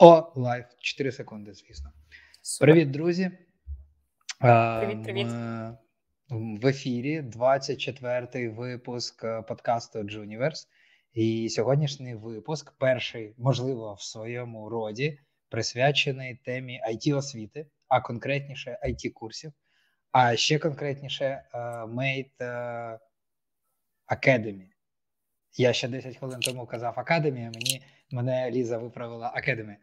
О, 0.00 0.32
live. 0.34 0.66
4 0.80 1.12
секунди, 1.12 1.52
звісно. 1.54 1.92
Супер. 2.42 2.74
Привіт, 2.74 2.90
друзі. 2.90 3.30
Привіт, 4.40 5.02
привіт. 5.02 5.26
В 6.30 6.66
ефірі 6.66 7.20
24-й 7.20 8.48
випуск 8.48 9.24
е, 9.24 9.42
подкасту 9.42 9.98
Juniverse. 9.98 10.66
І 11.12 11.48
сьогоднішній 11.48 12.14
випуск, 12.14 12.78
перший, 12.78 13.34
можливо, 13.38 13.94
в 13.94 14.02
своєму 14.02 14.68
роді, 14.68 15.18
присвячений 15.48 16.34
темі 16.34 16.80
IT 16.90 17.16
освіти, 17.16 17.66
а 17.88 18.00
конкретніше 18.00 18.78
IT 18.86 19.10
курсів, 19.12 19.52
а 20.12 20.36
ще 20.36 20.58
конкретніше 20.58 21.24
е, 21.24 21.58
Mate 21.84 22.32
е, 22.40 22.98
Academy. 24.08 24.66
Я 25.56 25.72
ще 25.72 25.88
10 25.88 26.16
хвилин 26.16 26.40
тому 26.40 26.66
казав 26.66 26.94
Академія, 26.96 27.50
мені 27.54 27.82
мене 28.10 28.50
Ліза 28.50 28.78
виправила 28.78 29.34
Academy. 29.36 29.76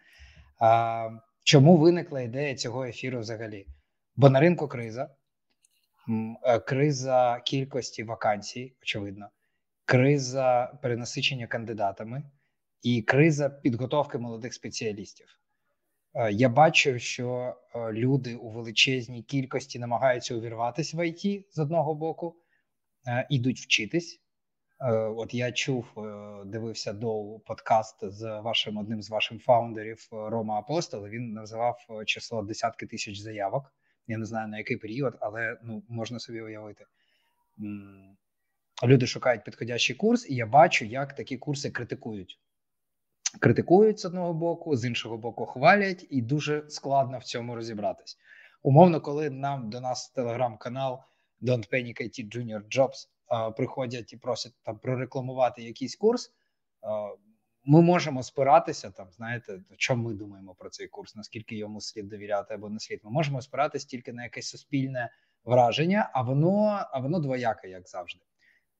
А, 0.60 1.10
Чому 1.46 1.78
виникла 1.78 2.22
ідея 2.22 2.56
цього 2.56 2.86
ефіру 2.86 3.20
взагалі? 3.20 3.68
Бо 4.16 4.30
на 4.30 4.40
ринку 4.40 4.68
криза, 4.68 5.10
е, 6.44 6.60
криза 6.60 7.42
кількості 7.46 8.04
вакансій, 8.04 8.76
очевидно, 8.82 9.30
криза 9.86 10.66
перенасичення 10.82 11.48
кандидатами 11.48 12.24
і 12.82 13.02
криза 13.02 13.50
підготовки 13.50 14.18
молодих 14.18 14.54
спеціалістів. 14.54 15.28
Е, 16.14 16.32
я 16.32 16.50
бачу, 16.50 17.00
що 17.00 17.56
е, 17.76 17.92
люди 17.92 18.36
у 18.36 18.50
величезній 18.50 19.24
кількості 19.24 19.80
намагаються 19.80 20.36
увірватися 20.36 20.98
в 20.98 21.08
ІТ 21.08 21.46
з 21.52 21.60
одного 21.60 21.96
боку, 21.96 22.36
ідуть 23.30 23.60
вчитись. 23.60 24.25
От 24.80 25.34
я 25.34 25.52
чув, 25.52 25.86
дивився 26.46 26.94
до 26.94 27.40
подкаст 27.46 28.12
з 28.12 28.40
вашим 28.40 28.78
одним 28.78 29.02
з 29.02 29.10
ваших 29.10 29.44
фаундерів 29.44 30.08
Рома 30.12 30.60
Апостол. 30.60 31.08
Він 31.08 31.34
називав 31.34 31.78
число 32.06 32.44
десятки 32.44 32.86
тисяч 32.86 33.20
заявок. 33.20 33.74
Я 34.08 34.18
не 34.18 34.26
знаю 34.26 34.48
на 34.48 34.58
який 34.58 34.78
період, 34.78 35.18
але 35.20 35.60
ну 35.64 35.84
можна 35.90 36.20
собі 36.20 36.42
уявити. 36.42 36.86
Люди 38.84 39.08
шукають 39.08 39.44
підходящий 39.44 39.96
курс, 39.96 40.30
і 40.30 40.36
я 40.36 40.46
бачу, 40.46 40.86
як 40.86 41.14
такі 41.16 41.38
курси 41.38 41.72
критикують. 41.72 42.40
Критикують 43.40 44.00
з 44.00 44.06
одного 44.06 44.34
боку, 44.34 44.76
з 44.76 44.86
іншого 44.86 45.18
боку, 45.18 45.46
хвалять, 45.46 46.08
і 46.10 46.22
дуже 46.22 46.70
складно 46.70 47.18
в 47.18 47.24
цьому 47.24 47.56
розібратись. 47.56 48.18
Умовно, 48.64 49.02
коли 49.02 49.30
нам 49.30 49.70
до 49.70 49.82
нас 49.82 50.10
телеграм-канал 50.10 51.00
Don't 51.42 51.74
Panic 51.74 52.02
IT 52.02 52.38
Junior 52.38 52.62
Jobs 52.78 53.08
приходять 53.58 54.14
і 54.14 54.18
просять 54.18 54.54
там 54.64 54.80
прорекламувати 54.80 55.64
якийсь 55.64 55.96
курс. 55.96 56.34
Ми 57.66 57.82
можемо 57.82 58.24
спиратися 58.24 58.92
там, 58.92 59.08
знаєте, 59.12 59.60
що 59.78 59.96
ми 59.96 60.14
думаємо 60.14 60.56
про 60.56 60.70
цей 60.70 60.88
курс, 60.88 61.16
наскільки 61.16 61.56
йому 61.56 61.82
слід 61.82 62.10
довіряти 62.10 62.54
або 62.54 62.70
не 62.70 62.80
слід. 62.80 63.00
Ми 63.04 63.12
можемо 63.12 63.42
спиратися 63.42 63.88
тільки 63.88 64.14
на 64.14 64.24
якесь 64.24 64.50
суспільне 64.50 65.10
враження, 65.44 66.10
а 66.14 66.22
воно 66.22 66.86
а 66.92 67.00
воно 67.00 67.20
двояке, 67.20 67.70
як 67.70 67.88
завжди. 67.88 68.22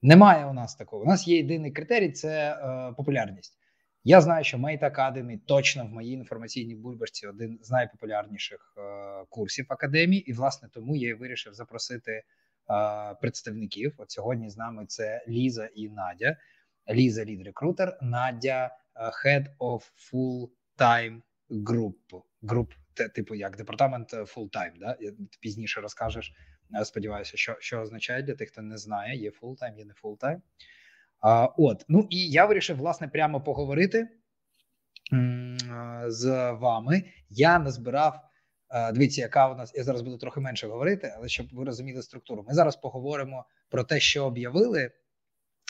Немає 0.02 0.46
у 0.46 0.54
нас 0.54 0.76
такого. 0.76 1.04
У 1.04 1.06
нас 1.06 1.28
є 1.28 1.38
єдиний 1.38 1.72
критерій 1.72 2.12
це 2.12 2.52
е, 2.52 2.94
популярність. 2.98 3.60
Я 4.04 4.22
знаю, 4.22 4.44
що 4.44 4.58
Mate 4.58 4.96
Academy 4.96 5.40
точно 5.46 5.86
в 5.86 5.90
моїй 5.90 6.14
інформаційній 6.14 6.76
бульбашці 6.76 7.28
один 7.28 7.60
з 7.62 7.72
найпопулярніших 7.72 8.74
е, 8.78 8.82
курсів 9.30 9.66
академії, 9.70 10.30
і 10.30 10.34
власне 10.34 10.70
тому 10.74 10.96
я 10.96 11.10
і 11.10 11.14
вирішив 11.14 11.54
запросити 11.54 12.12
е, 12.12 12.24
представників. 13.22 13.94
От 13.98 14.12
сьогодні 14.12 14.50
з 14.50 14.58
нами 14.58 14.86
це 14.86 15.26
Ліза 15.28 15.70
і 15.76 15.90
Надя. 15.90 16.38
Ліза 16.90 17.26
лід 17.26 17.46
рекрутер, 17.46 17.98
Надя 18.02 18.78
е, 18.96 19.02
Head 19.06 19.46
of 19.60 19.82
Full 20.12 20.50
Time 20.78 21.22
Group. 21.50 22.22
Group, 22.44 22.68
типу 23.16 23.36
як 23.36 23.58
департамент 23.58 24.14
е, 24.14 24.18
full 24.18 24.50
time, 24.50 24.72
да? 24.80 24.98
Пізніше 25.40 25.82
розкажеш. 25.82 26.34
Е, 26.82 26.86
сподіваюся, 26.86 27.38
що 27.38 27.56
що 27.60 27.80
означає 27.80 28.24
для 28.24 28.36
тих, 28.36 28.50
хто 28.50 28.62
не 28.62 28.78
знає, 28.78 29.18
є 29.18 29.30
time, 29.30 29.78
є 29.78 29.86
не 29.86 29.94
time. 30.04 30.42
От, 31.58 31.86
ну 31.88 32.08
і 32.10 32.30
я 32.30 32.46
вирішив 32.46 32.78
власне 32.78 33.08
прямо 33.08 33.42
поговорити 33.42 34.08
з 36.08 36.52
вами. 36.52 37.04
Я 37.30 37.60
назбирав. 37.60 38.22
Дивіться, 38.94 39.22
яка 39.22 39.52
у 39.52 39.56
нас 39.56 39.76
я 39.76 39.84
зараз 39.84 40.02
буду 40.02 40.18
трохи 40.18 40.40
менше 40.40 40.68
говорити, 40.68 41.14
але 41.18 41.28
щоб 41.28 41.48
ви 41.52 41.66
розуміли 41.66 42.02
структуру. 42.02 42.46
Ми 42.48 42.54
зараз 42.54 42.76
поговоримо 42.76 43.46
про 43.70 43.84
те, 43.84 44.00
що 44.00 44.26
об'явили 44.26 44.92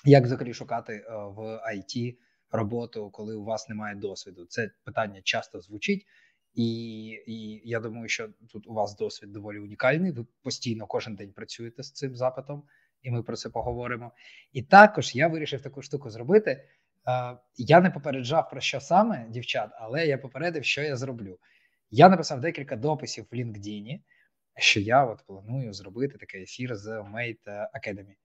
як 0.06 0.24
взагалі 0.24 0.54
шукати 0.54 0.94
е, 0.94 1.04
в 1.10 1.40
IT 1.76 2.18
роботу, 2.52 3.10
коли 3.10 3.36
у 3.36 3.44
вас 3.44 3.70
немає 3.70 3.96
досвіду? 3.96 4.46
Це 4.46 4.72
питання 4.84 5.22
часто 5.24 5.62
звучить, 5.62 6.06
і 6.54 7.08
і 7.28 7.62
я 7.70 7.80
думаю, 7.80 8.08
що 8.10 8.30
тут 8.52 8.68
у 8.68 8.74
вас 8.74 8.96
досвід 8.96 9.32
доволі 9.32 9.60
унікальний. 9.60 10.12
Ви 10.12 10.26
постійно 10.44 10.88
кожен 10.88 11.16
день 11.16 11.34
працюєте 11.34 11.84
з 11.84 11.92
цим 11.92 12.16
запитом, 12.16 12.64
і 13.02 13.12
ми 13.12 13.24
про 13.24 13.36
це 13.36 13.50
поговоримо. 13.50 14.12
І 14.54 14.64
також 14.64 15.16
я 15.16 15.28
вирішив 15.28 15.62
таку 15.62 15.82
штуку 15.82 16.10
зробити. 16.10 16.52
Е, 17.08 17.38
я 17.58 17.82
не 17.82 17.92
попереджав 17.92 18.50
про 18.50 18.62
що 18.62 18.80
саме 18.80 19.26
дівчат, 19.30 19.70
але 19.80 20.08
я 20.08 20.18
попередив, 20.18 20.66
що 20.66 20.82
я 20.82 20.96
зроблю. 20.96 21.40
Я 21.98 22.10
написав 22.10 22.42
декілька 22.42 22.76
дописів 22.76 23.26
в 23.32 23.36
LinkedIn, 23.36 24.00
що 24.58 24.80
я 24.80 25.06
от 25.06 25.24
планую 25.28 25.74
зробити 25.74 26.18
такий 26.18 26.42
ефір 26.42 26.76
з 26.76 26.88
Mate 26.88 27.48
Academy. 27.48 28.16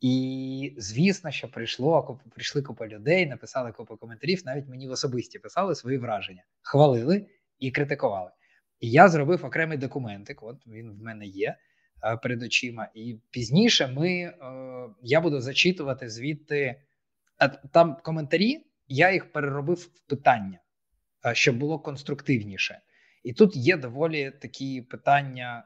І 0.00 0.74
звісно, 0.78 1.30
що 1.30 1.50
прийшло 1.50 2.20
прийшли 2.34 2.62
купа 2.62 2.86
людей, 2.86 3.26
написали 3.26 3.72
купу 3.72 3.96
коментарів. 3.96 4.42
Навіть 4.44 4.68
мені 4.68 4.88
в 4.88 4.90
особисті 4.90 5.38
писали 5.38 5.74
свої 5.74 5.98
враження, 5.98 6.44
хвалили 6.62 7.26
і 7.58 7.70
критикували. 7.70 8.30
І 8.80 8.90
я 8.90 9.08
зробив 9.08 9.44
окремий 9.44 9.78
документик. 9.78 10.42
От 10.42 10.66
він 10.66 10.92
в 10.92 11.02
мене 11.02 11.26
є 11.26 11.56
е, 12.04 12.16
перед 12.16 12.42
очима. 12.42 12.88
І 12.94 13.20
пізніше 13.30 13.86
ми 13.86 14.10
е, 14.10 14.34
я 15.02 15.20
буду 15.20 15.40
зачитувати 15.40 16.08
звідти 16.08 16.82
там 17.72 17.96
коментарі. 18.02 18.66
Я 18.88 19.12
їх 19.12 19.32
переробив 19.32 19.76
в 19.76 20.08
питання, 20.08 20.60
е, 21.26 21.34
щоб 21.34 21.56
було 21.56 21.78
конструктивніше. 21.78 22.80
І 23.26 23.32
тут 23.32 23.56
є 23.56 23.76
доволі 23.76 24.30
такі 24.30 24.82
питання 24.82 25.64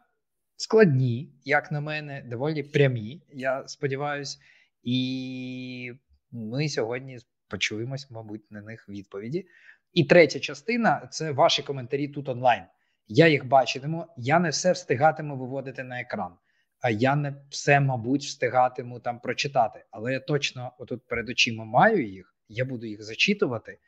складні, 0.56 1.32
як 1.44 1.72
на 1.72 1.80
мене, 1.80 2.22
доволі 2.26 2.62
прямі. 2.62 3.22
Я 3.32 3.68
сподіваюся, 3.68 4.38
і 4.82 5.92
ми 6.30 6.68
сьогодні 6.68 7.18
почуємось, 7.48 8.10
мабуть, 8.10 8.50
на 8.50 8.62
них 8.62 8.88
відповіді. 8.88 9.46
І 9.92 10.04
третя 10.04 10.40
частина 10.40 11.08
це 11.10 11.32
ваші 11.32 11.62
коментарі 11.62 12.08
тут 12.08 12.28
онлайн. 12.28 12.62
Я 13.06 13.28
їх 13.28 13.46
бачитиму. 13.46 14.06
Я 14.16 14.38
не 14.38 14.48
все 14.48 14.72
встигатиму 14.72 15.36
виводити 15.36 15.82
на 15.82 16.00
екран, 16.00 16.32
а 16.80 16.90
я 16.90 17.16
не 17.16 17.34
все, 17.50 17.80
мабуть, 17.80 18.22
встигатиму 18.22 19.00
там 19.00 19.20
прочитати. 19.20 19.84
Але 19.90 20.12
я 20.12 20.20
точно 20.20 20.72
отут 20.78 21.06
перед 21.06 21.28
очима 21.28 21.64
маю 21.64 22.08
їх, 22.08 22.36
я 22.48 22.64
буду 22.64 22.86
їх 22.86 23.02
зачитувати. 23.02 23.78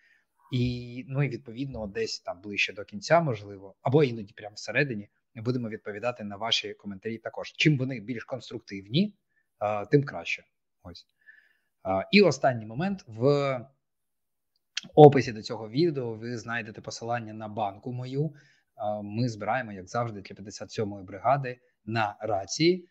І 0.53 1.05
ну 1.09 1.23
і 1.23 1.29
відповідно, 1.29 1.87
десь 1.87 2.21
там 2.21 2.41
ближче 2.41 2.73
до 2.73 2.85
кінця, 2.85 3.21
можливо, 3.21 3.75
або 3.83 4.05
іноді 4.05 4.33
прямо 4.33 4.55
всередині 4.55 5.09
будемо 5.35 5.69
відповідати 5.69 6.25
на 6.25 6.37
ваші 6.37 6.75
коментарі. 6.75 7.19
Також 7.19 7.53
чим 7.53 7.79
вони 7.79 8.01
більш 8.01 8.25
конструктивні, 8.25 9.15
тим 9.91 10.05
краще. 10.05 10.45
Ось 10.83 11.07
і 12.11 12.21
останній 12.21 12.67
момент 12.67 13.05
в 13.07 13.61
описі 14.95 15.33
до 15.33 15.43
цього 15.43 15.69
відео 15.69 16.15
ви 16.15 16.39
знайдете 16.39 16.81
посилання 16.81 17.33
на 17.33 17.49
банку 17.49 17.93
мою. 17.93 18.35
Ми 19.03 19.29
збираємо, 19.29 19.73
як 19.73 19.89
завжди, 19.89 20.21
для 20.21 20.35
57-ї 20.35 21.03
бригади 21.03 21.61
на 21.85 22.17
рації. 22.21 22.89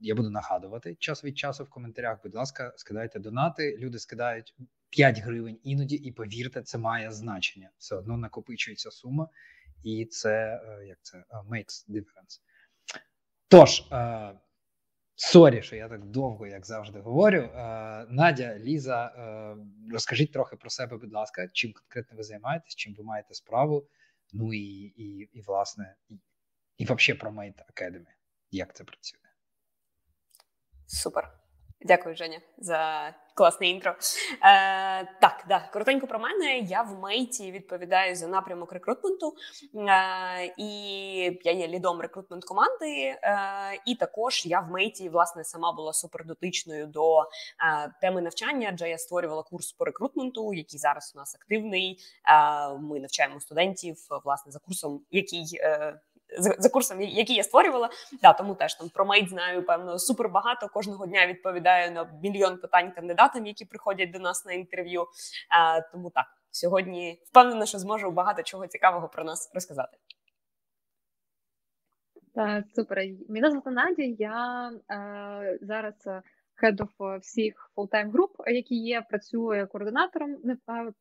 Я 0.00 0.14
буду 0.14 0.30
нагадувати 0.30 0.94
час 0.94 1.24
від 1.24 1.38
часу 1.38 1.64
в 1.64 1.70
коментарях. 1.70 2.18
Будь 2.22 2.34
ласка, 2.34 2.72
скидайте 2.76 3.18
донати. 3.18 3.76
Люди 3.78 3.98
скидають 3.98 4.54
5 4.90 5.18
гривень 5.18 5.58
іноді, 5.62 5.96
і 5.96 6.12
повірте, 6.12 6.62
це 6.62 6.78
має 6.78 7.12
значення. 7.12 7.70
Все 7.78 7.96
одно 7.96 8.16
накопичується 8.16 8.90
сума 8.90 9.28
і 9.82 10.04
це 10.04 10.62
е, 10.64 10.86
як 10.86 10.98
це 11.02 11.18
е, 11.18 11.36
makes 11.36 11.90
difference. 11.90 12.40
Тож, 13.48 13.80
е, 13.92 14.32
sorry, 15.14 15.62
що 15.62 15.76
я 15.76 15.88
так 15.88 16.04
довго, 16.04 16.46
як 16.46 16.66
завжди, 16.66 17.00
говорю. 17.00 17.48
Надя, 18.08 18.58
Ліза, 18.58 19.12
розкажіть 19.92 20.32
трохи 20.32 20.56
про 20.56 20.70
себе, 20.70 20.96
будь 20.96 21.12
ласка, 21.12 21.48
чим 21.52 21.72
конкретно 21.72 22.16
ви 22.16 22.22
займаєтесь, 22.22 22.74
чим 22.74 22.94
ви 22.94 23.04
маєте 23.04 23.34
справу. 23.34 23.88
Ну 24.32 24.54
і 24.54 24.92
і, 24.96 25.28
і 25.32 25.40
власне, 25.40 25.96
і, 26.08 26.14
і 26.76 26.84
взагалі 26.84 27.18
про 27.18 27.30
Mate 27.30 27.62
Academy. 27.74 28.06
Як 28.50 28.76
це 28.76 28.84
працює? 28.84 29.29
Супер. 30.92 31.30
Дякую, 31.82 32.16
Женя, 32.16 32.40
за 32.58 33.14
класне 33.34 33.68
інтро. 33.68 33.90
Е, 33.92 33.96
Так, 35.20 35.44
да, 35.48 35.68
коротенько 35.72 36.06
про 36.06 36.18
мене. 36.18 36.58
Я 36.58 36.82
в 36.82 36.98
мейті 36.98 37.52
відповідаю 37.52 38.16
за 38.16 38.26
напрямок 38.28 38.72
рекрутменту, 38.72 39.34
е, 39.74 40.54
і 40.56 40.68
я 41.44 41.52
є 41.52 41.68
лідом 41.68 42.00
рекрутмент 42.00 42.44
команди. 42.44 42.86
Е, 42.86 43.18
І 43.86 43.94
також 43.94 44.46
я 44.46 44.60
в 44.60 44.70
мейті 44.70 45.08
власне 45.08 45.44
сама 45.44 45.72
була 45.72 45.92
супердотичною 45.92 46.86
до 46.86 47.20
е, 47.20 47.26
теми 48.00 48.20
навчання, 48.20 48.68
адже 48.72 48.88
я 48.88 48.98
створювала 48.98 49.42
курс 49.42 49.72
по 49.72 49.84
рекрутменту, 49.84 50.54
який 50.54 50.78
зараз 50.78 51.12
у 51.14 51.18
нас 51.18 51.34
активний. 51.34 51.98
Е, 52.28 52.68
Ми 52.74 53.00
навчаємо 53.00 53.40
студентів 53.40 53.96
власне 54.24 54.52
за 54.52 54.58
курсом, 54.58 55.00
який. 55.10 55.46
Е, 55.60 56.00
за, 56.38 56.68
курсом, 56.68 57.00
який 57.00 57.36
я 57.36 57.42
створювала. 57.42 57.90
Да, 58.22 58.32
Тому 58.32 58.54
теж 58.54 58.74
там 58.74 58.88
про 58.88 59.04
мейт 59.04 59.28
знаю, 59.28 59.62
певно, 59.66 59.98
супер 59.98 60.28
багато. 60.28 60.68
Кожного 60.68 61.06
дня 61.06 61.26
відповідаю 61.26 61.92
на 61.92 62.10
мільйон 62.22 62.58
питань 62.58 62.92
кандидатам, 62.92 63.46
які 63.46 63.64
приходять 63.64 64.10
до 64.10 64.18
нас 64.18 64.46
на 64.46 64.52
інтерв'ю. 64.52 65.06
А, 65.48 65.80
Тому 65.80 66.10
так, 66.10 66.26
сьогодні 66.50 67.22
впевнена, 67.26 67.66
що 67.66 67.78
зможу 67.78 68.10
багато 68.10 68.42
чого 68.42 68.66
цікавого 68.66 69.08
про 69.08 69.24
нас 69.24 69.50
розказати. 69.54 69.98
Так, 72.34 72.64
супер. 72.74 72.98
Мене 73.28 73.50
звати 73.50 73.70
Надя. 73.70 74.02
Я 74.02 74.70
е, 74.90 75.58
зараз 75.62 75.94
е, 76.64 77.18
всіх 77.18 77.72
full-time 77.76 78.10
груп, 78.10 78.30
які 78.46 78.74
є, 78.74 79.02
працює 79.08 79.66
координатором 79.66 80.36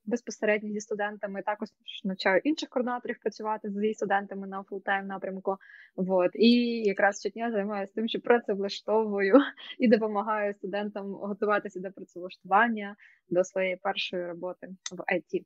безпосередньо 0.05 0.69
зі 0.69 0.79
студентами. 0.79 1.41
Також 1.41 1.69
навчаю 2.03 2.41
інших 2.43 2.69
координаторів 2.69 3.19
працювати 3.21 3.69
зі 3.69 3.93
студентами 3.93 4.47
на 4.47 4.61
full-time 4.61 5.03
напрямку. 5.03 5.57
Вот. 5.95 6.31
І 6.33 6.81
якраз 6.85 7.19
щодня 7.19 7.51
займаюся 7.51 7.93
тим, 7.95 8.07
що 8.07 8.19
працевлаштовую 8.19 9.35
і 9.79 9.87
допомагаю 9.87 10.53
студентам 10.53 11.13
готуватися 11.13 11.79
до 11.79 11.91
працевлаштування 11.91 12.95
до 13.29 13.43
своєї 13.43 13.75
першої 13.75 14.25
роботи 14.25 14.67
в 14.91 15.13
IT. 15.13 15.43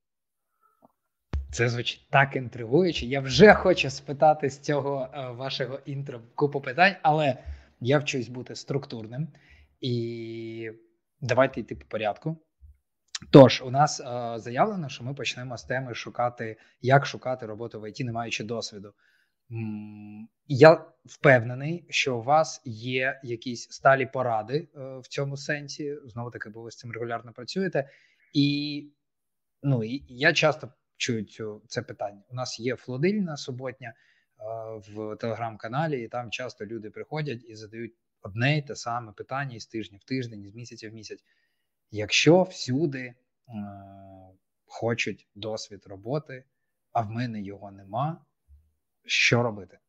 Це 1.51 1.69
звучить 1.69 2.07
так 2.10 2.36
інтригуюче. 2.36 3.06
Я 3.06 3.19
вже 3.19 3.54
хочу 3.54 3.89
спитати 3.89 4.50
з 4.50 4.60
цього 4.60 5.07
е, 5.13 5.31
вашого 5.31 5.80
інтро 5.86 6.21
купу 6.36 6.62
питань, 6.62 6.95
але 7.01 7.38
я 7.81 8.00
вчусь 8.00 8.27
бути 8.27 8.56
структурним. 8.56 9.27
І 9.83 10.71
давайте 11.21 11.59
йти 11.59 11.75
по 11.75 11.85
порядку. 11.85 12.38
Тож, 13.31 13.62
у 13.62 13.71
нас 13.71 14.00
е, 14.00 14.33
заявлено, 14.39 14.89
що 14.89 15.03
ми 15.03 15.13
почнемо 15.13 15.57
з 15.57 15.63
теми 15.63 15.95
шукати, 15.95 16.57
як 16.81 17.06
шукати 17.06 17.45
роботу 17.45 17.81
в 17.81 17.89
ІТ, 17.89 18.00
не 18.00 18.12
маючи 18.12 18.44
досвіду. 18.44 18.94
Я 20.47 20.85
впевнений, 21.06 21.85
що 21.89 22.18
у 22.18 22.24
вас 22.24 22.62
є 22.65 23.19
якісь 23.24 23.68
сталі 23.69 24.06
поради 24.06 24.57
е, 24.75 24.97
в 24.97 25.07
цьому 25.07 25.38
сенсі. 25.38 25.97
Знову 26.06 26.31
таки, 26.31 26.50
бо 26.50 26.62
ви 26.62 26.71
з 26.71 26.77
цим 26.77 26.91
регулярно 26.91 27.33
працюєте. 27.33 27.89
І 28.33 28.89
ну, 29.63 29.83
і 29.83 30.06
я 30.07 30.33
часто 30.33 30.74
чую 30.97 31.24
цю, 31.24 31.62
це 31.68 31.81
питання. 31.81 32.24
У 32.29 32.36
нас 32.36 32.59
є 32.59 32.75
флодильна 32.75 33.38
суботня 33.38 33.88
е, 33.88 33.94
в 34.88 35.15
телеграм-каналі, 35.15 36.03
і 36.03 36.07
там 36.07 36.31
часто 36.31 36.65
люди 36.65 36.89
приходять 36.89 37.44
і 37.47 37.56
задають 37.56 37.94
одне 38.24 38.58
й 38.58 38.62
те 38.62 38.75
саме 38.75 39.12
питання 39.12 39.56
із 39.56 39.66
тижня 39.66 39.98
в 40.02 40.04
тиждень, 40.04 40.44
із 40.44 40.56
місяця 40.56 40.90
в 40.90 40.94
місяць. 40.94 41.24
Якщо 41.92 42.44
всюди 42.44 43.00
е, 43.00 43.16
хочуть 44.66 45.28
досвід 45.36 45.84
роботи, 45.86 46.44
а 46.92 47.02
в 47.02 47.10
мене 47.10 47.42
його 47.42 47.72
нема, 47.72 48.25
що 49.06 49.44
робити? 49.44 49.80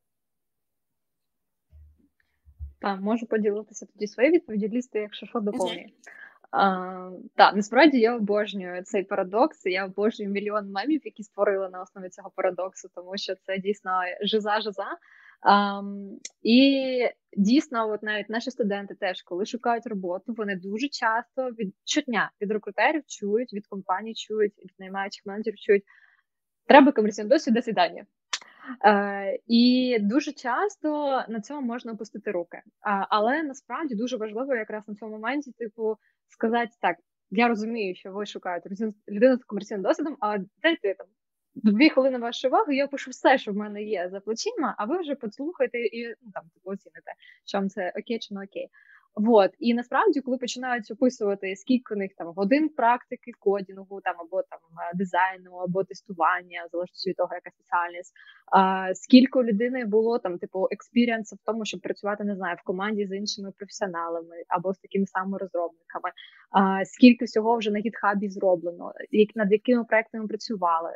Так, 2.81 3.01
можу 3.01 3.27
поділитися 3.27 3.87
тоді 3.87 4.07
своєю 4.07 4.35
відповіді, 4.35 4.69
лісти, 4.69 4.99
якщо 4.99 5.27
що 5.27 5.41
доповнює. 5.41 5.87
Так, 7.35 7.55
насправді 7.55 7.99
я 7.99 8.17
обожнюю 8.17 8.83
цей 8.83 9.05
парадокс. 9.05 9.67
Я 9.67 9.85
обожнюю 9.85 10.31
мільйон 10.31 10.71
мемів, 10.71 11.01
які 11.05 11.23
створили 11.23 11.69
на 11.69 11.83
основі 11.83 12.09
цього 12.09 12.31
парадоксу, 12.31 12.89
тому 12.95 13.19
що 13.19 13.35
це 13.35 13.59
дійсно 13.59 14.01
жиза-жиза. 14.23 14.87
Um, 15.45 16.19
і 16.43 17.09
дійсно, 17.37 17.91
от 17.91 18.03
навіть 18.03 18.29
наші 18.29 18.51
студенти 18.51 18.95
теж, 18.95 19.23
коли 19.23 19.47
шукають 19.47 19.87
роботу, 19.87 20.35
вони 20.37 20.57
дуже 20.57 20.89
часто 20.89 21.51
від 21.51 21.75
щодня 21.85 22.31
від 22.41 22.51
рекрутерів 22.51 23.03
чують, 23.07 23.53
від 23.53 23.67
компаній 23.67 24.15
чують, 24.15 24.59
від 24.59 24.73
наймаючих 24.79 25.27
менеджерів 25.27 25.59
чують. 25.59 25.85
Треба 26.67 26.93
комерційний 26.93 27.31
досвід 27.31 27.55
до 27.55 27.63
свідання. 27.63 28.07
Uh, 28.87 29.37
і 29.47 29.97
дуже 30.01 30.33
часто 30.33 30.89
на 31.29 31.41
цьому 31.41 31.67
можна 31.67 31.93
опустити 31.93 32.31
руки. 32.31 32.57
Uh, 32.57 33.07
але 33.11 33.43
насправді 33.43 33.95
дуже 33.95 34.17
важливо 34.17 34.55
якраз 34.55 34.89
на 34.89 34.95
цьому 34.95 35.13
моменті, 35.13 35.53
типу, 35.53 35.97
сказати 36.29 36.71
так: 36.81 36.97
я 37.31 37.49
розумію, 37.49 37.95
що 37.95 38.13
ви 38.13 38.27
шукаєте 38.27 38.71
людину 39.09 39.37
з 39.37 39.45
комерційним 39.45 39.83
досвідом, 39.83 40.17
а 40.21 40.39
дайте 40.63 40.95
там 40.95 41.07
дві 41.55 41.91
хвилини 41.91 42.19
вашої 42.19 42.53
уваги, 42.53 42.77
я 42.77 42.87
пишу 42.87 43.11
все, 43.11 43.39
що 43.39 43.53
в 43.53 43.57
мене 43.57 43.83
є 43.83 44.09
за 44.09 44.21
плечима, 44.21 44.75
а 44.79 44.85
ви 44.85 44.99
вже 44.99 45.15
послухайте 45.15 45.79
і 45.79 46.09
ну, 46.09 46.31
там 46.35 46.45
оціните, 46.65 47.13
що 47.45 47.69
це 47.69 47.93
окей 47.97 48.19
чи 48.19 48.35
не 48.35 48.45
окей. 48.45 48.69
Вот. 49.17 49.51
І 49.59 49.75
насправді, 49.75 50.21
коли 50.21 50.39
починають 50.39 50.91
описувати, 50.91 51.57
скільки 51.57 51.95
у 51.95 51.97
них 51.97 52.11
там 52.19 52.27
годин 52.27 52.69
практики, 52.69 53.33
кодінгу, 53.39 54.01
там 54.01 54.15
або 54.19 54.43
там 54.43 54.59
е, 54.59 54.97
дизайну, 54.97 55.57
або 55.57 55.85
тестування, 55.85 56.67
залежно 56.73 56.95
від 57.07 57.17
того, 57.17 57.35
яка 57.35 57.51
спеціальність, 57.51 58.13
а, 58.53 58.91
скільки 58.95 59.39
у 59.39 59.45
людини 59.45 59.85
було 59.85 60.19
там, 60.19 60.39
типу, 60.39 60.69
експіріенсу 60.71 61.37
в 61.37 61.39
тому, 61.45 61.65
щоб 61.65 61.81
працювати, 61.81 62.25
не 62.25 62.37
знаю, 62.37 62.57
в 62.61 62.65
команді 62.65 63.07
з 63.07 63.17
іншими 63.17 63.53
професіоналами 63.59 64.37
або 64.49 64.75
з 64.75 64.79
такими 64.79 65.07
самими 65.07 65.39
розробниками, 65.39 66.11
а, 66.51 66.85
скільки 66.85 67.25
всього 67.25 67.57
вже 67.57 67.71
на 67.71 67.79
гітхабі 67.79 68.29
зроблено, 68.29 68.93
як 69.11 69.37
над 69.37 69.53
якими 69.53 69.85
проектами 69.85 70.27
працювали, 70.27 70.91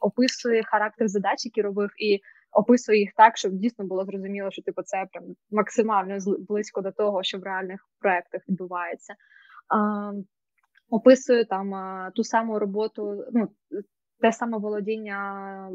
описує 0.00 0.62
характер 0.64 1.08
задач, 1.08 1.44
які 1.44 1.62
робив 1.62 1.90
і 1.98 2.20
описує 2.52 2.98
їх 2.98 3.10
так, 3.16 3.36
щоб 3.36 3.52
дійсно 3.52 3.84
було 3.84 4.04
зрозуміло, 4.04 4.50
що 4.50 4.62
типу 4.62 4.82
це 4.82 5.06
прям 5.12 5.24
максимально 5.50 6.18
близько 6.48 6.80
до 6.80 6.92
того, 6.92 7.22
що 7.22 7.38
в 7.38 7.42
реальних 7.42 7.88
проектах 8.00 8.42
відбувається. 8.48 9.14
А, 9.68 10.12
Описує 10.90 11.44
там 11.44 11.72
ту 12.14 12.24
саму 12.24 12.58
роботу, 12.58 13.24
ну 13.32 13.48
те 14.20 14.32
саме 14.32 14.58
володіння 14.58 15.70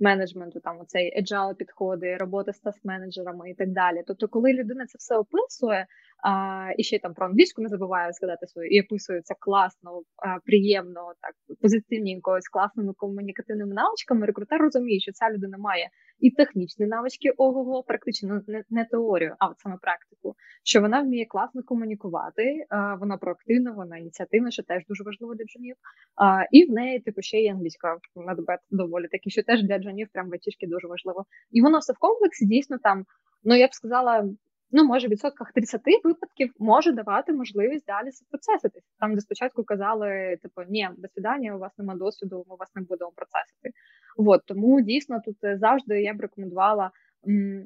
менеджменту, 0.00 0.60
там 0.60 0.80
оцей 0.80 1.22
agile 1.22 1.54
підходи, 1.54 2.16
робота 2.16 2.52
з 2.52 2.62
таsk-менеджерами 2.64 3.46
і 3.46 3.54
так 3.54 3.68
далі. 3.68 4.02
Тобто, 4.06 4.28
коли 4.28 4.52
людина 4.52 4.86
це 4.86 4.98
все 4.98 5.16
описує, 5.16 5.86
а, 6.22 6.68
і 6.78 6.82
ще 6.82 6.98
там 6.98 7.14
про 7.14 7.26
англійську 7.26 7.62
не 7.62 7.68
забуває 7.68 8.12
сказати 8.12 8.46
свою, 8.46 8.68
і 8.70 8.80
описує 8.80 9.22
це 9.22 9.34
класно, 9.38 10.02
приємно, 10.44 11.12
так 11.20 11.34
позитивненько, 11.60 12.40
з 12.40 12.48
класними 12.48 12.92
комунікативними 12.96 13.74
навичками, 13.74 14.26
рекрутер 14.26 14.60
розуміє, 14.60 15.00
що 15.00 15.12
ця 15.12 15.30
людина 15.30 15.58
має 15.58 15.90
і 16.20 16.30
технічні 16.30 16.86
навички 16.86 17.30
ого, 17.36 17.82
практично 17.82 18.42
не, 18.46 18.64
не 18.70 18.84
теорію, 18.84 19.34
а 19.38 19.46
от 19.48 19.58
саме 19.58 19.76
практику, 19.82 20.34
що 20.64 20.80
вона 20.80 21.02
вміє 21.02 21.26
класно 21.26 21.62
комунікувати, 21.62 22.66
а, 22.68 22.94
вона 22.94 23.16
проактивна, 23.16 23.72
вона 23.72 23.98
ініціативна, 23.98 24.50
що 24.50 24.62
теж 24.62 24.82
дуже 24.88 25.04
важливо 25.04 25.34
для 25.34 25.44
джунів. 25.44 25.76
А, 26.16 26.44
І 26.50 26.64
в 26.64 26.70
неї 26.70 27.00
типу 27.00 27.22
ще 27.22 27.40
є 27.40 27.52
англійська 27.52 27.96
надбет 28.16 28.60
доволі 28.70 29.08
таки, 29.08 29.30
що 29.30 29.42
теж 29.42 29.62
для 29.62 29.78
джунів 29.78 30.08
прям 30.12 30.30
в 30.30 30.68
дуже 30.68 30.86
важливо. 30.86 31.24
І 31.50 31.62
воно 31.62 31.78
все 31.78 31.92
в 31.92 31.98
комплексі 31.98 32.46
дійсно 32.46 32.78
там. 32.82 33.04
Ну 33.44 33.56
я 33.56 33.66
б 33.66 33.74
сказала, 33.74 34.28
ну 34.72 34.84
може 34.84 35.06
в 35.06 35.10
відсотках 35.10 35.52
30 35.52 35.80
випадків 36.04 36.52
може 36.58 36.92
давати 36.92 37.32
можливість 37.32 37.86
далі 37.86 38.08
процесити. 38.30 38.80
Там, 39.00 39.14
де 39.14 39.20
спочатку 39.20 39.64
казали, 39.64 40.38
типу, 40.42 40.62
ні, 40.68 40.88
до 40.98 41.08
свидання, 41.08 41.56
у 41.56 41.58
вас 41.58 41.78
немає 41.78 41.98
досвіду, 41.98 42.44
ми 42.48 42.56
вас 42.56 42.68
не 42.74 42.82
будемо 42.82 43.10
процесити. 43.16 43.70
От 44.16 44.42
тому 44.46 44.80
дійсно 44.80 45.20
тут 45.24 45.36
е, 45.44 45.58
завжди 45.58 46.02
я 46.02 46.14
б 46.14 46.20
рекомендувала. 46.20 46.90
М- 47.28 47.64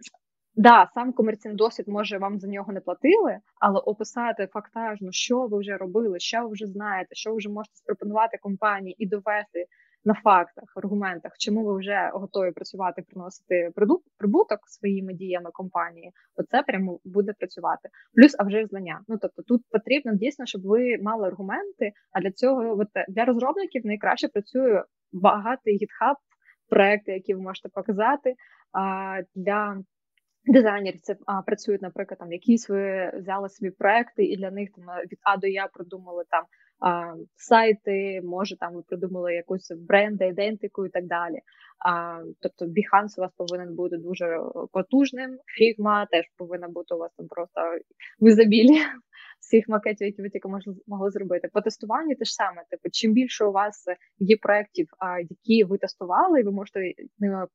Да, 0.57 0.91
сам 0.95 1.13
комерційний 1.13 1.57
досвід 1.57 1.89
може 1.89 2.19
вам 2.19 2.39
за 2.39 2.49
нього 2.49 2.73
не 2.73 2.81
платили, 2.81 3.39
але 3.61 3.81
описати 3.81 4.47
фактажно, 4.53 5.09
що 5.13 5.47
ви 5.47 5.59
вже 5.59 5.77
робили, 5.77 6.21
що 6.21 6.43
ви 6.43 6.49
вже 6.53 6.67
знаєте, 6.67 7.15
що 7.15 7.31
ви 7.31 7.37
вже 7.37 7.49
можете 7.49 7.75
запропонувати 7.77 8.39
компанії 8.43 8.97
і 8.99 9.07
довести 9.07 9.67
на 10.05 10.15
фактах, 10.15 10.65
аргументах, 10.77 11.33
чому 11.39 11.65
ви 11.65 11.79
вже 11.79 12.11
готові 12.15 12.53
працювати, 12.53 13.03
приносити 13.03 13.71
продукт 13.75 14.05
прибуток 14.19 14.61
своїми 14.69 15.15
діями 15.15 15.51
компанії, 15.53 16.13
оце 16.37 16.63
прямо 16.63 17.01
буде 17.05 17.33
працювати. 17.33 17.89
Плюс, 18.15 18.37
а 18.39 18.45
вже 18.45 18.67
знання. 18.67 19.01
Ну 19.09 19.19
тобто, 19.23 19.43
тут 19.43 19.63
потрібно 19.71 20.15
дійсно, 20.15 20.47
щоб 20.47 20.63
ви 20.63 20.99
мали 21.03 21.29
аргументи. 21.29 21.93
А 22.13 22.21
для 22.21 22.31
цього 22.31 22.85
для 23.09 23.25
розробників 23.25 23.87
найкраще 23.87 24.29
працює 24.29 24.83
багатий 25.13 25.75
GitHub 25.75 26.17
проекти, 26.69 27.13
які 27.13 27.35
ви 27.35 27.41
можете 27.41 27.69
показати. 27.69 28.35
А 28.73 29.21
для 29.35 29.83
Дизайнерів 30.47 31.01
це 31.01 31.17
а, 31.27 31.43
працюють, 31.43 31.83
наприклад, 31.83 32.19
там 32.19 32.33
якісь 32.33 32.69
ви 32.69 33.13
взяли 33.15 33.49
собі 33.49 33.71
проекти, 33.71 34.25
і 34.25 34.37
для 34.37 34.51
них 34.51 34.69
там 34.77 34.85
від 35.13 35.19
А 35.23 35.37
до 35.37 35.47
Я 35.47 35.67
продумали 35.67 36.25
там 36.31 36.45
а, 36.81 37.14
сайти, 37.37 38.21
може 38.25 38.59
там 38.59 38.75
ви 38.75 38.83
придумали 38.83 39.35
якусь 39.35 39.73
бренд, 39.88 40.23
ідентику 40.23 40.87
і 40.87 40.88
так 40.88 41.07
далі. 41.07 41.40
А, 41.87 42.23
Тобто 42.40 42.64
Behance 42.64 43.14
у 43.19 43.21
вас 43.21 43.33
повинен 43.37 43.75
бути 43.75 43.97
дуже 43.97 44.40
потужним. 44.73 45.38
Фігма 45.47 46.07
теж 46.07 46.25
повинна 46.37 46.69
бути 46.69 46.95
у 46.95 46.99
вас 46.99 47.11
там 47.16 47.26
просто 47.28 47.61
в 48.21 48.28
ізобілі 48.28 48.78
всіх 49.40 49.69
макетів, 49.69 50.07
які 50.07 50.23
ви 50.23 50.31
тільки 50.31 50.49
могли 50.87 51.11
зробити. 51.11 51.49
По 51.52 51.61
тестуванню 51.61 52.14
те 52.14 52.25
ж 52.25 52.35
саме. 52.35 52.62
Типу, 52.71 52.88
чим 52.93 53.12
більше 53.12 53.45
у 53.45 53.52
вас 53.52 53.85
є 54.19 54.37
проєктів, 54.37 54.87
які 55.31 55.64
ви 55.64 55.78
тестували, 55.78 56.40
і 56.40 56.45
ви 56.45 56.52
можете 56.52 56.93
ними 57.19 57.47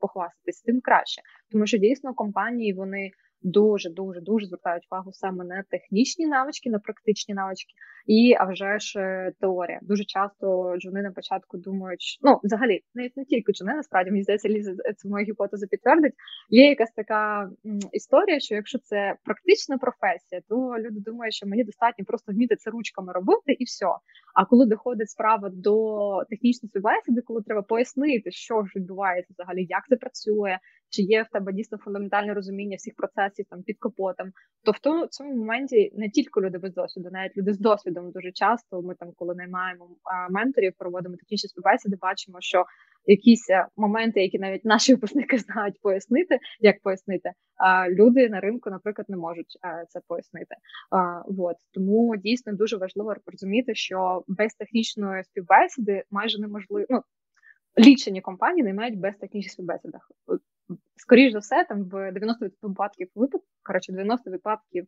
похвастатись, 0.00 0.62
тим 0.62 0.80
краще. 0.80 1.22
Тому 1.50 1.66
що 1.66 1.78
дійсно 1.78 2.14
компанії 2.14 2.72
вони 2.72 3.10
дуже 3.42 3.90
дуже 3.90 4.20
дуже 4.20 4.46
звертають 4.46 4.86
увагу 4.90 5.12
саме 5.12 5.44
на 5.44 5.64
технічні 5.70 6.26
навички, 6.26 6.70
на 6.70 6.78
практичні 6.78 7.34
навички, 7.34 7.74
і 8.06 8.34
а 8.38 8.44
вже 8.44 8.78
ж 8.78 9.00
е, 9.00 9.32
теорія. 9.40 9.78
Дуже 9.82 10.04
часто 10.04 10.76
джуни 10.78 11.02
на 11.02 11.10
початку 11.10 11.58
думають, 11.58 12.18
ну 12.22 12.40
взагалі 12.42 12.80
навіть 12.94 13.16
не 13.16 13.24
тільки 13.24 13.52
джуни, 13.52 13.74
насправді 13.74 14.10
мені 14.10 14.22
здається, 14.22 14.48
Ліза 14.48 14.72
це 14.96 15.08
мою 15.08 15.26
гіпотезу 15.26 15.66
підтвердить. 15.66 16.14
Є 16.50 16.68
якась 16.68 16.92
така 16.92 17.50
історія, 17.92 18.40
що 18.40 18.54
якщо 18.54 18.78
це 18.78 19.14
практична 19.24 19.78
професія, 19.78 20.40
то 20.48 20.78
люди 20.78 21.00
думають, 21.00 21.34
що 21.34 21.46
мені 21.46 21.64
достатньо 21.64 22.04
просто 22.04 22.32
вміти 22.32 22.56
це 22.56 22.70
ручками 22.70 23.12
робити 23.12 23.52
і 23.52 23.64
все. 23.64 23.86
А 24.34 24.44
коли 24.44 24.66
доходить 24.66 25.10
справа 25.10 25.50
до 25.52 26.24
технічної 26.30 26.68
співбесіди, 26.68 27.20
коли 27.20 27.42
треба 27.42 27.62
пояснити, 27.62 28.30
що 28.30 28.64
ж 28.64 28.72
відбувається 28.76 29.34
взагалі, 29.38 29.66
як 29.68 29.82
це 29.88 29.96
працює, 29.96 30.58
чи 30.90 31.02
є 31.02 31.22
в 31.22 31.28
тебе 31.28 31.52
дійсно 31.52 31.78
фундаментальне 31.78 32.34
розуміння 32.34 32.76
всіх 32.76 32.94
процесів 32.94 33.46
там 33.50 33.62
під 33.62 33.78
капотом, 33.78 34.32
то 34.64 34.72
в 34.72 34.78
тому 34.78 35.06
цьому 35.06 35.36
моменті 35.36 35.92
не 35.94 36.10
тільки 36.10 36.40
люди 36.40 36.58
без 36.58 36.74
досвіду, 36.74 37.08
навіть 37.12 37.36
люди 37.36 37.52
з 37.52 37.58
досвідом 37.58 38.10
дуже 38.10 38.32
часто. 38.32 38.82
Ми 38.82 38.94
там, 38.94 39.12
коли 39.16 39.34
наймаємо 39.34 39.88
менторів, 40.30 40.72
проводимо 40.78 41.16
технічні 41.16 41.48
співбесіди, 41.48 41.96
бачимо, 42.00 42.36
що 42.40 42.64
якісь 43.06 43.50
е, 43.50 43.66
моменти, 43.76 44.22
які 44.22 44.38
навіть 44.38 44.64
наші 44.64 44.94
випускники 44.94 45.38
знають 45.46 45.80
пояснити, 45.80 46.38
як 46.60 46.82
пояснити, 46.82 47.32
а 47.56 47.90
люди 47.90 48.28
на 48.28 48.40
ринку, 48.40 48.70
наприклад, 48.70 49.06
не 49.08 49.16
можуть 49.16 49.58
е, 49.64 49.84
це 49.88 50.00
пояснити. 50.08 50.54
А, 50.90 51.22
вот. 51.28 51.56
Тому 51.72 52.16
дійсно 52.16 52.52
дуже 52.52 52.76
важливо 52.76 53.14
розуміти, 53.26 53.74
що 53.74 54.24
без 54.28 54.54
технічної 54.54 55.24
співбесіди 55.24 56.04
майже 56.10 56.40
неможливо. 56.40 56.86
Ну, 56.90 57.02
Лічені 57.78 58.20
компанії 58.20 58.64
не 58.64 58.74
мають 58.74 58.98
без 58.98 59.16
технічних 59.16 59.52
співбесідах 59.52 60.10
скоріш 60.96 61.32
за 61.32 61.38
все, 61.38 61.64
там 61.64 61.84
в 61.84 62.12
90 62.12 62.50
випадків 62.62 63.08
випадків, 63.14 63.40
коротше, 63.62 63.92
90 63.92 64.30
випадків 64.30 64.86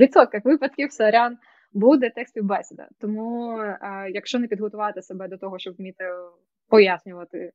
відсотках 0.00 0.44
випадків 0.44 0.92
сорян 0.92 1.38
буде 1.72 2.10
текст 2.10 2.32
співбесіда. 2.32 2.88
Тому, 3.00 3.56
а, 3.80 4.08
якщо 4.08 4.38
не 4.38 4.48
підготувати 4.48 5.02
себе 5.02 5.28
до 5.28 5.38
того, 5.38 5.58
щоб 5.58 5.76
вміти 5.76 6.04
пояснювати 6.68 7.52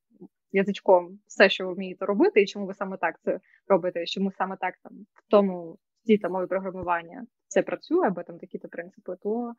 язичком 0.51 1.19
все, 1.27 1.49
що 1.49 1.67
ви 1.67 1.73
вмієте 1.73 2.05
робити, 2.05 2.41
і 2.41 2.45
чому 2.45 2.65
ви 2.65 2.73
саме 2.73 2.97
так 2.97 3.15
це 3.21 3.39
робите, 3.67 4.03
і 4.03 4.05
чому 4.05 4.31
саме 4.31 4.57
так 4.61 4.75
там 4.83 4.93
в 5.13 5.29
тому 5.29 5.77
цій 6.03 6.17
та 6.17 6.29
мові 6.29 6.47
програмування 6.47 7.25
це 7.47 7.61
працює, 7.61 8.07
або 8.07 8.23
там 8.23 8.37
такі-то 8.37 8.67
принципи, 8.67 9.15
то 9.23 9.53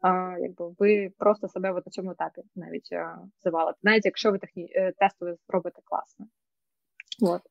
а, 0.00 0.36
якби 0.38 0.74
ви 0.78 1.10
просто 1.18 1.48
себе 1.48 1.72
на 1.72 1.80
цьому 1.80 2.10
етапі 2.10 2.42
навіть 2.56 2.88
завалите, 3.44 3.78
навіть 3.82 4.04
якщо 4.04 4.32
ви 4.32 4.38
техні... 4.38 4.72
Е, 4.74 4.92
тестове 4.92 5.36
зробите 5.48 5.80
класно. 5.84 6.26
От. 7.22 7.42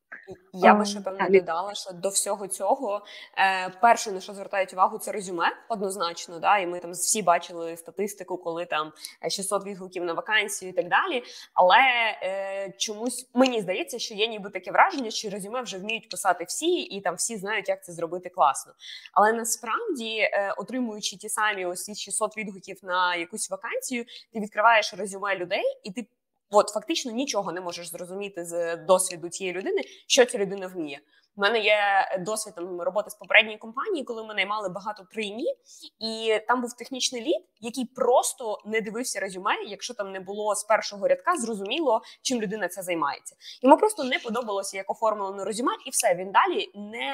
Я 0.53 0.73
би 0.73 0.85
ще 0.85 1.01
певно 1.01 1.29
додала, 1.29 1.75
що 1.75 1.91
до 1.91 2.09
всього 2.09 2.47
цього 2.47 3.05
е, 3.37 3.69
перше 3.69 4.11
на 4.11 4.21
що 4.21 4.33
звертають 4.33 4.73
увагу, 4.73 4.97
це 4.97 5.11
резюме 5.11 5.51
однозначно. 5.69 6.39
Да, 6.39 6.57
І 6.57 6.67
ми 6.67 6.79
там 6.79 6.91
всі 6.91 7.21
бачили 7.21 7.77
статистику, 7.77 8.37
коли 8.37 8.65
там 8.65 8.93
600 9.29 9.65
відгуків 9.65 10.03
на 10.03 10.13
вакансію 10.13 10.69
і 10.69 10.73
так 10.73 10.89
далі. 10.89 11.23
Але 11.53 11.77
е, 12.23 12.73
чомусь 12.77 13.29
мені 13.33 13.61
здається, 13.61 13.99
що 13.99 14.13
є 14.13 14.27
ніби 14.27 14.49
таке 14.49 14.71
враження, 14.71 15.11
що 15.11 15.29
резюме 15.29 15.61
вже 15.61 15.77
вміють 15.77 16.09
писати 16.09 16.43
всі, 16.43 16.79
і 16.81 17.01
там 17.01 17.15
всі 17.15 17.37
знають, 17.37 17.69
як 17.69 17.83
це 17.83 17.93
зробити 17.93 18.29
класно. 18.29 18.73
Але 19.13 19.33
насправді, 19.33 20.17
е, 20.17 20.53
отримуючи 20.57 21.17
ті 21.17 21.29
самі 21.29 21.65
ось 21.65 21.83
ці 21.83 21.95
600 21.95 22.37
відгуків 22.37 22.79
на 22.83 23.15
якусь 23.15 23.49
вакансію, 23.49 24.05
ти 24.33 24.39
відкриваєш 24.39 24.93
резюме 24.93 25.35
людей, 25.35 25.63
і 25.83 25.91
ти 25.91 26.07
От 26.49 26.69
фактично 26.69 27.11
нічого 27.11 27.51
не 27.51 27.61
можеш 27.61 27.89
зрозуміти 27.89 28.45
з 28.45 28.75
досвіду 28.75 29.29
цієї 29.29 29.55
людини, 29.55 29.81
що 30.07 30.25
ця 30.25 30.37
людина 30.37 30.67
вміє. 30.67 30.99
У 31.37 31.41
мене 31.41 31.59
є 31.59 31.77
досвід 32.19 32.55
там, 32.55 32.81
роботи 32.81 33.09
з 33.09 33.15
попередньої 33.15 33.57
компанії, 33.57 34.03
коли 34.03 34.23
ми 34.23 34.33
наймали 34.33 34.69
багато 34.69 35.03
трейні, 35.11 35.55
і 35.99 36.39
там 36.47 36.61
був 36.61 36.73
технічний 36.73 37.21
лід, 37.21 37.45
який 37.59 37.85
просто 37.85 38.59
не 38.65 38.81
дивився 38.81 39.19
резюме, 39.19 39.51
якщо 39.67 39.93
там 39.93 40.11
не 40.11 40.19
було 40.19 40.55
з 40.55 40.63
першого 40.63 41.07
рядка, 41.07 41.37
зрозуміло, 41.37 42.01
чим 42.21 42.41
людина 42.41 42.67
це 42.67 42.81
займається. 42.81 43.35
Йому 43.61 43.77
просто 43.77 44.03
не 44.03 44.19
подобалося 44.19 44.77
як 44.77 44.91
оформлено 44.91 45.45
резюме, 45.45 45.71
і 45.85 45.89
все 45.89 46.15
він 46.15 46.31
далі 46.31 46.71
не 46.75 47.13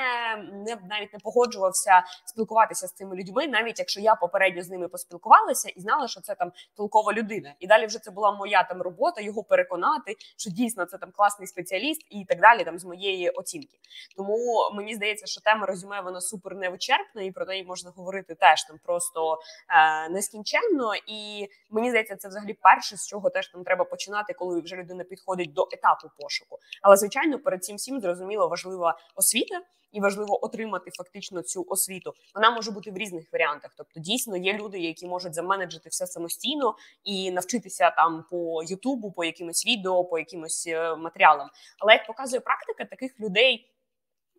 не 0.53 0.77
навіть 0.89 1.13
не 1.13 1.19
погоджувався 1.19 2.03
спілкуватися 2.25 2.87
з 2.87 2.93
цими 2.93 3.15
людьми, 3.15 3.47
навіть 3.47 3.79
якщо 3.79 3.99
я 3.99 4.15
попередньо 4.15 4.63
з 4.63 4.69
ними 4.69 4.87
поспілкувалася 4.87 5.69
і 5.69 5.81
знала, 5.81 6.07
що 6.07 6.21
це 6.21 6.35
там 6.35 6.51
толкова 6.75 7.13
людина. 7.13 7.55
І 7.59 7.67
далі 7.67 7.85
вже 7.85 7.99
це 7.99 8.11
була 8.11 8.31
моя 8.31 8.63
там 8.63 8.81
робота, 8.81 9.21
його 9.21 9.43
переконати, 9.43 10.15
що 10.37 10.51
дійсно 10.51 10.85
це 10.85 10.97
там 10.97 11.11
класний 11.11 11.47
спеціаліст 11.47 12.05
і 12.09 12.25
так 12.25 12.41
далі, 12.41 12.63
там 12.63 12.79
з 12.79 12.85
моєї 12.85 13.29
оцінки. 13.29 13.79
Тому 14.17 14.69
мені 14.73 14.95
здається, 14.95 15.25
що 15.25 15.41
тема 15.41 15.65
резюме 15.65 16.01
вона 16.01 16.21
супер 16.21 16.55
невичерпна, 16.55 17.21
і 17.21 17.31
про 17.31 17.45
неї 17.45 17.63
можна 17.63 17.91
говорити 17.95 18.35
теж 18.35 18.63
там 18.63 18.79
просто 18.83 19.39
е, 19.69 20.09
нескінченно. 20.09 20.93
І 21.07 21.47
мені 21.69 21.89
здається, 21.89 22.15
це 22.15 22.27
взагалі 22.27 22.53
перше, 22.53 22.97
з 22.97 23.07
чого 23.07 23.29
теж 23.29 23.47
там 23.47 23.63
треба 23.63 23.85
починати, 23.85 24.33
коли 24.33 24.61
вже 24.61 24.75
людина 24.75 25.03
підходить 25.03 25.53
до 25.53 25.67
етапу 25.71 26.07
пошуку. 26.19 26.59
Але 26.81 26.97
звичайно, 26.97 27.39
перед 27.39 27.63
цим 27.63 27.75
всім 27.75 28.01
зрозуміло 28.01 28.47
важлива 28.47 28.97
освіта. 29.15 29.61
І 29.93 29.99
важливо 29.99 30.45
отримати 30.45 30.91
фактично 30.91 31.41
цю 31.41 31.65
освіту. 31.69 32.13
Вона 32.35 32.51
може 32.51 32.71
бути 32.71 32.91
в 32.91 32.97
різних 32.97 33.33
варіантах. 33.33 33.71
Тобто, 33.77 33.99
дійсно 33.99 34.37
є 34.37 34.53
люди, 34.53 34.79
які 34.79 35.07
можуть 35.07 35.33
заменеджити 35.33 35.89
все 35.89 36.07
самостійно 36.07 36.75
і 37.03 37.31
навчитися 37.31 37.89
там 37.89 38.25
по 38.29 38.63
Ютубу, 38.63 39.11
по 39.11 39.23
якимось 39.23 39.65
відео, 39.65 40.03
по 40.05 40.19
якимось 40.19 40.67
е, 40.67 40.95
матеріалам. 40.95 41.49
Але 41.79 41.93
як 41.93 42.07
показує 42.07 42.39
практика, 42.39 42.85
таких 42.85 43.19
людей 43.19 43.72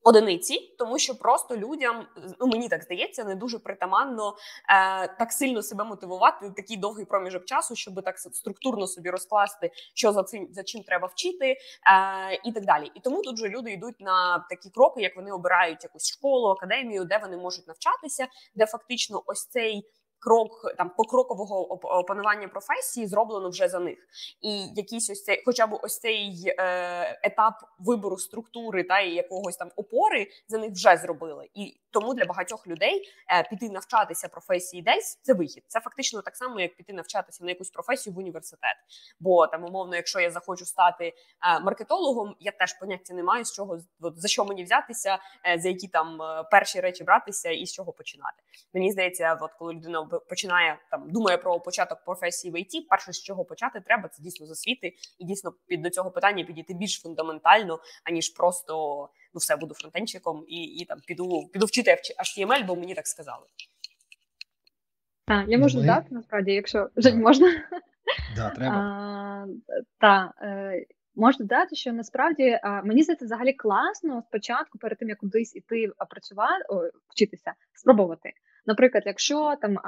Одиниці, 0.06 0.74
тому 0.78 0.98
що 0.98 1.14
просто 1.14 1.56
людям, 1.56 2.06
ну 2.40 2.46
мені 2.46 2.68
так 2.68 2.82
здається, 2.82 3.24
не 3.24 3.34
дуже 3.34 3.58
притаманно 3.58 4.36
е, 4.68 5.08
так 5.08 5.32
сильно 5.32 5.62
себе 5.62 5.84
мотивувати 5.84 6.50
такий 6.56 6.76
довгий 6.76 7.04
проміжок 7.04 7.44
часу, 7.44 7.76
щоб 7.76 8.02
так 8.04 8.18
структурно 8.18 8.86
собі 8.86 9.10
розкласти, 9.10 9.70
що 9.94 10.12
за 10.12 10.22
цим 10.22 10.48
за 10.52 10.62
чим 10.62 10.82
треба 10.82 11.08
вчити, 11.08 11.46
е, 11.46 11.56
і 12.44 12.52
так 12.52 12.64
далі. 12.64 12.90
І 12.94 13.00
тому 13.00 13.22
тут 13.22 13.38
же 13.38 13.48
люди 13.48 13.72
йдуть 13.72 14.00
на 14.00 14.46
такі 14.50 14.70
кроки, 14.70 15.02
як 15.02 15.16
вони 15.16 15.32
обирають 15.32 15.84
якусь 15.84 16.12
школу, 16.12 16.48
академію, 16.48 17.04
де 17.04 17.18
вони 17.18 17.36
можуть 17.36 17.68
навчатися, 17.68 18.26
де 18.54 18.66
фактично 18.66 19.22
ось 19.26 19.46
цей 19.46 19.88
крок 20.24 20.74
там 20.78 20.90
покрокового 20.96 21.72
опанування 21.72 22.48
професії 22.48 23.06
зроблено 23.06 23.48
вже 23.48 23.68
за 23.68 23.78
них, 23.78 23.98
і 24.40 24.66
якийсь 24.76 25.10
ось 25.10 25.24
цей, 25.24 25.42
хоча 25.46 25.66
б 25.66 25.78
ось 25.82 25.98
цей 26.00 26.54
е, 26.58 27.20
етап 27.22 27.54
вибору 27.78 28.18
структури 28.18 28.84
та 28.84 29.00
і 29.00 29.10
якогось 29.10 29.56
там 29.56 29.70
опори 29.76 30.26
за 30.48 30.58
них 30.58 30.70
вже 30.70 30.96
зробили. 30.96 31.48
І 31.54 31.76
тому 31.90 32.14
для 32.14 32.24
багатьох 32.24 32.66
людей 32.66 33.08
е, 33.30 33.48
піти 33.50 33.70
навчатися 33.70 34.28
професії 34.28 34.82
десь 34.82 35.18
це 35.22 35.34
вихід. 35.34 35.64
Це 35.66 35.80
фактично 35.80 36.22
так 36.22 36.36
само, 36.36 36.60
як 36.60 36.76
піти 36.76 36.92
навчатися 36.92 37.44
на 37.44 37.50
якусь 37.50 37.70
професію 37.70 38.14
в 38.14 38.18
університет. 38.18 38.76
Бо 39.20 39.46
там, 39.46 39.64
умовно, 39.64 39.96
якщо 39.96 40.20
я 40.20 40.30
захочу 40.30 40.64
стати 40.64 41.04
е, 41.06 41.60
маркетологом, 41.60 42.36
я 42.40 42.52
теж 42.52 42.78
поняття 42.78 43.14
не 43.14 43.22
маю 43.22 43.44
з 43.44 43.52
чого 43.52 43.78
от, 44.00 44.20
за 44.20 44.28
що 44.28 44.44
мені 44.44 44.64
взятися, 44.64 45.18
е, 45.46 45.58
за 45.58 45.68
які 45.68 45.88
там 45.88 46.22
е, 46.22 46.44
перші 46.50 46.80
речі 46.80 47.04
братися 47.04 47.50
і 47.50 47.66
з 47.66 47.72
чого 47.72 47.92
починати. 47.92 48.42
Мені 48.74 48.92
здається, 48.92 49.38
от 49.40 49.52
коли 49.52 49.72
людина 49.72 50.08
починає 50.20 50.78
там 50.90 51.10
думає 51.10 51.38
про 51.38 51.60
початок 51.60 52.04
професії 52.04 52.52
в 52.52 52.60
ІТ, 52.60 52.88
перше 52.88 53.12
з 53.12 53.22
чого 53.22 53.44
почати 53.44 53.80
треба 53.80 54.08
це 54.08 54.22
дійсно 54.22 54.46
з 54.46 54.50
освіти, 54.50 54.92
і 55.18 55.24
дійсно 55.24 55.52
під 55.66 55.82
до 55.82 55.90
цього 55.90 56.10
питання 56.10 56.44
підійти 56.44 56.74
більш 56.74 57.00
фундаментально, 57.02 57.78
аніж 58.04 58.28
просто 58.28 58.74
ну 59.34 59.38
все 59.38 59.56
буду 59.56 59.74
фронтенчиком 59.74 60.44
і 60.48 60.62
і 60.64 60.84
там 60.84 60.98
піду 61.06 61.48
піду 61.52 61.66
вчити 61.66 61.90
HTML, 61.90 62.66
бо 62.66 62.76
мені 62.76 62.94
так 62.94 63.06
сказали. 63.06 63.46
Так, 65.26 65.48
я 65.48 65.58
можу 65.58 65.78
Ми... 65.78 65.82
додати 65.82 66.06
насправді, 66.10 66.52
якщо 66.52 66.88
Жень, 66.96 67.20
можна. 67.20 67.52
Да, 68.36 68.50
треба. 68.50 69.48
Так, 70.00 70.30
е, 70.42 70.84
можу 71.14 71.38
додати, 71.38 71.76
що 71.76 71.92
насправді 71.92 72.58
а, 72.62 72.82
мені 72.82 73.02
здається 73.02 73.24
взагалі 73.24 73.52
класно 73.52 74.22
спочатку, 74.28 74.78
перед 74.78 74.98
тим 74.98 75.08
як 75.08 75.18
кудись 75.18 75.56
іти 75.56 75.90
працювати, 76.10 76.64
о, 76.68 76.90
вчитися, 77.08 77.52
спробувати. 77.72 78.32
Наприклад, 78.66 79.02
якщо 79.06 79.54
там 79.60 79.78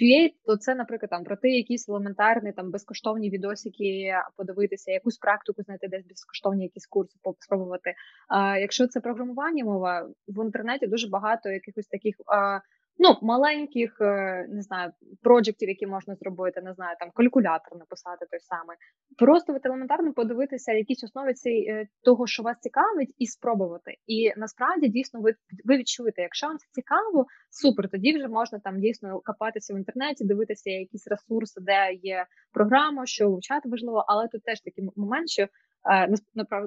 Create, 0.00 0.34
то 0.44 0.56
це, 0.56 0.74
наприклад, 0.74 1.10
там 1.10 1.24
пройти 1.24 1.50
якісь 1.50 1.88
елементарні 1.88 2.52
там 2.52 2.70
безкоштовні 2.70 3.30
відосики, 3.30 4.14
подивитися, 4.36 4.92
якусь 4.92 5.18
практику 5.18 5.62
знайти 5.62 5.88
десь 5.88 6.06
безкоштовні 6.06 6.62
якісь 6.64 6.86
курси 6.86 7.18
спробувати. 7.38 7.94
А 8.28 8.58
якщо 8.58 8.86
це 8.86 9.00
програмування 9.00 9.64
мова 9.64 10.08
в 10.28 10.44
інтернеті 10.44 10.86
дуже 10.86 11.08
багато 11.08 11.48
якихось 11.48 11.86
таких 11.86 12.14
а, 12.26 12.60
ну, 13.02 13.16
маленьких, 13.22 14.00
е, 14.00 14.46
не 14.48 14.62
знаю, 14.62 14.92
проджектів, 15.22 15.68
які 15.68 15.86
можна 15.86 16.14
зробити, 16.14 16.60
не 16.60 16.74
знаю, 16.74 16.96
там 17.00 17.10
калькулятор 17.14 17.78
написати 17.78 18.26
той 18.30 18.40
самий. 18.40 18.76
Просто 19.18 19.54
от 19.54 19.66
елементарно 19.66 20.12
подивитися 20.12 20.72
якісь 20.72 21.04
основи 21.04 21.34
цієї 21.34 21.68
е, 21.68 21.86
того, 22.04 22.26
що 22.26 22.42
вас 22.42 22.56
цікавить, 22.60 23.14
і 23.18 23.26
спробувати. 23.26 23.94
І 24.06 24.32
насправді 24.36 24.88
дійсно 24.88 25.20
ви 25.20 25.34
ви 25.64 25.76
відчуєте, 25.76 26.22
якщо 26.22 26.46
вам 26.46 26.58
це 26.58 26.66
цікаво, 26.72 27.26
супер. 27.50 27.88
Тоді 27.88 28.16
вже 28.16 28.28
можна 28.28 28.58
там 28.58 28.80
дійсно 28.80 29.20
копатися 29.24 29.74
в 29.74 29.76
інтернеті, 29.76 30.24
дивитися 30.24 30.70
якісь 30.70 31.08
ресурси, 31.08 31.60
де 31.60 31.92
є 32.02 32.26
програма, 32.52 33.06
що 33.06 33.30
вивчати 33.30 33.68
важливо, 33.68 34.04
але 34.08 34.28
тут 34.28 34.42
теж 34.42 34.60
такий 34.60 34.88
момент, 34.96 35.28
що. 35.30 35.46
Е, 35.92 36.08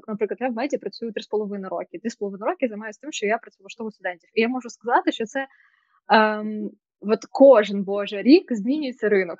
наприклад, 0.07 0.37
я 0.39 0.49
в 0.49 0.53
меді 0.53 0.77
працюю 0.77 1.11
3,5 1.11 1.69
роки. 1.69 1.99
3,5 2.03 2.37
роки 2.39 2.67
займаюся 2.67 2.99
тим, 3.01 3.11
що 3.11 3.25
я 3.25 3.37
працюю 3.37 3.63
влаштовую 3.63 3.91
студентів. 3.91 4.29
І 4.33 4.41
я 4.41 4.47
можу 4.47 4.69
сказати, 4.69 5.11
що 5.11 5.25
це 5.25 5.47
ем, 6.09 6.69
от 7.01 7.19
кожен 7.31 7.83
божий 7.83 8.21
рік 8.21 8.53
змінюється 8.55 9.09
ринок. 9.09 9.37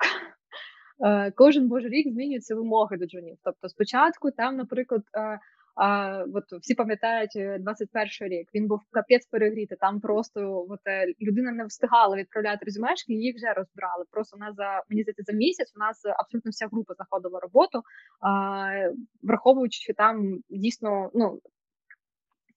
Е, 1.04 1.30
Кожен 1.30 1.68
божий 1.68 1.90
рік 1.90 2.12
змінюються 2.12 2.54
вимоги 2.54 2.96
до 2.96 3.06
джунів. 3.06 3.36
Тобто, 3.44 3.68
спочатку 3.68 4.30
там, 4.30 4.56
наприклад, 4.56 5.02
е, 5.16 5.38
а, 5.76 6.24
от 6.34 6.62
всі 6.62 6.74
пам'ятають 6.74 7.32
21 7.60 8.08
е, 8.20 8.28
рік. 8.28 8.48
Він 8.54 8.66
був 8.66 8.80
капець 8.90 9.26
перегріти. 9.26 9.76
Там 9.80 10.00
просто 10.00 10.66
от, 10.68 10.80
е, 10.86 11.06
людина 11.20 11.52
не 11.52 11.64
встигала 11.64 12.16
відправляти 12.16 12.64
резюмешки, 12.64 13.12
їх 13.12 13.36
вже 13.36 13.52
розбирали. 13.52 14.04
Просто 14.10 14.36
нас 14.36 14.54
за 14.56 14.82
мені 14.88 15.02
здається, 15.02 15.22
за 15.26 15.32
місяць 15.32 15.72
у 15.76 15.78
нас 15.78 16.02
абсолютно 16.04 16.50
вся 16.50 16.66
група 16.66 16.94
знаходила 16.94 17.40
роботу, 17.40 17.82
а, 18.20 18.90
враховуючи, 19.22 19.80
що 19.80 19.94
там 19.94 20.38
дійсно 20.50 21.10
ну 21.14 21.40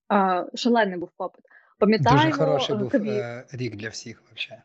а, 0.08 0.46
шалений 0.56 0.98
був 0.98 1.10
попит. 1.18 1.46
Пам'ятаємо 1.80 2.24
Дуже 2.24 2.38
хороший 2.38 2.76
був 2.76 2.92
COVID. 2.92 3.10
Е, 3.10 3.46
рік 3.52 3.76
для 3.76 3.90
всіх. 3.90 4.24
Взагалі. 4.36 4.62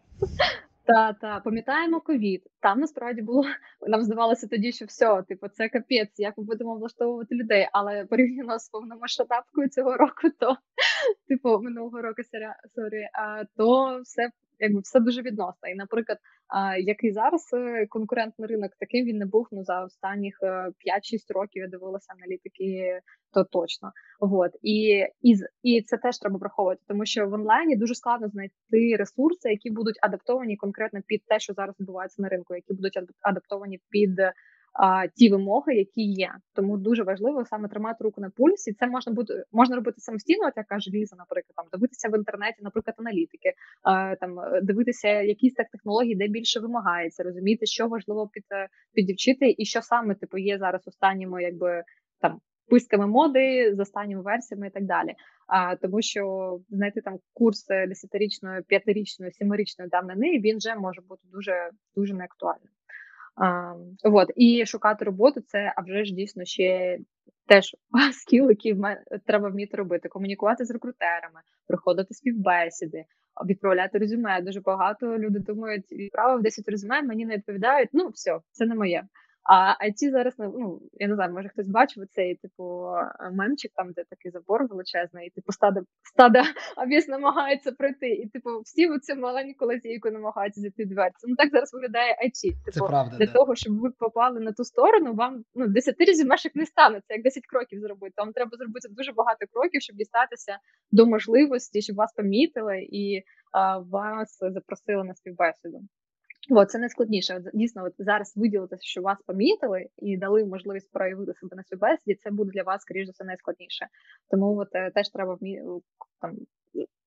Та, 0.84 1.12
та, 1.12 1.40
пам'ятаємо 1.40 2.00
ковід. 2.00 2.42
Там 2.60 2.80
насправді 2.80 3.22
було 3.22 3.44
нам 3.88 4.02
здавалося 4.02 4.46
тоді, 4.46 4.72
що 4.72 4.84
все, 4.84 5.22
типу, 5.22 5.48
це 5.48 5.68
капець, 5.68 6.18
як 6.18 6.38
ми 6.38 6.44
будемо 6.44 6.74
влаштовувати 6.74 7.34
людей. 7.34 7.68
Але 7.72 8.04
порівняно 8.04 8.58
з 8.58 8.68
повномасштабкою 8.68 9.68
цього 9.68 9.96
року, 9.96 10.30
то 10.38 10.56
типу 11.28 11.58
минулого 11.58 12.02
року 12.02 12.22
sorry, 12.74 13.08
то 13.56 14.00
все 14.02 14.30
якби 14.58 14.80
все 14.80 15.00
дуже 15.00 15.22
відносно. 15.22 15.68
І, 15.68 15.74
наприклад, 15.74 16.18
який 16.78 17.12
зараз 17.12 17.50
е, 17.54 17.86
конкурентний 17.86 18.48
ринок, 18.48 18.72
таким 18.78 19.06
він 19.06 19.18
не 19.18 19.26
був 19.26 19.48
ну 19.52 19.64
за 19.64 19.84
останніх 19.84 20.38
5-6 20.42 20.42
е, 20.42 21.34
років. 21.34 21.62
Я 21.62 21.68
дивилася 21.68 22.12
аналітики, 22.16 23.00
то 23.34 23.44
точно. 23.44 23.92
Вот 24.20 24.50
і 24.62 25.06
і 25.22 25.36
і 25.62 25.82
це 25.82 25.96
теж 25.96 26.18
треба 26.18 26.38
враховувати, 26.38 26.82
тому 26.88 27.06
що 27.06 27.28
в 27.28 27.32
онлайні 27.32 27.76
дуже 27.76 27.94
складно 27.94 28.28
знайти 28.28 28.96
ресурси, 28.98 29.50
які 29.50 29.70
будуть 29.70 29.98
адаптовані 30.02 30.56
конкретно 30.56 31.00
під 31.06 31.24
те, 31.26 31.40
що 31.40 31.52
зараз 31.52 31.80
відбувається 31.80 32.22
на 32.22 32.28
ринку, 32.28 32.54
які 32.54 32.74
будуть 32.74 32.98
адаптовані 33.20 33.80
під 33.90 34.20
а, 34.72 35.06
ті 35.06 35.30
вимоги, 35.30 35.74
які 35.74 36.02
є. 36.02 36.30
Тому 36.54 36.76
дуже 36.76 37.02
важливо 37.02 37.44
саме 37.44 37.68
тримати 37.68 38.04
руку 38.04 38.20
на 38.20 38.30
пульсі. 38.30 38.72
Це 38.72 38.86
можна 38.86 39.12
бути 39.12 39.44
можна 39.52 39.76
робити 39.76 40.00
самостійно, 40.00 40.46
от 40.46 40.52
як 40.56 40.66
каже 40.66 40.90
Ліза, 40.90 41.16
наприклад, 41.16 41.52
там 41.56 41.66
дивитися 41.72 42.08
в 42.08 42.18
інтернеті, 42.18 42.58
наприклад, 42.62 42.94
аналітики, 42.98 43.52
а, 43.82 44.16
там 44.16 44.38
дивитися 44.62 45.08
якісь 45.08 45.54
так 45.54 45.70
технології, 45.70 46.16
де 46.16 46.28
більше 46.28 46.60
вимагається, 46.60 47.22
розуміти, 47.22 47.66
що 47.66 47.88
важливо 47.88 48.28
під 48.28 48.44
підівчити, 48.92 49.54
і 49.58 49.64
що 49.64 49.82
саме 49.82 50.14
типу 50.14 50.38
є 50.38 50.58
зараз 50.58 50.88
останніми, 50.88 51.42
якби 51.42 51.82
там. 52.20 52.40
Писками 52.68 53.06
моди 53.06 53.74
з 53.76 53.80
останніми 53.80 54.22
версіями 54.22 54.66
і 54.66 54.70
так 54.70 54.84
далі. 54.84 55.14
А 55.46 55.76
тому, 55.76 56.02
що 56.02 56.60
знайти 56.70 57.00
там 57.00 57.18
курс 57.32 57.66
десятирічної, 57.88 58.62
п'ятирічної, 58.62 59.32
сімирічної 59.32 59.88
давнини 59.88 60.38
він 60.38 60.56
вже 60.56 60.74
може 60.74 61.00
бути 61.00 61.22
дуже 61.32 61.70
дуже 61.96 62.14
неактуальним. 62.14 62.68
А, 63.34 63.74
вот. 64.04 64.30
І 64.36 64.66
шукати 64.66 65.04
роботу 65.04 65.40
це 65.40 65.72
а 65.76 65.82
вже 65.82 66.04
ж 66.04 66.14
дійсно 66.14 66.44
ще 66.44 66.98
теж 67.46 67.76
скіл, 68.12 68.48
який 68.48 68.76
треба 69.26 69.48
вміти 69.48 69.76
робити: 69.76 70.08
комунікувати 70.08 70.64
з 70.64 70.70
рекрутерами, 70.70 71.40
проходити 71.66 72.14
співбесіди, 72.14 73.04
відправляти 73.46 73.98
резюме. 73.98 74.42
Дуже 74.42 74.60
багато 74.60 75.18
люди 75.18 75.38
думають, 75.38 75.92
відправив 75.92 76.42
10 76.42 76.68
резюме, 76.68 77.02
мені 77.02 77.26
не 77.26 77.36
відповідають. 77.36 77.88
Ну 77.92 78.08
все, 78.08 78.38
це 78.50 78.66
не 78.66 78.74
моє. 78.74 79.04
А 79.44 79.86
IT 79.86 80.10
зараз 80.10 80.34
ну 80.38 80.80
я 80.92 81.08
не 81.08 81.14
знаю, 81.14 81.32
може 81.32 81.48
хтось 81.48 81.68
бачив 81.68 82.04
цей 82.12 82.34
типу 82.34 82.86
мемчик, 83.32 83.72
там 83.74 83.92
де 83.92 84.04
такий 84.10 84.30
забор 84.30 84.66
величезний, 84.66 85.26
і 85.26 85.30
типу 85.30 85.52
стада 85.52 85.80
стада 86.02 86.44
обіс 86.84 87.08
намагається 87.08 87.72
пройти, 87.72 88.08
і 88.08 88.28
типу 88.28 88.60
всі 88.60 88.88
в 88.88 89.00
цю 89.00 89.16
маленьку 89.16 89.66
лазійку 89.66 90.10
намагаються 90.10 90.60
зайти 90.60 90.84
дверці. 90.84 91.26
Ну 91.28 91.36
так 91.36 91.50
зараз 91.50 91.72
виглядає 91.72 92.12
IT. 92.12 92.64
Типу, 92.64 92.70
Це 92.72 92.80
правда, 92.80 93.16
для 93.16 93.26
да. 93.26 93.32
того, 93.32 93.54
щоб 93.54 93.80
ви 93.80 93.90
попали 93.90 94.40
на 94.40 94.52
ту 94.52 94.64
сторону, 94.64 95.14
вам 95.14 95.44
ну 95.54 95.68
10 95.68 95.94
резюмешок 95.98 96.54
не 96.54 96.66
станеться, 96.66 97.14
як 97.14 97.22
10 97.22 97.46
кроків 97.46 97.80
зробити. 97.80 98.14
Вам 98.16 98.32
треба 98.32 98.56
зробити 98.56 98.88
дуже 98.90 99.12
багато 99.12 99.46
кроків, 99.52 99.82
щоб 99.82 99.96
дістатися 99.96 100.58
до 100.92 101.06
можливості, 101.06 101.82
щоб 101.82 101.96
вас 101.96 102.12
помітили 102.12 102.78
і 102.82 103.22
а, 103.52 103.78
вас 103.78 104.38
запросили 104.40 105.04
на 105.04 105.14
співбесіду. 105.14 105.80
От, 106.50 106.70
це 106.70 106.78
найскладніше. 106.78 107.42
Дійсно, 107.54 107.84
от 107.84 107.92
зараз 107.98 108.36
виділити, 108.36 108.76
що 108.80 109.02
вас 109.02 109.18
помітили 109.26 109.86
і 109.98 110.16
дали 110.16 110.44
можливість 110.44 110.92
проявити 110.92 111.34
себе 111.34 111.56
на 111.56 111.62
співбесіді, 111.62 112.14
це 112.14 112.30
буде 112.30 112.50
для 112.54 112.62
вас, 112.62 112.82
скоріш 112.82 113.06
за 113.06 113.12
все, 113.12 113.24
найскладніше. 113.24 113.86
Тому 114.30 114.58
от 114.58 114.68
е, 114.72 114.90
теж 114.90 115.08
треба 115.08 115.34
вмі... 115.34 115.62
там. 116.20 116.36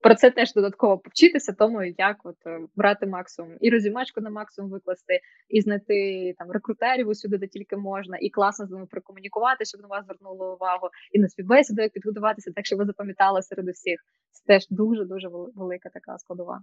Про 0.02 0.16
це 0.16 0.32
теж 0.32 0.54
додатково 0.54 0.98
повчитися, 0.98 1.54
тому 1.54 1.84
як 1.84 2.18
от 2.24 2.36
е, 2.48 2.60
брати 2.76 3.08
максимум 3.08 3.58
і 3.62 3.70
резюмечку 3.70 4.22
на 4.22 4.30
максимум 4.30 4.72
викласти, 4.72 5.20
і 5.50 5.62
знайти 5.62 6.34
там 6.38 6.52
рекрутерів 6.52 7.08
усюди, 7.08 7.38
де 7.38 7.48
тільки 7.48 7.78
можна, 7.78 8.18
і 8.18 8.30
класно 8.30 8.68
з 8.68 8.72
ними 8.72 8.86
прокомунікувати, 8.86 9.66
щоб 9.66 9.82
на 9.82 9.88
вас 9.88 10.06
звернули 10.06 10.54
увагу, 10.54 10.90
і 11.12 11.20
на 11.20 11.30
співбесіду 11.30 11.82
як 11.82 11.92
підготуватися, 11.92 12.52
так 12.56 12.66
щоб 12.66 12.80
ви 12.80 12.86
запам'ятали 12.86 13.42
серед 13.42 13.70
усіх. 13.70 14.00
Це 14.32 14.44
теж 14.48 14.68
дуже 14.70 15.06
дуже 15.06 15.28
велика 15.56 15.90
така 15.90 16.18
складова. 16.18 16.62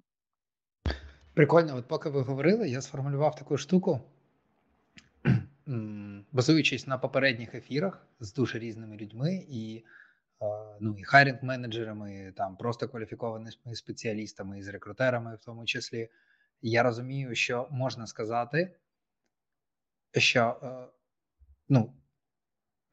Прикольно, 1.35 1.77
от 1.77 1.89
поки 1.89 2.09
ви 2.09 2.23
говорили, 2.23 2.69
я 2.69 2.81
сформулював 2.81 3.35
таку 3.35 3.59
штуку, 3.59 4.01
базуючись 6.33 6.87
на 6.87 6.99
попередніх 6.99 7.55
ефірах 7.55 8.07
з 8.21 8.33
дуже 8.35 8.59
різними 8.59 8.97
людьми, 8.97 9.45
і 9.49 9.85
ну, 10.81 10.97
і 10.99 11.05
хайрінг 11.05 11.39
менеджерами, 11.43 12.33
там 12.37 12.57
просто 12.57 12.89
кваліфікованими 12.89 13.51
спеціалістами 13.75 14.59
і 14.59 14.63
з 14.63 14.69
рекрутерами, 14.69 15.35
в 15.35 15.45
тому 15.45 15.65
числі, 15.65 16.09
я 16.63 16.83
розумію, 16.83 17.35
що 17.35 17.69
можна 17.71 18.07
сказати, 18.07 18.77
що 20.19 20.61
е, 20.63 20.89
ну, 21.69 21.95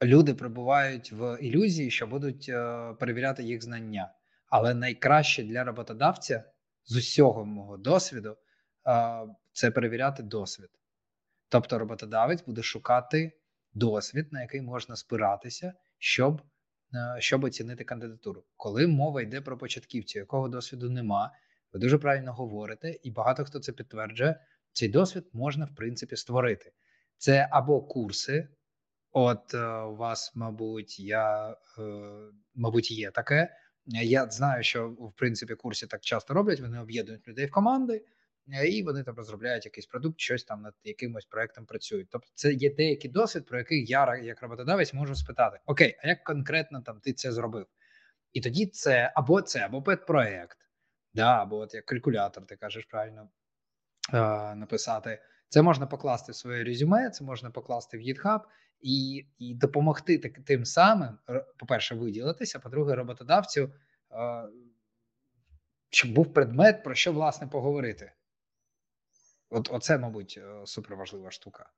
люди 0.02 0.34
перебувають 0.34 1.12
в 1.12 1.38
ілюзії, 1.40 1.90
що 1.90 2.06
будуть 2.06 2.46
е, 2.48 2.92
перевіряти 3.00 3.42
їх 3.42 3.62
знання, 3.62 4.12
але 4.46 4.74
найкраще 4.74 5.42
для 5.42 5.64
роботодавця 5.64 6.44
з 6.84 6.96
усього 6.96 7.44
мого 7.44 7.76
досвіду 7.76 8.36
це 9.52 9.70
перевіряти 9.70 10.22
досвід. 10.22 10.68
Тобто 11.48 11.78
роботодавець 11.78 12.44
буде 12.44 12.62
шукати 12.62 13.40
досвід, 13.72 14.32
на 14.32 14.40
який 14.40 14.62
можна 14.62 14.96
спиратися, 14.96 15.72
щоб 15.98 16.42
щоб 17.18 17.44
оцінити 17.44 17.84
кандидатуру. 17.84 18.44
Коли 18.56 18.86
мова 18.86 19.22
йде 19.22 19.40
про 19.40 19.58
початківців, 19.58 20.20
якого 20.20 20.48
досвіду 20.48 20.90
нема, 20.90 21.32
ви 21.72 21.80
дуже 21.80 21.98
правильно 21.98 22.32
говорите, 22.32 22.90
і 23.02 23.10
багато 23.10 23.44
хто 23.44 23.58
це 23.58 23.72
підтверджує. 23.72 24.40
Цей 24.72 24.88
досвід 24.88 25.24
можна 25.32 25.64
в 25.64 25.74
принципі 25.74 26.16
створити. 26.16 26.72
Це 27.16 27.48
або 27.50 27.82
курси. 27.82 28.48
От 29.12 29.54
е, 29.54 29.66
у 29.66 29.96
вас, 29.96 30.32
мабуть, 30.34 31.00
я 31.00 31.50
е, 31.50 31.54
мабуть, 32.54 32.90
є 32.90 33.10
таке. 33.10 33.56
Я 33.86 34.30
знаю, 34.30 34.62
що 34.62 34.88
в 34.88 35.12
принципі 35.16 35.54
курси 35.54 35.86
так 35.86 36.00
часто 36.00 36.34
роблять. 36.34 36.60
Вони 36.60 36.80
об'єднують 36.80 37.28
людей 37.28 37.46
в 37.46 37.50
команди, 37.50 38.04
е, 38.52 38.68
і 38.68 38.82
вони 38.82 39.02
там 39.02 39.14
розробляють 39.14 39.64
якийсь 39.64 39.86
продукт, 39.86 40.20
щось 40.20 40.44
там 40.44 40.62
над 40.62 40.74
якимось 40.84 41.24
проектом 41.24 41.66
працюють. 41.66 42.08
Тобто, 42.10 42.28
це 42.34 42.52
є 42.52 42.74
деякий 42.74 43.10
досвід, 43.10 43.46
про 43.46 43.58
який 43.58 43.86
я 43.86 44.16
як 44.16 44.42
роботодавець 44.42 44.94
можу 44.94 45.14
спитати: 45.14 45.58
Окей, 45.66 45.98
а 46.02 46.08
як 46.08 46.24
конкретно 46.24 46.82
там 46.82 47.00
ти 47.00 47.12
це 47.12 47.32
зробив? 47.32 47.66
І 48.32 48.40
тоді 48.40 48.66
це 48.66 49.12
або 49.14 49.42
це, 49.42 49.60
або 49.60 49.82
педпроект, 49.82 50.58
да, 51.14 51.42
або 51.42 51.56
от 51.56 51.74
як 51.74 51.86
калькулятор, 51.86 52.46
ти 52.46 52.56
кажеш 52.56 52.84
правильно 52.84 53.30
е, 54.14 54.54
написати. 54.54 55.22
Це 55.48 55.62
можна 55.62 55.86
покласти 55.86 56.32
в 56.32 56.34
своє 56.34 56.64
резюме, 56.64 57.10
це 57.10 57.24
можна 57.24 57.50
покласти 57.50 57.98
в 57.98 58.00
GitHub 58.00 58.40
і 58.80 59.26
і 59.38 59.54
допомогти 59.54 60.18
так, 60.18 60.32
тим 60.44 60.64
самим, 60.64 61.18
по-перше, 61.56 61.94
виділитися, 61.94 62.58
по-друге, 62.58 62.94
роботодавцю, 62.94 63.72
щоб 65.90 66.12
був 66.12 66.34
предмет, 66.34 66.84
про 66.84 66.94
що 66.94 67.12
власне 67.12 67.46
поговорити. 67.46 68.12
От 69.50 69.68
Оце, 69.72 69.98
мабуть, 69.98 70.40
суперважлива 70.64 71.30
штука. 71.30 71.70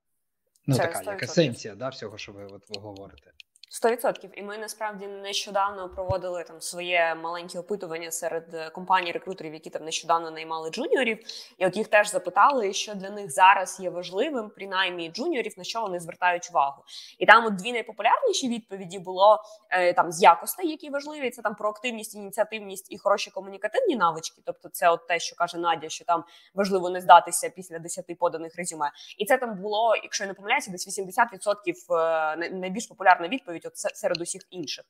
Ну, 0.66 0.74
це 0.74 0.86
така, 0.86 1.10
як 1.10 1.22
есенція 1.22 1.74
да, 1.74 1.88
всього, 1.88 2.18
що 2.18 2.32
ви 2.32 2.44
от, 2.44 2.64
ви 2.68 2.80
говорите. 2.80 3.32
100%. 3.72 4.28
І 4.35 4.42
ми 4.42 4.58
насправді 4.58 5.06
нещодавно 5.06 5.88
проводили 5.88 6.44
там 6.44 6.61
своє 6.61 7.14
маленьке 7.14 7.58
опитування 7.58 8.11
серед 8.11 8.54
е, 8.54 8.70
компаній 8.70 9.12
рекрутерів, 9.12 9.54
які 9.54 9.70
там 9.70 9.85
нещодавно 9.85 10.30
наймали 10.30 10.70
джуніорів. 10.70 11.18
І 11.58 11.66
от 11.66 11.76
їх 11.76 11.88
теж 11.88 12.11
запитали, 12.11 12.72
що 12.72 12.94
для 12.94 13.11
них 13.11 13.30
зараз 13.30 13.80
є 13.80 13.90
важливим, 13.90 14.50
принаймні 14.50 15.11
джуніорів, 15.11 15.54
на 15.56 15.64
що 15.64 15.80
вони 15.80 16.00
звертають 16.00 16.50
увагу. 16.50 16.82
І 17.18 17.26
там 17.26 17.46
от 17.46 17.56
дві 17.56 17.72
найпопулярніші 17.72 18.48
відповіді 18.48 18.98
було 18.98 19.42
е, 19.70 19.92
там 19.92 20.12
з 20.12 20.22
якостей, 20.22 20.70
які 20.70 20.90
важливі. 20.90 21.30
Це 21.30 21.42
там 21.42 21.54
проактивність, 21.54 22.14
ініціативність 22.14 22.92
і 22.92 22.98
хороші 22.98 23.30
комунікативні 23.30 23.96
навички. 23.96 24.42
Тобто, 24.44 24.68
це 24.68 24.90
от 24.90 25.06
те, 25.06 25.18
що 25.18 25.37
каже 25.37 25.58
Надя, 25.58 25.88
що 25.88 26.04
там 26.04 26.24
важливо 26.54 26.90
не 26.90 27.00
здатися 27.00 27.50
після 27.50 27.78
10 27.78 28.18
поданих 28.18 28.56
резюме. 28.56 28.90
І 29.18 29.24
це 29.24 29.38
там 29.38 29.54
було, 29.62 29.96
якщо 30.02 30.24
я 30.24 30.28
не 30.28 30.35
помиляюся, 30.35 30.70
десь 30.70 31.00
80% 31.00 31.94
е, 31.94 32.50
найбільш 32.50 32.87
популярна 32.87 33.28
відповідь 33.28 33.62
навіть 33.62 33.66
от 33.66 33.96
серед 33.96 34.20
усіх 34.20 34.42
інших. 34.51 34.85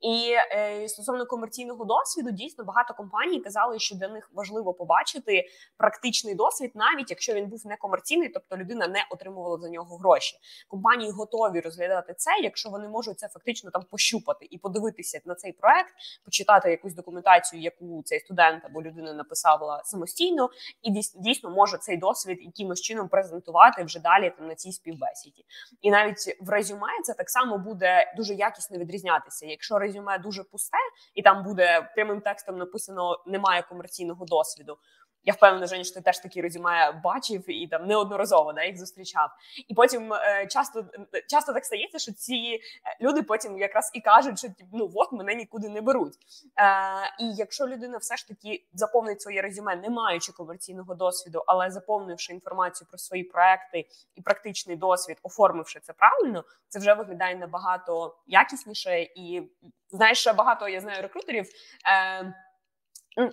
І 0.00 0.34
е, 0.56 0.88
стосовно 0.88 1.26
комерційного 1.26 1.84
досвіду, 1.84 2.30
дійсно 2.30 2.64
багато 2.64 2.94
компаній 2.94 3.40
казали, 3.40 3.78
що 3.78 3.96
для 3.96 4.08
них 4.08 4.30
важливо 4.34 4.74
побачити 4.74 5.48
практичний 5.76 6.34
досвід, 6.34 6.72
навіть 6.74 7.10
якщо 7.10 7.34
він 7.34 7.46
був 7.46 7.66
не 7.66 7.76
комерційний, 7.76 8.28
тобто 8.28 8.56
людина 8.56 8.88
не 8.88 9.06
отримувала 9.10 9.58
за 9.58 9.68
нього 9.68 9.96
гроші. 9.96 10.36
Компанії 10.68 11.10
готові 11.10 11.60
розглядати 11.60 12.14
це, 12.16 12.30
якщо 12.42 12.70
вони 12.70 12.88
можуть 12.88 13.18
це 13.18 13.28
фактично 13.28 13.70
там 13.70 13.82
пощупати 13.90 14.46
і 14.50 14.58
подивитися 14.58 15.20
на 15.24 15.34
цей 15.34 15.52
проект, 15.52 15.94
почитати 16.24 16.70
якусь 16.70 16.94
документацію, 16.94 17.62
яку 17.62 18.02
цей 18.04 18.20
студент 18.20 18.64
або 18.64 18.82
людина 18.82 19.12
написала 19.12 19.82
самостійно, 19.84 20.50
і 20.82 20.90
дійсно 21.16 21.50
може 21.50 21.78
цей 21.78 21.96
досвід 21.96 22.38
якимось 22.42 22.80
чином 22.80 23.08
презентувати 23.08 23.84
вже 23.84 24.00
далі 24.00 24.32
там 24.38 24.48
на 24.48 24.54
цій 24.54 24.72
співбесіді. 24.72 25.44
І 25.82 25.90
навіть 25.90 26.36
в 26.40 26.48
резюме 26.48 26.88
це 27.04 27.14
так 27.14 27.30
само 27.30 27.58
буде 27.58 28.11
дуже 28.16 28.34
якісно 28.34 28.78
відрізнятися. 28.78 29.46
Якщо 29.46 29.78
резюме 29.78 30.18
дуже 30.18 30.44
пусте, 30.44 30.78
і 31.14 31.22
там 31.22 31.44
буде 31.44 31.90
прямим 31.94 32.20
текстом 32.20 32.58
написано 32.58 33.22
немає 33.26 33.62
комерційного 33.62 34.24
досвіду. 34.24 34.78
Я 35.24 35.32
впевнена, 35.32 35.66
Жені, 35.66 35.84
що 35.84 35.94
ти 35.94 36.00
теж 36.00 36.18
такі 36.18 36.42
резюме 36.42 37.00
бачив 37.04 37.50
і 37.50 37.66
там 37.66 37.86
неодноразово 37.86 38.52
да, 38.52 38.64
їх 38.64 38.78
зустрічав. 38.78 39.30
І 39.68 39.74
потім 39.74 40.12
е, 40.12 40.46
часто 40.46 40.84
часто 41.30 41.52
так 41.52 41.64
стається, 41.64 41.98
що 41.98 42.12
ці 42.12 42.34
е, 42.34 42.60
люди 43.00 43.22
потім 43.22 43.58
якраз 43.58 43.90
і 43.94 44.00
кажуть, 44.00 44.38
що 44.38 44.48
ну 44.72 44.90
от 44.94 45.12
мене 45.12 45.34
нікуди 45.34 45.68
не 45.68 45.80
беруть. 45.80 46.14
Е, 46.58 47.24
І 47.24 47.34
якщо 47.34 47.66
людина 47.66 47.98
все 47.98 48.16
ж 48.16 48.28
таки 48.28 48.64
заповнить 48.72 49.22
своє 49.22 49.42
резюме, 49.42 49.76
не 49.76 49.90
маючи 49.90 50.32
комерційного 50.32 50.94
досвіду, 50.94 51.44
але 51.46 51.70
заповнивши 51.70 52.32
інформацію 52.32 52.88
про 52.88 52.98
свої 52.98 53.24
проекти 53.24 53.86
і 54.14 54.22
практичний 54.22 54.76
досвід, 54.76 55.18
оформивши 55.22 55.80
це 55.80 55.92
правильно, 55.92 56.44
це 56.68 56.78
вже 56.78 56.94
виглядає 56.94 57.36
набагато 57.36 58.16
якісніше 58.26 59.02
і 59.02 59.50
знаєш, 59.90 60.18
ще 60.18 60.32
багато 60.32 60.68
я 60.68 60.80
знаю 60.80 61.02
рекрутерів. 61.02 61.46
Е, 61.88 62.34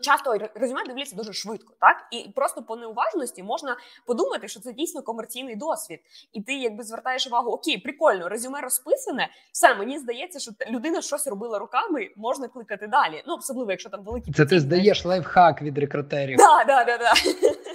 Часто 0.02 0.38
резюме 0.56 0.84
дивляться 0.88 1.16
дуже 1.16 1.34
швидко, 1.34 1.74
так 1.80 1.98
і 2.12 2.30
просто 2.36 2.62
по 2.64 2.76
неуважності 2.76 3.44
можна 3.44 3.78
подумати, 4.06 4.48
що 4.48 4.60
це 4.60 4.74
дійсно 4.74 5.02
комерційний 5.02 5.56
досвід, 5.56 6.00
і 6.34 6.42
ти 6.42 6.54
якби 6.54 6.84
звертаєш 6.84 7.28
увагу, 7.28 7.52
окей, 7.52 7.78
прикольно, 7.78 8.30
резюме 8.30 8.62
розписане. 8.62 9.30
Все 9.52 9.76
мені 9.76 10.00
здається, 10.00 10.40
що 10.40 10.52
людина 10.70 11.02
щось 11.02 11.28
робила 11.28 11.60
руками, 11.60 12.10
можна 12.16 12.48
кликати 12.48 12.88
далі. 12.88 13.24
Ну 13.28 13.36
особливо, 13.36 13.72
якщо 13.72 13.90
там 13.90 14.04
великі 14.04 14.32
це 14.32 14.46
ти 14.46 14.60
здаєш 14.60 15.06
лайфхак 15.06 15.62
від 15.62 15.78
рекрутерів. 15.78 16.38
Да, 16.38 16.64
да, 16.64 16.84
да, 16.84 16.98
да. 16.98 17.14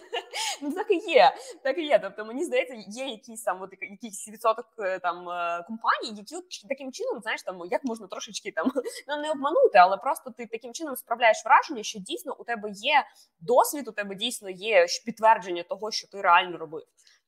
Ну 0.65 0.73
так 0.73 0.91
і 0.91 1.11
є, 1.11 1.35
так 1.63 1.79
і 1.79 1.83
є. 1.83 1.99
Тобто 1.99 2.25
мені 2.25 2.45
здається, 2.45 2.75
є 2.89 3.07
якийсь 3.07 3.43
там 3.43 3.63
от, 3.63 3.73
якийсь 3.81 4.29
відсоток 4.29 4.67
е, 4.79 4.99
там 4.99 5.29
е, 5.29 5.65
компаній, 5.67 6.19
які 6.19 6.37
от 6.37 6.45
таким 6.69 6.93
чином, 6.93 7.21
знаєш, 7.21 7.43
там 7.43 7.63
як 7.71 7.85
можна 7.85 8.07
трошечки 8.07 8.51
там 8.51 8.73
ну 9.09 9.23
не 9.23 9.31
обманути, 9.31 9.79
але 9.79 9.97
просто 9.97 10.31
ти 10.31 10.47
таким 10.47 10.73
чином 10.73 10.97
справляєш 10.97 11.43
враження, 11.45 11.83
що 11.83 11.99
дійсно 11.99 12.37
у 12.39 12.45
тебе 12.45 12.71
є 12.71 13.05
досвід, 13.41 13.89
у 13.89 13.93
тебе 13.93 14.15
дійсно 14.15 14.51
є 14.51 14.87
підтвердження 15.05 15.63
того, 15.63 15.91
що 15.91 16.09
ти 16.09 16.21
реально 16.21 16.59
робив. 16.59 16.83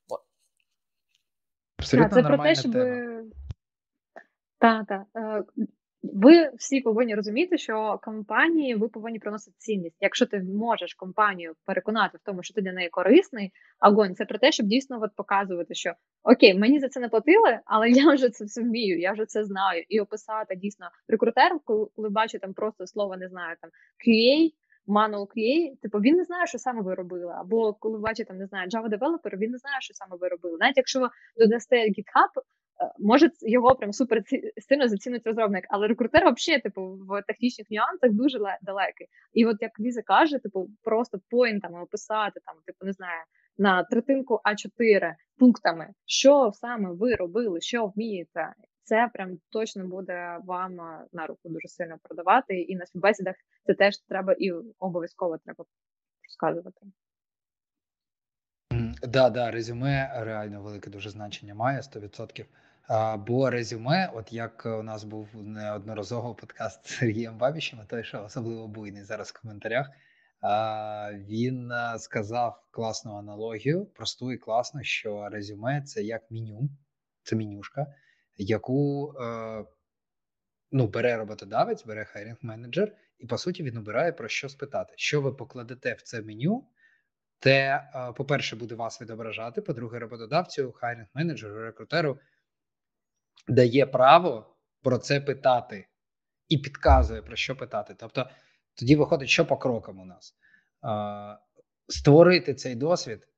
От. 0.08 0.20
Абсолютно 1.78 2.14
це 2.14 2.22
нормальна 2.22 2.42
про 2.42 2.54
те, 2.54 2.60
щоб... 2.60 2.72
тема. 2.72 3.22
Так, 4.58 4.86
так. 4.86 5.44
Ви 6.02 6.50
всі 6.58 6.80
повинні 6.80 7.14
розуміти, 7.14 7.58
що 7.58 8.00
компанії 8.02 8.74
ви 8.74 8.88
повинні 8.88 9.18
приносити 9.18 9.56
цінність. 9.58 9.96
Якщо 10.00 10.26
ти 10.26 10.40
можеш 10.40 10.94
компанію 10.94 11.54
переконати 11.64 12.18
в 12.18 12.20
тому, 12.24 12.42
що 12.42 12.54
ти 12.54 12.60
для 12.60 12.72
неї 12.72 12.88
корисний, 12.88 13.52
огонь 13.80 14.14
це 14.14 14.24
про 14.24 14.38
те, 14.38 14.52
щоб 14.52 14.66
дійсно 14.66 15.02
от 15.02 15.10
показувати, 15.16 15.74
що 15.74 15.92
окей, 16.22 16.54
мені 16.54 16.80
за 16.80 16.88
це 16.88 17.00
не 17.00 17.08
платили, 17.08 17.60
але 17.64 17.90
я 17.90 18.14
вже 18.14 18.30
це 18.30 18.62
вмію, 18.62 19.00
я 19.00 19.12
вже 19.12 19.26
це 19.26 19.44
знаю. 19.44 19.84
І 19.88 20.00
описати 20.00 20.56
дійсно 20.56 20.86
рекрутер, 21.08 21.52
коли 21.64 22.08
бачу 22.10 22.38
там 22.38 22.54
просто 22.54 22.86
слово 22.86 23.16
не 23.16 23.28
знаю, 23.28 23.56
там 23.60 23.70
QA, 24.06 24.50
manual 24.86 25.26
QA, 25.26 25.76
типу 25.82 25.98
він 25.98 26.16
не 26.16 26.24
знає, 26.24 26.46
що 26.46 26.58
саме 26.58 26.82
ви 26.82 26.94
робили. 26.94 27.34
Або 27.40 27.74
коли 27.74 27.98
бачить 27.98 28.28
там 28.28 28.38
не 28.38 28.46
знаю, 28.46 28.68
Java 28.68 28.88
девелопер, 28.88 29.36
він 29.36 29.50
не 29.50 29.58
знає, 29.58 29.76
що 29.80 29.94
саме 29.94 30.16
ви 30.20 30.28
робили. 30.28 30.56
Навіть 30.60 30.76
якщо 30.76 31.00
ви 31.00 31.08
додасте 31.38 31.76
GitHub, 31.76 32.42
може 32.98 33.30
його 33.40 33.74
прям 33.74 33.92
супер 33.92 34.22
сильно 34.68 34.88
зацінить 34.88 35.26
розробник, 35.26 35.64
але 35.68 35.88
рекрутер 35.88 36.32
взагалі, 36.32 36.62
типу, 36.62 36.98
в 37.08 37.22
технічних 37.22 37.70
нюансах 37.70 38.12
дуже 38.12 38.38
далекий. 38.62 39.06
І 39.32 39.46
от 39.46 39.56
як 39.60 39.80
Ліза 39.80 40.02
каже, 40.02 40.38
типу, 40.38 40.70
просто 40.82 41.20
поінтами 41.30 41.82
описати 41.82 42.40
там, 42.44 42.54
типу, 42.66 42.86
не 42.86 42.92
знаю, 42.92 43.22
на 43.58 43.84
третинку 43.84 44.40
А4 44.44 45.14
пунктами, 45.38 45.88
що 46.06 46.50
саме 46.54 46.92
ви 46.92 47.14
робили, 47.14 47.60
що 47.60 47.86
вмієте. 47.86 48.54
Це 48.82 49.10
прям 49.14 49.38
точно 49.50 49.86
буде 49.86 50.38
вам 50.44 50.74
на 51.12 51.26
руку 51.26 51.40
дуже 51.44 51.68
сильно 51.68 51.96
продавати. 52.02 52.60
І 52.60 52.76
на 52.76 52.86
співбесідах 52.86 53.34
це 53.66 53.74
теж 53.74 53.98
треба 54.08 54.32
і 54.32 54.52
обов'язково 54.78 55.38
треба 55.38 55.64
розказувати. 56.24 56.86
Да, 59.02 59.30
да, 59.30 59.50
резюме 59.50 60.10
реально 60.14 60.62
велике 60.62 60.90
дуже 60.90 61.10
значення 61.10 61.54
має 61.54 61.80
100%. 61.80 62.44
Бо 63.18 63.50
резюме, 63.50 64.10
от 64.14 64.32
як 64.32 64.66
у 64.66 64.82
нас 64.82 65.04
був 65.04 65.28
неодноразово 65.34 66.34
подкаст 66.34 66.86
з 66.86 66.98
Сергієм 66.98 67.38
Бабішем, 67.38 67.78
той, 67.88 68.04
що 68.04 68.24
особливо 68.24 68.68
буйний 68.68 69.04
зараз 69.04 69.28
в 69.28 69.42
коментарях, 69.42 69.90
він 71.12 71.72
сказав 71.98 72.64
класну 72.70 73.16
аналогію, 73.16 73.86
просту 73.86 74.32
і 74.32 74.38
класну, 74.38 74.84
що 74.84 75.28
резюме 75.28 75.82
це 75.82 76.02
як 76.02 76.30
меню, 76.30 76.70
це 77.22 77.36
менюшка, 77.36 77.86
яку 78.36 79.12
е, 79.20 79.64
ну, 80.72 80.86
бере 80.86 81.16
роботодавець, 81.16 81.84
бере 81.84 82.04
хайрінг 82.04 82.38
менеджер, 82.42 82.92
і 83.18 83.26
по 83.26 83.38
суті 83.38 83.62
він 83.62 83.76
обирає 83.76 84.12
про 84.12 84.28
що 84.28 84.48
спитати. 84.48 84.94
Що 84.96 85.20
ви 85.20 85.32
покладете 85.32 85.92
в 85.92 86.02
це 86.02 86.22
меню? 86.22 86.68
Те, 87.38 87.88
по-перше, 88.16 88.56
буде 88.56 88.74
вас 88.74 89.00
відображати. 89.00 89.62
По-друге, 89.62 89.98
роботодавцю, 89.98 90.72
хайрінг 90.72 91.06
менеджеру, 91.14 91.62
рекрутеру 91.62 92.18
дає 93.48 93.86
право 93.86 94.56
про 94.82 94.98
це 94.98 95.20
питати 95.20 95.86
і 96.48 96.58
підказує 96.58 97.22
про 97.22 97.36
що 97.36 97.56
питати. 97.56 97.94
Тобто, 97.98 98.28
тоді 98.74 98.96
виходить, 98.96 99.28
що 99.28 99.46
по 99.46 99.56
крокам 99.56 100.00
у 100.00 100.04
нас 100.04 100.34
створити 101.88 102.54
цей 102.54 102.74
досвід. 102.74 103.28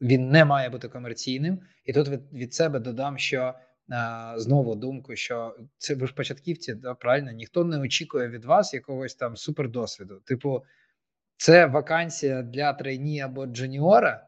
Він 0.00 0.30
не 0.30 0.44
має 0.44 0.68
бути 0.68 0.88
комерційним, 0.88 1.60
і 1.84 1.92
тут 1.92 2.08
від 2.08 2.32
від 2.32 2.54
себе 2.54 2.78
додам, 2.78 3.18
що 3.18 3.54
а, 3.90 4.34
знову 4.36 4.74
думку, 4.74 5.16
що 5.16 5.56
це 5.78 5.94
ви 5.94 6.06
ж 6.06 6.14
початківці, 6.14 6.74
да, 6.74 6.94
правильно 6.94 7.32
ніхто 7.32 7.64
не 7.64 7.80
очікує 7.80 8.28
від 8.28 8.44
вас 8.44 8.74
якогось 8.74 9.14
там 9.14 9.36
супердосвіду. 9.36 10.20
Типу, 10.20 10.62
це 11.36 11.66
вакансія 11.66 12.42
для 12.42 12.72
trainee 12.72 13.20
або 13.20 13.46
джуніора, 13.46 14.26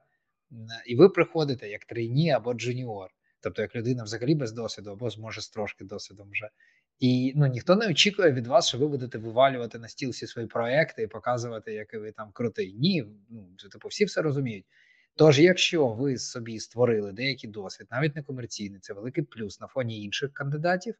і 0.87 0.97
ви 0.97 1.09
приходите 1.09 1.69
як 1.69 1.85
trainee 1.85 2.31
або 2.31 2.55
джуніор, 2.55 3.11
тобто 3.46 3.62
як 3.62 3.76
людина 3.76 4.04
взагалі 4.04 4.35
без 4.35 4.52
досвіду, 4.52 4.90
або, 4.90 5.11
може, 5.11 5.40
з 5.40 5.48
трошки 5.48 5.85
досвідом 5.85 6.30
вже. 6.30 6.48
І 6.98 7.32
ну 7.37 7.46
ніхто 7.46 7.76
не 7.76 7.88
очікує 7.88 8.32
від 8.32 8.46
вас, 8.46 8.68
що 8.68 8.78
ви 8.78 8.88
будете 8.88 9.18
вивалювати 9.18 9.78
на 9.78 9.88
стіл 9.88 10.11
всі 10.11 10.26
свої 10.26 10.48
проекти 10.48 11.02
і 11.02 11.06
показувати, 11.06 11.72
який 11.72 12.00
ви 12.00 12.12
там 12.12 12.30
крутий. 12.32 12.74
Ні, 12.74 13.04
ну 13.30 13.68
типу, 13.72 13.88
всі 13.88 14.04
все 14.04 14.22
розуміють. 14.22 14.66
Тож, 15.16 15.40
якщо 15.40 15.88
ви 15.88 16.18
собі 16.18 16.59
створили 16.59 17.12
деякий 17.12 17.50
досвід, 17.50 17.87
навіть 17.90 18.16
не 18.16 18.22
комерційний, 18.22 18.80
це 18.80 18.94
великий 18.94 19.24
плюс 19.24 19.61
на 19.61 19.66
фоні 19.66 20.02
інших 20.02 20.32
кандидатів. 20.32 20.94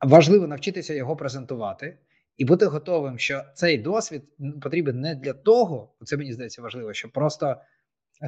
Важливо 0.00 0.46
навчитися 0.46 0.94
його 0.94 1.16
презентувати 1.16 1.98
і 2.36 2.44
бути 2.44 2.66
готовим, 2.66 3.18
що 3.18 3.42
цей 3.54 3.78
досвід 3.78 4.22
потрібен 4.62 5.00
не 5.00 5.14
для 5.14 5.32
того, 5.32 5.94
це 6.04 6.16
мені 6.16 6.32
здається 6.32 6.62
важливо, 6.62 6.92
щоб 6.92 7.12
просто, 7.12 7.56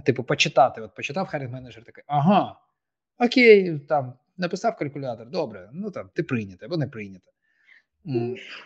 типу, 0.06 0.24
почитати. 0.24 0.80
От 0.80 0.94
почитав 0.94 1.26
хайрінг 1.26 1.52
менеджер 1.52 1.84
такий, 1.84 2.04
ага, 2.06 2.67
окей, 3.18 3.78
там 3.78 4.14
написав 4.36 4.76
калькулятор, 4.76 5.30
добре, 5.30 5.70
ну 5.72 5.90
там 5.90 6.10
ти 6.14 6.22
прийнято 6.22 6.66
або 6.66 6.76
не 6.76 6.86
прийнято. 6.86 7.30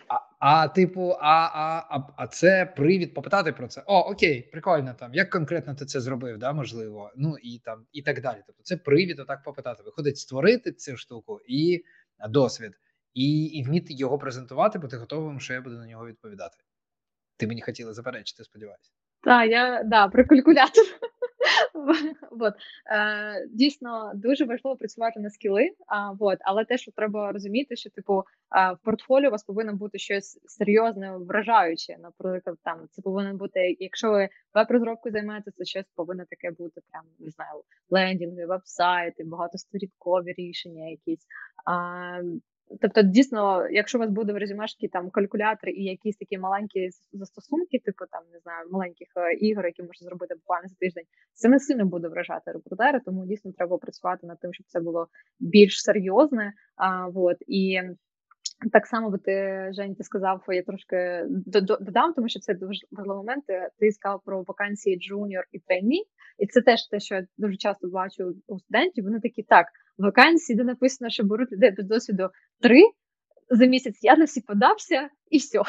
А, 0.07 0.19
а 0.39 0.67
типу, 0.67 1.15
а 1.19 1.49
а, 1.53 1.85
а, 1.89 2.13
а 2.17 2.27
це 2.27 2.65
привід 2.65 3.13
попитати 3.13 3.53
про 3.53 3.67
це. 3.67 3.83
О, 3.85 3.99
окей, 3.99 4.41
прикольно 4.41 4.93
там. 4.93 5.13
Як 5.13 5.29
конкретно 5.29 5.75
ти 5.75 5.85
це 5.85 6.01
зробив, 6.01 6.37
да, 6.37 6.53
можливо, 6.53 7.11
ну 7.15 7.37
і 7.43 7.59
там 7.59 7.85
і 7.91 8.01
так 8.01 8.21
далі. 8.21 8.37
Тобто, 8.47 8.63
це 8.63 8.77
привід 8.77 9.19
отак 9.19 9.43
попитати. 9.43 9.83
Виходить, 9.83 10.17
створити 10.17 10.71
цю 10.71 10.97
штуку 10.97 11.39
і 11.47 11.83
досвід 12.29 12.73
і 13.13 13.45
і 13.45 13.63
вміти 13.63 13.93
його 13.93 14.17
презентувати, 14.17 14.79
бути 14.79 14.97
готовим, 14.97 15.39
що 15.39 15.53
я 15.53 15.61
буду 15.61 15.75
на 15.75 15.87
нього 15.87 16.07
відповідати. 16.07 16.57
Ти 17.37 17.47
мені 17.47 17.61
хотіла 17.61 17.93
заперечити, 17.93 18.43
сподіваюся. 18.43 18.91
Так, 19.21 19.51
я 19.51 19.83
да, 19.83 20.07
про 20.07 20.25
калькулятор. 20.27 20.83
вот. 22.31 22.53
Е, 22.91 23.47
Дійсно, 23.51 24.11
дуже 24.15 24.45
важливо 24.45 24.77
працювати 24.77 25.19
на 25.19 25.29
скіли, 25.29 25.69
а, 25.87 26.11
вот. 26.11 26.37
але 26.41 26.65
те, 26.65 26.77
що 26.77 26.91
треба 26.91 27.31
розуміти, 27.31 27.75
що 27.75 27.89
типу 27.89 28.23
в 28.51 28.77
портфоліо 28.83 29.27
у 29.29 29.31
вас 29.31 29.43
повинно 29.43 29.75
бути 29.75 29.99
щось 29.99 30.39
серйозне, 30.45 31.17
вражаюче. 31.17 31.97
Наприклад, 31.99 32.57
там 32.63 32.87
це 32.91 33.01
повинно 33.01 33.33
бути, 33.33 33.77
якщо 33.79 34.11
ви 34.11 34.29
веб-розробкою 34.53 35.13
займаєтеся, 35.13 35.57
це 35.57 35.65
щось 35.65 35.85
повинно 35.95 36.25
таке 36.29 36.51
бути, 36.51 36.81
прям 36.91 37.03
не 37.19 37.29
знаю, 37.29 37.63
лендінги, 37.89 38.45
веб-сайти, 38.45 39.23
багатосторінкові 39.23 40.33
рішення, 40.33 40.89
якісь. 40.89 41.25
Тобто, 42.81 43.01
дійсно, 43.01 43.67
якщо 43.69 43.97
у 43.97 44.01
вас 44.01 44.09
буде 44.09 44.33
в 44.33 44.37
резюмешці 44.37 44.87
там 44.87 45.09
калькулятор 45.09 45.69
і 45.69 45.83
якісь 45.83 46.17
такі 46.17 46.37
маленькі 46.37 46.89
застосунки, 47.11 47.79
типу 47.79 48.05
там 48.11 48.23
не 48.33 48.39
знаю, 48.39 48.67
маленьких 48.71 49.07
е, 49.15 49.33
ігор, 49.33 49.65
які 49.65 49.83
можна 49.83 50.05
зробити 50.05 50.35
буквально 50.35 50.67
за 50.67 50.75
тиждень, 50.75 51.03
це 51.33 51.49
не 51.49 51.59
сильно 51.59 51.85
буде 51.85 52.07
вражати 52.07 52.51
рекрутера, 52.51 52.99
тому 52.99 53.25
дійсно 53.25 53.51
треба 53.51 53.77
працювати 53.77 54.27
над 54.27 54.39
тим, 54.39 54.53
щоб 54.53 54.67
це 54.67 54.79
було 54.79 55.07
більш 55.39 55.81
серйозне. 55.81 56.53
А, 56.75 57.07
вот, 57.07 57.37
і 57.47 57.81
так 58.71 58.87
само 58.87 59.09
би 59.09 59.17
ти 59.17 59.69
Жень, 59.73 59.95
ти 59.95 60.03
сказав, 60.03 60.43
я 60.47 60.63
трошки 60.63 61.23
додам, 61.79 62.13
тому 62.13 62.29
що 62.29 62.39
це 62.39 62.53
дуже 62.53 62.79
важливий 62.91 63.17
момент. 63.17 63.43
Ти 63.79 63.91
сказав 63.91 64.21
про 64.25 64.43
вакансії 64.43 64.99
джуніор 64.99 65.43
і 65.51 65.59
trainee, 65.59 66.03
і 66.37 66.47
це 66.47 66.61
теж 66.61 66.87
те, 66.87 66.99
що 66.99 67.15
я 67.15 67.27
дуже 67.37 67.57
часто 67.57 67.87
бачу 67.87 68.33
у 68.47 68.59
студентів. 68.59 69.03
Вони 69.03 69.19
такі 69.19 69.43
так 69.43 69.65
вакансії, 69.97 70.57
де 70.57 70.63
написано, 70.63 71.09
що 71.09 71.23
беруть 71.23 71.51
людей 71.51 71.71
без 71.71 71.85
досвіду, 71.85 72.29
три 72.61 72.83
за 73.49 73.65
місяць. 73.65 73.99
Я 74.01 74.15
на 74.15 74.25
всі 74.25 74.41
подався 74.41 75.09
і 75.29 75.37
все. 75.37 75.61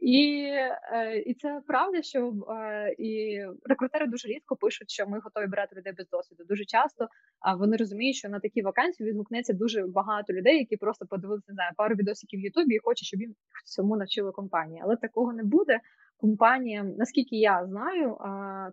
І 0.00 0.48
е, 0.92 1.18
і 1.26 1.34
це 1.34 1.60
правда, 1.66 2.02
що 2.02 2.32
е, 2.50 2.94
і 2.98 3.40
рекрутери 3.64 4.06
дуже 4.06 4.28
рідко 4.28 4.56
пишуть, 4.56 4.90
що 4.90 5.06
ми 5.06 5.20
готові 5.20 5.46
брати 5.46 5.76
людей 5.76 5.92
без 5.92 6.08
досвіду. 6.08 6.44
Дуже 6.48 6.64
часто 6.64 7.08
вони 7.58 7.76
розуміють, 7.76 8.16
що 8.16 8.28
на 8.28 8.40
такі 8.40 8.62
вакансії 8.62 9.08
відгукнеться 9.08 9.52
дуже 9.52 9.86
багато 9.86 10.32
людей, 10.32 10.58
які 10.58 10.76
просто 10.76 11.06
подивилися 11.06 11.44
не 11.48 11.54
знаю, 11.54 11.70
пару 11.76 11.94
відосиків 11.94 12.40
в 12.40 12.42
Ютубі 12.42 12.74
і 12.74 12.78
хочуть, 12.78 13.06
щоб 13.06 13.20
їм 13.20 13.34
цьому 13.64 13.96
навчили 13.96 14.32
компанії. 14.32 14.80
Але 14.84 14.96
такого 14.96 15.32
не 15.32 15.44
буде. 15.44 15.80
Компаніям, 16.16 16.94
наскільки 16.96 17.36
я 17.36 17.66
знаю, 17.66 18.16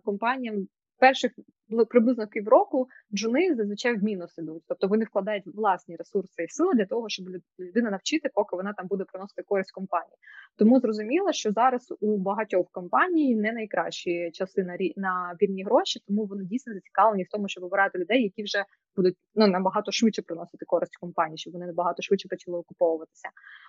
компаніям 0.04 0.66
перших 1.02 1.32
ну, 1.68 1.86
приблизно 1.86 2.26
півроку 2.26 2.88
джуни 3.14 3.54
зазвичай 3.54 3.96
в 3.96 4.04
мінус 4.04 4.38
ідуть. 4.38 4.62
Тобто 4.68 4.88
вони 4.88 5.04
вкладають 5.04 5.46
власні 5.46 5.96
ресурси 5.96 6.44
і 6.44 6.48
сили 6.48 6.74
для 6.74 6.86
того, 6.86 7.08
щоб 7.08 7.26
людина 7.60 7.90
навчити, 7.90 8.30
поки 8.34 8.56
вона 8.56 8.72
там 8.72 8.86
буде 8.86 9.04
приносити 9.04 9.42
користь 9.42 9.72
компанії. 9.72 10.16
Тому 10.56 10.80
зрозуміло, 10.80 11.32
що 11.32 11.52
зараз 11.52 11.94
у 12.00 12.16
багатьох 12.16 12.66
компаній 12.72 13.36
не 13.36 13.52
найкращі 13.52 14.30
часи 14.32 14.64
на 14.64 14.76
на 14.96 15.36
вільні 15.42 15.64
гроші, 15.64 16.00
тому 16.06 16.24
вони 16.24 16.44
дійсно 16.44 16.74
зацікавлені 16.74 17.22
в 17.22 17.28
тому, 17.28 17.48
щоб 17.48 17.64
обирати 17.64 17.98
людей, 17.98 18.22
які 18.22 18.42
вже 18.42 18.64
будуть 18.96 19.16
ну 19.34 19.46
набагато 19.46 19.92
швидше 19.92 20.22
приносити 20.22 20.66
користь 20.66 20.96
компанії, 20.96 21.38
щоб 21.38 21.52
вони 21.52 21.66
набагато 21.66 22.02
швидше 22.02 22.28
почали 22.28 22.58
окуповуватися. 22.58 23.28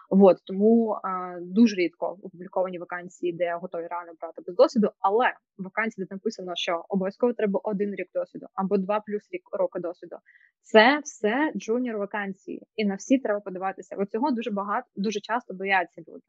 От 0.09 0.38
тому 0.45 0.99
а, 1.03 1.38
дуже 1.41 1.75
рідко 1.75 2.17
опубліковані 2.23 2.79
вакансії, 2.79 3.33
де 3.33 3.55
готові 3.62 3.88
реально 3.88 4.12
брати 4.21 4.41
без 4.47 4.55
досвіду, 4.55 4.89
але 4.99 5.33
вакансії, 5.57 6.05
де 6.05 6.15
написано, 6.15 6.51
що 6.55 6.86
обов'язково 6.89 7.33
треба 7.33 7.59
один 7.63 7.95
рік 7.95 8.07
досвіду 8.13 8.47
або 8.53 8.77
два 8.77 8.99
плюс 8.99 9.27
рік 9.31 9.41
роки 9.51 9.79
досвіду. 9.79 10.15
Це 10.62 10.99
все 11.03 11.51
джуніор 11.55 11.97
вакансії, 11.97 12.67
і 12.75 12.86
на 12.86 12.95
всі 12.95 13.17
треба 13.17 13.39
подаватися. 13.39 13.95
От 13.99 14.12
цього 14.12 14.31
дуже 14.31 14.51
багато, 14.51 14.88
дуже 14.95 15.19
часто 15.19 15.53
бояться 15.53 16.01
люди. 16.07 16.21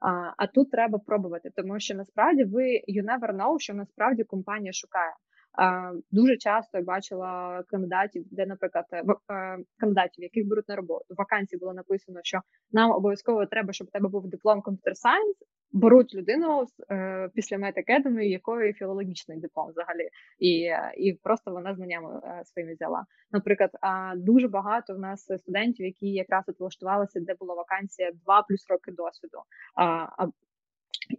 А 0.00 0.32
а 0.36 0.46
тут 0.46 0.70
треба 0.70 0.98
пробувати, 0.98 1.50
тому 1.56 1.80
що 1.80 1.94
насправді 1.94 2.44
ви 2.44 2.64
you 2.88 3.04
never 3.04 3.36
know, 3.36 3.58
що 3.58 3.74
насправді 3.74 4.24
компанія 4.24 4.72
шукає. 4.72 5.12
Дуже 6.10 6.36
часто 6.36 6.78
я 6.78 6.84
бачила 6.84 7.62
кандидатів, 7.68 8.24
де, 8.30 8.46
наприклад, 8.46 8.84
е, 8.92 9.04
е, 9.32 9.58
кандидатів, 9.78 10.22
яких 10.22 10.48
беруть 10.48 10.68
на 10.68 10.76
роботу. 10.76 11.04
В 11.10 11.14
вакансії 11.18 11.58
було 11.58 11.74
написано, 11.74 12.20
що 12.22 12.40
нам 12.72 12.90
обов'язково 12.90 13.46
треба, 13.46 13.72
щоб 13.72 13.88
у 13.88 13.90
тебе 13.90 14.08
був 14.08 14.28
диплом 14.28 14.62
computer 14.62 14.96
science, 14.96 15.36
беруть 15.72 16.14
людину 16.14 16.66
е, 16.90 17.28
після 17.34 17.58
Mate 17.58 17.82
Academy, 17.82 18.30
якої 18.30 18.72
філологічний 18.72 19.38
диплом 19.38 19.68
взагалі, 19.68 20.08
і 20.38 20.70
і 20.96 21.12
просто 21.22 21.50
вона 21.50 21.74
знаннями 21.74 22.20
своїми 22.44 22.74
взяла. 22.74 23.04
Наприклад, 23.32 23.70
дуже 24.16 24.48
багато 24.48 24.94
в 24.94 24.98
нас 24.98 25.28
студентів, 25.38 25.86
які 25.86 26.06
якраз 26.06 26.44
от 26.48 26.60
влаштувалися, 26.60 27.20
де 27.20 27.34
була 27.34 27.54
вакансія 27.54 28.12
2 28.12 28.42
плюс 28.42 28.66
роки 28.68 28.92
досвіду. 28.92 29.38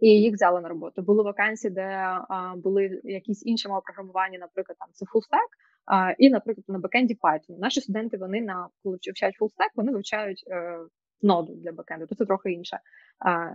І 0.00 0.08
їх 0.08 0.34
взяли 0.34 0.60
на 0.60 0.68
роботу. 0.68 1.02
Були 1.02 1.22
вакансії, 1.22 1.70
де 1.70 1.82
а, 2.28 2.54
були 2.56 3.00
якісь 3.04 3.46
інші 3.46 3.68
мови 3.68 3.80
програмування, 3.84 4.38
наприклад, 4.38 4.78
там 4.78 4.88
це 4.92 5.04
stack, 5.04 5.48
а, 5.86 6.14
і, 6.18 6.30
наприклад, 6.30 6.64
на 6.68 6.78
бекенді 6.78 7.18
Python. 7.22 7.58
Наші 7.58 7.80
студенти 7.80 8.16
вони 8.16 8.40
на 8.40 8.68
коли 8.82 8.96
вчать 8.96 9.34
stack, 9.40 9.70
вони 9.76 9.92
вивчають 9.92 10.44
е, 10.50 10.78
ноду 11.22 11.54
для 11.54 11.72
бекенду, 11.72 12.06
то 12.06 12.14
це 12.14 12.24
трохи 12.24 12.52
інша 12.52 12.80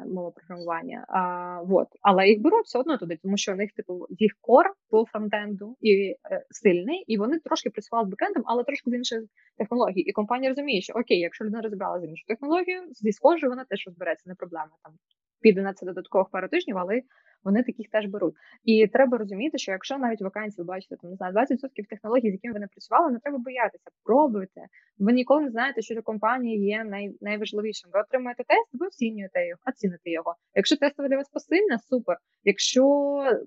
мова 0.07 0.31
програмування. 0.31 1.05
А, 1.07 1.61
вот. 1.61 1.87
Але 2.01 2.27
їх 2.27 2.41
беруть 2.41 2.65
все 2.65 2.79
одно 2.79 2.97
туди, 2.97 3.19
тому 3.23 3.37
що 3.37 3.53
у 3.53 3.55
них 3.55 3.71
типу 3.71 4.07
їх 4.09 4.31
кор 4.41 4.73
по 4.89 5.05
фронтенду 5.05 5.77
і 5.81 6.15
е, 6.31 6.45
сильний, 6.49 7.03
і 7.07 7.17
вони 7.17 7.39
трошки 7.39 7.69
працювали 7.69 8.07
з 8.07 8.09
бекендом, 8.09 8.43
але 8.45 8.63
трошки 8.63 8.91
з 8.91 8.93
інших 8.93 9.23
технологій. 9.57 9.99
І 9.99 10.11
компанія 10.11 10.49
розуміє, 10.49 10.81
що 10.81 10.93
окей, 10.93 11.19
якщо 11.19 11.45
людина 11.45 11.61
розібрала 11.61 11.99
з 11.99 12.03
іншу 12.03 12.25
технологію, 12.27 12.81
зі 12.91 13.11
схожою 13.11 13.49
вона 13.49 13.65
теж 13.65 13.83
розбереться, 13.87 14.23
не 14.29 14.35
проблема 14.35 14.71
там. 14.83 14.93
Піде 15.41 15.61
на 15.61 15.73
це 15.73 15.85
додаткових 15.85 16.29
пару 16.29 16.47
тижнів, 16.47 16.77
але 16.77 17.01
вони 17.43 17.63
таких 17.63 17.89
теж 17.89 18.05
беруть. 18.05 18.35
І 18.63 18.87
треба 18.87 19.17
розуміти, 19.17 19.57
що 19.57 19.71
якщо 19.71 19.97
навіть 19.97 20.21
вакансії 20.21 20.65
бачите 20.65 20.95
там 21.01 21.09
не 21.09 21.15
знаю, 21.15 21.33
20% 21.33 21.45
технологій, 21.89 22.29
з 22.29 22.33
якими 22.33 22.53
ви 22.53 22.59
не 22.59 22.67
працювали, 22.67 23.11
не 23.11 23.19
треба 23.19 23.37
боятися, 23.37 23.89
пробуйте. 24.03 24.61
Ви 24.97 25.13
ніколи 25.13 25.41
не 25.41 25.49
знаєте, 25.49 25.81
що 25.81 25.93
для 25.93 26.01
компанії 26.01 26.65
є 26.65 26.83
най, 26.83 27.15
найважливішим. 27.21 27.89
Ви 27.93 27.99
отримуєте 28.01 28.43
тест, 28.43 28.69
ви 28.73 28.87
оцінюєте 28.87 29.47
його, 29.47 29.61
оціните 29.65 30.11
його. 30.11 30.35
Якщо 30.55 30.77
тестове 30.77 31.09
для 31.09 31.17
вас 31.17 31.29
посильне, 31.29 31.77
супер. 31.89 32.17
Якщо 32.43 32.83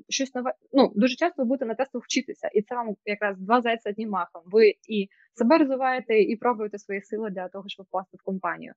щось 0.09 0.35
нове, 0.35 0.53
ну 0.73 0.93
дуже 0.95 1.17
часто 1.17 1.43
ви 1.43 1.49
будете 1.49 1.67
на 1.67 1.75
тестах 1.75 2.03
вчитися, 2.03 2.49
і 2.49 2.63
це 2.63 2.75
вам 2.75 2.95
якраз 3.05 3.39
два 3.39 3.61
зайця 3.61 3.91
одним 3.91 4.11
махом. 4.11 4.43
Ви 4.45 4.75
і 4.89 5.09
себе 5.35 5.59
розвиваєте, 5.59 6.21
і 6.21 6.37
пробуєте 6.37 6.79
свої 6.79 7.03
сили 7.03 7.31
для 7.31 7.49
того, 7.49 7.65
щоб 7.69 7.87
впасти 7.87 8.17
в 8.21 8.25
компанію. 8.25 8.73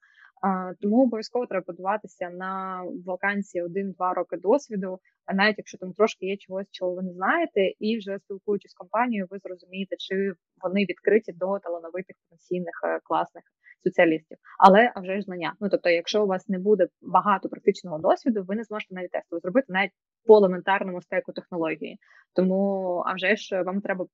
Тому 0.81 1.03
обов'язково 1.03 1.45
треба 1.45 1.63
подаватися 1.65 2.29
на 2.29 2.83
вакансії 3.05 3.63
один-два 3.63 4.13
роки 4.13 4.37
досвіду, 4.37 4.99
а 5.25 5.33
навіть 5.33 5.57
якщо 5.57 5.77
там 5.77 5.93
трошки 5.93 6.25
є 6.25 6.37
чогось, 6.37 6.67
чого 6.71 6.95
ви 6.95 7.03
не 7.03 7.13
знаєте, 7.13 7.71
і 7.79 7.97
вже 7.97 8.19
спілкуючись 8.19 8.71
з 8.71 8.75
компанією, 8.75 9.27
ви 9.29 9.39
зрозумієте, 9.39 9.95
чи 9.99 10.33
вони 10.63 10.81
відкриті 10.81 11.33
до 11.35 11.59
талановитих 11.59 12.15
потенційних 12.29 12.81
е, 12.83 12.99
класних 13.03 13.43
спеціалістів. 13.83 14.37
Але 14.59 14.91
а 14.95 14.99
вже 14.99 15.15
ж 15.15 15.21
знання. 15.21 15.53
Ну 15.59 15.69
тобто, 15.69 15.89
якщо 15.89 16.23
у 16.23 16.27
вас 16.27 16.49
не 16.49 16.59
буде 16.59 16.87
багато 17.01 17.49
практичного 17.49 17.99
досвіду, 17.99 18.43
ви 18.43 18.55
не 18.55 18.63
зможете 18.63 18.95
навіть 18.95 19.11
тестове 19.11 19.39
зробити 19.39 19.65
навіть 19.69 19.91
по 20.25 20.37
елементарному 20.37 21.01
стеку 21.01 21.31
технології. 21.31 21.97
Тому 22.35 23.03
а 23.05 23.13
вже 23.13 23.35
ж 23.35 23.61
вам 23.61 23.81
треба 23.81 24.05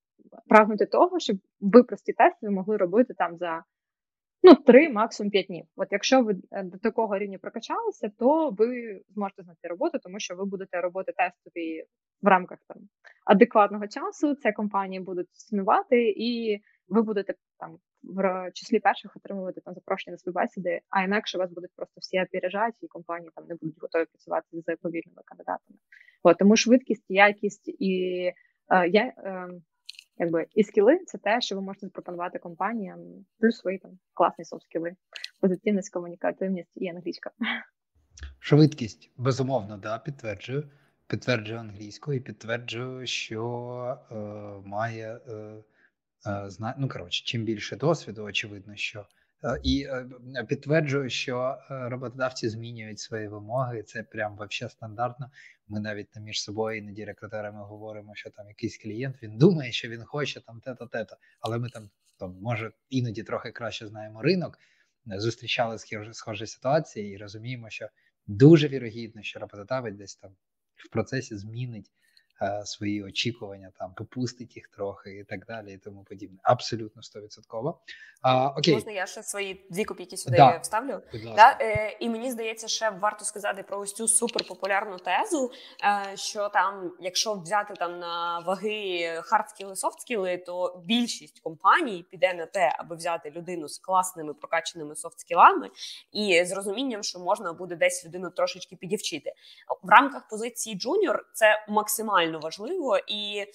прагнути 0.48 0.86
того, 0.86 1.20
щоб 1.20 1.38
ви 1.60 1.84
прості 1.84 2.14
тести 2.14 2.50
могли 2.50 2.78
робити 2.78 3.14
там 3.18 3.38
за 3.38 3.64
ну, 4.44 4.56
три, 4.56 4.90
максимум 4.90 5.32
п'ять 5.32 5.48
днів. 5.48 5.66
От 5.76 5.88
якщо 5.92 6.24
ви 6.24 6.36
е, 6.52 6.64
до 6.64 6.78
такого 6.78 7.18
рівня 7.18 7.38
прокачалися, 7.38 8.12
то 8.20 8.50
ви 8.50 9.00
зможете 9.10 9.44
знайти 9.44 9.68
роботу, 9.68 10.00
тому 10.04 10.20
що 10.20 10.36
ви 10.36 10.46
будете 10.46 10.82
робити 10.82 11.14
тестові 11.18 11.84
в 12.22 12.28
рамках 12.28 12.60
там 12.68 12.78
адекватного 13.26 13.88
часу. 13.88 14.36
Це 14.36 14.52
компанії 14.52 15.02
будуть 15.02 15.30
цінувати, 15.32 16.14
і 16.18 16.60
ви 16.88 17.02
будете 17.02 17.34
там 17.60 17.78
в 18.04 18.52
числі 18.54 18.80
перших 18.80 19.16
отримувати 19.16 19.62
там 19.62 19.74
запрошення 19.74 20.12
на 20.12 20.18
співбесіди, 20.18 20.82
а 20.90 21.04
інакше 21.04 21.38
вас 21.38 21.52
будуть 21.52 21.72
просто 21.76 21.94
всі 21.98 22.22
опережати, 22.22 22.78
і 22.82 22.88
компанії 22.88 23.32
там 23.36 23.46
не 23.48 23.56
будуть 23.56 23.82
готові 23.82 24.06
працювати 24.06 24.48
з 24.52 24.76
повільними 24.76 25.22
кандидатами. 25.26 25.80
От, 26.24 26.38
тому 26.38 26.56
швидкість, 26.56 27.06
якість 27.10 27.76
і 27.80 28.24
е, 28.70 28.88
я. 28.88 29.14
Е, 29.18 29.50
якби 30.20 30.46
і 30.56 30.64
скіли 30.64 31.00
це 31.06 31.18
те, 31.18 31.42
що 31.42 31.56
ви 31.56 31.62
можете 31.62 31.86
запропонувати 31.86 32.40
компаніям, 32.40 33.00
плюс 33.40 33.58
свої 33.58 33.78
там 33.78 33.92
класні 34.14 34.46
софт-скіли, 34.46 34.96
позитивність, 35.42 35.94
комунікативність 35.94 36.72
і 36.76 36.88
англійська. 36.88 37.32
Швидкість, 38.40 39.12
безумовно, 39.18 39.78
да, 39.78 40.00
підтверджую. 40.00 40.70
Підтверджую 41.08 41.60
англійську 41.60 42.14
і 42.14 42.20
підтверджую, 42.20 43.08
що 43.08 43.98
е, 44.12 44.16
має 44.68 45.20
е, 45.28 45.64
е, 46.28 46.50
зна... 46.50 46.76
ну 46.78 46.90
коротше, 46.90 47.26
чим 47.26 47.44
більше 47.44 47.76
досвіду, 47.76 48.24
очевидно, 48.24 48.76
що 48.76 49.06
Е, 49.44 49.60
і 49.64 49.84
е, 49.84 50.44
підтверджую, 50.50 51.10
що 51.10 51.58
роботодавці 51.70 52.50
змінюють 52.50 53.00
свої 53.00 53.28
вимоги. 53.28 53.84
Це 53.84 54.04
прям 54.04 54.36
вообще 54.36 54.70
стандартно. 54.70 55.32
Ми 55.68 55.80
навіть 55.80 56.10
там 56.10 56.24
між 56.24 56.44
собою 56.44 56.78
іноді 56.78 57.06
рекрутерами 57.06 57.64
говоримо, 57.64 58.16
що 58.16 58.30
там 58.30 58.48
якийсь 58.48 58.78
клієнт 58.78 59.24
він 59.24 59.38
думає, 59.38 59.72
що 59.72 59.90
він 59.90 60.04
хоче 60.04 60.42
там 60.42 60.62
те-то, 60.62 60.88
те-то, 60.88 61.18
але 61.40 61.58
ми 61.58 61.70
там 61.70 61.90
там 62.20 62.38
може 62.42 62.72
іноді 62.90 63.24
трохи 63.24 63.52
краще 63.52 63.88
знаємо 63.88 64.22
ринок. 64.22 64.58
зустрічали 65.06 65.78
схожі 66.12 66.48
ситуації 66.48 67.14
і 67.14 67.18
розуміємо, 67.18 67.70
що 67.70 67.90
дуже 68.28 68.68
вірогідно, 68.68 69.22
що 69.24 69.40
роботодавець 69.40 69.96
десь 69.96 70.16
там 70.16 70.32
в 70.76 70.90
процесі 70.90 71.38
змінить 71.38 71.92
свої 72.66 73.04
очікування, 73.04 73.72
там 73.80 73.94
попустить 73.94 74.56
їх 74.56 74.68
трохи 74.68 75.18
і 75.18 75.24
так 75.24 75.46
далі, 75.46 75.74
і 75.74 75.78
тому 75.78 76.04
подібне. 76.04 76.40
Абсолютно 76.44 77.04
стовідсотково. 77.04 77.80
окей. 78.58 78.74
Можна 78.74 78.92
я 78.92 79.06
ще 79.06 79.24
свої 79.24 79.66
дві 79.70 79.86
копійки 79.86 80.18
сюди 80.18 80.38
да. 80.38 80.58
вставлю? 80.58 81.02
Да? 81.36 81.58
Е, 81.62 81.98
І 82.00 82.10
мені 82.10 82.32
здається, 82.32 82.68
ще 82.68 82.90
варто 82.90 83.26
сказати 83.26 83.64
про 83.64 83.80
ось 83.80 83.94
цю 83.94 84.08
суперпопулярну 84.08 84.98
тезу, 84.98 85.52
е, 85.84 86.18
що 86.18 86.50
там, 86.50 86.92
якщо 87.00 87.34
взяти 87.34 87.74
там 87.74 88.00
на 88.00 88.40
ваги 88.40 89.22
hard 89.24 89.44
скіли, 89.44 89.76
soft 89.76 90.00
скіли, 90.00 90.38
то 90.38 90.82
більшість 90.86 91.40
компаній 91.40 92.06
піде 92.12 92.34
на 92.34 92.46
те, 92.46 92.76
аби 92.80 92.96
взяти 92.96 93.30
людину 93.30 93.68
з 93.68 93.78
класними 93.78 94.34
прокаченими 94.34 94.96
soft 94.96 95.22
скілами 95.22 95.70
і 96.12 96.46
з 96.46 96.52
розумінням, 96.52 97.04
що 97.04 97.20
можна 97.20 97.54
буде 97.54 97.76
десь 97.76 98.06
людину 98.06 98.30
трошечки 98.30 98.76
підівчити 98.76 99.34
в 99.84 99.90
рамках 99.90 100.28
позиції 100.28 100.76
джуніор. 100.76 101.26
Це 101.34 101.66
максимально 101.70 102.29
максимально 102.30 102.40
важливо, 102.40 102.98
і 103.08 103.40
е, 103.40 103.48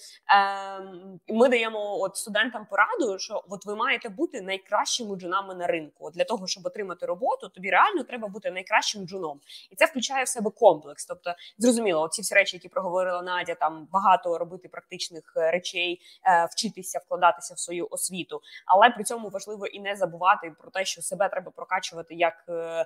ми 1.27 1.49
даємо 1.49 1.99
от 1.99 2.17
студентам 2.17 2.65
пораду, 2.69 3.19
що 3.19 3.43
от 3.49 3.65
ви 3.65 3.75
маєте 3.75 4.09
бути 4.09 4.41
найкращими 4.41 5.15
джунами 5.15 5.55
на 5.55 5.67
ринку. 5.67 6.05
От 6.05 6.13
Для 6.13 6.23
того 6.23 6.47
щоб 6.47 6.65
отримати 6.65 7.05
роботу, 7.05 7.49
тобі 7.49 7.69
реально 7.69 8.03
треба 8.03 8.27
бути 8.27 8.51
найкращим 8.51 9.07
джуном, 9.07 9.39
і 9.71 9.75
це 9.75 9.85
включає 9.85 10.23
в 10.23 10.27
себе 10.27 10.51
комплекс. 10.51 11.05
Тобто, 11.05 11.33
зрозуміло, 11.57 12.07
ці 12.07 12.21
всі 12.21 12.35
речі, 12.35 12.57
які 12.57 12.69
проговорила 12.69 13.21
Надя, 13.21 13.55
там 13.55 13.87
багато 13.91 14.37
робити 14.37 14.67
практичних 14.67 15.33
е, 15.37 15.51
речей, 15.51 16.01
е, 16.25 16.47
вчитися, 16.51 16.99
вкладатися 16.99 17.53
в 17.53 17.59
свою 17.59 17.87
освіту, 17.91 18.41
але 18.65 18.89
при 18.89 19.03
цьому 19.03 19.29
важливо 19.29 19.67
і 19.67 19.79
не 19.79 19.95
забувати 19.95 20.53
про 20.59 20.71
те, 20.71 20.85
що 20.85 21.01
себе 21.01 21.29
треба 21.29 21.51
прокачувати 21.51 22.15
як 22.15 22.33
е, 22.49 22.53
е, 22.53 22.85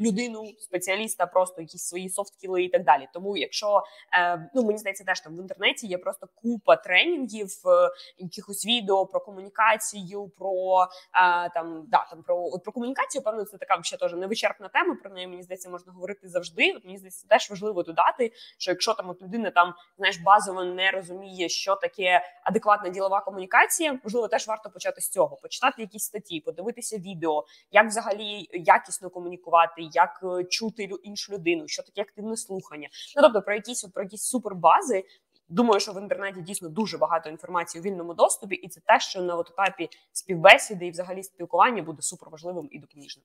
людину, 0.00 0.52
спеціаліста, 0.58 1.26
просто 1.26 1.60
якісь 1.60 1.82
свої 1.82 2.08
софткіли 2.08 2.64
і 2.64 2.68
так 2.68 2.84
далі. 2.84 3.08
Тому, 3.12 3.36
якщо 3.36 3.82
е, 4.12 4.50
ну 4.54 4.62
мені 4.62 4.78
здається, 4.78 5.04
теж 5.10 5.20
там 5.20 5.36
в 5.36 5.40
інтернеті 5.40 5.86
є 5.86 5.98
просто 5.98 6.28
купа 6.34 6.76
тренінгів, 6.76 7.48
е, 7.66 7.90
якихось 8.18 8.66
відео 8.66 9.06
про 9.06 9.20
комунікацію, 9.20 10.28
про 10.38 10.82
е, 10.82 11.50
там 11.54 11.84
да 11.88 12.06
там 12.10 12.22
про 12.22 12.44
от 12.52 12.64
про 12.64 12.72
комунікацію. 12.72 13.22
Певно, 13.22 13.44
це 13.44 13.58
така 13.58 13.82
ще 13.82 13.96
теж 13.96 14.12
невичерпна 14.12 14.68
тема. 14.68 14.96
Про 15.02 15.10
неї 15.10 15.26
мені 15.26 15.42
здається, 15.42 15.70
можна 15.70 15.92
говорити 15.92 16.28
завжди. 16.28 16.72
От 16.76 16.84
мені 16.84 16.98
здається, 16.98 17.26
теж 17.28 17.50
важливо 17.50 17.82
додати, 17.82 18.32
що 18.58 18.70
якщо 18.70 18.94
там 18.94 19.10
от 19.10 19.22
людина 19.22 19.50
там 19.50 19.74
знаєш 19.98 20.18
базово 20.18 20.64
не 20.64 20.90
розуміє, 20.90 21.48
що 21.48 21.76
таке 21.76 22.22
адекватна 22.44 22.88
ділова 22.88 23.20
комунікація, 23.20 23.98
можливо, 24.04 24.28
теж 24.28 24.46
варто 24.46 24.70
почати 24.70 25.00
з 25.00 25.08
цього, 25.08 25.36
почитати 25.36 25.82
якісь 25.82 26.04
статті, 26.04 26.40
подивитися 26.40 26.98
відео, 26.98 27.44
як 27.72 27.86
взагалі 27.86 28.48
якісно 28.52 29.10
комунікувати, 29.10 29.82
як 29.92 30.20
е, 30.22 30.44
чути 30.44 30.90
іншу 31.02 31.32
людину, 31.32 31.68
що 31.68 31.82
таке 31.82 32.00
активне 32.00 32.36
слухання. 32.36 32.88
Ну 33.16 33.22
тобто 33.22 33.42
про 33.42 33.54
якісь 33.54 33.84
про 33.84 34.02
якісь 34.02 34.22
супербази, 34.22 34.99
Думаю, 35.48 35.80
що 35.80 35.92
в 35.92 36.02
інтернеті 36.02 36.40
дійсно 36.40 36.68
дуже 36.68 36.98
багато 36.98 37.30
інформації 37.30 37.82
у 37.82 37.84
вільному 37.84 38.14
доступі, 38.14 38.54
і 38.54 38.68
це 38.68 38.80
те, 38.80 39.00
що 39.00 39.22
на 39.22 39.36
от 39.36 39.50
етапі 39.50 39.88
співбесіди 40.12 40.86
і 40.86 40.90
взагалі 40.90 41.22
спілкування 41.22 41.82
буде 41.82 42.02
суперважливим 42.02 42.68
і 42.70 42.78
допоміжним. 42.78 43.24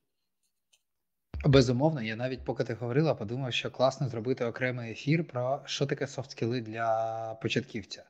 Безумовно, 1.44 2.02
я 2.02 2.16
навіть 2.16 2.44
поки 2.44 2.64
ти 2.64 2.74
говорила, 2.74 3.14
подумав, 3.14 3.52
що 3.52 3.70
класно 3.70 4.08
зробити 4.08 4.44
окремий 4.44 4.92
ефір 4.92 5.28
про 5.28 5.62
що 5.64 5.86
таке 5.86 6.06
софт-скіли 6.06 6.60
для 6.60 7.38
початківця. 7.42 8.04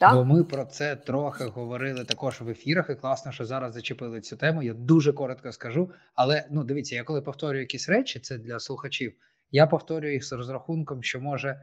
Так? 0.00 0.14
Бо 0.14 0.24
ми 0.24 0.44
про 0.44 0.64
це 0.64 0.96
трохи 0.96 1.44
говорили 1.44 2.04
також 2.04 2.40
в 2.40 2.48
ефірах, 2.48 2.90
і 2.90 2.94
класно, 2.94 3.32
що 3.32 3.44
зараз 3.44 3.74
зачепили 3.74 4.20
цю 4.20 4.36
тему. 4.36 4.62
Я 4.62 4.74
дуже 4.74 5.12
коротко 5.12 5.52
скажу. 5.52 5.90
Але 6.14 6.46
ну 6.50 6.64
дивіться, 6.64 6.94
я 6.94 7.04
коли 7.04 7.20
повторюю 7.20 7.60
якісь 7.60 7.88
речі, 7.88 8.20
це 8.20 8.38
для 8.38 8.60
слухачів. 8.60 9.14
Я 9.50 9.66
повторюю 9.66 10.12
їх 10.12 10.24
з 10.24 10.32
розрахунком, 10.32 11.02
що 11.02 11.20
може 11.20 11.60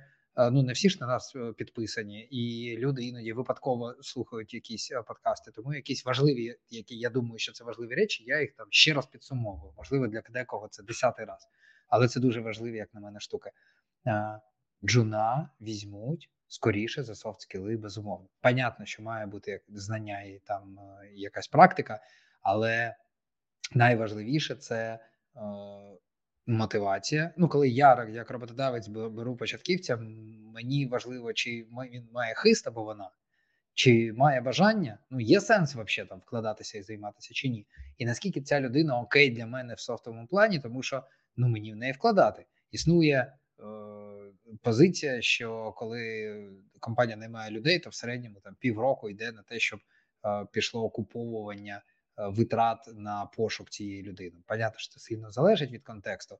ну 0.51 0.63
не 0.63 0.73
всі 0.73 0.89
ж 0.89 0.97
на 1.01 1.07
нас 1.07 1.35
е, 1.35 1.53
підписані, 1.53 2.21
і 2.21 2.77
люди 2.77 3.03
іноді 3.03 3.33
випадково 3.33 3.95
слухають 4.01 4.53
якісь 4.53 4.91
е, 4.91 5.01
подкасти. 5.01 5.51
Тому 5.51 5.73
якісь 5.73 6.05
важливі, 6.05 6.55
які 6.69 6.97
я 6.97 7.09
думаю, 7.09 7.39
що 7.39 7.51
це 7.51 7.63
важливі 7.63 7.95
речі. 7.95 8.23
Я 8.27 8.41
їх 8.41 8.53
там 8.53 8.67
ще 8.69 8.93
раз 8.93 9.05
підсумовую. 9.05 9.73
Можливо, 9.77 10.07
для 10.07 10.21
декого 10.29 10.67
це 10.67 10.83
десятий 10.83 11.25
раз, 11.25 11.47
але 11.87 12.07
це 12.07 12.19
дуже 12.19 12.41
важливі, 12.41 12.77
як 12.77 12.93
на 12.93 12.99
мене, 12.99 13.19
штуки. 13.19 13.51
Джуна 14.83 15.49
візьмуть 15.61 16.29
скоріше 16.49 17.03
за 17.03 17.15
софт 17.15 17.41
скіли, 17.41 17.77
безумовно. 17.77 18.27
Понятно, 18.41 18.85
що 18.85 19.03
має 19.03 19.25
бути 19.25 19.51
як 19.51 19.61
знання 19.67 20.21
і 20.21 20.41
там 20.45 20.79
е, 20.79 21.09
якась 21.13 21.47
практика, 21.47 21.99
але 22.41 22.95
найважливіше 23.75 24.55
це 24.55 24.99
мотивація. 26.49 27.33
Ну, 27.37 27.47
коли 27.47 27.69
я 27.69 28.07
як 28.13 28.31
роботодавець 28.31 28.87
беру 28.87 29.35
початківця, 29.35 29.97
мені 30.53 30.85
важливо, 30.85 31.33
чи 31.33 31.67
він 31.91 32.07
має 32.13 32.33
хист 32.33 32.67
або 32.67 32.83
вона, 32.83 33.11
чи 33.73 34.13
має 34.13 34.41
бажання. 34.41 34.97
Ну, 35.09 35.19
є 35.19 35.41
сенс 35.41 35.75
взагалі 35.75 36.09
там 36.09 36.19
вкладатися 36.19 36.77
і 36.77 36.81
займатися 36.81 37.33
чи 37.33 37.49
ні. 37.49 37.67
І 37.97 38.05
наскільки 38.05 38.41
ця 38.41 38.59
людина 38.59 38.99
окей 38.99 39.29
для 39.29 39.45
мене 39.45 39.73
в 39.73 39.79
софтовому 39.79 40.27
плані, 40.27 40.59
тому 40.59 40.83
що 40.83 41.03
ну 41.37 41.47
мені 41.47 41.73
в 41.73 41.75
неї 41.75 41.93
вкладати. 41.93 42.45
Існує 42.71 43.17
е, 43.17 43.63
позиція, 44.61 45.21
що 45.21 45.73
коли 45.77 46.33
компанія 46.79 47.17
не 47.17 47.29
має 47.29 47.51
людей, 47.51 47.79
то 47.79 47.89
в 47.89 47.93
середньому 47.93 48.39
там 48.39 48.55
півроку 48.59 49.09
йде 49.09 49.31
на 49.31 49.41
те, 49.41 49.59
щоб 49.59 49.79
е, 50.25 50.45
пішло 50.51 50.83
окуповування. 50.83 51.81
Е, 52.19 52.27
витрат 52.27 52.77
на 52.95 53.25
пошук 53.25 53.69
цієї 53.69 54.03
людини. 54.03 54.37
Понятно, 54.47 54.79
що 54.79 54.93
це 54.93 54.99
сильно 54.99 55.31
залежить 55.31 55.71
від 55.71 55.83
контексту, 55.83 56.39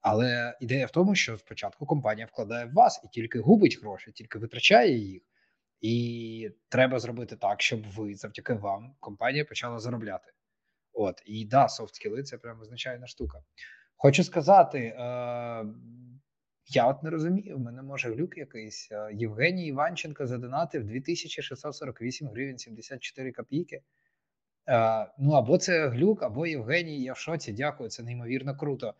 але 0.00 0.56
ідея 0.60 0.86
в 0.86 0.90
тому, 0.90 1.14
що 1.14 1.38
спочатку 1.38 1.86
компанія 1.86 2.26
вкладає 2.26 2.66
в 2.66 2.72
вас 2.72 3.00
і 3.04 3.08
тільки 3.08 3.40
губить 3.40 3.80
гроші, 3.82 4.12
тільки 4.12 4.38
витрачає 4.38 4.98
їх. 4.98 5.22
І 5.80 6.50
треба 6.68 6.98
зробити 6.98 7.36
так, 7.36 7.62
щоб 7.62 7.86
ви 7.90 8.14
завдяки 8.14 8.52
вам 8.52 8.94
компанія 9.00 9.44
почала 9.44 9.78
заробляти. 9.78 10.32
От 10.92 11.22
і 11.26 11.44
да, 11.44 11.68
софт-скіли– 11.68 12.22
це 12.24 12.38
прямо 12.38 12.64
звичайна 12.64 13.06
штука. 13.06 13.42
Хочу 13.96 14.24
сказати, 14.24 14.78
е, 14.78 14.94
я 16.66 16.86
от 16.86 17.02
не 17.02 17.10
розумію. 17.10 17.56
В 17.56 17.60
мене 17.60 17.82
може 17.82 18.14
глюк 18.14 18.36
якийсь. 18.36 18.88
Е, 18.92 19.10
Євгеній 19.12 19.66
Іванченко 19.66 20.26
задонатив 20.26 20.84
2648 20.84 22.28
гривень 22.28 22.58
74 22.58 23.32
копійки. 23.32 23.82
Е, 24.68 25.06
ну 25.18 25.32
або 25.32 25.58
це 25.58 25.88
глюк, 25.88 26.22
або 26.22 26.46
Євгеній. 26.46 27.02
Я 27.02 27.12
в 27.12 27.16
шоці. 27.16 27.52
Дякую, 27.52 27.90
це 27.90 28.02
неймовірно 28.02 28.56
круто. 28.56 28.88
Е, 28.88 28.94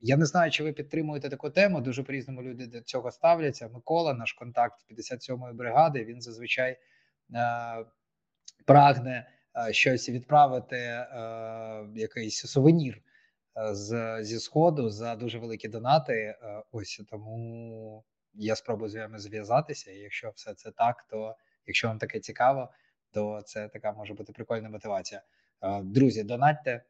я 0.00 0.16
не 0.16 0.26
знаю, 0.26 0.50
чи 0.50 0.64
ви 0.64 0.72
підтримуєте 0.72 1.28
таку 1.28 1.50
тему. 1.50 1.80
Дуже 1.80 2.02
по 2.02 2.12
різному 2.12 2.42
люди 2.42 2.66
до 2.66 2.80
цього 2.80 3.10
ставляться. 3.10 3.68
Микола, 3.68 4.14
наш 4.14 4.32
контакт 4.32 4.74
57-ї 4.90 5.54
бригади. 5.54 6.04
Він 6.04 6.20
зазвичай 6.20 6.70
е, 6.70 6.78
прагне 8.64 9.28
щось 9.70 10.08
відправити, 10.08 11.06
якийсь 11.94 12.38
сувенір 12.38 13.02
з 13.72 14.18
зі 14.22 14.38
сходу 14.38 14.90
за 14.90 15.16
дуже 15.16 15.38
великі 15.38 15.68
донати. 15.68 16.36
Ось 16.72 17.02
тому 17.10 18.04
я 18.34 18.56
спробую 18.56 18.90
з 18.90 18.94
вами 18.94 19.18
зв'язатися. 19.18 19.90
І 19.90 19.98
Якщо 19.98 20.32
все 20.34 20.54
це 20.54 20.70
так, 20.70 21.06
то 21.10 21.36
якщо 21.66 21.88
вам 21.88 21.98
таке 21.98 22.20
цікаво 22.20 22.68
то 23.14 23.42
це 23.44 23.68
така 23.68 23.92
може 23.92 24.14
бути 24.14 24.32
прикольна 24.32 24.70
мотивація. 24.70 25.22
Е, 25.62 25.82
друзі, 25.82 26.24
донатьте 26.24 26.70
е, 26.70 26.84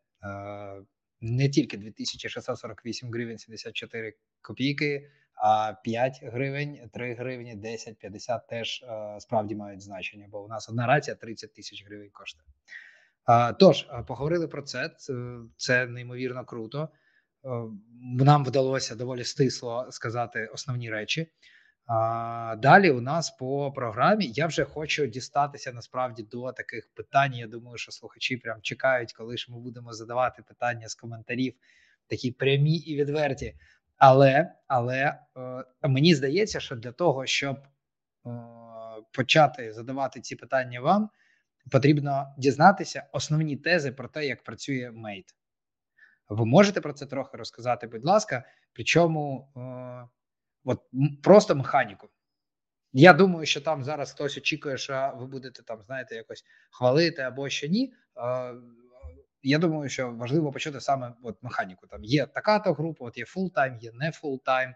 не 1.20 1.48
тільки 1.48 1.76
2648 1.76 3.10
гривень 3.10 3.38
74 3.38 4.14
копійки, 4.42 5.10
а 5.34 5.74
5 5.84 6.20
гривень, 6.22 6.90
3 6.92 7.14
гривні, 7.14 7.56
10, 7.56 7.98
50 7.98 8.46
теж 8.48 8.82
е, 8.82 9.20
справді 9.20 9.54
мають 9.54 9.82
значення, 9.82 10.26
бо 10.30 10.44
у 10.44 10.48
нас 10.48 10.68
одна 10.68 10.86
рація 10.86 11.16
30 11.16 11.54
тисяч 11.54 11.86
гривень 11.86 12.10
коштує. 12.12 12.48
Тож, 13.60 13.86
поговорили 14.06 14.48
про 14.48 14.62
це. 14.62 14.90
Це 15.56 15.86
неймовірно 15.86 16.44
круто. 16.44 16.88
Нам 18.18 18.44
вдалося 18.44 18.94
доволі 18.94 19.24
стисло 19.24 19.86
сказати 19.90 20.46
основні 20.46 20.90
речі. 20.90 21.32
А, 21.86 22.56
Далі 22.58 22.90
у 22.90 23.00
нас 23.00 23.30
по 23.30 23.72
програмі 23.72 24.26
я 24.26 24.46
вже 24.46 24.64
хочу 24.64 25.06
дістатися 25.06 25.72
насправді 25.72 26.22
до 26.22 26.52
таких 26.52 26.88
питань. 26.94 27.34
Я 27.34 27.46
думаю, 27.46 27.78
що 27.78 27.92
слухачі 27.92 28.36
прям 28.36 28.62
чекають, 28.62 29.12
коли 29.12 29.36
ж 29.36 29.52
ми 29.52 29.58
будемо 29.60 29.92
задавати 29.92 30.42
питання 30.42 30.88
з 30.88 30.94
коментарів, 30.94 31.54
такі 32.06 32.30
прямі 32.32 32.76
і 32.76 32.96
відверті. 32.96 33.54
Але 33.96 34.52
але 34.66 35.18
е, 35.36 35.64
мені 35.88 36.14
здається, 36.14 36.60
що 36.60 36.76
для 36.76 36.92
того, 36.92 37.26
щоб 37.26 37.56
е, 37.56 38.30
почати 39.12 39.72
задавати 39.72 40.20
ці 40.20 40.36
питання 40.36 40.80
вам, 40.80 41.10
потрібно 41.70 42.34
дізнатися 42.38 43.06
основні 43.12 43.56
тези 43.56 43.92
про 43.92 44.08
те, 44.08 44.26
як 44.26 44.42
працює 44.42 44.90
Mate. 44.90 45.34
Ви 46.28 46.46
можете 46.46 46.80
про 46.80 46.92
це 46.92 47.06
трохи 47.06 47.36
розказати, 47.36 47.86
будь 47.86 48.04
ласка. 48.04 48.44
Причому. 48.72 49.48
Е, 49.56 50.08
От 50.64 50.80
просто 51.22 51.54
механіку. 51.54 52.08
Я 52.92 53.12
думаю, 53.12 53.46
що 53.46 53.60
там 53.60 53.84
зараз 53.84 54.12
хтось 54.12 54.38
очікує, 54.38 54.78
що 54.78 55.12
ви 55.16 55.26
будете 55.26 55.62
там, 55.62 55.82
знаєте, 55.82 56.14
якось 56.14 56.44
хвалити 56.70 57.22
або 57.22 57.48
ще 57.48 57.68
ні. 57.68 57.92
я 59.42 59.58
думаю, 59.58 59.88
що 59.88 60.10
важливо 60.10 60.52
почути 60.52 60.80
саме 60.80 61.14
от 61.22 61.42
механіку. 61.42 61.86
Там 61.86 62.04
є 62.04 62.26
така 62.26 62.58
то 62.58 62.72
група, 62.72 63.04
от 63.04 63.18
є 63.18 63.24
full-time, 63.24 63.78
є 63.78 63.90
не 63.92 64.12
full-time. 64.12 64.74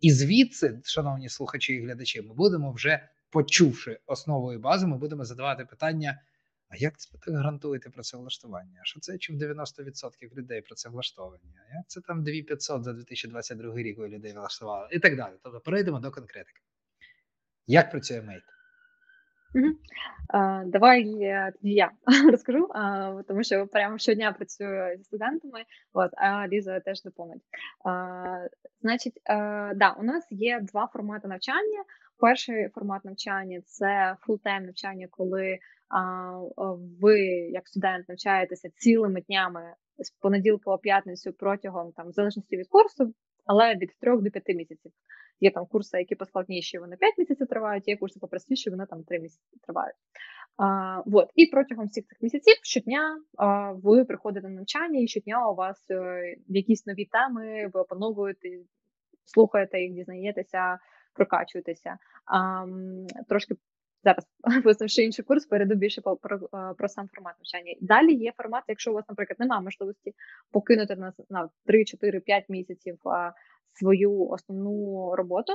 І 0.00 0.12
звідси, 0.12 0.80
шановні 0.84 1.28
слухачі 1.28 1.74
і 1.74 1.82
глядачі, 1.82 2.22
ми 2.22 2.34
будемо 2.34 2.72
вже 2.72 3.08
почувши 3.30 4.00
основою 4.06 4.60
бази, 4.60 4.86
ми 4.86 4.98
будемо 4.98 5.24
задавати 5.24 5.64
питання: 5.64 6.20
а 6.68 6.76
як 6.76 6.98
це 6.98 7.32
гарантуєте 7.32 7.90
працевлаштування? 7.90 8.80
Що 8.82 9.00
це 9.00 9.18
чим 9.18 9.38
90% 9.38 10.34
людей 10.36 10.62
працевлаштовані? 10.62 11.44
Як 11.74 11.84
це 11.86 12.00
там 12.00 12.24
2500 12.24 12.84
за 12.84 12.92
2022 12.92 13.76
рік 13.76 13.98
ви 13.98 14.08
людей 14.08 14.32
влаштували? 14.32 14.88
І 14.92 14.98
так 14.98 15.16
далі. 15.16 15.34
Тобто 15.42 15.60
перейдемо 15.60 16.00
до 16.00 16.10
конкретики. 16.10 16.60
Як 17.66 17.90
працює 17.90 18.22
мейт? 18.22 18.42
Давай 20.66 21.04
тоді 21.60 21.74
я 21.74 21.90
розкажу, 22.30 22.68
тому 23.28 23.44
що 23.44 23.66
прямо 23.66 23.98
щодня 23.98 24.32
працюю 24.32 24.96
зі 24.96 25.04
студентами, 25.04 25.64
от, 25.92 26.10
а 26.16 26.48
Ліза 26.48 26.80
теж 26.80 27.02
доповнить. 27.02 27.42
Значить, 28.80 29.20
да, 29.74 29.96
у 29.98 30.02
нас 30.02 30.26
є 30.30 30.60
два 30.60 30.86
формати 30.86 31.28
навчання. 31.28 31.84
Перший 32.18 32.68
формат 32.68 33.04
навчання 33.04 33.60
це 33.64 34.16
full-time 34.20 34.64
навчання, 34.64 35.08
коли 35.10 35.58
а, 35.88 36.30
ви, 37.00 37.18
як 37.28 37.68
студент, 37.68 38.08
навчаєтеся 38.08 38.70
цілими 38.76 39.20
днями 39.20 39.74
з 39.98 40.10
понеділка 40.10 40.70
по 40.70 40.78
п'ятницю 40.78 41.32
протягом 41.32 41.92
там 41.92 42.08
в 42.08 42.12
залежності 42.12 42.56
від 42.56 42.68
курсу, 42.68 43.14
але 43.44 43.74
від 43.74 43.90
3 44.00 44.16
до 44.20 44.30
5 44.30 44.48
місяців. 44.48 44.92
Є 45.40 45.50
там 45.50 45.66
курси, 45.66 45.98
які 45.98 46.14
поскладніші, 46.14 46.78
вони 46.78 46.96
5 46.96 47.18
місяців 47.18 47.46
тривають, 47.46 47.88
є 47.88 47.96
курси 47.96 48.20
попростіші, 48.20 48.70
вони 48.70 48.86
там 48.86 49.04
3 49.04 49.20
місяці 49.20 49.58
тривають. 49.66 49.96
А, 50.56 51.00
вот. 51.06 51.28
І 51.34 51.46
протягом 51.46 51.86
всіх 51.86 52.06
цих 52.06 52.22
місяців 52.22 52.54
щодня 52.62 53.20
а, 53.38 53.72
ви 53.72 54.04
приходите 54.04 54.48
на 54.48 54.54
навчання, 54.54 55.00
і 55.00 55.08
щодня 55.08 55.48
у 55.48 55.54
вас 55.54 55.90
а, 55.90 56.20
якісь 56.48 56.86
нові 56.86 57.04
теми, 57.04 57.70
ви 57.74 57.80
опановуєте, 57.80 58.48
слухаєте 59.24 59.80
їх, 59.80 59.94
дізнаєтеся, 59.94 60.78
прокачуєтеся. 61.16 61.98
А, 62.24 62.66
Трошки 63.28 63.54
зараз 64.04 64.26
визнавши 64.64 65.02
інший 65.02 65.24
курс, 65.24 65.46
перейду 65.46 65.74
більше 65.74 66.00
про, 66.00 66.16
про, 66.16 66.38
про 66.78 66.88
сам 66.88 67.08
формат 67.14 67.34
навчання. 67.38 67.74
Далі 67.80 68.14
є 68.14 68.32
формат, 68.36 68.64
якщо 68.68 68.90
у 68.90 68.94
вас, 68.94 69.04
наприклад, 69.08 69.40
немає 69.40 69.62
можливості 69.62 70.14
покинути 70.52 70.96
на, 70.96 71.12
на 71.30 71.48
3, 71.66 71.84
4, 71.84 72.20
5 72.20 72.44
місяців 72.48 72.98
свою 73.78 74.28
основну 74.28 75.10
роботу, 75.16 75.52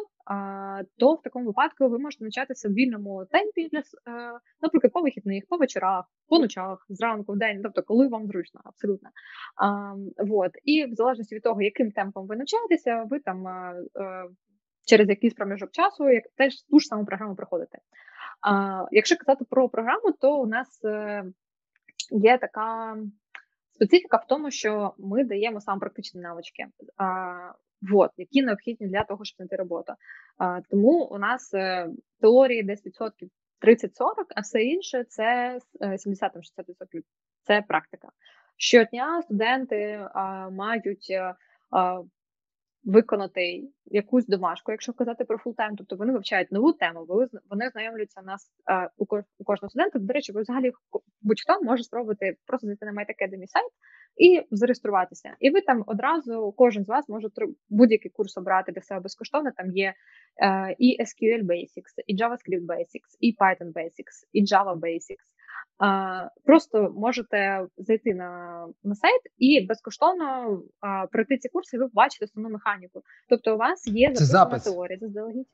то 0.97 1.14
в 1.14 1.22
такому 1.22 1.45
випадку 1.45 1.89
ви 1.89 1.99
можете 1.99 2.24
навчатися 2.24 2.70
в 2.70 2.74
вільному 2.74 3.26
темпі 3.32 3.70
для 3.72 3.80
е, 3.80 3.84
наприклад, 4.62 4.93
по 4.93 5.01
вихідних, 5.01 5.43
по 5.49 5.57
вечорах, 5.57 6.05
по 6.28 6.39
ночах, 6.39 6.86
зранку, 6.89 7.34
в 7.34 7.38
день, 7.38 7.62
тобто 7.64 7.84
коли 7.84 8.07
вам 8.07 8.28
зручно, 8.28 8.62
абсолютно. 8.64 9.09
Вот. 10.18 10.51
І 10.64 10.86
в 10.86 10.93
залежності 10.93 11.36
від 11.36 11.43
того, 11.43 11.62
яким 11.62 11.91
темпом 11.91 12.28
ви 12.28 12.36
навчаєтеся, 12.36 13.03
ви 13.09 13.20
там 13.20 13.47
е, 13.47 13.76
е, 13.99 14.26
через 14.86 15.10
якийсь 15.10 15.34
проміжок 15.34 15.72
часу 15.72 16.10
як 16.10 16.24
теж 16.36 16.62
ту 16.62 16.80
ж 16.80 16.88
саму 16.88 17.06
програму 17.06 17.36
проходите. 17.36 17.78
А, 18.42 18.86
Якщо 18.92 19.18
казати 19.18 19.46
про 19.50 19.70
програму, 19.70 20.12
то 20.12 20.38
у 20.38 20.46
нас 20.48 20.82
є 22.12 22.38
така 22.38 22.98
специфіка 23.72 24.18
в 24.18 24.28
тому, 24.28 24.52
що 24.52 24.94
ми 24.98 25.24
даємо 25.24 25.62
саме 25.62 25.80
практичні 25.80 26.22
навички 26.22 26.68
вот, 27.82 28.12
які 28.18 28.42
необхідні 28.42 28.88
для 28.88 29.04
того, 29.04 29.26
щоб 29.26 29.38
знайти 29.38 29.56
роботу. 29.56 29.94
А, 30.38 30.62
Тому 30.70 31.04
у 31.06 31.18
нас 31.18 31.54
е, 31.54 31.90
теорії 32.22 32.64
десь 32.64 32.86
відсотків 32.86 33.30
30-40, 33.62 33.88
а 34.36 34.42
все 34.42 34.64
інше 34.64 35.04
це 35.04 35.60
70-60% 35.82 36.38
е, 36.96 37.02
це 37.44 37.62
практика. 37.62 38.10
Щодня 38.58 39.22
студенти 39.22 40.08
а, 40.14 40.50
мають 40.50 41.12
а, 41.70 42.00
е, 42.00 42.04
виконати 42.84 43.64
якусь 43.86 44.26
домашку, 44.26 44.72
якщо 44.72 44.94
казати 44.94 45.24
про 45.24 45.38
фултайм, 45.38 45.76
тобто 45.76 45.96
вони 45.96 46.14
вивчають 46.14 46.52
нову 46.52 46.74
тему, 46.74 47.08
вони 47.50 47.70
знайомляться 47.70 48.22
нас 48.22 48.52
у 48.98 49.06
кожного 49.44 49.70
студента. 49.70 50.00
До 50.00 50.14
речі, 50.14 50.32
ви 50.32 50.42
взагалі 50.42 50.72
будь-хто 51.22 51.62
може 51.64 51.84
спробувати 51.84 52.38
просто 52.46 52.68
зайти 52.68 52.86
на 52.86 52.92
Mate 52.92 53.22
academy 53.22 53.48
сайт 53.48 53.72
і 54.18 54.43
зареєструватися. 54.51 55.36
І 55.39 55.49
ви 55.49 55.62
там 55.62 55.84
одразу, 55.88 56.53
кожен 56.57 56.86
з 56.86 56.88
вас 56.88 57.09
може 57.09 57.28
будь-який 57.70 58.12
курс 58.12 58.38
обрати 58.38 58.72
для 58.72 58.82
себе 58.82 58.99
безкоштовно. 58.99 59.51
Там 59.57 59.72
є 59.72 59.93
е, 60.43 60.76
і 60.80 60.97
SQL 61.01 61.43
Basics, 61.43 61.93
і 62.07 62.18
JavaScript 62.18 62.66
Basics, 62.66 63.18
і 63.20 63.36
Python 63.39 63.74
Basics, 63.74 64.28
і 64.34 64.45
Java 64.45 64.80
Basics. 64.80 65.32
Просто 66.45 66.93
можете 66.97 67.68
зайти 67.78 68.14
на 68.14 68.68
на 68.84 68.95
сайт 68.95 69.22
і 69.38 69.66
безкоштовно 69.66 70.47
uh, 70.82 71.07
пройти 71.12 71.38
ці 71.38 71.49
курси, 71.49 71.78
і 71.78 71.80
ви 71.80 71.88
побачите 71.88 72.26
основну 72.26 72.49
механіку. 72.49 73.01
Тобто, 73.30 73.55
у 73.55 73.57
вас 73.57 73.88
є 73.88 74.12
записана 74.16 74.59
теорія 74.59 74.99
заздалегідь. 74.99 75.47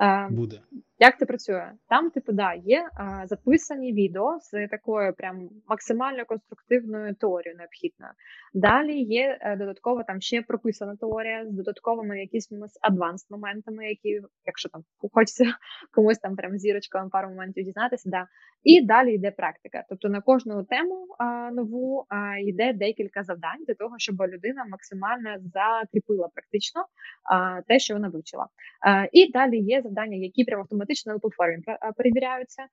Uh, 0.00 0.30
Буде. 0.30 0.60
Як 1.00 1.18
це 1.18 1.26
працює? 1.26 1.72
Там, 1.88 2.10
типу, 2.10 2.32
да, 2.32 2.54
є 2.54 2.88
а, 2.94 3.26
записані 3.26 3.92
відео 3.92 4.38
з 4.40 4.68
такою 4.68 5.12
прям 5.14 5.48
максимально 5.68 6.24
конструктивною 6.24 7.14
теорією 7.14 7.58
необхідною. 7.58 8.12
Далі 8.54 9.02
є 9.02 9.38
а, 9.40 9.52
е, 9.52 9.56
додатково 9.56 10.02
там 10.02 10.20
ще 10.20 10.42
прописана 10.42 10.96
теорія 10.96 11.46
з 11.46 11.52
додатковими 11.52 12.20
якимись 12.20 12.78
адванс 12.80 13.30
моментами, 13.30 13.88
які, 13.88 14.20
якщо 14.46 14.68
там 14.68 14.82
хочеться 15.12 15.44
комусь 15.94 16.18
там 16.18 16.36
прям 16.36 16.58
зірочкою 16.58 17.10
пару 17.10 17.28
моментів 17.28 17.64
дізнатися, 17.64 18.10
да. 18.10 18.26
І 18.62 18.86
далі 18.86 19.14
йде 19.14 19.30
практика. 19.30 19.84
Тобто 19.88 20.08
на 20.08 20.20
кожну 20.20 20.64
тему 20.64 21.06
а, 21.18 21.50
нову 21.50 22.06
а, 22.08 22.38
йде 22.38 22.72
декілька 22.72 23.22
завдань 23.22 23.64
для 23.66 23.74
того, 23.74 23.94
щоб 23.98 24.22
людина 24.22 24.64
максимально 24.70 25.36
закріпила 25.54 26.28
практично 26.34 26.84
а, 27.32 27.62
те, 27.62 27.78
що 27.78 27.94
вона 27.94 28.08
вивчила. 28.08 28.46
А, 28.86 29.06
І 29.12 29.32
далі 29.32 29.58
є 29.58 29.82
завдання, 29.82 30.16
які 30.16 30.44
прямо 30.44 30.62
автоматично 30.62 30.87
автоматично 30.88 31.12
на 31.12 31.18
платформі 31.18 31.62
перевіряються, 31.96 32.66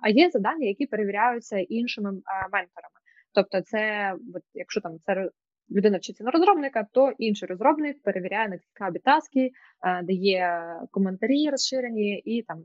а 0.00 0.08
є 0.08 0.30
завдання, 0.30 0.66
які 0.66 0.86
перевіряються 0.86 1.58
іншими 1.58 2.10
менторами. 2.52 2.98
Тобто, 3.34 3.60
це 3.60 4.14
от, 4.34 4.42
якщо 4.54 4.80
там 4.80 4.98
це 4.98 5.30
людина 5.70 5.98
вчиться 5.98 6.24
на 6.24 6.30
розробника, 6.30 6.86
то 6.92 7.12
інший 7.18 7.48
розробник 7.48 8.02
перевіряє 8.02 8.48
на 8.48 8.58
цікаві 8.58 8.98
таски, 8.98 9.50
дає 10.02 10.62
коментарі 10.90 11.50
розширені 11.50 12.18
і 12.18 12.42
там 12.42 12.64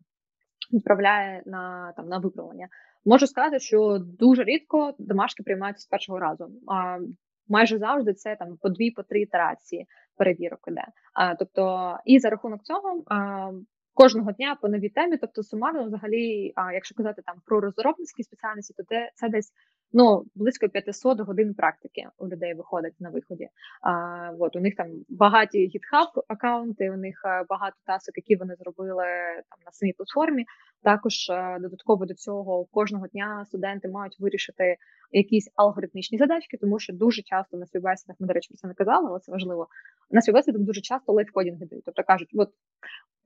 відправляє 0.74 1.44
на 1.46 1.94
там 1.96 2.08
на 2.08 2.18
виправлення. 2.18 2.68
Можу 3.06 3.28
сказати, 3.28 3.60
що 3.60 3.98
дуже 4.00 4.44
рідко 4.44 4.94
домашки 5.00 5.44
приймаються 5.44 5.82
з 5.82 5.88
першого 5.88 6.20
разу. 6.20 6.50
А 6.68 7.00
майже 7.48 7.78
завжди 7.78 8.14
це 8.14 8.36
там 8.36 8.58
по 8.62 8.70
дві, 8.70 8.92
по 8.92 9.04
три 9.04 9.22
ітерації 9.22 9.88
перевірок 10.18 10.60
іде. 10.68 10.86
А, 11.14 11.36
Тобто, 11.36 11.98
і 12.06 12.20
за 12.20 12.30
рахунок 12.30 12.64
цього 12.64 13.04
а, 13.08 13.52
кожного 13.98 14.32
дня 14.32 14.58
по 14.62 14.70
новій 14.70 14.90
темі. 14.90 15.18
Тобто, 15.18 15.44
сумарно, 15.44 15.86
взагалі, 15.86 16.54
а 16.56 16.74
якщо 16.74 16.96
казати 16.96 17.22
там 17.26 17.36
про 17.46 17.60
розробницькі 17.60 18.24
спеціальності, 18.24 18.74
то 18.78 18.84
це, 18.84 19.12
це 19.16 19.30
десь 19.30 19.52
ну 19.94 20.26
близько 20.36 20.70
500 20.70 21.20
годин 21.20 21.54
практики 21.54 22.08
у 22.18 22.28
людей 22.28 22.54
виходить 22.54 22.94
на 23.00 23.10
виході. 23.10 23.50
А, 23.82 24.32
от, 24.40 24.56
У 24.56 24.60
них 24.60 24.76
там 24.76 24.88
багаті 25.10 25.72
GitHub 25.74 26.24
аккаунти, 26.28 26.90
у 26.90 26.98
них 26.98 27.22
багато 27.50 27.76
тасок, 27.86 28.18
які 28.18 28.36
вони 28.36 28.56
зробили 28.56 29.06
там 29.50 29.60
на 29.66 29.72
самій 29.72 29.94
платформі. 29.94 30.46
Також 30.84 31.32
додатково 31.60 32.06
до 32.06 32.14
цього 32.14 32.66
кожного 32.66 33.08
дня 33.08 33.46
студенти 33.46 33.88
мають 33.90 34.20
вирішити 34.20 34.78
якісь 35.12 35.52
алгоритмічні 35.56 36.18
задачки, 36.18 36.58
тому 36.58 36.80
що 36.80 36.94
дуже 36.94 37.22
часто 37.22 37.58
на 37.58 37.66
співбесідах, 37.66 38.16
ми, 38.20 38.28
до 38.28 38.34
речі, 38.34 38.50
про 38.50 38.58
це 38.58 38.68
не 38.68 38.74
казали, 38.74 39.08
але 39.10 39.20
це 39.20 39.32
важливо. 39.32 39.68
На 40.12 40.22
співбесідах 40.22 40.62
дуже 40.62 40.82
часто 40.82 41.14
лайфкодінги 41.14 41.66
дають. 41.66 41.86
Тобто 41.86 42.04
кажуть, 42.04 42.30
от 42.36 42.50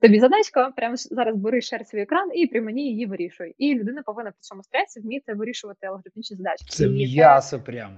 тобі 0.02 0.20
задачка, 0.20 0.72
прямо 0.76 0.96
зараз 0.96 1.36
бери 1.36 1.60
шер 1.60 1.86
свій 1.86 2.00
екран 2.00 2.30
і 2.34 2.46
при 2.46 2.60
мені 2.60 2.82
її 2.82 3.06
вирішуй. 3.06 3.54
І 3.58 3.74
людина 3.74 4.02
повинна 4.02 4.30
при 4.30 4.40
цьому 4.40 4.62
стресі 4.62 5.00
вміти 5.00 5.34
вирішувати 5.34 5.86
алгоритмічні 5.86 6.36
задачки. 6.36 6.66
Це 6.68 6.88
м'ясо 6.88 7.60
прямо. 7.60 7.94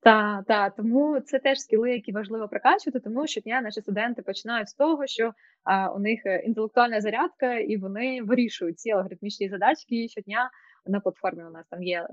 Так, 0.00 0.44
так, 0.46 0.76
тому 0.76 1.20
це 1.20 1.38
теж 1.38 1.58
скіли, 1.60 1.92
які 1.92 2.12
важливо 2.12 2.48
прокачувати, 2.48 3.00
тому 3.00 3.26
щодня 3.26 3.60
наші 3.60 3.80
студенти 3.80 4.22
починають 4.22 4.68
з 4.68 4.74
того, 4.74 5.06
що 5.06 5.32
а, 5.64 5.92
у 5.92 5.98
них 5.98 6.20
е, 6.26 6.38
інтелектуальна 6.38 7.00
зарядка, 7.00 7.54
і 7.54 7.76
вони 7.76 8.22
вирішують 8.22 8.78
ці 8.78 8.90
алгоритмічні 8.90 9.48
задачки 9.48 10.08
щодня 10.08 10.50
на 10.86 11.00
платформі. 11.00 11.42
У 11.44 11.50
нас 11.50 11.66
там 11.70 11.82
є 11.82 12.08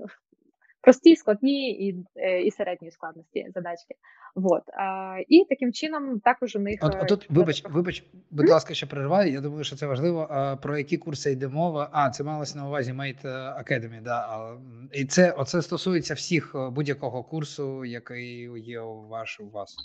прості, 0.86 1.16
складні 1.16 1.70
і 1.70 2.04
е, 2.16 2.42
і 2.42 2.50
середньої 2.50 2.90
складності 2.90 3.46
задачки. 3.54 3.94
Вот. 4.34 4.62
А, 4.68 5.16
І 5.28 5.44
таким 5.48 5.72
чином 5.72 6.20
також 6.20 6.56
у 6.56 6.58
них. 6.58 6.78
От, 6.82 6.96
от 7.00 7.08
тут, 7.08 7.30
вибач, 7.30 7.64
вибач, 7.64 8.04
будь 8.30 8.48
ласка, 8.48 8.74
що 8.74 8.86
перерваю. 8.86 9.32
Я 9.32 9.40
думаю, 9.40 9.64
що 9.64 9.76
це 9.76 9.86
важливо. 9.86 10.26
А, 10.30 10.56
Про 10.56 10.78
які 10.78 10.96
курси 10.96 11.32
йде 11.32 11.48
мова? 11.48 11.88
А, 11.92 12.10
це 12.10 12.24
малося 12.24 12.58
на 12.58 12.66
увазі 12.66 12.92
Mate 12.92 13.24
Academy, 13.58 14.02
да. 14.02 14.50
І 14.92 15.04
це 15.04 15.32
оце 15.32 15.62
стосується 15.62 16.14
всіх 16.14 16.54
е, 16.54 16.70
будь-якого 16.70 17.22
курсу, 17.22 17.84
який 17.84 18.60
є 18.60 18.80
у 18.80 19.08
ваш 19.08 19.40
у 19.40 19.48
вас. 19.48 19.76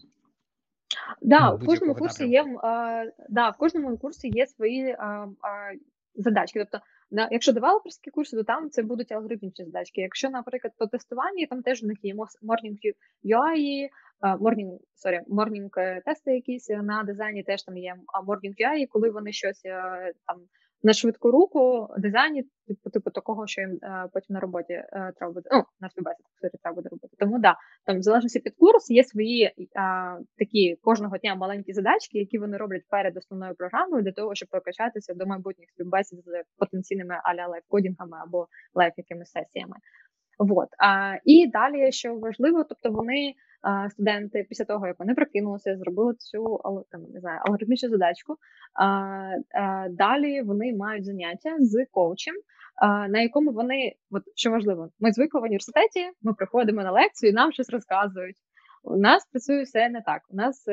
Да, 1.21 1.51
ну, 1.51 1.57
в 1.57 1.65
кожному 1.65 1.95
курсі 1.95 2.27
є 2.27 2.45
а, 2.63 3.03
да, 3.29 3.49
в 3.49 3.57
кожному 3.57 3.97
курсі 3.97 4.29
є 4.29 4.47
свої 4.47 4.91
а, 4.99 5.03
а, 5.05 5.27
задачки. 6.15 6.59
Тобто 6.59 6.85
На, 7.11 7.27
якщо 7.31 7.53
девелоперські 7.53 8.11
курси, 8.11 8.37
то 8.37 8.43
там 8.43 8.69
це 8.69 8.83
будуть 8.83 9.11
алгоритмічні 9.11 9.65
задачки. 9.65 10.01
Якщо, 10.01 10.29
наприклад, 10.29 10.73
по 10.77 10.87
тестуванні, 10.87 11.47
там 11.47 11.61
теж 11.61 11.83
у 11.83 11.87
них 11.87 11.97
є 12.01 12.15
Morning 12.15 12.77
UI, 13.23 13.89
Morning, 14.39 14.77
sorry, 15.05 15.19
Morning 15.27 16.01
тести 16.05 16.35
якісь 16.35 16.69
на 16.69 17.03
дизайні 17.03 17.43
теж 17.43 17.63
там 17.63 17.77
є 17.77 17.95
Morning 18.27 18.53
UI, 18.59 18.87
коли 18.89 19.09
вони 19.09 19.31
щось 19.31 19.61
там 20.27 20.41
на 20.83 20.93
швидку 20.93 21.31
руку 21.31 21.87
дизайні, 21.97 22.43
типу, 22.67 22.89
типу 22.89 23.11
такого, 23.11 23.47
що 23.47 23.61
їм 23.61 23.79
е, 23.83 24.07
потім 24.13 24.33
на 24.33 24.39
роботі 24.39 24.73
е, 24.73 25.13
треба 25.17 25.33
буде, 25.33 25.49
ну, 25.51 25.63
на 25.79 25.89
співбесіді 25.89 26.23
треба 26.61 26.75
буде 26.75 26.89
робити. 26.89 27.15
Тому 27.19 27.39
да, 27.39 27.55
там 27.85 27.99
в 27.99 28.01
залежності 28.01 28.39
під 28.39 28.55
курс 28.55 28.89
є 28.89 29.03
свої 29.03 29.43
е, 29.43 29.53
такі 30.37 30.77
кожного 30.81 31.17
дня 31.17 31.35
маленькі 31.35 31.73
задачки, 31.73 32.19
які 32.19 32.37
вони 32.37 32.57
роблять 32.57 32.83
перед 32.89 33.17
основною 33.17 33.55
програмою 33.55 34.03
для 34.03 34.11
того, 34.11 34.35
щоб 34.35 34.49
прокачатися 34.49 35.13
до 35.13 35.25
майбутніх 35.25 35.69
співбесід 35.69 36.19
з 36.25 36.43
потенційними 36.57 37.15
аля 37.23 37.47
live 37.47 37.69
coding 37.69 38.01
ами 38.01 38.17
або 38.23 38.47
live 38.73 38.93
якимись 38.97 39.31
сесіями. 39.31 39.75
Вот. 40.39 40.67
А, 40.77 41.15
І 41.25 41.47
далі, 41.47 41.91
що 41.91 42.15
важливо, 42.15 42.63
тобто 42.63 42.91
вони 42.91 43.33
студенти 43.89 44.45
після 44.49 44.65
того, 44.65 44.87
як 44.87 44.99
вони 44.99 45.13
прокинулися, 45.13 45.77
зробили 45.77 46.13
цю 46.17 46.61
там, 46.91 47.01
не 47.13 47.19
знаю, 47.19 47.39
алгоритмічну 47.45 47.89
задачку. 47.89 48.35
Далі 49.89 50.41
вони 50.41 50.75
мають 50.75 51.05
заняття 51.05 51.55
з 51.59 51.85
коучем, 51.91 52.35
на 53.09 53.21
якому 53.21 53.51
вони, 53.51 53.93
от 54.11 54.23
що 54.35 54.51
важливо, 54.51 54.89
ми 54.99 55.11
звикли 55.11 55.41
в 55.41 55.43
університеті, 55.43 56.09
ми 56.21 56.33
приходимо 56.33 56.83
на 56.83 56.91
лекцію, 56.91 57.29
і 57.29 57.33
нам 57.33 57.51
щось 57.51 57.69
розказують. 57.69 58.35
У 58.83 58.97
нас 58.97 59.25
працює 59.31 59.63
все 59.63 59.89
не 59.89 60.01
так. 60.01 60.21
У 60.29 60.35
нас 60.35 60.67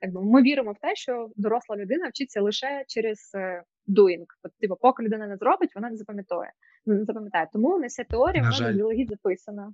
якби 0.00 0.22
ми 0.22 0.42
віримо 0.42 0.72
в 0.72 0.78
те, 0.80 0.94
що 0.94 1.30
доросла 1.36 1.76
людина 1.76 2.08
вчиться 2.08 2.40
лише 2.40 2.84
через 2.86 3.30
е, 3.34 3.62
doing. 3.88 4.24
От, 4.42 4.52
типу, 4.60 4.76
поки 4.80 5.02
людина 5.02 5.26
не 5.26 5.36
зробить, 5.36 5.74
вона 5.74 5.90
не 5.90 5.96
запам'ятає. 5.96 6.52
Не 6.86 7.04
запам'ятає. 7.04 7.48
Тому 7.52 7.78
не 7.78 7.86
вся 7.86 8.04
теорія 8.04 8.42
вона 8.42 8.52
заздалегідь 8.56 9.10
записана. 9.10 9.72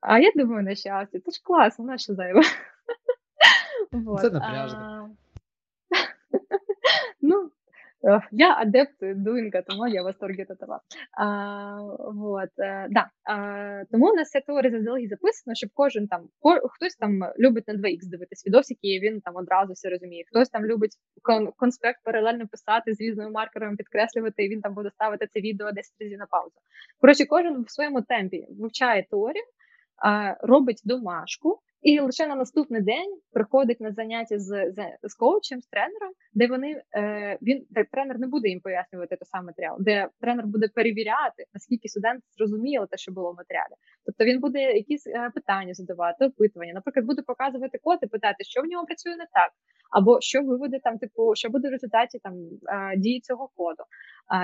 А 0.00 0.18
я 0.18 0.32
думаю, 0.36 0.62
на 0.62 0.74
щастя, 0.74 1.20
це 1.20 1.30
ж 1.30 1.40
класно, 1.44 1.84
на 1.84 1.98
що 1.98 2.14
зайве. 2.14 2.42
Це 4.20 4.30
напряжно. 4.30 5.10
Ну, 7.20 7.50
Э, 8.04 8.20
я 8.30 8.56
адепт 8.60 8.94
дуінга, 9.00 9.62
тому 9.62 9.88
я 9.88 10.02
в 10.02 10.04
восторгі 10.04 10.46
від 10.50 10.58
того. 10.58 10.80
А, 11.12 11.80
вот, 12.14 12.50
э, 12.58 12.86
да. 12.90 13.10
а, 13.24 13.84
Тому 13.90 14.10
у 14.10 14.14
нас 14.14 14.30
ця 14.30 14.40
теорія 14.40 14.70
заздалегідь 14.70 15.10
записано, 15.10 15.54
щоб 15.54 15.70
кожен 15.74 16.08
там, 16.08 16.28
хтось 16.70 16.96
там 16.96 17.24
любить 17.38 17.68
на 17.68 17.74
2х 17.74 17.98
дивитись 18.02 18.46
відосики, 18.46 18.94
і 18.94 19.00
він 19.00 19.20
там 19.20 19.36
одразу 19.36 19.72
все 19.72 19.88
розуміє. 19.90 20.24
Хтось 20.26 20.48
там 20.48 20.66
любить 20.66 20.92
кон, 21.22 21.52
конспект 21.56 22.00
паралельно 22.04 22.46
писати 22.48 22.94
з 22.94 23.00
різними 23.00 23.30
маркерами, 23.30 23.76
підкреслювати, 23.76 24.44
і 24.44 24.48
він 24.48 24.60
там 24.60 24.74
буде 24.74 24.90
ставити 24.90 25.28
це 25.32 25.40
відео 25.40 25.72
10 25.72 25.94
разів 26.00 26.18
на 26.18 26.26
паузу. 26.26 26.54
Коротше, 27.00 27.24
кожен 27.26 27.62
в 27.62 27.70
своєму 27.70 28.02
темпі 28.02 28.46
вивчає 28.58 29.06
теорію, 29.10 29.44
робить 30.42 30.82
домашку. 30.84 31.60
І 31.84 32.00
лише 32.00 32.26
на 32.26 32.34
наступний 32.34 32.82
день 32.82 33.20
приходить 33.32 33.80
на 33.80 33.92
заняття 33.92 34.38
з 34.38 34.72
з, 34.72 34.78
з 35.02 35.14
коучем, 35.14 35.60
з 35.60 35.66
тренером, 35.66 36.12
де 36.34 36.46
вони 36.46 36.82
е, 36.96 37.38
він 37.42 37.66
де 37.70 37.84
тренер 37.84 38.18
не 38.18 38.26
буде 38.26 38.48
їм 38.48 38.60
пояснювати 38.60 39.16
той 39.16 39.26
самий 39.26 39.46
матеріал, 39.46 39.76
де 39.80 40.08
тренер 40.20 40.46
буде 40.46 40.68
перевіряти, 40.74 41.44
наскільки 41.54 41.88
студент 41.88 42.24
зрозуміли 42.38 42.86
те, 42.90 42.96
що 42.96 43.12
було 43.12 43.32
в 43.32 43.36
матеріалі. 43.36 43.74
Тобто 44.06 44.24
він 44.24 44.40
буде 44.40 44.58
якісь 44.58 45.06
е, 45.06 45.30
питання 45.34 45.74
задавати, 45.74 46.26
опитування. 46.26 46.72
Наприклад, 46.72 47.06
буде 47.06 47.22
показувати 47.22 47.78
код 47.82 47.98
і 48.02 48.06
питати, 48.06 48.44
що 48.44 48.60
в 48.62 48.64
ньому 48.64 48.86
працює 48.86 49.16
не 49.16 49.26
так, 49.32 49.50
або 49.90 50.20
що 50.20 50.42
виведе 50.42 50.78
там, 50.84 50.98
типу, 50.98 51.34
що 51.34 51.48
буде 51.48 51.68
в 51.68 51.72
результаті 51.72 52.18
там 52.18 52.34
е, 52.34 52.96
дії 52.96 53.20
цього 53.20 53.48
коду. 53.56 53.82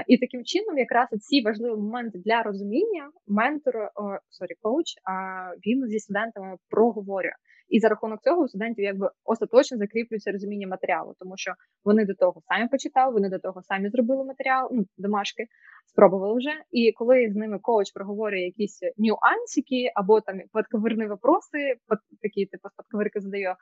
І 0.07 0.19
таким 0.19 0.45
чином, 0.45 0.79
якраз 0.79 1.09
ці 1.09 1.43
важливі 1.43 1.77
моменти 1.77 2.19
для 2.25 2.43
розуміння 2.43 3.11
ментор, 3.27 3.75
sorry, 4.29 4.55
коуч, 4.63 4.87
він 5.67 5.89
зі 5.89 5.99
студентами 5.99 6.57
проговорює. 6.71 7.33
І 7.69 7.81
за 7.81 7.89
рахунок 7.89 8.23
цього 8.23 8.43
у 8.43 8.49
студентів 8.49 8.85
якби 8.85 9.11
остаточно 9.25 9.79
закріплюється 9.79 10.33
розуміння 10.33 10.69
матеріалу, 10.69 11.15
тому 11.19 11.37
що 11.37 11.53
вони 11.85 12.05
до 12.05 12.15
того 12.15 12.43
самі 12.49 12.69
почитали, 12.69 13.13
вони 13.13 13.29
до 13.29 13.39
того 13.39 13.63
самі 13.63 13.89
зробили 13.91 14.25
матеріал, 14.25 14.69
ну 14.73 14.85
домашки 14.99 15.47
спробували 15.87 16.39
вже. 16.39 16.51
І 16.71 16.93
коли 16.93 17.31
з 17.31 17.37
ними 17.37 17.59
коуч 17.63 17.93
проговорює 17.93 18.41
якісь 18.41 18.81
нюансики 18.99 19.93
або 19.95 20.21
там 20.21 20.41
подковырные 20.53 21.07
вопросы, 21.07 21.75
такі 22.23 22.47
типу 22.47 22.69
подковирки 22.77 23.21
задає, 23.21 23.57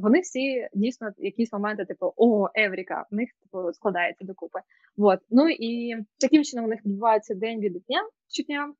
вони 0.00 0.20
всі 0.20 0.68
дійсно 0.74 1.10
якісь 1.18 1.52
моменти, 1.52 1.84
типу 1.84 2.12
о, 2.16 2.48
Евріка, 2.54 3.06
в 3.10 3.14
них 3.14 3.28
типу 3.42 3.72
складається 3.72 4.24
докупи. 4.24 4.58
Вот. 4.96 5.18
Ну 5.38 5.48
і 5.48 5.96
таким 6.20 6.44
чином 6.44 6.64
у 6.64 6.68
них 6.68 6.86
відбувається 6.86 7.34
день 7.34 7.60
від 7.60 7.72
дня 7.72 8.08
щодня. 8.28 8.74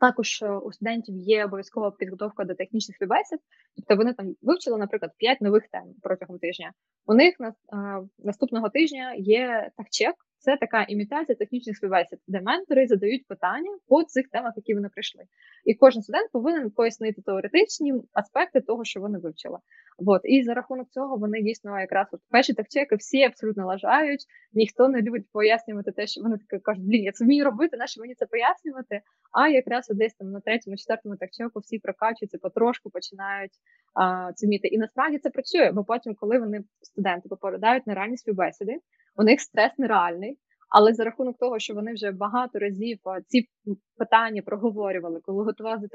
Також 0.00 0.42
е, 0.42 0.50
у 0.50 0.72
студентів 0.72 1.16
є 1.16 1.44
обов'язкова 1.44 1.90
підготовка 1.90 2.44
до 2.44 2.54
технічних 2.54 2.96
співбесід, 2.96 3.38
тобто 3.76 3.96
вони 3.96 4.12
там 4.14 4.34
вивчили, 4.42 4.78
наприклад, 4.78 5.12
5 5.16 5.40
нових 5.40 5.68
тем 5.72 5.82
протягом 6.02 6.38
тижня. 6.38 6.72
У 7.06 7.14
них 7.14 7.40
на 7.40 7.54
а, 7.72 8.02
наступного 8.18 8.68
тижня 8.68 9.14
є 9.14 9.70
такчек, 9.76 10.14
це 10.40 10.56
така 10.56 10.82
імітація 10.82 11.36
технічних 11.36 11.76
співбесід, 11.76 12.18
де 12.26 12.40
ментори 12.40 12.86
задають 12.86 13.26
питання 13.26 13.78
по 13.88 14.02
цих 14.04 14.28
темах, 14.28 14.52
які 14.56 14.74
вони 14.74 14.88
прийшли. 14.88 15.24
І 15.64 15.74
кожен 15.74 16.02
студент 16.02 16.32
повинен 16.32 16.70
пояснити 16.70 17.22
теоретичні 17.22 17.94
аспекти 18.12 18.60
того, 18.60 18.84
що 18.84 19.00
вони 19.00 19.18
вивчили. 19.18 19.58
От. 20.06 20.20
І 20.24 20.42
за 20.42 20.54
рахунок 20.54 20.88
цього 20.90 21.16
вони 21.16 21.42
дійсно 21.42 21.80
якраз 21.80 22.06
от 22.12 22.20
перші 22.30 22.54
такчеки 22.54 22.96
всі 22.96 23.22
абсолютно 23.22 23.66
лажають, 23.66 24.24
ніхто 24.52 24.88
не 24.88 25.02
любить 25.02 25.26
пояснювати 25.32 25.92
те, 25.92 26.06
що 26.06 26.22
вони 26.22 26.38
таке 26.38 26.58
кажуть, 26.58 26.84
блін, 26.84 27.04
я 27.04 27.12
це 27.12 27.24
вмію 27.24 27.44
робити, 27.44 27.76
нащо 27.76 28.00
мені 28.00 28.14
це 28.14 28.26
пояснювати? 28.26 29.00
А 29.32 29.48
якраз 29.48 29.88
десь 29.88 30.14
там 30.14 30.30
на 30.30 30.40
третьому, 30.40 30.76
четвертому 30.76 31.16
такчеку 31.16 31.60
всі 31.60 31.78
прокачуються, 31.78 32.38
потрошку 32.38 32.90
починають 32.90 33.52
а, 33.94 34.32
це. 34.36 34.68
І 34.68 34.78
насправді 34.78 35.18
це 35.18 35.30
працює, 35.30 35.72
бо 35.72 35.84
потім, 35.84 36.14
коли 36.14 36.38
вони 36.38 36.64
студенти 36.82 37.28
попадають 37.28 37.86
на 37.86 37.94
ранні 37.94 38.16
співбесіди, 38.16 38.76
у 39.16 39.22
них 39.22 39.40
стрес 39.40 39.72
нереальний. 39.78 40.38
Але 40.70 40.94
за 40.94 41.04
рахунок 41.04 41.38
того, 41.38 41.58
що 41.58 41.74
вони 41.74 41.92
вже 41.92 42.10
багато 42.10 42.58
разів 42.58 42.98
ці 43.26 43.48
питання 43.96 44.42
проговорювали, 44.42 45.20
коли 45.22 45.44
готували 45.44 45.78
до 45.78 45.88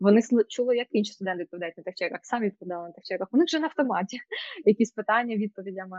вони 0.00 0.20
чули, 0.48 0.76
як 0.76 0.88
інші 0.90 1.12
студенти 1.12 1.42
відповідають 1.42 1.76
на 1.76 1.82
техчеках, 1.82 2.20
самі 2.22 2.46
відповідали 2.46 2.86
на 2.86 2.92
техчеках. 2.92 3.28
Них 3.36 3.46
вже 3.46 3.58
на 3.58 3.66
автоматі 3.66 4.18
якісь 4.64 4.90
питання 4.90 5.36
відповідями 5.36 5.98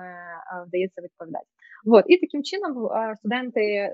вдається 0.67 1.01
відповідати. 1.01 1.45
От 1.85 2.05
і 2.07 2.17
таким 2.17 2.43
чином 2.43 2.89
студенти 3.17 3.91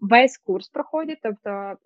весь 0.00 0.38
курс 0.38 0.68
проходять, 0.68 1.18
тобто. 1.22 1.76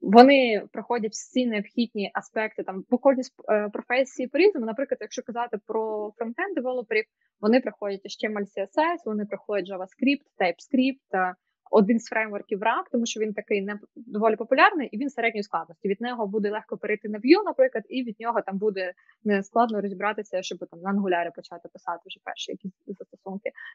Вони 0.00 0.62
проходять 0.72 1.12
всі 1.12 1.46
необхідні 1.46 2.10
аспекти 2.14 2.62
там 2.62 2.82
по 2.82 2.98
кожній 2.98 3.22
е, 3.50 3.68
професії 3.68 4.28
по 4.28 4.38
різному. 4.38 4.66
Наприклад, 4.66 4.98
якщо 5.00 5.22
казати 5.22 5.58
про 5.66 6.12
фронтенд 6.18 6.54
девелоперів, 6.54 7.04
вони 7.40 7.60
проходять 7.60 8.00
HTML, 8.04 8.40
CSS, 8.40 8.98
вони 9.04 9.26
проходять 9.26 9.70
JavaScript, 9.70 10.22
TypeScript, 10.40 11.34
один 11.70 12.00
з 12.00 12.08
фреймворків 12.08 12.62
RAG, 12.62 12.82
тому 12.92 13.06
що 13.06 13.20
він 13.20 13.32
такий 13.32 13.62
не 13.62 13.78
доволі 13.96 14.36
популярний 14.36 14.88
і 14.88 14.98
він 14.98 15.10
середньої 15.10 15.42
складності. 15.42 15.88
Від 15.88 16.00
нього 16.00 16.26
буде 16.26 16.50
легко 16.50 16.76
перейти 16.76 17.08
на 17.08 17.18
Vue, 17.18 17.44
наприклад, 17.44 17.84
і 17.88 18.04
від 18.04 18.20
нього 18.20 18.42
там 18.42 18.58
буде 18.58 18.92
не 19.24 19.42
складно 19.42 19.80
розібратися, 19.80 20.42
щоб 20.42 20.58
там 20.58 20.80
на 20.80 20.90
Angular 20.90 21.25
і 21.25 21.30
почати 21.36 21.68
писати 21.72 22.02
вже 22.06 22.20
перші 22.24 22.52
якісь. 22.52 22.72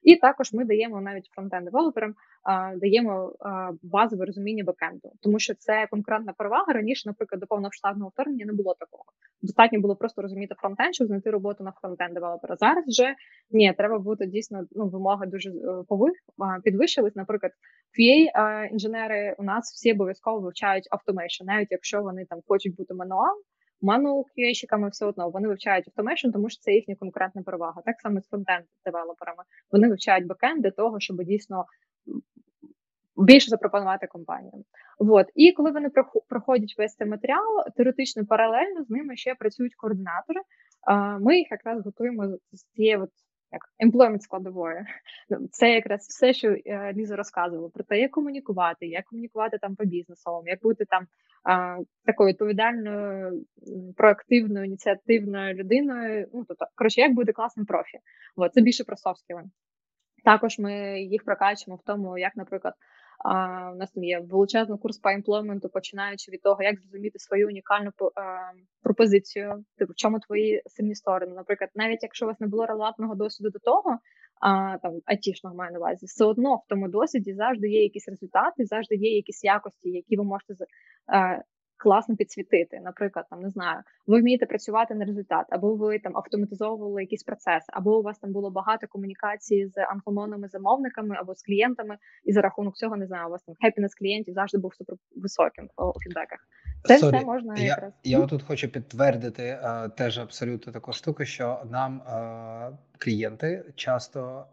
І 0.04 0.16
також 0.16 0.54
ми 0.54 0.66
даємо 0.66 1.02
навіть 1.02 1.30
frontend 1.36 1.66
developer 1.66 2.07
ам 2.07 2.16
даємо 2.76 3.34
базове 3.84 4.26
розуміння 4.26 4.64
бекенду, 4.64 5.12
тому 5.22 5.40
що 5.40 5.54
це 5.56 5.88
конкурентна 5.92 6.34
перевага. 6.38 6.74
Раніше, 6.74 7.10
наприклад, 7.10 7.42
до 7.42 7.48
повноштабного 7.48 8.10
вторгнення 8.10 8.46
не 8.46 8.54
було 8.54 8.76
такого. 8.80 9.04
Достатньо 9.42 9.80
було 9.80 9.96
просто 9.96 10.22
розуміти 10.22 10.56
фронтенд, 10.58 10.96
щоб 10.96 11.08
знайти 11.08 11.30
роботу 11.30 11.64
на 11.64 11.72
frontend 11.72 12.14
developer 12.14 12.48
а. 12.48 12.56
Зараз 12.56 12.88
вже 12.88 13.16
ні, 13.52 13.74
треба 13.78 14.00
бути 14.00 14.26
дійсно 14.26 14.68
ну 14.72 14.88
вимоги 14.90 15.28
дуже 15.28 15.50
е, 15.50 15.54
пових 15.88 16.14
підвищились. 16.64 17.16
Наприклад, 17.16 17.52
QA 18.00 18.68
інженери 18.72 19.36
у 19.38 19.44
нас 19.44 19.74
всі 19.74 19.94
обов'язково 19.94 20.40
вивчають 20.40 20.88
automation, 20.92 21.46
навіть 21.46 21.72
якщо 21.72 22.02
вони 22.02 22.26
там 22.26 22.40
хочуть 22.48 22.76
бути 22.76 22.94
manual, 22.94 23.36
manual 23.84 24.28
QA-щиками 24.38 24.90
все 24.90 25.06
одно 25.06 25.30
вони 25.30 25.48
вивчають 25.48 25.88
automation, 25.88 26.32
тому 26.32 26.50
що 26.50 26.62
це 26.62 26.74
їхня 26.74 26.96
конкурентна 26.96 27.42
перевага. 27.44 27.82
Так 27.86 28.02
само 28.02 28.22
з 28.22 28.28
frontend 28.28 28.66
developer 28.86 29.26
ами. 29.26 29.44
Вони 29.72 29.90
вивчають 29.90 30.28
бекенд 30.28 30.62
для 30.62 30.72
того, 30.72 31.00
щоб 31.00 31.24
дійсно 31.24 31.66
більше 33.18 33.50
запропонувати 33.50 34.08
компаніям. 34.08 34.64
От. 35.00 35.28
І 35.36 35.52
коли 35.52 35.72
вони 35.72 35.90
проходять 36.30 36.76
весь 36.78 36.96
цей 36.96 37.08
матеріал, 37.08 37.66
теоретично 37.76 38.26
паралельно 38.26 38.84
з 38.84 38.90
ними 38.90 39.16
ще 39.16 39.36
працюють 39.36 39.76
координатори. 39.76 40.42
Ми 41.20 41.38
їх 41.38 41.52
якраз 41.52 41.86
готуємо 41.86 42.38
з 42.52 42.64
цієї 42.64 42.98
от 42.98 43.10
як 43.54 43.92
employment 43.92 44.20
складової. 44.20 44.86
Ну, 45.30 45.48
це 45.52 45.72
якраз 45.72 46.02
все, 46.02 46.34
що 46.34 46.56
е, 46.66 46.94
Ліза 46.94 47.16
розказувала 47.16 47.70
про 47.70 47.84
те, 47.84 48.00
як 48.00 48.12
комунікувати, 48.12 48.88
як 48.88 49.06
комунікувати 49.06 49.58
там 49.58 49.76
по 49.76 49.86
бізнесовому, 49.86 50.48
як 50.48 50.62
бути 50.62 50.86
там 50.86 51.08
такою 52.06 52.30
відповідальною, 52.30 53.46
проактивною, 53.98 54.66
ініціативною 54.66 55.54
людиною. 55.54 56.28
Ну 56.34 56.46
тобто, 56.48 56.66
коротше, 56.76 57.02
як 57.02 57.14
бути 57.14 57.32
класним 57.32 57.66
профі. 57.66 58.00
От, 58.36 58.54
це 58.54 58.62
більше 58.62 58.84
про 58.84 58.98
софт 58.98 59.22
Також 60.26 60.60
ми 60.60 61.02
їх 61.02 61.24
прокачуємо 61.24 61.76
в 61.76 61.86
тому, 61.86 62.18
як, 62.18 62.36
наприклад, 62.36 62.74
у 63.74 63.76
нас 63.76 63.92
там 63.92 64.04
є 64.04 64.20
величезний 64.20 64.80
курс 64.80 64.98
по 64.98 65.12
імплементу, 65.12 65.70
починаючи 65.70 66.32
від 66.32 66.42
того, 66.42 66.64
як 66.64 66.80
зрозуміти 66.80 67.20
свою 67.20 67.48
унікальну 67.48 67.92
пропозицію, 68.84 69.64
типу 69.78 69.92
в 69.92 69.96
чому 69.96 70.20
твої 70.20 70.62
сильні 70.66 70.96
сторони. 70.96 71.34
Наприклад, 71.36 71.70
навіть 71.76 72.04
якщо 72.04 72.26
у 72.26 72.28
вас 72.28 72.40
не 72.40 72.48
було 72.48 72.66
релевантного 72.66 73.16
досвіду 73.16 73.50
до 73.50 73.60
того, 73.60 73.98
а, 74.42 74.78
там 74.78 74.92
айтішного 75.06 75.56
маю 75.56 75.72
на 75.72 75.80
увазі, 75.80 76.06
все 76.06 76.26
одно 76.26 76.56
в 76.56 76.68
тому 76.70 76.88
досвіді 76.90 77.34
завжди 77.34 77.70
є 77.70 77.84
якісь 77.84 78.08
результати, 78.08 78.66
завжди 78.66 78.96
є 78.96 79.16
якісь 79.16 79.44
якості, 79.44 79.90
які 79.90 80.18
ви 80.18 80.24
можете 80.24 80.54
класно 81.84 82.16
підсвітити. 82.16 82.80
Наприклад, 82.84 83.26
там 83.30 83.42
не 83.42 83.50
знаю, 83.50 83.82
ви 84.08 84.20
вмієте 84.20 84.46
працювати 84.46 84.96
на 84.96 85.06
результат, 85.06 85.46
або 85.50 85.76
ви 85.76 86.00
там 86.00 86.18
автоматизовували 86.18 87.02
якийсь 87.02 87.24
процес, 87.24 87.64
або 87.68 88.00
у 88.00 88.02
вас 88.02 88.20
там 88.20 88.32
було 88.32 88.52
багато 88.52 88.88
комунікації 88.88 89.68
з 89.68 89.78
англомовними 89.78 90.48
замовниками 90.48 91.16
або 91.20 91.36
з 91.36 91.44
клієнтами, 91.44 91.98
і 92.24 92.34
за 92.34 92.42
рахунок 92.42 92.76
цього 92.76 92.98
не 92.98 93.08
знаю, 93.08 93.28
у 93.28 93.32
вас 93.32 93.44
там 93.44 93.56
хеппінес 93.62 93.96
клієнтів 93.96 94.34
завжди 94.34 94.58
був 94.58 94.76
супер 94.76 94.96
високим 95.16 95.70
у 95.78 96.00
фідбеках. 96.00 96.40
Це 96.86 96.98
Sorry, 96.98 97.18
все 97.18 97.26
можна 97.26 97.56
я, 97.58 97.64
якраз. 97.64 97.94
Я 98.04 98.26
тут 98.26 98.44
хочу 98.44 98.68
підтвердити 98.68 99.44
е, 99.44 99.90
теж 99.98 100.20
абсолютно 100.20 100.74
таку 100.74 100.94
штуку, 100.94 101.26
що 101.26 101.62
нам 101.72 102.02
е, 102.02 102.78
клієнти 103.00 103.74
часто 103.76 104.46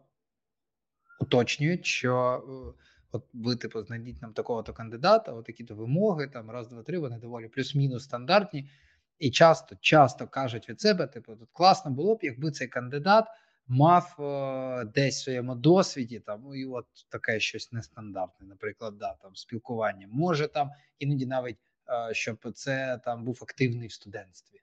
уточнюють, 1.21 1.87
що 1.87 2.43
е, 2.49 2.90
от 3.13 3.25
ви 3.33 3.57
типу 3.57 3.83
знайдіть 3.83 4.23
нам 4.23 4.33
такого-то 4.33 4.73
кандидата, 4.73 5.33
от 5.33 5.47
такі-то 5.47 5.75
вимоги, 5.75 6.27
там 6.27 6.51
раз, 6.51 6.69
два, 6.69 6.83
три, 6.83 6.99
вони 6.99 7.19
доволі 7.19 7.49
плюс-мінус 7.49 8.05
стандартні, 8.05 8.71
і 9.19 9.31
часто, 9.31 9.77
часто 9.81 10.29
кажуть 10.29 10.69
від 10.69 10.81
себе: 10.81 11.07
типу, 11.07 11.37
тут 11.37 11.49
класно 11.53 11.91
було 11.91 12.15
б, 12.15 12.19
якби 12.23 12.51
цей 12.51 12.69
кандидат 12.69 13.29
мав 13.67 14.17
е, 14.21 14.85
десь 14.85 15.21
в 15.21 15.25
своєму 15.25 15.55
досвіді, 15.55 16.21
там 16.21 16.55
і 16.55 16.65
от 16.65 16.87
таке 17.09 17.41
щось 17.41 17.73
нестандартне, 17.73 18.47
наприклад, 18.47 18.99
да, 18.99 19.15
там 19.23 19.37
спілкування, 19.37 20.09
може 20.11 20.49
там 20.49 20.71
іноді 20.99 21.27
навіть 21.27 21.59
е, 21.89 22.15
щоб 22.15 22.53
це 22.55 23.01
там 23.05 23.25
був 23.25 23.39
активний 23.43 23.89
в 23.89 23.93
студентстві. 23.93 24.57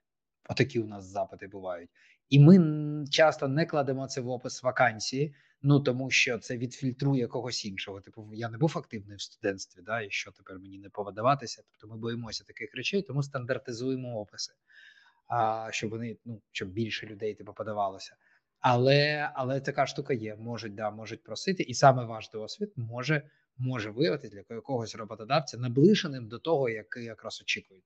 Отакі 0.48 0.80
у 0.80 0.86
нас 0.86 1.04
запити 1.04 1.46
бувають, 1.46 1.90
і 2.28 2.40
ми 2.40 3.04
часто 3.10 3.48
не 3.48 3.66
кладемо 3.66 4.06
це 4.06 4.20
в 4.20 4.28
опис 4.28 4.62
вакансії. 4.62 5.34
Ну 5.62 5.80
тому 5.80 6.10
що 6.10 6.38
це 6.38 6.56
відфільтрує 6.56 7.26
когось 7.26 7.64
іншого. 7.64 8.00
Типу, 8.00 8.30
я 8.34 8.48
не 8.48 8.58
був 8.58 8.78
активний 8.78 9.16
в 9.16 9.20
студентстві, 9.20 9.82
да, 9.82 10.00
і 10.00 10.10
що 10.10 10.30
тепер 10.30 10.58
мені 10.58 10.78
не 10.78 10.90
повидаватися. 10.90 11.62
Тобто 11.70 11.94
ми 11.94 12.00
боїмося 12.00 12.44
таких 12.44 12.74
речей, 12.74 13.02
тому 13.02 13.22
стандартизуємо 13.22 14.20
описи, 14.20 14.52
а 15.26 15.68
щоб 15.70 15.90
вони 15.90 16.16
ну 16.24 16.42
щоб 16.52 16.68
більше 16.68 17.06
людей 17.06 17.34
типу 17.34 17.54
подавалося. 17.54 18.16
Але 18.60 19.30
але 19.34 19.60
така 19.60 19.86
штука 19.86 20.14
є. 20.14 20.36
Можуть 20.36 20.74
да 20.74 20.90
можуть 20.90 21.22
просити, 21.22 21.62
і 21.62 21.74
саме 21.74 22.04
ваш 22.04 22.30
досвід 22.30 22.72
може 22.76 23.30
може 23.58 23.90
виявити 23.90 24.28
для 24.28 24.42
якогось 24.50 24.94
роботодавця 24.94 25.58
наближеним 25.58 26.28
до 26.28 26.38
того, 26.38 26.68
який 26.68 27.04
якраз 27.04 27.40
очікують. 27.42 27.84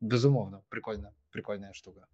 Безумовно, 0.00 0.62
прикольна, 0.68 1.12
прикольна 1.30 1.72
штука. 1.72 2.06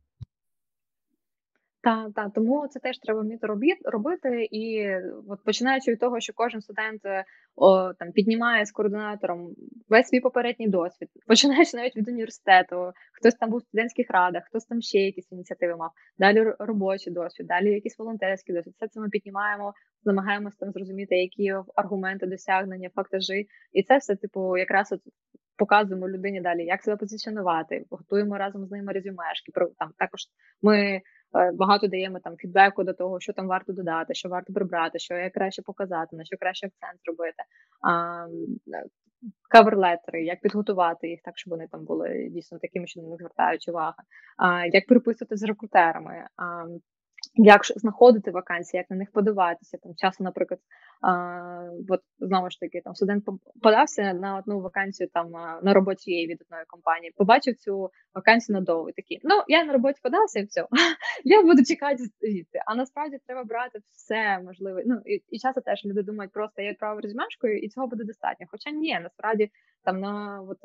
Так, 1.85 2.12
так, 2.14 2.32
тому 2.35 2.68
це 2.68 2.80
теж 2.80 2.99
треба 2.99 3.20
вміти 3.20 3.47
робити. 3.85 4.49
І 4.51 4.89
от 5.28 5.45
починаючи 5.45 5.91
від 5.91 6.01
того, 6.01 6.20
що 6.20 6.32
кожен 6.37 6.61
студент 6.61 7.05
е, 7.05 7.24
о, 7.57 7.93
там 7.95 8.12
піднімає 8.12 8.66
з 8.66 8.72
координатором 8.72 9.55
весь 9.89 10.09
свій 10.09 10.20
попередній 10.20 10.68
досвід, 10.68 11.09
починаючи 11.26 11.76
навіть 11.76 11.97
від 11.97 12.09
університету, 12.09 12.93
хтось 13.12 13.35
там 13.35 13.51
був 13.51 13.59
в 13.59 13.62
студентських 13.62 14.11
радах, 14.11 14.45
хтось 14.47 14.64
там 14.64 14.80
ще 14.80 14.99
якісь 14.99 15.32
ініціативи 15.32 15.76
мав, 15.76 15.91
далі 16.18 16.53
робочий 16.59 17.12
досвід, 17.12 17.47
далі 17.47 17.70
якийсь 17.70 17.99
волонтерський 17.99 18.55
досвід. 18.55 18.74
Все 18.76 18.89
це 18.89 19.01
ми 19.01 19.09
піднімаємо, 19.09 19.72
намагаємося 20.05 20.57
там 20.61 20.72
зрозуміти, 20.72 21.16
які 21.16 21.55
аргументи 21.74 22.26
досягнення, 22.26 22.91
фактажі, 22.95 23.47
і 23.72 23.82
це 23.82 23.99
все, 23.99 24.16
типу, 24.16 24.57
якраз 24.57 24.93
от. 24.93 25.01
Показуємо 25.57 26.09
людині 26.09 26.40
далі, 26.40 26.64
як 26.64 26.82
себе 26.82 26.96
позиціонувати, 26.96 27.84
готуємо 27.90 28.38
разом 28.38 28.66
з 28.66 28.70
ними 28.70 28.92
резюмешки. 28.92 29.52
там 29.78 29.90
також 29.98 30.20
ми 30.62 31.02
Е, 31.34 31.52
багато 31.52 31.86
даємо 31.86 32.18
там 32.18 32.36
фідбеку 32.36 32.84
до 32.84 32.92
того, 32.92 33.20
що 33.20 33.32
там 33.32 33.46
варто 33.46 33.72
додати, 33.72 34.14
що 34.14 34.28
варто 34.28 34.52
прибрати, 34.52 34.98
що 34.98 35.14
як 35.14 35.32
краще 35.32 35.62
показати, 35.62 36.16
на 36.16 36.24
що 36.24 36.36
краще 36.36 36.66
акцент 36.66 37.00
зробити. 37.05 37.42
Каверлетери, 39.50 40.24
як 40.24 40.40
підготувати 40.40 41.09
їх 41.09 41.20
так, 41.22 41.38
щоб 41.38 41.50
вони 41.50 41.68
там 41.70 41.84
були 41.84 42.28
дійсно 42.30 42.59
такими, 42.59 42.86
що 42.86 43.00
них 43.00 43.18
звертають 43.18 43.68
увагу, 43.68 43.96
як 44.72 44.86
переписувати 44.86 45.36
з 45.36 45.42
рекрутерами, 45.42 46.26
як 47.34 47.61
знаходити 47.64 48.30
вакансії, 48.30 48.78
як 48.78 48.90
на 48.90 48.96
них 48.96 49.12
подаватися. 49.12 49.78
Там 49.82 49.94
часом, 49.96 50.24
наприклад, 50.24 50.61
а, 51.07 51.70
от 51.88 52.00
знову 52.18 52.50
ж 52.50 52.61
таки, 52.61 52.80
там 52.84 52.94
студент 52.94 53.24
подався 53.62 54.14
на 54.14 54.38
одну 54.38 54.61
вакансію 54.61 55.09
там 55.12 55.30
на 55.62 55.74
роботі 55.74 56.26
від 56.26 56.42
одної 56.42 56.64
компанії, 56.66 57.12
побачив 57.16 57.57
цю 57.57 57.90
вакансію 58.14 58.55
надовго. 58.55 58.92
Такі 58.96 59.20
ну 59.22 59.42
я 59.48 59.64
на 59.64 59.72
роботі 59.72 60.00
подався, 60.02 60.40
і 60.40 60.44
все 60.44 60.66
я 61.24 61.42
буду 61.42 61.64
чекати 61.64 62.05
звідти. 62.20 62.59
А 62.66 62.74
насправді 62.74 63.18
треба 63.26 63.44
брати 63.44 63.78
все 63.92 64.38
можливе. 64.44 64.82
Ну 64.86 65.00
і, 65.07 65.22
і 65.28 65.38
часто 65.38 65.61
теж 65.61 65.84
люди 65.84 66.02
думають, 66.02 66.32
просто 66.32 66.62
я 66.62 66.70
відправив 66.70 67.00
резюмешкою, 67.00 67.59
і 67.59 67.68
цього 67.68 67.86
буде 67.86 68.05
достатньо. 68.05 68.46
Хоча 68.50 68.70
ні, 68.70 68.98
насправді 69.02 69.50
там 69.84 70.00
на 70.00 70.42
от 70.48 70.59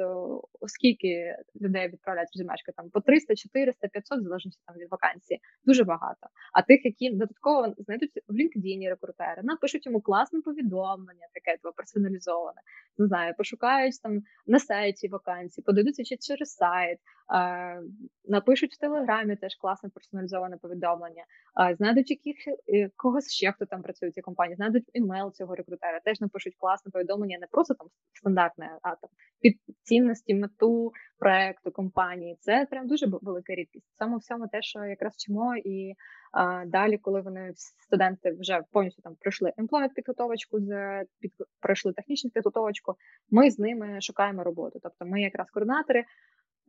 оскільки 0.59 1.35
людей 1.61 1.87
відправляють 1.87 2.29
резюмешки, 2.35 2.71
там 2.75 2.89
по 2.89 3.01
300, 3.01 3.35
400, 3.35 3.87
500, 3.87 4.23
залежно 4.23 4.51
там 4.67 4.75
від 4.77 4.91
вакансії, 4.91 5.39
дуже 5.65 5.83
багато. 5.83 6.27
А 6.53 6.61
тих, 6.61 6.85
які 6.85 7.09
додатково 7.09 7.73
знайдуть 7.77 8.11
в 8.27 8.33
LinkedIn 8.33 8.89
рекрутери, 8.89 9.41
напишуть 9.43 9.85
йому 9.85 10.01
класне 10.29 10.41
повідомлення, 10.41 11.27
таке 11.33 11.57
типу, 11.57 11.73
персоналізоване. 11.75 12.61
Не 12.97 13.07
знаю, 13.07 13.33
пошукають 13.37 14.01
там 14.03 14.21
на 14.47 14.59
сайті 14.59 15.07
вакансії, 15.07 15.63
подадуться 15.65 16.03
чи 16.03 16.17
через 16.17 16.55
сайт, 16.55 16.99
е, 17.33 17.81
напишуть 18.25 18.73
в 18.73 18.79
телеграмі 18.79 19.35
теж 19.35 19.55
класне 19.55 19.89
персоналізоване 19.89 20.57
повідомлення, 20.57 21.23
е, 21.61 21.75
знайдуть 21.75 22.11
яких 22.11 22.35
е, 22.47 22.89
когось 22.95 23.33
ще 23.33 23.51
хто 23.51 23.65
там 23.65 23.81
працює 23.81 24.09
в 24.09 24.13
цій 24.13 24.21
компанії, 24.21 24.55
знайдуть 24.55 24.89
імейл 24.93 25.31
цього 25.31 25.55
рекрутера, 25.55 25.99
теж 25.99 26.21
напишуть 26.21 26.55
класне 26.57 26.91
повідомлення, 26.91 27.37
не 27.39 27.47
просто 27.47 27.73
там 27.73 27.87
стандартне, 28.13 28.77
а 28.81 28.89
там 28.89 29.09
під 29.41 29.57
цінності, 29.83 30.35
мету 30.35 30.91
проекту 31.19 31.71
компанії. 31.71 32.37
Це 32.39 32.67
прям 32.69 32.87
дуже 32.87 33.05
велика 33.21 33.55
рідкість. 33.55 33.85
Саме 33.97 34.17
всьому 34.17 34.47
те, 34.47 34.61
що 34.61 34.85
якраз 34.85 35.13
вчимо 35.13 35.55
і 35.55 35.93
а, 36.31 36.65
далі, 36.65 36.97
коли 36.97 37.21
вони 37.21 37.51
студенти 37.55 38.35
вже 38.39 38.61
повністю 38.71 39.01
там 39.01 39.15
пройшли 39.19 39.53
employment 39.57 39.93
підготовочку, 39.95 40.59
з 40.59 41.03
під 41.19 41.31
пройшли 41.59 41.93
технічну 41.93 42.29
підготовочку, 42.29 42.95
ми 43.29 43.51
з 43.51 43.59
ними 43.59 44.01
шукаємо 44.01 44.43
роботу. 44.43 44.79
Тобто, 44.83 45.05
ми 45.05 45.21
якраз 45.21 45.51
координатори. 45.51 46.05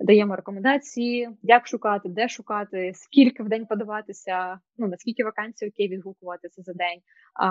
Даємо 0.03 0.37
рекомендації, 0.37 1.29
як 1.43 1.67
шукати, 1.67 2.09
де 2.09 2.29
шукати, 2.29 2.93
скільки 2.95 3.43
в 3.43 3.49
день 3.49 3.67
подаватися, 3.67 4.59
ну 4.79 4.87
наскільки 4.87 5.25
вакансій 5.25 5.69
окей 5.69 5.89
відгукуватися 5.89 6.63
за 6.63 6.73
день. 6.73 7.01
А 7.35 7.47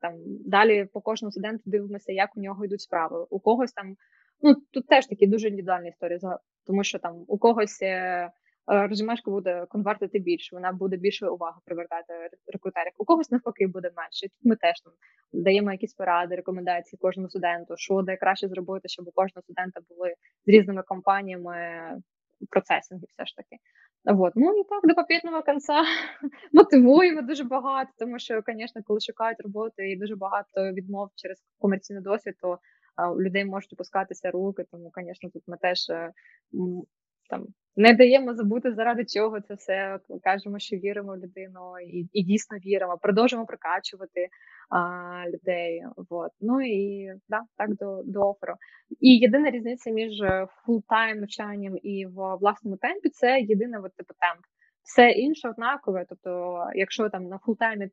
там 0.00 0.14
далі 0.46 0.88
по 0.92 1.00
кожному 1.00 1.32
студенту 1.32 1.62
дивимося, 1.66 2.12
як 2.12 2.36
у 2.36 2.40
нього 2.40 2.64
йдуть 2.64 2.80
справи. 2.80 3.26
У 3.30 3.40
когось 3.40 3.72
там 3.72 3.96
ну 4.42 4.54
тут 4.70 4.86
теж 4.86 5.06
такі 5.06 5.26
дуже 5.26 5.48
індивідуальні 5.48 5.88
історії, 5.88 6.18
тому 6.66 6.84
що 6.84 6.98
там 6.98 7.24
у 7.28 7.38
когось 7.38 7.82
е, 7.82 8.30
Е, 8.72 8.86
резюмешка 8.86 9.30
буде 9.30 9.66
конвертити 9.68 10.18
більше, 10.18 10.56
вона 10.56 10.72
буде 10.72 10.96
більше 10.96 11.26
уваги 11.26 11.56
привертати 11.64 12.12
рекрутерів. 12.46 12.92
У 12.98 13.04
когось 13.04 13.30
навпаки 13.30 13.66
буде 13.66 13.90
менше. 13.96 14.28
Тут 14.28 14.44
ми 14.44 14.56
теж 14.56 14.80
там 14.80 14.92
даємо 15.32 15.72
якісь 15.72 15.94
поради, 15.94 16.36
рекомендації 16.36 16.98
кожному 17.02 17.28
студенту, 17.28 17.74
що 17.76 18.02
де 18.02 18.16
краще 18.16 18.48
зробити, 18.48 18.88
щоб 18.88 19.08
у 19.08 19.12
кожного 19.12 19.42
студента 19.42 19.80
були 19.88 20.14
з 20.46 20.48
різними 20.48 20.82
компаніями 20.82 21.56
процесинги, 22.50 23.04
все 23.08 23.26
ж 23.26 23.36
таки. 23.36 23.56
Вот. 24.04 24.32
Ну 24.36 24.58
і 24.60 24.64
так 24.64 24.80
до 24.84 24.94
попітного 24.94 25.42
кінця 25.42 25.82
мотивуємо 26.52 27.22
дуже 27.22 27.44
багато, 27.44 27.90
тому 27.98 28.18
що, 28.18 28.42
звісно, 28.46 28.82
коли 28.84 29.00
шукають 29.00 29.40
роботи 29.40 29.90
і 29.90 29.96
дуже 29.96 30.16
багато 30.16 30.72
відмов 30.72 31.08
через 31.14 31.38
комерційний 31.58 32.02
досвід, 32.02 32.34
то 32.40 32.58
у 33.16 33.22
людей 33.22 33.44
можуть 33.44 33.72
опускатися 33.72 34.30
руки. 34.30 34.64
Тому, 34.70 34.92
звісно, 34.96 35.30
тут 35.30 35.42
ми 35.46 35.56
теж 35.56 35.90
е, 35.90 36.12
там 37.30 37.46
не 37.76 37.94
даємо 37.94 38.34
забути, 38.34 38.74
заради 38.74 39.04
чого 39.04 39.40
це 39.40 39.54
все. 39.54 39.98
Кажемо, 40.22 40.58
що 40.58 40.76
віримо 40.76 41.12
в 41.12 41.16
людину 41.16 41.60
і 41.86 42.08
і 42.12 42.22
дійсно 42.22 42.58
віримо. 42.58 42.98
Продовжуємо 42.98 43.46
прокачувати 43.46 44.28
а, 44.70 45.24
людей. 45.28 45.82
Вот. 46.10 46.30
Ну 46.40 46.60
і 46.60 47.08
да, 47.28 47.40
так 47.56 47.76
до 47.76 48.02
до 48.04 48.20
оферу. 48.20 48.54
І 49.00 49.16
єдина 49.18 49.50
різниця 49.50 49.90
між 49.90 50.12
full-time 50.66 51.18
навчанням 51.18 51.76
і 51.82 52.06
в 52.06 52.36
власному 52.40 52.76
темпі 52.76 53.08
це 53.08 53.40
єдине 53.40 53.78
от, 53.78 53.96
типу 53.96 54.14
темп. 54.20 54.44
Все 54.82 55.10
інше 55.10 55.48
однакове. 55.48 56.06
Тобто, 56.08 56.64
якщо 56.74 57.08
там 57.08 57.24
на 57.24 57.38
full-time 57.38 57.83
і 57.83 57.88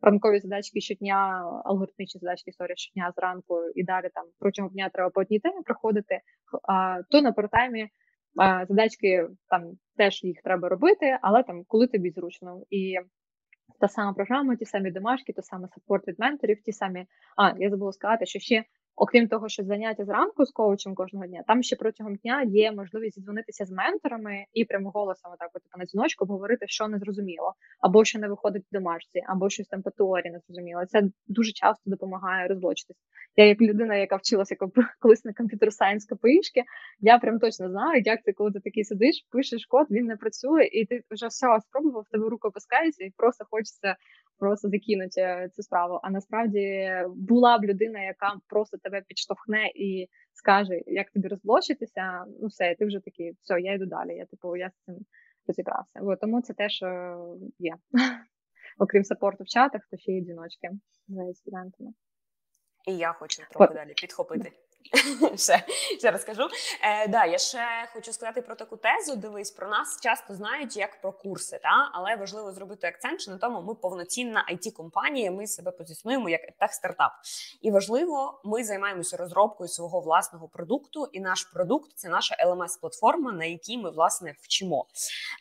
ранкові 0.00 0.40
задачки 0.40 0.80
щодня, 0.80 1.44
алгоритмічні 1.64 2.18
задачки 2.18 2.52
sorry, 2.52 2.72
щодня 2.76 3.12
зранку 3.16 3.60
і 3.74 3.84
далі 3.84 4.08
там 4.14 4.24
протягом 4.38 4.72
дня 4.72 4.90
треба 4.94 5.10
по 5.10 5.20
одній 5.20 5.40
темі 5.40 5.62
проходити, 5.64 6.20
а 6.68 7.02
то 7.10 7.22
на 7.22 7.32
part-time 7.32 7.82
і 7.82 7.88
задачки 8.68 9.28
там 9.48 9.62
теж 9.96 10.24
їх 10.24 10.42
треба 10.44 10.68
робити, 10.68 11.18
але 11.22 11.42
там 11.42 11.64
коли 11.66 11.86
тобі 11.86 12.10
зручно. 12.10 12.62
І 12.70 12.94
та 13.80 13.88
сама 13.88 14.12
програма, 14.12 14.56
ті 14.56 14.64
самі 14.64 14.90
домашки, 14.90 15.32
то 15.32 15.42
саме 15.42 15.68
support 15.68 16.08
від 16.08 16.18
менторів, 16.18 16.62
ті 16.62 16.72
самі. 16.72 17.06
А, 17.36 17.58
я 17.58 17.70
забула 17.70 17.92
сказати, 17.92 18.26
що 18.26 18.38
ще 18.38 18.64
окрім 18.98 19.28
того, 19.28 19.48
що 19.48 19.64
заняття 19.64 20.04
зранку 20.04 20.44
з 20.44 20.50
коучем 20.50 20.94
кожного 20.94 21.26
дня, 21.26 21.44
там 21.46 21.62
ще 21.62 21.76
протягом 21.76 22.14
дня 22.16 22.42
є 22.42 22.72
можливість 22.72 23.14
зідзвонитися 23.14 23.64
з 23.64 23.70
менторами 23.70 24.44
і 24.52 24.64
прямо 24.64 24.90
голосом 24.90 25.32
так 25.38 25.50
от, 25.54 25.62
типу, 25.62 25.78
на 25.78 25.84
дзвіночку 25.84 26.24
говорити, 26.24 26.66
що 26.68 26.88
не 26.88 26.98
зрозуміло, 26.98 27.54
або 27.80 28.04
що 28.04 28.18
не 28.18 28.28
виходить 28.28 28.64
в 28.72 28.74
домашці, 28.74 29.22
або 29.26 29.50
щось 29.50 29.66
там 29.66 29.82
по 29.82 29.90
теорії 29.90 30.32
не 30.32 30.38
зрозуміло. 30.38 30.86
Це 30.86 31.02
дуже 31.26 31.52
часто 31.52 31.90
допомагає 31.90 32.48
розблочитись. 32.48 32.96
Я, 33.36 33.46
як 33.46 33.60
людина, 33.60 33.96
яка 33.96 34.16
вчилася 34.16 34.56
колись 35.00 35.24
на 35.24 35.32
computer 35.32 35.72
science 35.72 36.04
КПІшки, 36.06 36.62
я 37.00 37.18
прям 37.18 37.38
точно 37.38 37.68
знаю, 37.68 38.02
як 38.04 38.22
ти, 38.22 38.32
коли 38.32 38.52
ти 38.52 38.60
такий 38.60 38.84
сидиш, 38.84 39.26
пишеш 39.30 39.66
код, 39.66 39.86
він 39.90 40.06
не 40.06 40.16
працює, 40.16 40.64
і 40.64 40.86
ти 40.86 41.02
вже 41.10 41.26
все 41.26 41.46
спробував, 41.60 42.04
тебе 42.10 42.28
рука 42.28 42.48
опускається, 42.48 43.04
і 43.04 43.12
просто 43.16 43.44
хочеться 43.50 43.96
просто 44.38 44.68
закинути 44.68 45.50
цю 45.52 45.62
справу. 45.62 46.00
А 46.02 46.10
насправді 46.10 46.90
була 47.06 47.58
б 47.58 47.64
людина, 47.64 48.02
яка 48.02 48.36
просто 48.46 48.78
тебе 48.78 49.02
підштовхне 49.08 49.70
і 49.74 50.08
скаже, 50.32 50.82
як 50.86 51.10
тобі 51.10 51.28
розблочитися. 51.28 52.24
Ну 52.40 52.46
все, 52.46 52.74
ти 52.78 52.86
вже 52.86 53.00
такий, 53.00 53.36
все, 53.40 53.60
я 53.60 53.74
йду 53.74 53.86
далі. 53.86 54.14
Я 54.14 54.26
типу, 54.26 54.56
я 54.56 54.70
з 54.70 54.84
цим 54.84 54.96
розібрався. 55.46 56.00
Бо 56.00 56.16
тому 56.16 56.42
це 56.42 56.54
теж 56.54 56.82
є. 57.58 57.74
Окрім 58.78 59.04
сапорту 59.04 59.44
в 59.44 59.46
чатах, 59.46 59.82
то 59.90 59.96
ще 59.96 60.12
й 60.12 60.24
дзвіночки 60.24 60.70
за 61.08 61.34
студентами. 61.34 61.90
І 62.88 62.96
я 62.96 63.12
хочу 63.12 63.42
трохи 63.50 63.74
далі 63.74 63.94
підхопити. 63.96 64.52
ще 65.36 65.64
ще 65.98 66.10
розкажу. 66.10 66.48
Е, 66.82 67.08
да, 67.08 67.24
Я 67.24 67.38
ще 67.38 67.58
хочу 67.92 68.12
сказати 68.12 68.42
про 68.42 68.54
таку 68.54 68.76
тезу. 68.76 69.16
Дивись, 69.16 69.50
про 69.50 69.68
нас 69.68 70.00
часто 70.02 70.34
знають 70.34 70.76
як 70.76 71.00
про 71.00 71.12
курси, 71.12 71.60
та 71.62 71.90
але 71.92 72.16
важливо 72.16 72.52
зробити 72.52 72.86
акцент, 72.86 73.20
що 73.20 73.30
на 73.30 73.38
тому 73.38 73.62
ми 73.62 73.74
повноцінна 73.74 74.46
it 74.52 74.72
компанія 74.72 75.30
Ми 75.30 75.46
себе 75.46 75.70
позиціонуємо 75.70 76.28
як 76.28 76.40
тех 76.58 76.72
стартап. 76.72 77.12
І 77.62 77.70
важливо, 77.70 78.40
ми 78.44 78.64
займаємося 78.64 79.16
розробкою 79.16 79.68
свого 79.68 80.00
власного 80.00 80.48
продукту, 80.48 81.08
і 81.12 81.20
наш 81.20 81.44
продукт 81.44 81.92
це 81.94 82.08
наша 82.08 82.36
lms 82.46 82.80
платформа 82.80 83.32
на 83.32 83.44
якій 83.44 83.78
ми 83.78 83.90
власне 83.90 84.34
вчимо. 84.40 84.86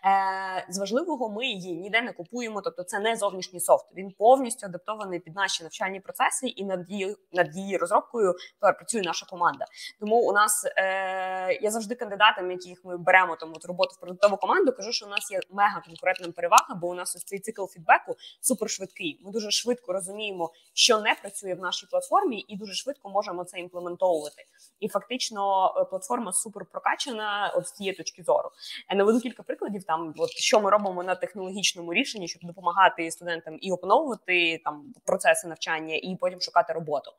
Е, 0.05 0.65
З 0.69 0.77
важливого 0.77 1.29
ми 1.29 1.45
її 1.45 1.75
ніде 1.75 2.01
не 2.01 2.13
купуємо, 2.13 2.61
тобто 2.61 2.83
це 2.83 2.99
не 2.99 3.15
зовнішній 3.15 3.59
софт. 3.59 3.85
Він 3.95 4.11
повністю 4.11 4.65
адаптований 4.65 5.19
під 5.19 5.35
наші 5.35 5.63
навчальні 5.63 5.99
процеси, 5.99 6.47
і 6.47 6.65
над 6.65 6.89
її 6.89 7.15
над 7.31 7.55
її 7.55 7.77
розробкою 7.77 8.35
працює 8.59 9.01
наша 9.01 9.25
команда. 9.37 9.65
Тому 9.99 10.15
у 10.15 10.31
нас 10.31 10.65
е, 10.77 11.59
я 11.61 11.71
завжди 11.71 11.95
кандидатам, 11.95 12.51
яких 12.51 12.85
ми 12.85 12.97
беремо 12.97 13.35
там 13.35 13.53
от 13.55 13.65
роботу 13.65 13.95
в 13.97 13.99
продуктову 13.99 14.37
команду, 14.37 14.71
кажу, 14.71 14.91
що 14.91 15.05
у 15.05 15.09
нас 15.09 15.31
є 15.31 15.39
мега 15.51 15.81
конкурентна 15.85 16.31
перевага, 16.31 16.75
бо 16.75 16.87
у 16.87 16.93
нас 16.93 17.15
ось 17.15 17.23
цей 17.23 17.39
цикл 17.39 17.65
фідбеку 17.65 18.15
супер 18.41 18.69
швидкий. 18.69 19.21
Ми 19.25 19.31
дуже 19.31 19.51
швидко 19.51 19.93
розуміємо, 19.93 20.51
що 20.73 20.99
не 20.99 21.15
працює 21.21 21.53
в 21.53 21.59
нашій 21.59 21.85
платформі, 21.85 22.45
і 22.47 22.57
дуже 22.57 22.73
швидко 22.73 23.09
можемо 23.09 23.43
це 23.43 23.59
імплементовувати. 23.59 24.43
І 24.79 24.87
фактично 24.87 25.73
е, 25.77 25.85
платформа 25.85 26.33
супер 26.33 26.65
прокачана 26.65 27.53
от 27.55 27.67
з 27.67 27.71
цієї 27.71 27.95
точки 27.95 28.23
зору. 28.23 28.49
Я 28.89 28.97
наведу 28.97 29.19
кілька 29.19 29.43
прикладів 29.43 29.83
там, 29.83 30.13
от 30.17 30.29
що 30.29 30.59
ми 30.59 30.69
робимо 30.69 31.03
на 31.03 31.15
технологічному 31.15 31.93
рішенні, 31.93 32.27
щоб 32.27 32.41
допомагати 32.43 33.11
студентам 33.11 33.57
і 33.61 33.71
опановувати 33.71 34.61
там 34.63 34.93
процеси 35.05 35.47
навчання, 35.47 35.95
і 35.95 36.17
потім 36.21 36.41
шукати 36.41 36.73
роботу. 36.73 37.11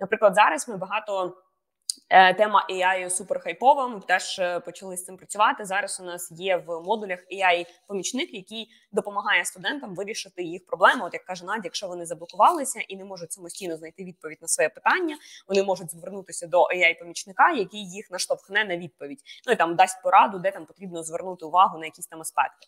Наприклад, 0.00 0.34
зараз 0.34 0.68
ми 0.68 0.76
багато. 0.76 1.36
Е, 2.08 2.34
тема 2.34 2.66
AI 2.70 3.10
супер 3.10 3.40
хайпова. 3.40 3.88
Ми 3.88 4.00
теж 4.00 4.38
е, 4.38 4.60
почали 4.60 4.96
з 4.96 5.04
цим 5.04 5.16
працювати. 5.16 5.64
Зараз 5.64 6.00
у 6.00 6.04
нас 6.04 6.32
є 6.32 6.56
в 6.56 6.80
модулях 6.80 7.18
ai 7.32 7.66
помічник, 7.86 8.34
який 8.34 8.70
допомагає 8.92 9.44
студентам 9.44 9.94
вирішити 9.94 10.42
їх 10.42 10.66
проблеми. 10.66 11.04
От 11.04 11.14
як 11.14 11.24
каже 11.24 11.44
Надя, 11.44 11.60
якщо 11.64 11.88
вони 11.88 12.06
заблокувалися 12.06 12.80
і 12.88 12.96
не 12.96 13.04
можуть 13.04 13.32
самостійно 13.32 13.76
знайти 13.76 14.04
відповідь 14.04 14.38
на 14.42 14.48
своє 14.48 14.68
питання, 14.68 15.16
вони 15.48 15.62
можуть 15.62 15.90
звернутися 15.90 16.46
до 16.46 16.62
ai 16.62 16.98
помічника 16.98 17.52
який 17.52 17.90
їх 17.90 18.10
наштовхне 18.10 18.64
на 18.64 18.76
відповідь. 18.76 19.20
Ну 19.46 19.52
і 19.52 19.56
там 19.56 19.76
дасть 19.76 20.02
пораду, 20.02 20.38
де 20.38 20.50
там 20.50 20.66
потрібно 20.66 21.02
звернути 21.02 21.44
увагу 21.44 21.78
на 21.78 21.84
якісь 21.84 22.06
там 22.06 22.20
аспекти. 22.20 22.66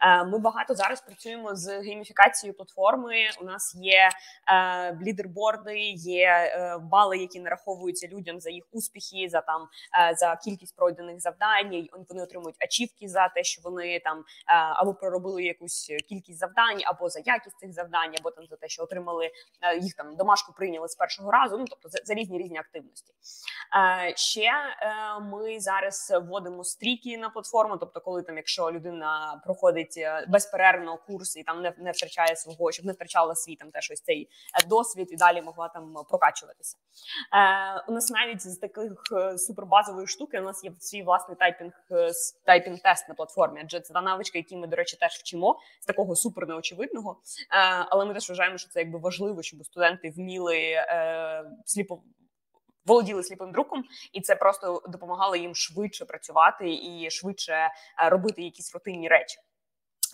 Е, 0.00 0.24
ми 0.24 0.38
багато 0.38 0.74
зараз 0.74 1.00
працюємо 1.00 1.54
з 1.54 1.80
гейміфікацією 1.80 2.56
платформи. 2.56 3.14
У 3.40 3.44
нас 3.44 3.74
є 3.74 4.08
е, 4.48 4.98
лідерборди, 5.02 5.78
є 5.96 6.28
е, 6.28 6.78
бали, 6.78 7.18
які 7.18 7.40
нараховуються 7.40 8.08
людям 8.08 8.40
за 8.40 8.50
їх 8.50 8.64
успіхи, 8.72 9.28
за 9.28 9.40
там 9.40 9.68
за 10.16 10.36
кількість 10.36 10.76
пройдених 10.76 11.20
завдань. 11.20 11.88
Вони 12.08 12.22
отримують 12.22 12.56
ачівки 12.58 13.08
за 13.08 13.28
те, 13.28 13.44
що 13.44 13.62
вони 13.64 14.00
там 14.00 14.24
або 14.46 14.94
проробили 14.94 15.44
якусь 15.44 15.92
кількість 16.08 16.38
завдань, 16.38 16.80
або 16.84 17.08
за 17.08 17.20
якість 17.24 17.58
цих 17.58 17.72
завдань, 17.72 18.14
або 18.20 18.30
там 18.30 18.46
за 18.46 18.56
те, 18.56 18.68
що 18.68 18.82
отримали 18.82 19.30
їх 19.80 19.94
там 19.94 20.16
домашку 20.16 20.52
прийняли 20.52 20.88
з 20.88 20.94
першого 20.94 21.30
разу. 21.30 21.58
Ну 21.58 21.64
тобто 21.70 21.88
за, 22.04 22.14
різні 22.14 22.38
різні 22.38 22.58
активності. 22.58 23.12
Ще 24.14 24.50
ми 25.20 25.60
зараз 25.60 26.12
вводимо 26.22 26.64
streak 26.64 27.10
и 27.10 27.18
на 27.18 27.30
платформу. 27.30 27.76
Тобто, 27.76 28.00
коли 28.00 28.22
там, 28.22 28.36
якщо 28.36 28.72
людина 28.72 29.40
проходить 29.44 29.71
проходить 29.72 29.94
е, 29.98 30.26
безперервно 30.28 30.98
курс 31.06 31.36
і 31.36 31.42
там 31.42 31.62
не 31.62 31.72
не 31.78 31.90
втрачає 31.90 32.36
свого, 32.36 32.72
щоб 32.72 32.86
не 32.86 32.92
втрачала 32.92 33.34
свій 33.34 33.56
там 33.56 33.70
теж 33.70 33.90
ось 33.90 34.00
цей 34.00 34.28
е, 34.64 34.68
досвід 34.68 35.08
і 35.10 35.16
далі 35.16 35.42
могла 35.42 35.68
там 35.68 35.94
прокачуватися. 36.08 36.76
Е, 37.34 37.84
У 37.88 37.92
нас 37.92 38.10
навіть 38.10 38.40
з 38.40 38.56
таких 38.56 38.92
е, 39.12 39.38
супербазової 39.38 40.06
штуки 40.06 40.40
у 40.40 40.42
нас 40.42 40.64
є 40.64 40.72
свій 40.78 41.02
власний 41.02 41.36
typing 41.36 41.72
typing 42.46 42.80
тест 42.80 43.08
на 43.08 43.14
платформі. 43.14 43.60
Адже 43.64 43.80
це 43.80 43.94
та 43.94 44.02
навичка, 44.02 44.38
які 44.38 44.56
ми, 44.56 44.66
до 44.66 44.76
речі, 44.76 44.96
теж 44.96 45.12
вчимо 45.12 45.58
з 45.80 45.86
такого 45.86 46.16
супер 46.16 46.48
неочевидного. 46.48 47.20
Е, 47.50 47.86
Але 47.90 48.04
ми 48.04 48.14
теж 48.14 48.28
вважаємо, 48.28 48.58
що 48.58 48.68
це 48.68 48.80
якби 48.80 48.98
важливо, 48.98 49.42
щоб 49.42 49.64
студенти 49.64 50.10
вміли 50.10 50.58
е, 50.58 51.44
сліпо. 51.64 52.02
Володіли 52.86 53.22
сліпим 53.22 53.52
друком, 53.52 53.84
і 54.12 54.20
це 54.20 54.36
просто 54.36 54.82
допомагало 54.88 55.36
їм 55.36 55.54
швидше 55.54 56.04
працювати 56.04 56.64
і 56.70 57.10
швидше 57.10 57.70
робити 58.10 58.42
якісь 58.42 58.74
рутинні 58.74 59.08
речі. 59.08 59.38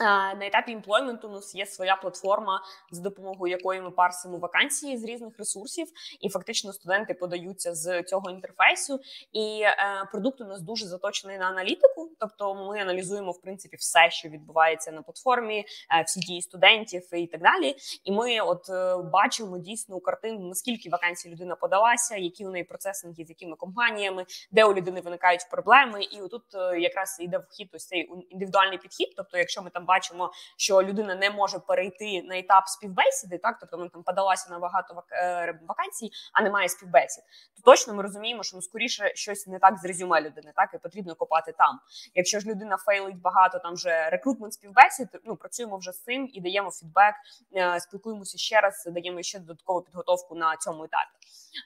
На 0.00 0.46
етапі 0.46 0.72
імплойменту 0.72 1.28
у 1.28 1.30
нас 1.30 1.54
є 1.54 1.66
своя 1.66 1.96
платформа, 1.96 2.62
з 2.90 2.98
допомогою 2.98 3.50
якої 3.50 3.80
ми 3.80 3.90
парсимо 3.90 4.38
вакансії 4.38 4.98
з 4.98 5.04
різних 5.04 5.38
ресурсів, 5.38 5.88
і 6.20 6.28
фактично 6.28 6.72
студенти 6.72 7.14
подаються 7.14 7.74
з 7.74 8.02
цього 8.02 8.30
інтерфейсу. 8.30 9.00
І 9.32 9.60
е, 9.62 9.76
продукт 10.10 10.40
у 10.40 10.44
нас 10.44 10.60
дуже 10.60 10.86
заточений 10.86 11.38
на 11.38 11.46
аналітику. 11.46 12.10
Тобто, 12.20 12.54
ми 12.54 12.80
аналізуємо 12.80 13.30
в 13.30 13.40
принципі 13.40 13.76
все, 13.76 14.10
що 14.10 14.28
відбувається 14.28 14.92
на 14.92 15.02
платформі, 15.02 15.64
е, 15.98 16.02
всі 16.02 16.20
дії 16.20 16.42
студентів 16.42 17.14
і 17.14 17.26
так 17.26 17.42
далі. 17.42 17.76
І 18.04 18.12
ми, 18.12 18.40
от 18.40 18.70
е, 18.70 18.96
бачимо 18.96 19.58
дійсну 19.58 20.00
картину, 20.00 20.48
наскільки 20.48 20.90
вакансій 20.90 21.30
людина 21.30 21.56
подалася, 21.56 22.16
які 22.16 22.46
у 22.46 22.50
неї 22.50 22.64
процесинги 22.64 23.24
з 23.24 23.28
якими 23.28 23.56
компаніями, 23.56 24.26
де 24.50 24.64
у 24.64 24.74
людини 24.74 25.00
виникають 25.00 25.46
проблеми. 25.50 26.02
І 26.02 26.20
отут 26.20 26.54
е, 26.54 26.80
якраз 26.80 27.16
йде 27.20 27.38
вхід 27.38 27.70
ось 27.72 27.86
цей 27.86 28.10
індивідуальний 28.30 28.78
підхід. 28.78 29.14
Тобто, 29.16 29.38
якщо 29.38 29.62
ми 29.62 29.70
там 29.70 29.84
бачимо, 29.88 30.32
що 30.56 30.82
людина 30.82 31.14
не 31.14 31.30
може 31.30 31.58
перейти 31.58 32.22
на 32.22 32.38
етап 32.38 32.68
співбесіди, 32.68 33.38
так 33.38 33.56
тобто 33.60 33.76
вона 33.76 33.88
там 33.88 34.02
подалася 34.02 34.50
на 34.50 34.58
багато 34.58 35.02
е, 35.12 35.58
вакансій, 35.68 36.10
а 36.32 36.42
немає 36.42 36.68
співбесід, 36.68 37.24
то 37.56 37.70
точно 37.70 37.94
ми 37.94 38.02
розуміємо, 38.02 38.42
що 38.42 38.56
ну 38.56 38.62
скоріше 38.62 39.12
щось 39.14 39.46
не 39.46 39.58
так 39.58 39.78
з 39.78 39.84
резюме 39.84 40.20
людини, 40.20 40.52
так 40.56 40.70
і 40.74 40.78
потрібно 40.78 41.14
копати 41.14 41.52
там. 41.58 41.80
Якщо 42.14 42.40
ж 42.40 42.48
людина 42.48 42.76
фейлить 42.76 43.20
багато, 43.20 43.58
там 43.58 43.74
вже 43.74 44.10
рекрутмент 44.10 44.54
співбесід, 44.54 45.08
ну 45.24 45.36
працюємо 45.36 45.78
вже 45.78 45.92
з 45.92 46.02
цим 46.02 46.30
і 46.32 46.40
даємо 46.40 46.70
фідбек, 46.70 47.14
е, 47.56 47.80
спілкуємося 47.80 48.38
ще 48.38 48.60
раз, 48.60 48.84
даємо 48.86 49.22
ще 49.22 49.38
додаткову 49.38 49.82
підготовку 49.82 50.34
на 50.34 50.56
цьому 50.56 50.84
етапі. 50.84 51.10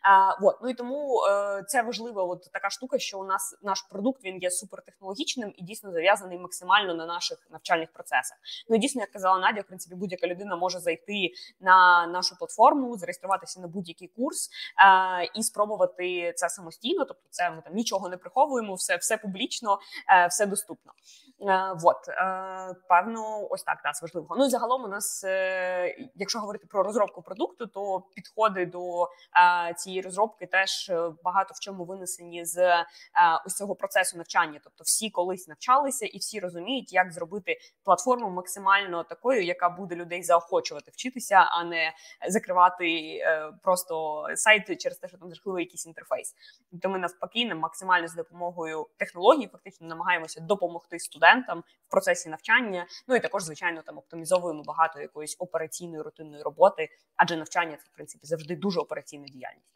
А, 0.03 0.41
вот. 0.41 0.59
Ну 0.63 0.69
і 0.69 0.75
тому 0.75 1.25
е, 1.27 1.63
це 1.67 1.83
важлива 1.83 2.23
от 2.23 2.53
така 2.53 2.71
штука, 2.71 2.99
що 2.99 3.19
у 3.19 3.25
нас 3.25 3.59
наш 3.63 3.83
продукт 3.83 4.25
він 4.25 4.39
є 4.39 4.51
супертехнологічним 4.51 5.55
і 5.57 5.63
дійсно 5.63 5.93
зав'язаний 5.93 6.39
максимально 6.39 6.95
на 6.95 7.07
наших 7.07 7.39
навчальних 7.51 7.93
процесах. 7.93 8.12
Ну 8.69 8.77
і 8.77 8.79
дійсно, 8.79 9.01
як 9.01 9.11
казала 9.11 9.39
Надя, 9.39 9.61
в 9.61 9.65
принципі, 9.65 9.95
будь-яка 9.95 10.27
людина 10.27 10.57
може 10.57 10.79
зайти 10.79 11.31
на 11.61 12.07
нашу 12.07 12.37
платформу, 12.37 12.97
зареєструватися 12.97 13.61
на 13.61 13.69
будь-який 13.69 14.09
курс 14.09 14.49
е, 14.49 15.31
і 15.35 15.43
спробувати 15.43 16.33
це 16.37 16.49
самостійно. 16.49 17.05
Тобто, 17.05 17.23
це 17.31 17.51
ми 17.51 17.63
там 17.63 17.75
нічого 17.75 18.09
не 18.09 18.17
приховуємо, 18.17 18.75
все 18.75 18.97
все 18.97 19.17
публічно, 19.17 19.79
е, 20.09 20.27
все 20.27 20.47
доступно. 20.47 20.93
Е, 21.49 21.73
вот 21.77 22.09
е, 22.09 22.75
певно, 22.89 23.49
ось 23.51 23.63
так 23.63 23.79
це 23.95 24.03
важливо. 24.03 24.37
Ну 24.39 24.49
загалом 24.49 24.85
у 24.85 24.89
нас, 24.89 25.25
е, 25.25 25.97
якщо 26.15 26.39
говорити 26.39 26.67
про 26.71 26.83
розробку 26.83 27.23
продукту, 27.23 27.67
то 27.67 28.03
підходи 28.15 28.67
до 28.67 29.03
е, 29.05 29.75
цієї 29.75 30.03
розробки 30.03 30.47
теж 30.47 30.89
е, 30.91 31.11
багато 31.25 31.55
в 31.55 31.61
чому 31.61 31.85
винесені 31.85 32.45
з 32.45 32.59
е, 32.59 32.85
ось 33.47 33.57
цього 33.57 33.75
процесу 33.75 34.17
навчання. 34.17 34.61
Тобто, 34.65 34.85
всі 34.85 35.11
колись 35.11 35.49
навчалися 35.49 36.07
і 36.07 36.19
всі 36.19 36.41
розуміють, 36.41 36.93
як 36.93 37.13
зробити 37.13 37.57
платформу 37.85 38.31
максимально 38.31 39.05
такою, 39.05 39.43
яка 39.43 39.69
буде 39.69 39.95
людей 39.95 40.23
заохочувати 40.23 40.91
вчитися, 40.91 41.37
а 41.37 41.65
не 41.65 41.93
закривати 42.29 42.87
е, 42.87 43.53
просто 43.63 44.27
сайти 44.35 44.77
через 44.77 44.99
те, 44.99 45.09
що 45.09 45.19
там 45.19 45.35
жахливий 45.35 45.65
якийсь 45.65 45.87
інтерфейс. 45.87 46.35
Тобто 46.71 46.89
ми 46.89 46.99
навпаки, 46.99 47.47
нам 47.47 47.59
максимально 47.59 48.09
з 48.09 48.15
допомогою 48.15 48.87
технологій, 48.97 49.47
фактично 49.53 49.87
намагаємося 49.87 50.41
допомогти 50.41 50.99
студентам 50.99 51.32
студентам 51.33 51.63
в 51.89 51.91
процесі 51.91 52.29
навчання. 52.29 52.87
Ну 53.09 53.17
і 53.17 53.21
також, 53.21 53.43
звичайно, 53.43 53.83
там 53.83 53.99
оптимізовуємо 53.99 54.63
багато 54.63 55.01
якоїсь 55.01 55.37
операційної 55.39 56.03
рутинної 56.03 56.43
роботи, 56.43 56.89
адже 57.17 57.37
навчання 57.37 57.77
це 57.77 57.85
в 57.93 57.95
принципі 57.95 58.27
завжди 58.27 58.57
дуже 58.57 58.81
операційна 58.81 59.27
діяльність. 59.27 59.73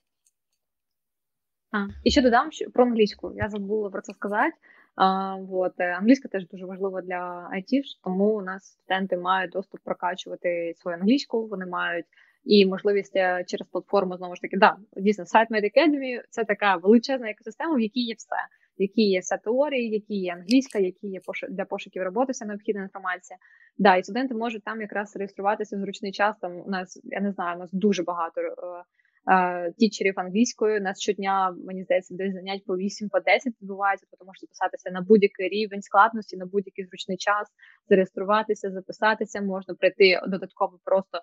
А, 1.72 1.86
І 2.04 2.10
ще 2.10 2.22
додам 2.22 2.50
про 2.74 2.84
англійську. 2.84 3.32
Я 3.36 3.48
забула 3.48 3.90
про 3.90 4.02
це 4.02 4.12
сказати. 4.12 4.56
А, 4.96 5.34
вот. 5.34 5.72
Е, 5.78 5.92
англійська 5.92 6.28
теж 6.28 6.48
дуже 6.48 6.66
важлива 6.66 7.02
для 7.02 7.50
IT, 7.54 7.82
тому 8.04 8.24
у 8.24 8.42
нас 8.42 8.64
студенти 8.64 9.16
мають 9.16 9.50
доступ 9.50 9.80
прокачувати 9.84 10.74
свою 10.76 10.96
англійську, 10.96 11.46
вони 11.46 11.66
мають 11.66 12.06
і 12.44 12.66
можливість 12.66 13.16
е, 13.16 13.44
через 13.46 13.68
платформу 13.68 14.16
знову 14.16 14.34
ж 14.34 14.42
таки, 14.42 14.56
да, 14.56 14.76
дійсно, 14.96 15.26
сайт 15.26 15.50
Academy– 15.50 16.22
це 16.30 16.44
така 16.44 16.76
величезна 16.76 17.30
екосистема, 17.30 17.74
в 17.74 17.80
якій 17.80 18.00
є 18.00 18.14
все, 18.14 18.36
в 18.78 18.82
якій 18.82 19.08
є 19.08 19.20
вся 19.20 19.36
теорія, 19.36 19.90
які 19.90 20.14
є 20.14 20.32
англійська, 20.32 20.78
які 20.78 21.06
є 21.08 21.20
для 21.50 21.64
пошуків 21.64 22.02
роботи, 22.02 22.32
вся 22.32 22.46
необхідна 22.46 22.82
інформація. 22.82 23.38
Да, 23.78 23.96
і 23.96 24.02
студенти 24.02 24.34
можуть 24.34 24.64
там 24.64 24.80
якраз 24.80 25.16
реєструватися 25.16 25.76
в 25.76 25.80
зручний 25.80 26.12
час. 26.12 26.36
Там 26.40 26.60
у 26.66 26.70
нас 26.70 27.00
я 27.04 27.20
не 27.20 27.32
знаю, 27.32 27.56
у 27.56 27.58
нас 27.58 27.70
дуже 27.72 28.02
багато 28.02 28.40
е, 28.40 29.72
тічерів 29.78 30.14
англійською. 30.16 30.80
У 30.80 30.82
нас 30.82 31.00
щодня, 31.00 31.56
мені 31.66 31.84
здається, 31.84 32.14
десь 32.14 32.34
занять 32.34 32.64
по 32.66 32.76
8 32.76 33.08
по 33.08 33.20
10 33.20 33.52
відбувається, 33.62 34.06
тобто 34.10 34.24
можна 34.24 34.40
записатися 34.40 34.90
на 34.90 35.00
будь-який 35.00 35.48
рівень 35.48 35.82
складності, 35.82 36.36
на 36.36 36.46
будь-який 36.46 36.84
зручний 36.84 37.16
час, 37.16 37.48
зареєструватися, 37.88 38.70
записатися. 38.70 39.40
Можна 39.40 39.74
пройти 39.74 40.20
додатково 40.26 40.78
просто 40.84 41.18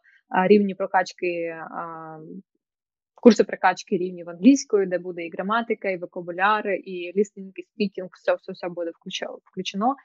рівні 0.47 0.75
прокачки. 0.75 1.55
Курси 3.23 3.43
прокачки 3.43 3.97
рівнів 3.97 4.29
англійської, 4.29 4.87
де 4.87 4.97
буде 4.97 5.25
і 5.25 5.31
граматика, 5.31 5.89
і 5.89 5.97
vocabulary, 5.97 6.75
і 6.77 7.13
listening, 7.15 7.51
і 7.55 7.63
speaking, 7.63 8.09
все 8.11 8.35
все 8.35 8.51
все 8.51 8.69
буде 8.69 8.91
включено. 9.49 9.95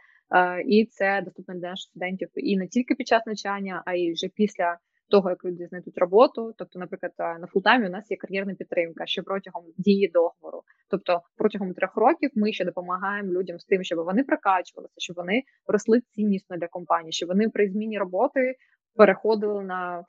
І 0.66 0.86
це 0.90 1.22
доступно 1.24 1.54
для 1.54 1.68
наших 1.68 1.90
студентів 1.90 2.28
і 2.34 2.56
не 2.56 2.68
тільки 2.68 2.94
під 2.94 3.08
час 3.08 3.26
навчання, 3.26 3.82
а 3.86 3.94
й 3.94 4.12
вже 4.12 4.28
після 4.28 4.78
того, 5.10 5.30
як 5.30 5.44
люди 5.44 5.66
знайдуть 5.66 5.98
роботу. 5.98 6.54
Тобто, 6.58 6.78
наприклад, 6.78 7.12
на 7.18 7.46
full-time 7.46 7.82
і 7.82 7.86
у 7.86 7.90
нас 7.90 8.10
є 8.10 8.16
кар'єрна 8.16 8.54
підтримка, 8.54 9.06
що 9.06 9.22
протягом 9.22 9.64
дії 9.76 10.08
договору. 10.08 10.62
Тобто, 10.90 11.20
протягом 11.36 11.74
трьох 11.74 11.96
років 11.96 12.30
ми 12.34 12.52
ще 12.52 12.64
допомагаємо 12.64 13.32
людям 13.32 13.58
з 13.58 13.64
тим, 13.64 13.84
щоб 13.84 14.04
вони 14.04 14.24
прокачувалися, 14.24 14.94
щоб 14.98 15.16
вони 15.16 15.42
росли 15.66 16.00
ціннісно 16.00 16.56
для 16.56 16.68
компанії, 16.68 17.12
щоб 17.12 17.28
вони 17.28 17.48
при 17.48 17.68
зміні 17.68 17.98
роботи 17.98 18.54
переходили 18.96 19.64
на 19.64 20.04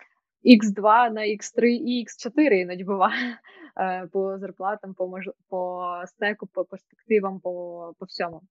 X2 0.46 1.10
на 1.10 1.22
X3 1.22 1.66
і 1.66 2.06
X4 2.06 2.52
іноді 2.52 2.84
буває 2.84 3.40
е, 3.78 4.08
по 4.12 4.38
зарплатам, 4.38 4.94
по 4.94 5.08
мож... 5.08 5.30
по 5.50 5.84
стеку, 6.08 6.48
по 6.48 6.66
перспективам, 6.66 7.40
по, 7.40 7.94
по 8.00 8.06
всьому. 8.06 8.42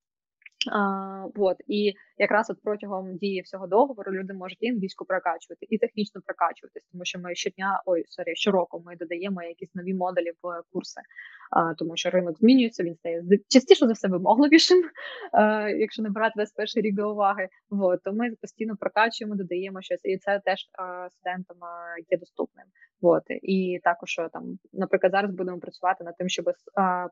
А, 0.73 1.25
вот. 1.35 1.57
І 1.67 1.95
якраз 2.19 2.51
от 2.51 2.63
протягом 2.63 3.17
дії 3.17 3.41
всього 3.41 3.67
договору 3.67 4.13
люди 4.13 4.33
можуть 4.33 4.59
і 4.61 4.71
англійську 4.71 5.05
прокачувати, 5.05 5.67
і 5.71 5.79
технічно 5.79 6.21
прокачуватись, 6.27 6.85
тому 6.93 7.05
що 7.05 7.19
ми 7.19 7.35
щодня, 7.35 7.83
ой, 7.87 8.05
sorry, 8.09 8.37
щороку 8.37 8.83
ми 8.87 8.97
додаємо 8.97 9.43
якісь 9.43 9.75
нові 9.75 9.95
модулі 9.95 10.33
в 10.43 10.63
курси, 10.73 11.01
а, 11.51 11.75
тому 11.75 11.97
що 11.97 12.11
ринок 12.11 12.39
змінюється, 12.39 12.83
він 12.83 12.95
стає 12.95 13.25
частіше 13.49 13.87
за 13.87 13.93
все 13.93 14.09
вимогливішим, 14.09 14.83
а, 15.33 15.69
якщо 15.69 16.03
не 16.03 16.11
брати 16.11 16.33
весь 16.37 16.53
перший 16.53 16.83
рік 16.83 16.95
до 16.95 17.13
уваги. 17.13 17.49
Вот. 17.71 18.03
То 18.03 18.13
ми 18.13 18.31
постійно 18.41 18.77
прокачуємо, 18.77 19.35
додаємо 19.35 19.83
щось, 19.83 20.05
і 20.05 20.19
це 20.19 20.41
теж 20.45 20.69
а, 20.73 21.09
студентам 21.11 21.57
є 22.11 22.19
доступним. 22.19 22.67
От 23.01 23.23
і 23.29 23.81
також 23.85 24.21
там, 24.33 24.59
наприклад, 24.73 25.13
зараз 25.13 25.31
будемо 25.31 25.59
працювати 25.59 26.05
над 26.05 26.17
тим, 26.17 26.29
щоб 26.29 26.45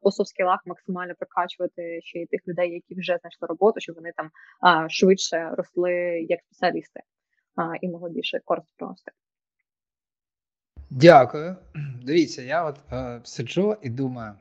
по 0.03 0.11
софт-скілах 0.11 0.59
максимально 0.67 1.15
прокачувати 1.15 2.01
ще 2.03 2.19
й 2.19 2.27
тих 2.27 2.49
людей, 2.49 2.73
які 2.73 2.95
вже 2.95 3.19
знайшли 3.21 3.49
роботу, 3.49 3.81
щоб 3.81 3.97
вони 3.97 4.13
там 4.17 4.31
а, 4.61 4.89
швидше 4.89 5.51
росли 5.53 5.93
як 6.29 6.41
спеціалісти 6.43 7.01
а, 7.57 7.73
і 7.81 7.89
могли 7.89 8.11
більше 8.11 8.41
користь 8.45 8.77
приносити. 8.77 9.13
Дякую. 10.91 11.57
Дивіться, 12.03 12.43
я 12.43 12.65
от 12.65 12.79
е, 12.93 13.21
сиджу 13.25 13.77
і 13.83 13.91
думаю, 13.91 14.35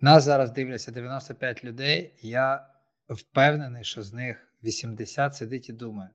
нас 0.00 0.24
зараз 0.24 0.50
дивляться 0.50 0.92
95 0.92 1.64
людей. 1.64 2.14
Я 2.22 2.66
впевнений, 3.08 3.84
що 3.84 4.02
з 4.02 4.12
них 4.12 4.52
80 4.64 5.34
сидить 5.34 5.68
і 5.68 5.72
думає: 5.72 6.10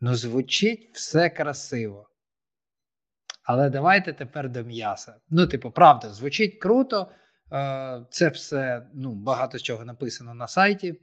ну 0.00 0.14
звучить 0.14 0.90
все 0.92 1.30
красиво. 1.30 2.08
Але 3.48 3.70
давайте 3.70 4.12
тепер 4.12 4.48
до 4.48 4.64
м'яса. 4.64 5.20
Ну, 5.30 5.46
типу, 5.46 5.70
правда, 5.70 6.08
звучить 6.08 6.58
круто. 6.58 7.10
Е, 7.52 8.06
це 8.10 8.28
все 8.28 8.86
ну, 8.94 9.14
багато 9.14 9.58
чого 9.58 9.84
написано 9.84 10.34
на 10.34 10.48
сайті. 10.48 11.00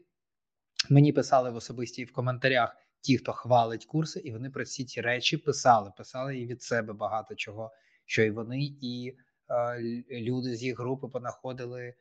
Мені 0.89 1.13
писали 1.13 1.49
в 1.49 1.55
особисті 1.55 2.05
в 2.05 2.13
коментарях 2.13 2.75
ті, 3.01 3.17
хто 3.17 3.33
хвалить 3.33 3.85
курси, 3.85 4.19
і 4.19 4.31
вони 4.31 4.49
про 4.49 4.63
всі 4.63 4.85
ці 4.85 5.01
речі 5.01 5.37
писали. 5.37 5.91
Писали 5.97 6.37
і 6.37 6.45
від 6.45 6.63
себе 6.63 6.93
багато 6.93 7.35
чого, 7.35 7.71
що 8.05 8.23
і 8.23 8.31
вони, 8.31 8.59
і 8.81 9.15
е, 9.49 9.81
люди 10.11 10.55
з 10.55 10.63
їх 10.63 10.79
групи 10.79 11.07
понаходили 11.07 11.81
е, 11.83 11.95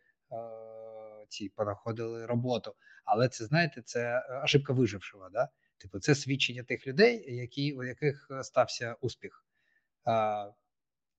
ці 1.28 1.48
понаходили 1.48 2.26
роботу. 2.26 2.74
Але 3.04 3.28
це 3.28 3.44
знаєте, 3.44 3.82
це 3.82 4.22
ошибка 4.44 4.72
вижившого. 4.72 5.28
Да? 5.30 5.48
Типу, 5.78 5.98
це 5.98 6.14
свідчення 6.14 6.62
тих 6.62 6.86
людей, 6.86 7.34
які 7.36 7.72
у 7.72 7.84
яких 7.84 8.28
стався 8.42 8.96
успіх 9.00 9.43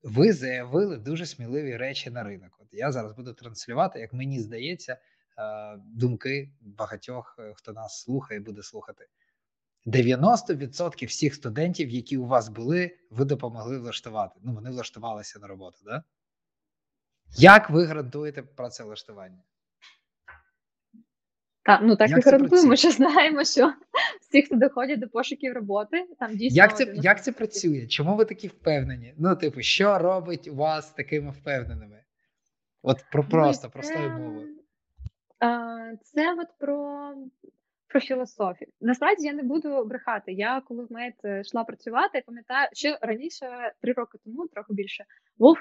ви 0.04 0.34
заявили 0.34 0.98
дуже 0.98 1.26
сміливі 1.26 1.78
речі 1.78 2.10
на 2.10 2.24
ринок. 2.24 2.58
От 2.60 2.68
я 2.72 2.92
зараз 2.92 3.14
буду 3.14 3.34
транслювати, 3.34 4.00
як 4.00 4.14
мені 4.14 4.40
здається, 4.40 4.98
думки 5.78 6.52
багатьох, 6.62 7.36
е, 7.40 7.54
хто 7.56 7.74
нас 7.74 8.02
слухає, 8.02 8.40
буде 8.40 8.64
слухати. 8.64 9.08
90% 9.86 11.06
всіх 11.08 11.36
студентів, 11.36 11.90
які 11.90 12.18
у 12.18 12.26
вас 12.26 12.50
були, 12.50 12.98
ви 13.10 13.26
допомогли 13.26 13.78
влаштувати. 13.78 14.40
Ну, 14.44 14.54
вони 14.54 14.70
влаштувалися 14.70 15.40
на 15.40 15.48
роботу, 15.48 15.78
да? 15.86 16.04
Як 17.38 17.70
ви 17.70 17.86
гарантуєте 17.86 18.42
працевлаштування? 18.44 19.44
Так, 21.66 21.80
ну 21.84 21.96
так 21.96 22.10
як 22.10 22.20
і 22.20 22.22
гарантуємо, 22.22 22.76
що 22.76 22.92
знаємо, 22.92 23.44
що 23.44 23.74
всі, 24.22 24.42
хто 24.42 24.56
доходять 24.56 25.00
до 25.00 25.08
пошуків 25.08 25.54
роботи, 25.54 26.06
там 26.20 26.38
дійсно 26.38 26.58
як 26.58 26.78
це 26.78 26.94
як 26.96 27.24
це 27.24 27.32
працює? 27.32 27.88
Чому 27.88 28.16
ви 28.16 28.26
такі 28.26 28.48
впевнені? 28.48 29.14
Ну, 29.18 29.36
типу, 29.36 29.62
що 29.62 29.98
робить 29.98 30.48
вас 30.48 30.92
такими 30.92 31.32
впевненими? 31.32 32.04
От 32.82 33.06
про 33.12 33.24
ну, 33.24 33.30
просто, 33.30 33.70
простою 33.70 34.10
мовою. 34.10 34.48
Це 36.04 36.34
от 36.34 36.48
про 36.60 37.14
про 37.88 38.00
філософію. 38.00 38.72
Насправді 38.82 39.26
я 39.26 39.34
не 39.34 39.44
буду 39.44 39.86
брехати. 39.86 40.34
Я 40.34 40.62
коли 40.68 40.86
в 40.86 40.92
мед 40.92 41.14
е, 41.24 41.42
йшла 41.42 41.64
працювати, 41.64 42.10
я 42.14 42.22
пам'ятаю, 42.26 42.70
що 42.74 42.98
раніше, 43.02 43.74
три 43.82 43.94
роки 43.94 44.18
тому, 44.26 44.48
трохи 44.48 44.74
більше, 44.74 45.06
був 45.38 45.58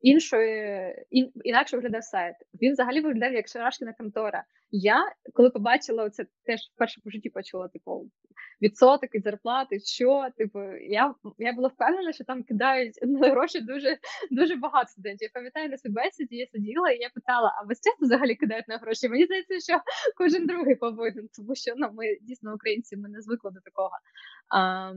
іншої 0.00 0.94
ін, 1.10 1.32
інакше 1.44 1.76
виглядав 1.76 2.04
сайт. 2.04 2.34
Він 2.62 2.72
взагалі 2.72 3.00
виглядав 3.00 3.32
як 3.32 3.48
шарашкіна 3.48 3.92
контора. 3.92 4.44
Я 4.70 5.12
коли 5.32 5.50
побачила 5.50 6.10
це, 6.10 6.26
теж 6.42 6.60
вперше 6.74 7.00
по 7.04 7.10
житті 7.10 7.30
почула 7.30 7.68
типу 7.68 8.10
відсоток 8.62 9.14
від 9.14 9.22
зарплати. 9.22 9.80
Що 9.80 10.28
типу, 10.36 10.60
я 10.72 11.14
я 11.38 11.52
була 11.52 11.68
впевнена, 11.68 12.12
що 12.12 12.24
там 12.24 12.42
кидають 12.42 12.94
на 13.02 13.30
гроші 13.30 13.60
дуже 13.60 13.98
дуже 14.30 14.56
багато 14.56 14.88
студентів. 14.88 15.28
Я 15.28 15.30
пам'ятаю 15.34 15.68
на 15.68 15.76
співбесіді, 15.76 16.36
я 16.36 16.46
сиділа 16.46 16.90
і 16.90 16.98
я 16.98 17.10
питала: 17.14 17.54
а 17.62 17.66
вас 17.66 17.80
часто 17.80 18.04
взагалі 18.06 18.34
кидають 18.34 18.68
на 18.68 18.78
гроші? 18.78 19.08
Мені 19.08 19.24
здається, 19.24 19.72
що 19.72 19.80
кожен 20.16 20.46
другий 20.46 20.74
повинен, 20.74 21.28
тому 21.36 21.54
що 21.54 21.72
ну, 21.76 21.90
ми 21.92 22.16
дійсно 22.22 22.54
українці, 22.54 22.96
ми 22.96 23.08
не 23.08 23.20
звикли 23.20 23.50
до 23.50 23.60
такого. 23.60 23.90
А, 24.54 24.92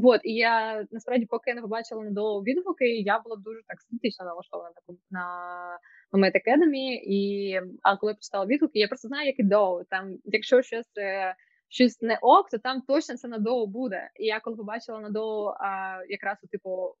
вот, 0.00 0.20
і 0.24 0.34
я 0.34 0.86
насправді, 0.90 1.26
поки 1.26 1.50
я 1.50 1.54
не 1.54 1.62
побачила 1.62 2.04
недовго 2.04 2.42
відгуки, 2.42 2.86
я 2.86 3.18
була 3.18 3.36
дуже 3.36 3.60
так 3.66 3.80
скептично 3.80 4.24
налаштована 4.24 4.70
на 5.10 5.78
на 6.12 6.18
Meta 6.18 6.36
Academy, 6.36 7.00
і 7.06 7.54
а 7.82 7.96
коли 7.96 8.12
я 8.12 8.14
почитала 8.14 8.46
відгуки, 8.46 8.78
я 8.78 8.88
просто 8.88 9.08
знаю, 9.08 9.26
як 9.26 9.38
і 9.38 9.42
доу. 9.42 9.84
Там, 9.84 10.18
якщо 10.24 10.62
щось 10.62 10.98
е, 10.98 11.34
щось 11.72 12.02
не 12.02 12.18
ок, 12.22 12.50
то 12.50 12.58
там 12.58 12.80
точно 12.80 13.16
це 13.16 13.28
на 13.28 13.38
доу 13.38 13.66
буде. 13.66 14.10
І 14.16 14.26
я 14.26 14.40
коли 14.40 14.56
побачила 14.56 15.00
на 15.00 15.10
доу, 15.10 15.46
а, 15.46 15.98
якраз 16.08 16.38
типу 16.50 16.94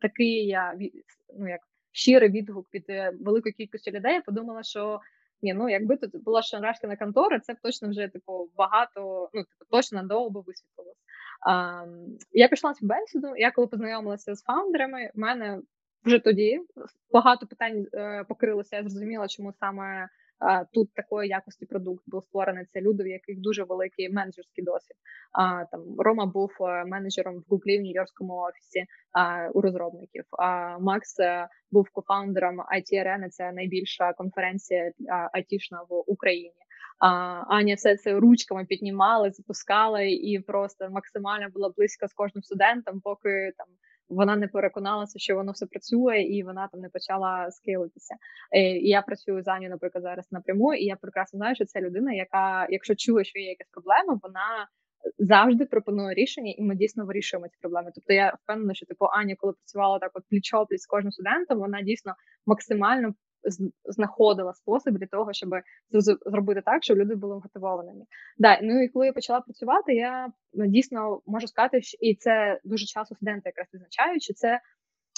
такий 0.00 0.46
я 0.46 0.74
ну 1.38 1.48
як 1.48 1.60
щирий 1.92 2.30
відгук 2.30 2.74
від 2.74 2.84
е, 2.88 3.12
великої 3.20 3.52
кількості 3.52 3.90
людей, 3.90 4.14
я 4.14 4.20
подумала, 4.20 4.62
що 4.62 5.00
ні, 5.42 5.54
ну 5.54 5.68
якби 5.68 5.96
тут 5.96 6.22
була 6.24 6.42
шанрашкина 6.42 6.96
контора, 6.96 7.40
це 7.40 7.54
б 7.54 7.56
точно 7.62 7.88
вже 7.88 8.08
типу 8.08 8.50
багато, 8.56 9.30
ну 9.32 9.42
типу 9.42 9.64
точно 9.70 10.02
на 10.02 10.08
доу 10.08 10.30
би 10.30 10.40
висвітлилось. 10.40 10.96
Я 12.32 12.48
пішла 12.48 12.70
на 12.70 12.74
співбесіду, 12.74 13.36
я 13.36 13.50
коли 13.50 13.66
познайомилася 13.66 14.34
з 14.34 14.42
фаундерами, 14.42 15.10
в 15.14 15.18
мене 15.18 15.60
вже 16.04 16.18
тоді 16.18 16.60
багато 17.12 17.46
питань 17.46 17.86
е, 17.94 18.24
покрилося. 18.28 18.76
Я 18.76 18.82
зрозуміла, 18.82 19.28
чому 19.28 19.52
саме 19.52 20.08
е, 20.42 20.66
тут 20.72 20.94
такої 20.94 21.28
якості 21.28 21.66
продукт 21.66 22.04
був 22.06 22.24
створений. 22.24 22.64
Це 22.72 22.80
люди, 22.80 23.02
в 23.02 23.06
яких 23.06 23.40
дуже 23.40 23.64
великий 23.64 24.12
менеджерський 24.12 24.64
досвід. 24.64 24.96
А 25.32 25.64
там 25.64 25.80
Рома 25.98 26.26
був 26.26 26.50
е, 26.60 26.84
менеджером 26.84 27.34
в 27.34 27.44
Гуглі 27.48 27.78
в 27.78 27.82
Нью-Йоркському 27.82 28.34
офісі 28.48 28.84
а, 29.12 29.48
у 29.48 29.60
розробників. 29.60 30.24
А 30.30 30.78
Макс 30.78 31.16
був 31.70 31.90
кофаундером 31.92 32.60
IT 32.60 32.92
Arena, 32.92 33.28
Це 33.28 33.52
найбільша 33.52 34.12
конференція 34.12 34.92
айтішна 35.32 35.82
в 35.88 36.04
Україні. 36.06 36.62
А 37.02 37.08
Аня 37.48 37.74
все 37.74 37.96
це 37.96 38.12
ручками 38.12 38.64
піднімала, 38.64 39.30
запускала 39.30 40.00
і 40.02 40.38
просто 40.46 40.90
максимально 40.90 41.48
була 41.48 41.68
близько 41.76 42.08
з 42.08 42.12
кожним 42.12 42.42
студентом, 42.42 43.00
поки 43.00 43.52
там 43.58 43.66
вона 44.12 44.36
не 44.36 44.48
переконалася, 44.48 45.18
що 45.18 45.36
воно 45.36 45.52
все 45.52 45.66
працює, 45.66 46.22
і 46.22 46.42
вона 46.42 46.68
там 46.72 46.80
не 46.80 46.88
почала 46.88 47.50
скилитися. 47.50 48.14
Е, 48.52 48.60
і 48.60 48.88
Я 48.88 49.02
працюю 49.02 49.42
з 49.42 49.48
Аню, 49.48 49.68
наприклад, 49.68 50.02
зараз 50.02 50.32
напряму, 50.32 50.74
і 50.74 50.84
я 50.84 50.96
прекрасно 50.96 51.36
знаю, 51.36 51.54
що 51.54 51.64
це 51.64 51.80
людина, 51.80 52.12
яка, 52.12 52.66
якщо 52.70 52.94
чує, 52.94 53.24
що 53.24 53.38
є 53.38 53.48
якась 53.48 53.68
проблема, 53.70 54.20
вона 54.22 54.68
завжди 55.18 55.64
пропонує 55.64 56.14
рішення, 56.14 56.54
і 56.58 56.62
ми 56.62 56.74
дійсно 56.74 57.06
вирішуємо 57.06 57.48
ці 57.48 57.56
проблеми. 57.60 57.90
Тобто 57.94 58.12
я 58.12 58.36
впевнена, 58.42 58.74
що 58.74 58.86
типу 58.86 59.04
Аня, 59.04 59.34
коли 59.38 59.52
працювала 59.52 59.98
так, 59.98 60.10
от 60.14 60.24
пліч-опліч 60.32 60.78
з 60.78 60.86
кожним 60.86 61.12
студентом, 61.12 61.58
вона 61.58 61.82
дійсно 61.82 62.14
максимально 62.46 63.14
знаходила 63.84 64.54
спосіб 64.54 64.98
для 64.98 65.06
того, 65.06 65.32
щоб 65.32 65.50
зробити 66.26 66.62
так, 66.64 66.84
щоб 66.84 66.98
люди 66.98 67.14
були 67.14 67.34
мотивованими. 67.34 68.04
Да, 68.38 68.60
ну 68.62 68.82
і 68.82 68.88
коли 68.88 69.06
я 69.06 69.12
почала 69.12 69.40
працювати, 69.40 69.94
я 69.94 70.32
ну, 70.52 70.66
дійсно 70.66 71.20
можу 71.26 71.46
сказати, 71.46 71.82
що 71.82 71.98
і 72.00 72.14
це 72.14 72.60
дуже 72.64 72.86
часто 72.86 73.14
студенти 73.14 73.42
якраз 73.44 73.66
визначають, 73.72 74.22
що 74.22 74.34
це 74.34 74.60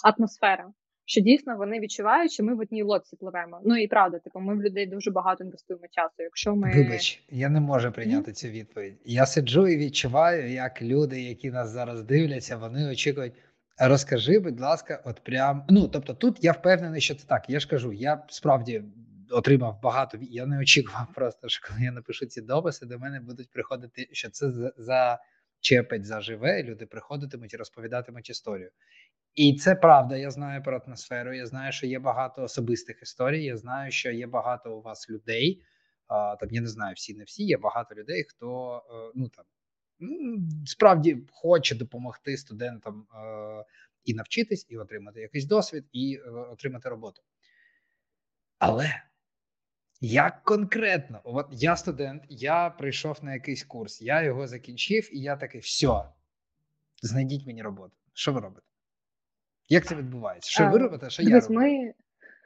атмосфера. 0.04 0.72
Що 1.06 1.20
дійсно 1.20 1.56
вони 1.56 1.80
відчувають, 1.80 2.32
що 2.32 2.44
ми 2.44 2.54
в 2.54 2.60
одній 2.60 2.82
лодці 2.82 3.16
пливемо. 3.16 3.60
Ну 3.64 3.76
і 3.76 3.86
правда, 3.86 4.18
типу, 4.18 4.40
ми 4.40 4.54
в 4.54 4.62
людей 4.62 4.86
дуже 4.86 5.10
багато 5.10 5.44
інвестуємо 5.44 5.84
часу. 5.90 6.14
Якщо 6.18 6.56
ми 6.56 6.72
вибач, 6.74 7.22
я 7.30 7.48
не 7.48 7.60
можу 7.60 7.92
прийняти 7.92 8.32
цю 8.32 8.48
відповідь. 8.48 8.94
Я 9.04 9.26
сиджу 9.26 9.66
і 9.66 9.76
відчуваю, 9.76 10.52
як 10.52 10.82
люди, 10.82 11.22
які 11.22 11.50
нас 11.50 11.70
зараз 11.70 12.02
дивляться, 12.02 12.56
вони 12.56 12.90
очікують. 12.90 13.32
Розкажи, 13.78 14.38
будь 14.38 14.60
ласка, 14.60 15.02
от 15.04 15.24
прям 15.24 15.66
ну 15.68 15.88
тобто, 15.88 16.14
тут 16.14 16.44
я 16.44 16.52
впевнений, 16.52 17.00
що 17.00 17.14
це 17.14 17.26
так. 17.26 17.50
Я 17.50 17.60
ж 17.60 17.68
кажу, 17.68 17.92
я 17.92 18.26
справді 18.28 18.84
отримав 19.30 19.80
багато. 19.82 20.18
Я 20.20 20.46
не 20.46 20.58
очікував 20.58 21.06
просто, 21.14 21.48
що 21.48 21.68
коли 21.68 21.80
я 21.82 21.92
напишу 21.92 22.26
ці 22.26 22.42
дописи, 22.42 22.86
до 22.86 22.98
мене 22.98 23.20
будуть 23.20 23.50
приходити, 23.50 24.08
що 24.12 24.30
це 24.30 24.52
зачепить 24.76 26.04
заживе. 26.04 26.62
Люди 26.62 26.86
приходитимуть 26.86 27.54
і 27.54 27.56
розповідатимуть 27.56 28.30
історію. 28.30 28.70
І 29.34 29.54
це 29.54 29.74
правда. 29.74 30.16
Я 30.16 30.30
знаю 30.30 30.62
про 30.62 30.80
атмосферу. 30.86 31.34
Я 31.34 31.46
знаю, 31.46 31.72
що 31.72 31.86
є 31.86 31.98
багато 31.98 32.42
особистих 32.42 33.02
історій. 33.02 33.44
Я 33.44 33.56
знаю, 33.56 33.90
що 33.90 34.10
є 34.10 34.26
багато 34.26 34.76
у 34.76 34.82
вас 34.82 35.10
людей. 35.10 35.62
Там 36.40 36.48
я 36.50 36.60
не 36.60 36.68
знаю 36.68 36.94
всі, 36.96 37.14
не 37.14 37.24
всі. 37.24 37.44
Є 37.44 37.58
багато 37.58 37.94
людей, 37.94 38.24
хто 38.28 38.76
е, 38.76 39.12
ну 39.14 39.28
там 39.28 39.44
справді 40.66 41.18
хоче 41.30 41.74
допомогти 41.74 42.36
студентам 42.36 43.06
е, 43.14 43.64
і 44.04 44.14
навчитись, 44.14 44.66
і 44.68 44.76
отримати 44.76 45.20
якийсь 45.20 45.44
досвід, 45.44 45.84
і 45.92 46.20
е, 46.26 46.30
отримати 46.30 46.88
роботу. 46.88 47.22
Але 48.58 49.02
як 50.00 50.42
конкретно, 50.42 51.20
от 51.24 51.46
я 51.50 51.76
студент, 51.76 52.22
я 52.28 52.70
прийшов 52.70 53.18
на 53.22 53.34
якийсь 53.34 53.64
курс, 53.64 54.02
я 54.02 54.22
його 54.22 54.46
закінчив, 54.46 55.16
і 55.16 55.20
я 55.20 55.36
такий: 55.36 55.60
все, 55.60 56.02
знайдіть 57.02 57.46
мені 57.46 57.62
роботу. 57.62 57.96
Що 58.12 58.32
ви 58.32 58.40
робите? 58.40 58.66
Як 59.68 59.86
це 59.86 59.94
відбувається? 59.94 60.50
Що 60.50 60.70
ви 60.70 60.78
робите? 60.78 61.10
Що 61.10 61.22
я 61.22 61.40
роблю? 61.40 61.54
Ми... 61.54 61.94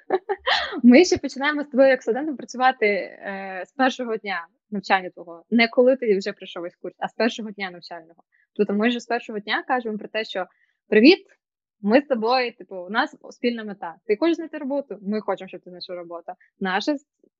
Ми 0.82 1.04
ще 1.04 1.18
починаємо 1.18 1.62
з 1.62 1.66
тобою 1.66 1.88
як 1.88 2.02
студентом 2.02 2.36
працювати 2.36 2.86
е, 2.86 3.64
з 3.66 3.72
першого 3.72 4.16
дня 4.16 4.46
навчання 4.70 5.10
твого, 5.10 5.44
не 5.50 5.68
коли 5.68 5.96
ти 5.96 6.18
вже 6.18 6.32
пройшов 6.32 6.62
весь 6.62 6.76
курс, 6.76 6.94
а 6.98 7.08
з 7.08 7.14
першого 7.14 7.50
дня 7.50 7.70
навчального. 7.70 8.22
Тобто 8.54 8.74
ми 8.74 8.88
вже 8.88 9.00
з 9.00 9.06
першого 9.06 9.38
дня 9.38 9.64
кажемо 9.68 9.98
про 9.98 10.08
те, 10.08 10.24
що 10.24 10.46
привіт, 10.88 11.26
ми 11.80 12.00
з 12.00 12.06
тобою, 12.06 12.52
типу, 12.54 12.76
у 12.76 12.90
нас 12.90 13.16
спільна 13.30 13.64
мета. 13.64 13.94
Ти 14.06 14.16
хочеш 14.16 14.36
знайти 14.36 14.58
роботу? 14.58 14.98
Ми 15.02 15.20
хочемо, 15.20 15.48
щоб 15.48 15.60
ти 15.60 15.70
знайшов 15.70 15.96
роботу. 15.96 16.32
Наша 16.60 16.96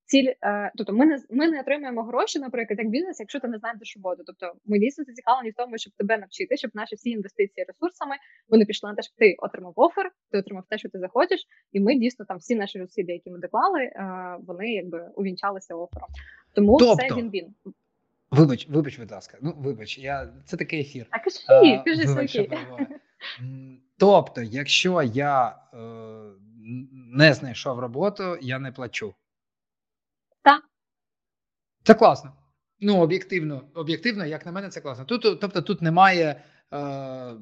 ціль, 0.09 0.33
е, 0.43 0.73
тобто 0.77 0.93
ми 0.93 1.07
не 1.07 1.19
ми 1.31 1.49
не 1.49 1.61
отримуємо 1.61 2.03
гроші, 2.03 2.39
наприклад, 2.39 2.79
як 2.79 2.89
бізнес, 2.89 3.21
якщо 3.21 3.41
ти 3.41 3.49
не 3.49 3.59
знайдеш 3.59 3.97
роботу. 3.97 4.23
Тобто 4.27 4.53
ми 4.67 4.79
дійсно 4.79 5.05
зацікавлені 5.05 5.51
в 5.51 5.55
тому, 5.55 5.79
щоб 5.79 5.93
тебе 5.93 6.19
навчити, 6.19 6.57
щоб 6.57 6.71
наші 6.75 6.95
всі 6.95 7.11
інвестиції 7.11 7.65
ресурсами 7.69 8.15
вони 8.49 8.65
пішли 8.65 8.91
на 8.91 8.97
те, 8.97 9.03
щоб 9.03 9.17
ти 9.17 9.37
отримав 9.39 9.73
офер, 9.77 10.11
ти 10.31 10.39
отримав 10.39 10.65
те, 10.69 10.79
що 10.79 10.89
ти 10.89 10.99
захочеш, 10.99 11.47
і 11.73 11.81
ми 11.81 11.95
дійсно 11.95 12.25
там 12.25 12.39
всі 12.39 12.55
наші 12.55 12.79
зусилля, 12.79 13.13
які 13.13 13.31
ми 13.31 13.39
доклали, 13.39 13.81
е, 13.81 14.37
вони 14.47 14.73
якби 14.73 15.11
увінчалися 15.17 15.75
офером. 15.75 16.09
Тому 16.55 16.79
тобто, 16.79 16.97
це 16.97 17.15
він 17.15 17.31
він. 17.31 17.55
Вибач, 18.31 18.69
вибач, 18.69 18.99
будь 18.99 19.11
ласка. 19.11 19.39
Ну 19.43 19.55
вибач, 19.59 19.99
я 19.99 20.33
це 20.45 20.57
такий 20.57 20.81
ефір. 20.81 21.07
А 21.11 21.19
кажи, 21.19 21.83
кажи 21.85 22.07
свої. 22.07 22.51
Тобто, 23.99 24.43
якщо 24.43 25.03
я 25.03 25.57
е, 25.75 25.79
не 27.15 27.35
знайшов 27.35 27.79
роботу, 27.79 28.37
я 28.41 28.59
не 28.59 28.73
плачу. 28.73 29.15
Це 31.89 31.95
класно. 31.95 32.33
Ну, 32.81 33.01
об'єктивно, 33.01 33.63
об'єктивно, 33.75 34.27
як 34.27 34.47
на 34.47 34.53
мене, 34.53 34.69
це 34.69 34.81
класно. 34.81 35.05
Тут, 35.05 35.41
Тобто, 35.41 35.63
тут 35.63 35.83
немає 35.83 36.45
е, 36.73 37.35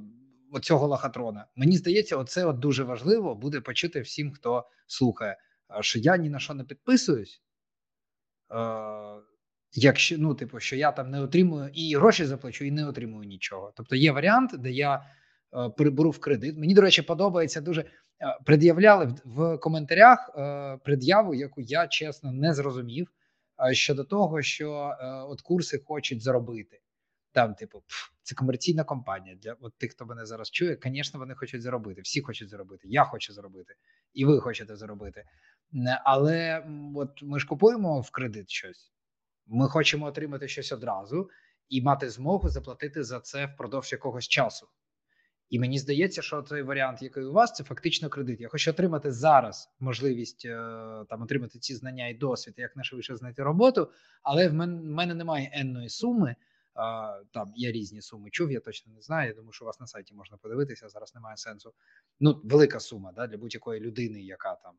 оцього 0.52 0.86
лохотрона. 0.86 1.46
Мені 1.56 1.76
здається, 1.76 2.16
оце 2.16 2.44
от 2.44 2.58
дуже 2.58 2.84
важливо 2.84 3.34
буде 3.34 3.60
почути 3.60 4.00
всім, 4.00 4.32
хто 4.32 4.68
слухає, 4.86 5.36
що 5.80 5.98
я 5.98 6.16
ні 6.16 6.28
на 6.28 6.38
що 6.38 6.54
не 6.54 6.64
підписуюсь. 6.64 7.42
Е, 8.52 8.56
Якщо 9.72 10.18
ну, 10.18 10.34
типу, 10.34 10.60
що 10.60 10.76
я 10.76 10.92
там 10.92 11.10
не 11.10 11.20
отримую 11.20 11.70
і 11.74 11.96
гроші 11.96 12.24
заплачу, 12.24 12.64
і 12.64 12.70
не 12.70 12.88
отримую 12.88 13.28
нічого. 13.28 13.72
Тобто 13.76 13.96
є 13.96 14.12
варіант, 14.12 14.50
де 14.58 14.70
я 14.70 15.06
Е, 15.56 15.68
переберу 15.68 16.10
в 16.10 16.18
кредит. 16.18 16.58
Мені, 16.58 16.74
до 16.74 16.80
речі, 16.80 17.02
подобається 17.02 17.60
дуже. 17.60 17.80
Е, 17.80 17.86
пред'являли 18.44 19.14
в 19.24 19.58
коментарях 19.58 20.30
е, 20.36 20.78
пред'яву, 20.84 21.34
яку 21.34 21.60
я 21.60 21.86
чесно 21.86 22.32
не 22.32 22.54
зрозумів 22.54 23.08
щодо 23.72 24.04
того, 24.04 24.42
що 24.42 24.96
от 25.28 25.40
курси 25.40 25.82
хочуть 25.86 26.22
заробити. 26.22 26.80
Там, 27.32 27.54
типу, 27.54 27.82
це 28.22 28.34
комерційна 28.34 28.84
компанія 28.84 29.36
для 29.36 29.56
от 29.60 29.78
тих, 29.78 29.90
хто 29.92 30.06
мене 30.06 30.26
зараз 30.26 30.50
чує. 30.50 30.78
Звісно, 30.84 31.20
вони 31.20 31.34
хочуть 31.34 31.62
заробити. 31.62 32.00
Всі 32.00 32.20
хочуть 32.20 32.48
заробити. 32.48 32.88
Я 32.88 33.04
хочу 33.04 33.32
заробити, 33.32 33.74
і 34.14 34.24
ви 34.24 34.40
хочете 34.40 34.76
заробити. 34.76 35.24
Але 36.04 36.66
от 36.94 37.22
ми 37.22 37.40
ж 37.40 37.46
купуємо 37.46 38.00
в 38.00 38.10
кредит 38.10 38.50
щось. 38.50 38.92
Ми 39.46 39.68
хочемо 39.68 40.06
отримати 40.06 40.48
щось 40.48 40.72
одразу 40.72 41.30
і 41.68 41.82
мати 41.82 42.10
змогу 42.10 42.48
заплатити 42.48 43.04
за 43.04 43.20
це 43.20 43.46
впродовж 43.46 43.92
якогось 43.92 44.28
часу. 44.28 44.68
І 45.50 45.58
мені 45.58 45.78
здається, 45.78 46.22
що 46.22 46.42
той 46.42 46.62
варіант, 46.62 47.02
який 47.02 47.24
у 47.24 47.32
вас, 47.32 47.52
це 47.52 47.64
фактично 47.64 48.08
кредит. 48.08 48.40
Я 48.40 48.48
хочу 48.48 48.70
отримати 48.70 49.12
зараз 49.12 49.70
можливість 49.80 50.44
е, 50.44 50.50
там 51.08 51.22
отримати 51.22 51.58
ці 51.58 51.74
знання 51.74 52.08
і 52.08 52.14
досвід, 52.14 52.54
як 52.56 52.76
найшвидше 52.76 53.16
знайти 53.16 53.42
роботу, 53.42 53.90
але 54.22 54.48
в 54.48 54.54
мене, 54.54 54.80
в 54.80 54.84
мене 54.84 55.14
немає 55.14 55.50
енної 55.52 55.88
суми. 55.88 56.36
Там 57.32 57.52
є 57.56 57.72
різні 57.72 58.02
суми. 58.02 58.30
Чув, 58.30 58.52
я 58.52 58.60
точно 58.60 58.92
не 58.92 59.00
знаю. 59.00 59.28
Я 59.28 59.34
думаю, 59.34 59.52
що 59.52 59.64
у 59.64 59.66
вас 59.66 59.80
на 59.80 59.86
сайті 59.86 60.14
можна 60.14 60.36
подивитися. 60.36 60.88
Зараз 60.88 61.14
немає 61.14 61.36
сенсу. 61.36 61.74
Ну, 62.20 62.40
велика 62.44 62.80
сума 62.80 63.12
да, 63.12 63.26
для 63.26 63.36
будь-якої 63.36 63.80
людини, 63.80 64.22
яка 64.22 64.54
там 64.54 64.74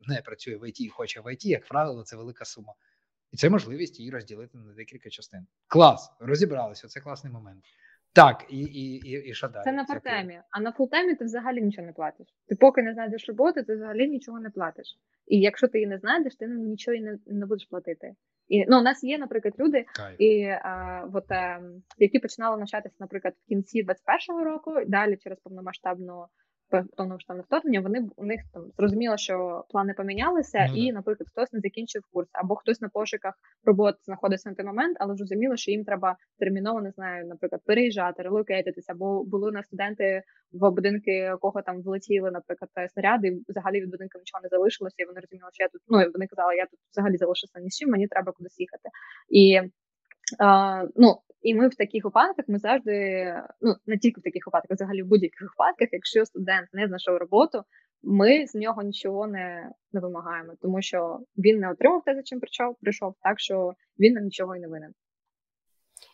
не 0.00 0.22
працює 0.22 0.56
в 0.56 0.68
ІТ 0.68 0.80
і 0.80 0.88
хоче 0.88 1.20
в 1.20 1.32
ІТ, 1.32 1.44
як 1.44 1.68
правило, 1.68 2.02
це 2.02 2.16
велика 2.16 2.44
сума. 2.44 2.74
І 3.32 3.36
це 3.36 3.50
можливість 3.50 3.98
її 3.98 4.10
розділити 4.10 4.58
на 4.58 4.72
декілька 4.72 5.10
частин. 5.10 5.46
Клас, 5.66 6.12
розібралися. 6.20 6.88
Це 6.88 7.00
класний 7.00 7.32
момент. 7.32 7.64
Так, 8.12 8.46
і 8.48 8.58
і, 8.58 9.10
і, 9.10 9.30
і 9.30 9.34
що 9.34 9.48
далі? 9.48 9.64
Це 9.64 9.72
на 9.72 9.84
part-time 9.84 10.30
і, 10.30 10.40
а 10.50 10.60
на 10.60 10.72
full-time 10.72 11.10
і 11.10 11.14
ти 11.14 11.24
взагалі 11.24 11.62
нічого 11.62 11.86
не 11.86 11.92
платиш. 11.92 12.26
Ти 12.48 12.56
поки 12.56 12.82
не 12.82 12.92
знайдеш 12.94 13.28
роботу, 13.28 13.62
ти 13.64 13.74
взагалі 13.74 14.08
нічого 14.08 14.40
не 14.40 14.50
платиш. 14.50 14.86
І 15.26 15.40
якщо 15.40 15.68
ти 15.68 15.78
її 15.78 15.86
не 15.86 15.98
знайдеш, 15.98 16.36
ти 16.36 16.46
нічого 16.46 16.94
і 16.94 17.00
не, 17.00 17.18
не 17.26 17.46
будеш 17.46 17.66
платити. 17.66 18.14
І 18.48 18.64
ну, 18.68 18.78
у 18.78 18.82
нас 18.82 19.04
є, 19.04 19.18
наприклад, 19.18 19.54
люди, 19.58 19.84
і, 20.18 20.44
а, 20.44 21.04
от, 21.12 21.32
а, 21.32 21.56
ем, 21.56 21.82
які 21.98 22.18
починали 22.18 22.56
навчатися, 22.56 22.96
наприклад, 23.00 23.34
в 23.44 23.48
кінці 23.48 23.84
21-го 23.84 24.44
року, 24.44 24.74
далі 24.86 25.16
через 25.16 25.38
повномасштабну 25.38 26.26
повномасштабне 26.96 27.42
вторгнення, 27.42 27.80
вони 27.80 28.08
у 28.16 28.24
них 28.24 28.40
там 28.52 28.62
зрозуміло, 28.78 29.16
що 29.16 29.64
плани 29.68 29.94
помінялися, 29.94 30.66
ну, 30.70 30.76
і, 30.76 30.92
наприклад, 30.92 31.28
хтось 31.28 31.52
не 31.52 31.60
закінчив 31.60 32.02
курс, 32.12 32.28
або 32.32 32.56
хтось 32.56 32.80
на 32.80 32.88
пошуках 32.88 33.34
роботи 33.64 33.98
знаходиться 34.02 34.48
на 34.48 34.54
той 34.54 34.66
момент, 34.66 34.96
але 35.00 35.16
зрозуміло, 35.16 35.56
що 35.56 35.70
їм 35.70 35.84
треба 35.84 36.16
терміново 36.38 36.80
не 36.80 36.90
знаю, 36.90 37.26
наприклад, 37.26 37.62
переїжджати, 37.64 38.22
релокейтитися, 38.22 38.94
бо 38.94 39.24
були 39.24 39.52
на 39.52 39.62
студенти 39.62 40.22
в 40.52 40.70
будинки, 40.70 41.34
кого 41.40 41.62
там 41.62 41.82
влетіли, 41.82 42.30
наприклад, 42.30 42.70
снаряди, 42.92 43.28
і 43.28 43.44
взагалі 43.48 43.80
від 43.80 43.90
будинку 43.90 44.18
нічого 44.18 44.42
не 44.42 44.48
залишилося, 44.48 44.96
і 44.98 45.04
вони 45.06 45.20
розуміли, 45.20 45.50
що 45.52 45.64
я 45.64 45.68
тут. 45.68 45.82
Ну 45.88 46.12
вони 46.14 46.26
казали, 46.26 46.56
я 46.56 46.66
тут 46.66 46.80
взагалі 46.92 47.16
залишився 47.16 47.60
ні 47.60 47.70
з 47.70 47.78
чим, 47.78 47.90
мені 47.90 48.06
треба 48.06 48.32
кудись 48.32 48.60
їхати. 48.60 48.88
І 49.28 49.60
а, 50.38 50.84
ну, 50.96 51.16
і 51.42 51.54
ми 51.54 51.68
в 51.68 51.74
таких 51.74 52.04
випадках 52.04 52.44
ми 52.48 52.58
завжди, 52.58 53.34
ну 53.60 53.74
не 53.86 53.98
тільки 53.98 54.20
в 54.20 54.24
таких 54.24 54.46
випадках, 54.46 54.70
взагалі 54.76 55.02
в 55.02 55.06
будь-яких 55.06 55.40
випадках, 55.40 55.88
якщо 55.92 56.26
студент 56.26 56.68
не 56.72 56.86
знайшов 56.86 57.16
роботу, 57.16 57.62
ми 58.02 58.46
з 58.46 58.54
нього 58.54 58.82
нічого 58.82 59.26
не 59.26 59.72
не 59.92 60.00
вимагаємо, 60.00 60.52
тому 60.62 60.82
що 60.82 61.20
він 61.36 61.58
не 61.58 61.70
отримав 61.70 62.02
те, 62.04 62.14
за 62.14 62.22
чим 62.22 62.40
прийшов, 62.40 62.76
прийшов, 62.80 63.14
так 63.22 63.40
що 63.40 63.72
він 63.98 64.12
нам 64.12 64.24
нічого 64.24 64.56
і 64.56 64.60
не 64.60 64.68
винен. 64.68 64.94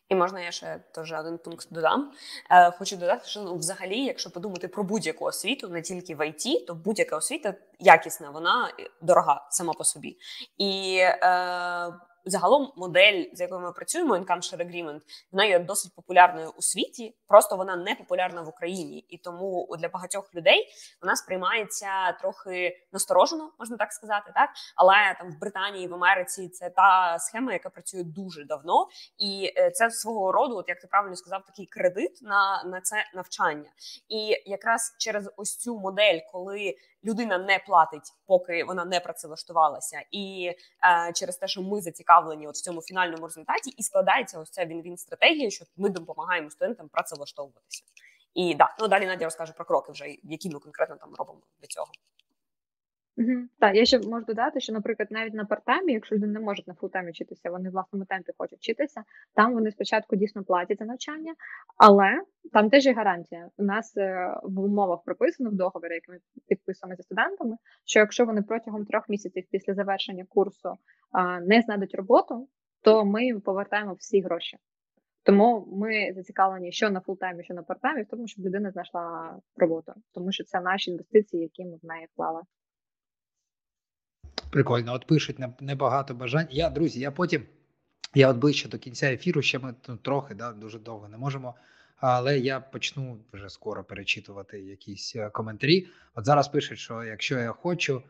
І 0.09 0.15
можна 0.15 0.41
я 0.41 0.51
ще 0.51 0.81
теж 0.95 1.13
один 1.13 1.39
пункт 1.39 1.69
додам. 1.71 2.13
Е, 2.51 2.71
Хочу 2.71 2.97
додати, 2.97 3.29
що 3.29 3.43
ну, 3.43 3.57
взагалі, 3.57 4.05
якщо 4.05 4.31
подумати 4.31 4.69
про 4.69 4.85
будь-яку 4.85 5.25
освіту, 5.25 5.69
не 5.69 5.83
тільки 5.83 6.15
в 6.15 6.29
ІТ, 6.29 6.67
то 6.67 6.75
будь-яка 6.75 7.17
освіта 7.17 7.55
якісна, 7.79 8.31
вона 8.31 8.71
дорога 9.03 9.47
сама 9.51 9.73
по 9.73 9.85
собі. 9.85 10.17
І 10.59 10.99
е, 11.03 11.93
загалом 12.27 12.73
модель, 12.77 13.25
з 13.33 13.41
якою 13.41 13.61
ми 13.61 13.73
працюємо, 13.73 14.17
Income 14.17 14.27
Share 14.27 14.67
Agreement, 14.67 15.01
вона 15.33 15.45
є 15.45 15.59
досить 15.59 15.95
популярною 15.95 16.53
у 16.57 16.63
світі, 16.63 17.17
просто 17.27 17.57
вона 17.57 17.77
не 17.77 17.95
популярна 17.95 18.43
в 18.43 18.49
Україні, 18.49 18.99
і 19.09 19.19
тому 19.19 19.77
для 19.79 19.89
багатьох 19.89 20.35
людей 20.35 20.69
вона 21.03 21.17
сприймається 21.17 22.13
трохи 22.13 22.77
насторожено, 22.93 23.53
можна 23.59 23.77
так 23.77 23.93
сказати, 23.93 24.33
так? 24.35 24.51
Але 24.77 25.17
там 25.19 25.33
в 25.33 25.41
Британії, 25.41 25.89
в 25.89 25.95
Америці 25.95 26.49
це 26.49 26.71
та 26.71 27.19
схема, 27.19 27.53
яка 27.53 27.71
працює 27.71 28.03
дуже 28.05 28.45
давно, 28.45 28.89
і 29.19 29.53
е, 29.57 29.71
це 29.71 29.91
свого 29.91 30.33
роду, 30.33 30.57
от 30.57 30.69
як 30.69 30.81
ти 30.81 30.87
правильно 30.87 31.17
сказав, 31.17 31.45
такий 31.45 31.67
кредит 31.67 32.19
на, 32.23 32.65
на 32.65 32.81
це 32.81 32.97
навчання. 33.15 33.71
І 34.09 34.43
якраз 34.47 34.97
через 34.99 35.31
ось 35.37 35.57
цю 35.57 35.79
модель, 35.79 36.21
коли 36.33 36.77
людина 37.07 37.39
не 37.39 37.59
платить, 37.59 38.15
поки 38.27 38.65
вона 38.65 38.85
не 38.85 39.01
працевлаштувалася, 39.01 40.03
і 40.11 40.53
е, 40.83 41.13
через 41.13 41.37
те, 41.37 41.49
що 41.49 41.63
ми 41.63 41.81
зацікавлені 41.81 42.49
от 42.49 42.55
в 42.55 42.63
цьому 42.63 42.83
фінальному 42.83 43.27
результаті, 43.27 43.71
і 43.71 43.83
складається 43.83 44.41
ось 44.41 44.51
ця 44.51 44.65
він-він 44.65 44.97
стратегія, 44.97 45.51
що 45.51 45.65
ми 45.77 45.89
допомагаємо 45.89 46.51
студентам 46.51 46.89
працевлаштовуватися. 46.89 47.83
І 48.35 48.55
да, 48.55 48.75
ну 48.81 48.89
далі 48.89 49.07
Надя 49.07 49.25
розкаже 49.25 49.53
про 49.53 49.65
кроки, 49.65 49.93
вже 49.93 50.17
які 50.23 50.51
ми 50.51 50.59
конкретно 50.59 50.97
там 50.97 51.15
робимо 51.15 51.41
для 51.61 51.67
цього. 51.67 51.87
Угу. 53.19 53.49
Так, 53.59 53.75
я 53.75 53.85
ще 53.85 53.99
можу 53.99 54.25
додати, 54.27 54.61
що, 54.61 54.73
наприклад, 54.73 55.09
навіть 55.11 55.35
на 55.35 55.45
part-time 55.45 55.84
і, 55.84 55.93
якщо 55.93 56.15
люди 56.15 56.27
не 56.27 56.41
можуть 56.41 56.69
на 56.69 56.75
full-time 56.75 57.07
і 57.07 57.11
вчитися, 57.11 57.51
вони 57.51 57.69
в 57.69 57.73
власному 57.73 58.05
темпі 58.05 58.33
хочуть 58.39 58.59
вчитися, 58.59 59.05
там 59.35 59.55
вони 59.55 59.71
спочатку 59.71 60.17
дійсно 60.17 60.45
платять 60.45 60.79
за 60.79 60.85
навчання, 60.85 61.35
але 61.77 62.21
там 62.53 62.71
теж 62.71 62.87
є 62.87 62.93
гарантія. 62.93 63.49
У 63.57 63.63
нас 63.63 63.97
е, 63.97 64.35
в 64.43 64.61
умовах 64.61 65.05
прописано 65.05 65.51
в 65.51 65.55
договорі, 65.55 65.95
який 65.95 66.15
ми 66.15 66.21
підписуємо 66.49 66.97
зі 66.97 67.03
студентами, 67.03 67.57
що 67.85 68.01
якщо 68.01 68.25
вони 68.25 68.43
протягом 68.43 68.85
трьох 68.85 69.09
місяців 69.09 69.45
після 69.51 69.75
завершення 69.75 70.25
курсу 70.29 70.75
не 71.43 71.63
знайдуть 71.63 71.95
роботу, 71.95 72.49
то 72.83 73.05
ми 73.05 73.25
їм 73.25 73.41
повертаємо 73.41 73.93
всі 73.93 74.21
гроші. 74.21 74.57
Тому 75.23 75.69
ми 75.73 76.13
зацікавлені, 76.15 76.73
що 76.73 76.91
на 76.91 77.01
full-time 77.01 77.37
і, 77.37 77.45
що 77.45 77.55
на 77.55 77.63
part-time 77.63 77.96
і, 77.96 78.03
в 78.03 78.07
тому, 78.07 78.27
щоб 78.27 78.45
людина 78.45 78.71
знайшла 78.71 79.37
роботу, 79.57 79.93
тому 80.13 80.33
що 80.33 80.45
це 80.45 80.61
наші 80.61 80.91
інвестиції, 80.91 81.43
які 81.43 81.65
ми 81.65 81.77
в 81.83 81.87
неї 81.87 82.07
вклали. 82.13 82.41
Прикольно, 84.57 84.95
от 84.95 85.07
пишуть 85.07 85.37
небагато 85.61 86.15
бажань. 86.15 86.47
Я, 86.51 86.71
друзі, 86.71 87.01
я 87.01 87.11
потім, 87.11 87.43
я 88.15 88.29
от 88.29 88.37
ближче 88.37 88.69
до 88.69 88.79
кінця 88.79 89.13
ефіру, 89.13 89.43
ще 89.43 89.59
ми 89.59 89.75
ну, 89.89 89.97
трохи, 89.97 90.35
да, 90.35 90.53
дуже 90.53 90.79
довго 90.79 91.09
не 91.09 91.17
можемо. 91.17 91.55
Але 91.97 92.39
я 92.39 92.61
почну 92.61 93.19
вже 93.33 93.49
скоро 93.49 93.85
перечитувати 93.85 94.61
якісь 94.61 95.17
е, 95.17 95.31
коментарі. 95.31 95.87
От 96.15 96.25
зараз 96.25 96.49
пишуть, 96.49 96.79
що 96.79 97.05
якщо 97.05 97.39
я 97.39 97.53
хочу 97.53 98.03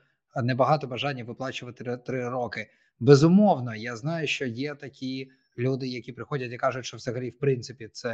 небагато 0.43 0.87
бажання 0.87 1.25
виплачувати 1.25 1.97
три 1.97 2.29
роки. 2.29 2.71
Безумовно, 3.01 3.75
я 3.75 3.97
знаю, 3.97 4.27
що 4.27 4.47
є 4.47 4.75
такі 4.75 5.31
люди, 5.59 5.89
які 5.89 6.13
приходять 6.13 6.53
і 6.53 6.57
кажуть, 6.57 6.87
що 6.87 6.97
взагалі, 6.97 7.31
в 7.31 7.39
принципі, 7.39 7.89
це 7.93 8.11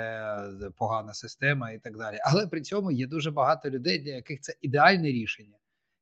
е, 0.63 0.71
погана 0.79 1.15
система 1.15 1.71
і 1.71 1.79
так 1.79 1.97
далі. 1.97 2.19
Але 2.25 2.47
при 2.47 2.61
цьому 2.61 2.91
є 2.91 3.07
дуже 3.07 3.31
багато 3.31 3.71
людей, 3.71 3.99
для 3.99 4.13
яких 4.13 4.41
це 4.41 4.55
ідеальне 4.61 5.09
рішення. 5.09 5.57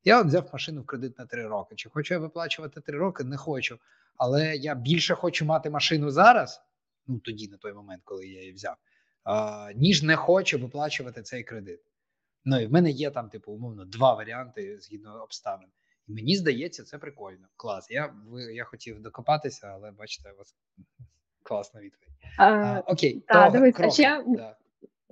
Я 0.05 0.21
от 0.21 0.27
взяв 0.27 0.51
машину 0.53 0.83
в 0.83 0.87
кредит 0.87 1.19
на 1.19 1.27
три 1.27 1.47
роки. 1.47 1.75
Чи 1.75 1.89
хочу 1.89 2.15
я 2.15 2.21
виплачувати 2.21 2.81
три 2.81 2.99
роки? 2.99 3.25
Не 3.25 3.37
хочу. 3.37 3.79
Але 4.17 4.57
я 4.57 4.75
більше 4.75 5.15
хочу 5.15 5.45
мати 5.45 5.71
машину 5.71 6.11
зараз, 6.11 6.63
ну 7.07 7.19
тоді, 7.19 7.49
на 7.49 7.57
той 7.57 7.73
момент, 7.73 8.03
коли 8.05 8.27
я 8.27 8.41
її 8.41 8.53
взяв, 8.53 8.77
а, 9.25 9.73
ніж 9.75 10.03
не 10.03 10.17
хочу 10.17 10.59
виплачувати 10.59 11.23
цей 11.23 11.45
кредит. 11.45 11.81
Ну 12.45 12.61
і 12.61 12.67
в 12.67 12.73
мене 12.73 12.91
є 12.91 13.11
там, 13.11 13.29
типу, 13.29 13.53
умовно, 13.53 13.85
два 13.85 14.15
варіанти 14.15 14.79
згідно 14.81 15.23
обставин. 15.23 15.69
І 16.09 16.13
мені 16.13 16.37
здається, 16.37 16.85
це 16.85 16.99
прикольно. 16.99 17.49
Клас. 17.57 17.91
Я 17.91 18.15
я 18.53 18.65
хотів 18.65 19.03
докопатися, 19.03 19.67
але 19.67 19.91
бачите, 19.91 20.33
у 20.33 20.37
вас 20.37 20.55
класна 21.43 21.81
відповідь. 21.81 22.17
А, 22.39 22.81
Окей, 22.87 23.25
та, 23.29 23.51
дивись, 23.51 23.75
а 23.79 23.91
ще 23.91 24.25
да. 24.27 24.57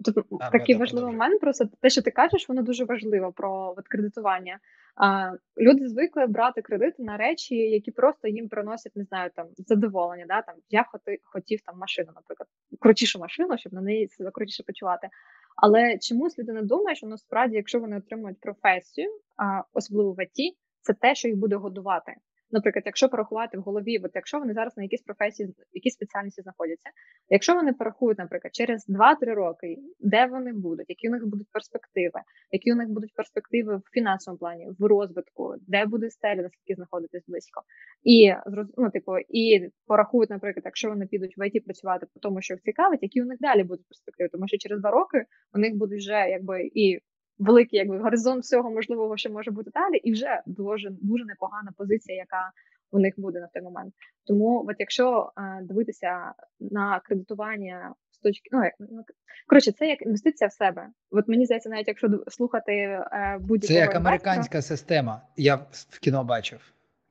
Тут 0.04 0.18
а, 0.40 0.50
такий 0.50 0.74
да, 0.74 0.78
важливий 0.78 1.12
момент, 1.12 1.40
просто 1.40 1.68
те, 1.80 1.90
що 1.90 2.02
ти 2.02 2.10
кажеш, 2.10 2.48
воно 2.48 2.62
дуже 2.62 2.84
важливо 2.84 3.32
про 3.32 3.74
от, 3.78 3.88
кредитування. 3.88 4.58
А, 4.96 5.32
Люди 5.58 5.88
звикли 5.88 6.26
брати 6.26 6.62
кредити 6.62 7.02
на 7.02 7.16
речі, 7.16 7.54
які 7.56 7.90
просто 7.90 8.28
їм 8.28 8.48
приносять, 8.48 8.96
не 8.96 9.04
знаю, 9.04 9.30
там 9.36 9.46
задоволення. 9.58 10.24
Да? 10.28 10.42
Там 10.42 10.54
Я 10.70 10.82
хоти, 10.82 11.18
хотів 11.24 11.60
там 11.60 11.78
машину, 11.78 12.08
наприклад, 12.14 12.48
крутішу 12.80 13.18
машину, 13.18 13.58
щоб 13.58 13.72
на 13.72 13.80
неї 13.80 14.08
себе 14.08 14.30
крутіше 14.30 14.62
почувати. 14.62 15.08
Але 15.56 15.98
чомусь 15.98 16.38
людина 16.38 16.62
думає, 16.62 16.96
що 16.96 17.06
насправді, 17.06 17.56
якщо 17.56 17.80
вони 17.80 17.98
отримують 17.98 18.40
професію, 18.40 19.08
а, 19.36 19.62
особливо 19.72 20.12
в 20.12 20.20
АТі, 20.20 20.56
це 20.80 20.94
те, 20.94 21.14
що 21.14 21.28
їх 21.28 21.36
буде 21.36 21.56
годувати. 21.56 22.14
Наприклад, 22.50 22.82
якщо 22.86 23.08
порахувати 23.08 23.58
в 23.58 23.60
голові, 23.60 23.98
от 24.04 24.10
якщо 24.14 24.38
вони 24.38 24.54
зараз 24.54 24.76
на 24.76 24.82
якісь 24.82 25.02
професії, 25.02 25.54
якісь 25.72 25.94
спеціальності 25.94 26.42
знаходяться, 26.42 26.90
якщо 27.28 27.54
вони 27.54 27.72
порахують, 27.72 28.18
наприклад, 28.18 28.54
через 28.54 28.88
2-3 28.88 29.34
роки, 29.34 29.76
де 30.00 30.26
вони 30.26 30.52
будуть, 30.52 30.86
які 30.88 31.08
у 31.08 31.12
них 31.12 31.26
будуть 31.26 31.48
перспективи, 31.52 32.20
які 32.50 32.72
у 32.72 32.76
них 32.76 32.88
будуть 32.88 33.14
перспективи 33.14 33.76
в 33.76 33.82
фінансовому 33.92 34.38
плані, 34.38 34.68
в 34.78 34.84
розвитку, 34.84 35.54
де 35.66 35.86
буде 35.86 36.10
стеля, 36.10 36.42
наскільки 36.42 36.74
знаходитись 36.74 37.24
близько, 37.28 37.62
і 38.02 38.34
ну, 38.76 38.90
типу, 38.90 39.12
і 39.18 39.70
порахують, 39.86 40.30
наприклад, 40.30 40.62
якщо 40.64 40.88
вони 40.88 41.06
підуть 41.06 41.34
в 41.38 41.46
ІТ 41.46 41.64
працювати 41.64 42.06
по 42.14 42.20
тому, 42.20 42.42
що 42.42 42.54
їх 42.54 42.62
цікавить, 42.62 43.02
які 43.02 43.22
у 43.22 43.24
них 43.24 43.38
далі 43.40 43.64
будуть 43.64 43.86
перспективи, 43.88 44.28
тому 44.32 44.48
що 44.48 44.58
через 44.58 44.80
два 44.80 44.90
роки 44.90 45.24
у 45.54 45.58
них 45.58 45.76
будуть 45.76 45.98
вже 45.98 46.28
якби 46.30 46.70
і 46.74 46.98
великий 47.38 47.78
якби 47.78 47.98
горизонт 47.98 48.44
всього 48.44 48.70
можливого, 48.70 49.16
що 49.16 49.30
може 49.30 49.50
бути 49.50 49.70
далі, 49.74 49.96
і 49.96 50.12
вже 50.12 50.42
дуже 50.46 50.90
дуже 50.90 51.24
непогана 51.24 51.72
позиція, 51.76 52.18
яка 52.18 52.52
у 52.90 52.98
них 52.98 53.14
буде 53.16 53.40
на 53.40 53.46
той 53.46 53.62
момент. 53.62 53.94
Тому, 54.26 54.66
от 54.68 54.76
якщо 54.78 55.32
е, 55.38 55.62
дивитися 55.62 56.32
на 56.60 57.00
кредитування 57.00 57.94
з 58.10 58.18
точки, 58.18 58.48
ну 58.52 58.64
як 58.64 58.74
ну 58.78 59.04
коротше, 59.46 59.72
це 59.72 59.88
як 59.88 60.02
інвестиція 60.02 60.48
в 60.48 60.52
себе. 60.52 60.88
От 61.10 61.28
мені 61.28 61.44
здається, 61.44 61.68
навіть 61.68 61.88
якщо 61.88 62.24
слухати 62.28 62.72
е, 62.72 63.38
будь-якого 63.40 63.80
це 63.80 63.86
як 63.86 63.94
американська 63.94 64.62
система. 64.62 65.22
Я 65.36 65.54
в 65.70 65.98
кіно 66.00 66.24
бачив. 66.24 66.60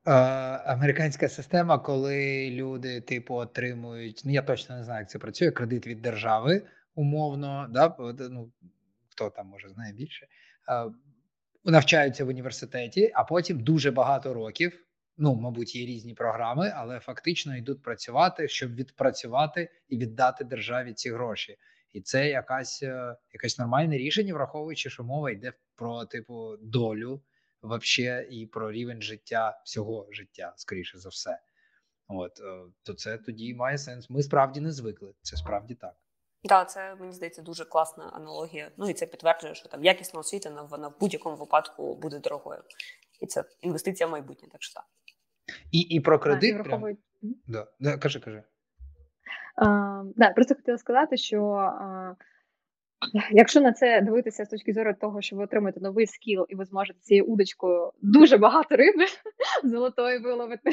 Е, 0.07 0.11
американська 0.65 1.29
система, 1.29 1.79
коли 1.79 2.49
люди, 2.51 3.01
типу, 3.01 3.35
отримують. 3.35 4.21
Ну 4.25 4.31
я 4.31 4.41
точно 4.41 4.77
не 4.77 4.83
знаю, 4.83 4.99
як 4.99 5.09
це 5.09 5.19
працює. 5.19 5.51
Кредит 5.51 5.87
від 5.87 6.01
держави 6.01 6.61
умовно, 6.95 7.67
да, 7.69 7.95
ну, 8.31 8.51
хто 9.17 9.29
там 9.29 9.47
може 9.47 9.69
знає 9.69 9.93
більше, 9.93 10.27
навчаються 11.63 12.25
в 12.25 12.27
університеті, 12.27 13.11
а 13.13 13.23
потім 13.23 13.59
дуже 13.59 13.91
багато 13.91 14.33
років. 14.33 14.83
Ну, 15.17 15.35
мабуть, 15.35 15.75
є 15.75 15.85
різні 15.85 16.13
програми, 16.13 16.73
але 16.75 16.99
фактично 16.99 17.57
йдуть 17.57 17.83
працювати, 17.83 18.47
щоб 18.47 18.75
відпрацювати 18.75 19.69
і 19.89 19.97
віддати 19.97 20.43
державі 20.43 20.93
ці 20.93 21.11
гроші. 21.11 21.57
І 21.93 22.01
це 22.01 22.29
якась 22.29 22.83
е, 22.83 23.15
якесь 23.33 23.59
нормальне 23.59 23.97
рішення, 23.97 24.33
враховуючи, 24.33 24.89
що 24.89 25.03
мова 25.03 25.31
йде 25.31 25.53
про 25.75 26.05
типу 26.05 26.57
долю 26.61 27.21
вообще 27.61 28.27
і 28.31 28.45
про 28.45 28.71
рівень 28.71 29.01
життя 29.01 29.61
всього 29.65 30.07
життя, 30.11 30.53
скоріше 30.57 30.97
за 30.97 31.09
все. 31.09 31.39
От 32.07 32.39
е, 32.39 32.71
то 32.83 32.93
це 32.93 33.17
тоді 33.17 33.53
має 33.53 33.77
сенс. 33.77 34.09
Ми 34.09 34.23
справді 34.23 34.61
не 34.61 34.71
звикли. 34.71 35.13
Це 35.21 35.37
справді 35.37 35.75
так. 35.75 35.95
Так, 36.43 36.49
да, 36.49 36.65
це 36.65 36.95
мені 36.95 37.13
здається 37.13 37.41
дуже 37.41 37.65
класна 37.65 38.09
аналогія. 38.13 38.71
Ну 38.77 38.89
і 38.89 38.93
це 38.93 39.05
підтверджує, 39.05 39.55
що 39.55 39.69
там 39.69 39.83
якісна 39.83 40.19
освіта 40.19 40.67
вона 40.69 40.87
в 40.87 40.99
будь-якому 40.99 41.35
випадку 41.35 41.95
буде 41.95 42.19
дорогою, 42.19 42.63
і 43.21 43.27
це 43.27 43.43
інвестиція 43.61 44.07
в 44.07 44.11
майбутнє. 44.11 44.49
Так 44.51 44.63
що 44.63 44.73
так. 44.73 44.85
І 45.71 45.79
і 45.79 45.99
про 45.99 46.19
кредит. 46.19 46.55
А, 46.59 46.63
прям... 46.63 46.97
да. 47.47 47.67
Да, 47.79 47.97
Кажи, 47.97 48.19
кажи. 48.19 48.43
А, 49.55 50.03
да, 50.15 50.29
Просто 50.29 50.55
хотіла 50.55 50.77
сказати, 50.77 51.17
що 51.17 51.43
а, 51.43 52.15
Якщо 53.31 53.61
на 53.61 53.73
це 53.73 54.01
дивитися 54.01 54.45
з 54.45 54.49
точки 54.49 54.73
зору 54.73 54.93
того, 55.01 55.21
що 55.21 55.35
ви 55.35 55.43
отримаєте 55.43 55.79
новий 55.79 56.07
скіл, 56.07 56.45
і 56.49 56.55
ви 56.55 56.65
зможете 56.65 56.99
цією 56.99 57.25
удочкою 57.25 57.91
дуже 58.01 58.37
багато 58.37 58.75
риби 58.75 59.05
золотої 59.63 60.19
виловити, 60.19 60.69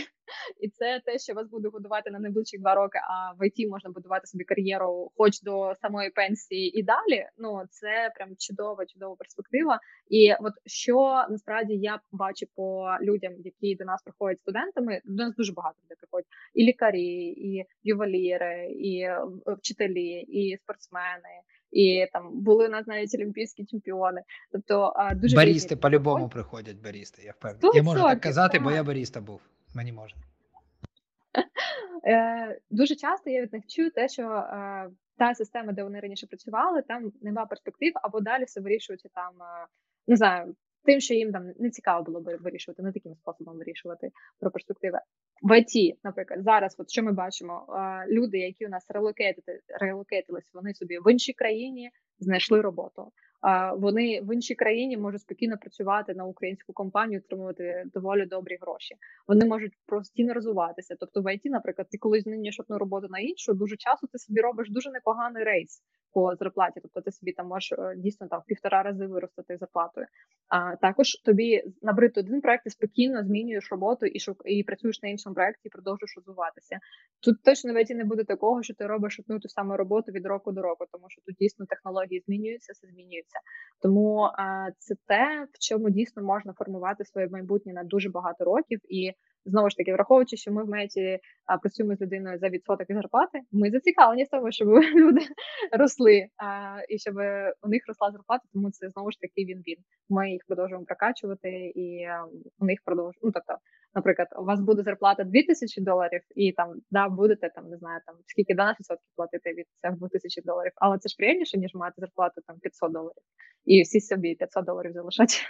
і 0.60 0.68
це 0.68 1.00
те, 1.04 1.18
що 1.18 1.34
вас 1.34 1.48
буде 1.48 1.68
годувати 1.68 2.10
на 2.10 2.18
найближчі 2.18 2.58
два 2.58 2.74
роки. 2.74 2.98
А 2.98 3.32
в 3.32 3.46
ІТ 3.46 3.70
можна 3.70 3.90
будувати 3.90 4.26
собі 4.26 4.44
кар'єру, 4.44 5.10
хоч 5.16 5.42
до 5.42 5.74
самої 5.82 6.10
пенсії 6.10 6.78
і 6.78 6.82
далі. 6.82 7.26
Ну 7.38 7.62
це 7.70 8.12
прям 8.16 8.28
чудова, 8.38 8.86
чудова 8.86 9.16
перспектива. 9.16 9.80
І 10.08 10.34
от 10.40 10.52
що 10.66 11.26
насправді 11.30 11.74
я 11.74 12.00
бачу 12.12 12.46
по 12.56 12.88
людям, 13.02 13.32
які 13.38 13.76
до 13.76 13.84
нас 13.84 14.02
приходять 14.02 14.40
студентами, 14.40 15.00
до 15.04 15.24
нас 15.24 15.34
дуже 15.34 15.52
багато 15.52 15.76
людей 15.84 15.96
приходять 16.00 16.26
і 16.54 16.64
лікарі, 16.64 17.26
і 17.26 17.64
ювеліри, 17.82 18.66
і 18.70 19.08
вчителі, 19.46 20.20
і 20.20 20.58
спортсмени 20.62 21.34
і 21.74 22.06
там 22.12 22.40
були 22.40 22.66
у 22.66 22.70
нас 22.70 22.86
навіть 22.86 23.14
олімпійські 23.14 23.64
чемпіони. 23.64 24.22
Тобто 24.52 24.92
дуже 25.16 25.36
барісти 25.36 25.76
по-любому 25.76 26.28
приходять 26.28 26.76
барісти. 26.76 27.22
Я 27.22 27.32
впевнений. 27.32 27.70
Я 27.74 27.82
можу 27.82 28.02
так 28.02 28.20
казати, 28.20 28.58
бо 28.58 28.70
я 28.70 28.84
баріста 28.84 29.20
був. 29.20 29.40
Мені 29.74 29.92
можна. 29.92 30.20
Е, 32.06 32.58
дуже 32.70 32.94
часто 32.94 33.30
я 33.30 33.42
від 33.42 33.52
них 33.52 33.66
чую 33.66 33.90
те, 33.90 34.08
що 34.08 34.22
е, 34.22 34.90
та 35.18 35.34
система, 35.34 35.72
де 35.72 35.82
вони 35.82 36.00
раніше 36.00 36.26
працювали, 36.26 36.82
там 36.82 37.12
нема 37.22 37.46
перспектив, 37.46 37.92
або 37.94 38.20
далі 38.20 38.44
все 38.44 38.60
вирішується 38.60 39.08
там, 39.14 39.32
е, 39.42 39.66
не 40.06 40.16
знаю, 40.16 40.54
тим, 40.84 41.00
що 41.00 41.14
їм 41.14 41.32
там 41.32 41.52
не 41.58 41.70
цікаво 41.70 42.04
було 42.04 42.20
би 42.20 42.36
вирішувати, 42.36 42.82
не 42.82 42.92
таким 42.92 43.14
способом 43.14 43.58
вирішувати 43.58 44.10
про 44.40 44.50
перспективи. 44.50 44.98
В 45.42 45.58
ІТ, 45.58 45.98
наприклад, 46.04 46.42
зараз, 46.42 46.76
от 46.78 46.90
що 46.90 47.02
ми 47.02 47.12
бачимо, 47.12 47.66
люди, 48.08 48.38
які 48.38 48.66
у 48.66 48.68
нас 48.68 48.86
relocate 49.80 50.15
йтились, 50.15 50.50
вони 50.54 50.74
собі 50.74 50.98
в 50.98 51.12
іншій 51.12 51.32
країні 51.32 51.90
знайшли 52.18 52.60
роботу 52.60 53.12
вони 53.76 54.20
в 54.20 54.34
іншій 54.34 54.54
країні 54.54 54.96
можуть 54.96 55.20
спокійно 55.20 55.58
працювати 55.58 56.14
на 56.14 56.24
українську 56.24 56.72
компанію, 56.72 57.20
отримувати 57.20 57.84
доволі 57.94 58.26
добрі 58.26 58.58
гроші. 58.60 58.94
Вони 59.28 59.44
можуть 59.44 59.72
постійно 59.86 60.34
розвиватися. 60.34 60.96
Тобто, 61.00 61.22
в 61.22 61.34
ІТ, 61.34 61.44
наприклад, 61.44 61.88
ти 61.90 61.98
коли 61.98 62.20
змінюєш 62.20 62.60
одну 62.60 62.78
роботу 62.78 63.06
на 63.10 63.18
іншу, 63.18 63.54
дуже 63.54 63.76
часто 63.76 64.06
ти 64.06 64.18
собі 64.18 64.40
робиш 64.40 64.70
дуже 64.70 64.90
непоганий 64.90 65.44
raise 65.44 65.82
по 66.14 66.36
зарплаті. 66.36 66.80
Тобто, 66.80 67.00
ти 67.00 67.12
собі 67.12 67.32
там 67.32 67.46
можеш 67.46 67.72
е, 67.72 67.94
дійсно 67.96 68.28
там 68.28 68.42
півтора 68.46 68.82
рази 68.82 69.06
виростити 69.06 69.56
зарплатою. 69.56 70.06
А 70.48 70.76
також 70.76 71.12
тобі 71.24 71.62
набрити 71.82 72.20
один 72.20 72.40
проект 72.40 72.66
і 72.66 72.70
спокійно 72.70 73.24
змінюєш 73.24 73.70
роботу 73.70 74.06
і 74.06 74.20
шук 74.20 74.42
і 74.44 74.62
працюєш 74.62 75.02
на 75.02 75.08
іншому 75.08 75.34
проекті, 75.34 75.60
і 75.64 75.68
продовжуєш 75.68 76.16
розвиватися. 76.16 76.78
Тут 77.22 77.42
точно 77.42 77.72
в 77.72 77.82
ІТ 77.82 77.90
не 77.90 78.04
буде 78.04 78.24
такого, 78.24 78.62
що 78.62 78.74
ти 78.74 78.86
робиш 78.86 79.20
одну 79.20 79.40
ту 79.40 79.48
саму 79.48 79.76
роботу 79.76 80.12
від 80.12 80.26
року 80.26 80.52
до 80.52 80.62
року, 80.62 80.84
тому 80.92 81.04
що 81.08 81.22
тут 81.26 81.34
дійсно 81.40 81.66
технології 81.66 82.22
змінюються, 82.26 82.72
все 82.72 82.86
змінюється. 82.86 83.38
Тому 83.82 84.28
це 84.78 84.94
те, 85.06 85.46
в 85.52 85.58
чому 85.58 85.90
дійсно 85.90 86.22
можна 86.22 86.52
формувати 86.52 87.04
своє 87.04 87.28
майбутнє 87.28 87.72
на 87.72 87.84
дуже 87.84 88.10
багато 88.10 88.44
років. 88.44 88.80
І 88.88 89.12
знову 89.44 89.70
ж 89.70 89.76
таки, 89.76 89.92
враховуючи, 89.92 90.36
що 90.36 90.52
ми 90.52 90.64
в 90.64 90.68
меті 90.68 91.18
працюємо 91.62 91.96
з 91.96 92.00
людиною 92.00 92.38
за 92.38 92.48
відсоток 92.48 92.86
зарплати, 92.88 93.40
ми 93.52 93.70
зацікавлені 93.70 94.24
в 94.24 94.28
тому, 94.28 94.52
щоб 94.52 94.68
люди 94.96 95.20
росли 95.72 96.26
і 96.88 96.98
щоб 96.98 97.14
у 97.62 97.68
них 97.68 97.82
росла 97.86 98.10
зарплата. 98.10 98.44
Тому 98.52 98.70
це 98.70 98.90
знову 98.90 99.10
ж 99.10 99.20
таки 99.20 99.44
він 99.44 99.58
він. 99.58 99.76
Ми 100.08 100.30
їх 100.30 100.42
продовжуємо 100.46 100.84
прокачувати, 100.84 101.72
і 101.74 102.06
у 102.58 102.64
них 102.64 102.78
продовжуємо. 102.84 103.20
Ну 103.22 103.30
тобто, 103.32 103.56
наприклад, 103.94 104.28
у 104.38 104.44
вас 104.44 104.60
буде 104.60 104.82
зарплата 104.82 105.24
2000 105.24 105.80
доларів, 105.82 106.20
і 106.36 106.52
там 106.52 106.74
да 106.90 107.08
будете 107.08 107.50
там 107.54 107.68
не 107.68 107.76
знаю, 107.76 108.00
там 108.06 108.16
скільки 108.26 108.54
12% 108.54 108.74
платити 109.16 109.50
від 109.50 109.66
цих 109.82 109.98
2000 109.98 110.42
доларів, 110.42 110.72
але 110.76 110.98
це 110.98 111.08
ж 111.08 111.16
приємніше 111.16 111.58
ніж 111.58 111.74
мати 111.74 111.94
зарплату 111.98 112.40
там 112.46 112.58
500 112.58 112.92
доларів, 112.92 113.22
і 113.64 113.82
всі 113.82 114.00
собі 114.00 114.34
500 114.34 114.64
доларів 114.64 114.92
залишать. 114.92 115.44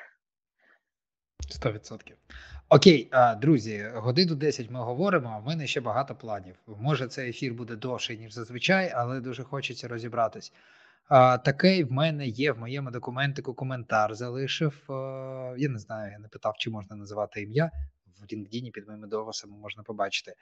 100%. 1.50 2.14
Окей, 2.68 3.10
друзі, 3.40 3.90
годину 3.94 4.34
10 4.34 4.70
ми 4.70 4.80
говоримо. 4.80 5.28
а 5.28 5.38
в 5.38 5.46
мене 5.46 5.66
ще 5.66 5.80
багато 5.80 6.14
планів. 6.14 6.56
Може, 6.66 7.08
цей 7.08 7.28
ефір 7.30 7.54
буде 7.54 7.76
довший 7.76 8.18
ніж 8.18 8.32
зазвичай, 8.32 8.92
але 8.94 9.20
дуже 9.20 9.42
хочеться 9.42 9.88
розібратись. 9.88 10.52
Такий 11.44 11.84
в 11.84 11.92
мене 11.92 12.26
є 12.26 12.52
в 12.52 12.58
моєму 12.58 12.90
документику 12.90 13.54
коментар. 13.54 14.14
Залишив. 14.14 14.84
Я 15.58 15.68
не 15.68 15.78
знаю, 15.78 16.12
я 16.12 16.18
не 16.18 16.28
питав, 16.28 16.54
чи 16.58 16.70
можна 16.70 16.96
називати 16.96 17.42
ім'я 17.42 17.70
в 18.20 18.24
LinkedIn 18.24 18.70
під 18.70 18.86
моїми 18.88 19.06
довосами 19.06 19.56
можна 19.56 19.82
побачити. 19.82 20.34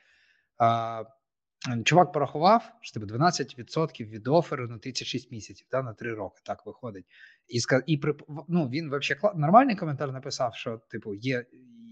Чувак 1.84 2.12
порахував, 2.12 2.72
що 2.80 3.00
тебе 3.00 3.18
12% 3.18 4.04
від 4.04 4.28
оферу 4.28 4.68
на 4.68 4.78
36 4.78 5.30
місяців, 5.30 5.66
та, 5.70 5.82
на 5.82 5.92
3 5.94 6.14
роки 6.14 6.40
так 6.44 6.66
виходить. 6.66 7.06
І 7.48 7.58
і 7.86 8.00
ну, 8.48 8.68
він 8.68 8.86
взагалі 8.90 9.38
нормальний 9.40 9.76
коментар 9.76 10.12
написав, 10.12 10.54
що 10.54 10.80
типу 10.88 11.14
є 11.14 11.44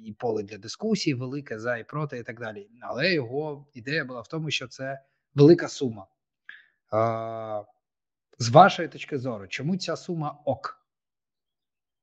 і 0.04 0.12
поле 0.12 0.42
для 0.42 0.58
дискусії, 0.58 1.14
велике 1.14 1.58
за 1.58 1.76
і 1.76 1.84
проти, 1.84 2.18
і 2.18 2.22
так 2.22 2.40
далі. 2.40 2.68
Але 2.80 3.12
його 3.12 3.66
ідея 3.74 4.04
була 4.04 4.20
в 4.20 4.28
тому, 4.28 4.50
що 4.50 4.68
це 4.68 5.02
велика 5.34 5.68
сума. 5.68 6.06
А, 6.92 7.62
З 8.38 8.48
вашої 8.48 8.88
точки 8.88 9.18
зору, 9.18 9.48
чому 9.48 9.76
ця 9.76 9.96
сума 9.96 10.38
ок? 10.44 10.86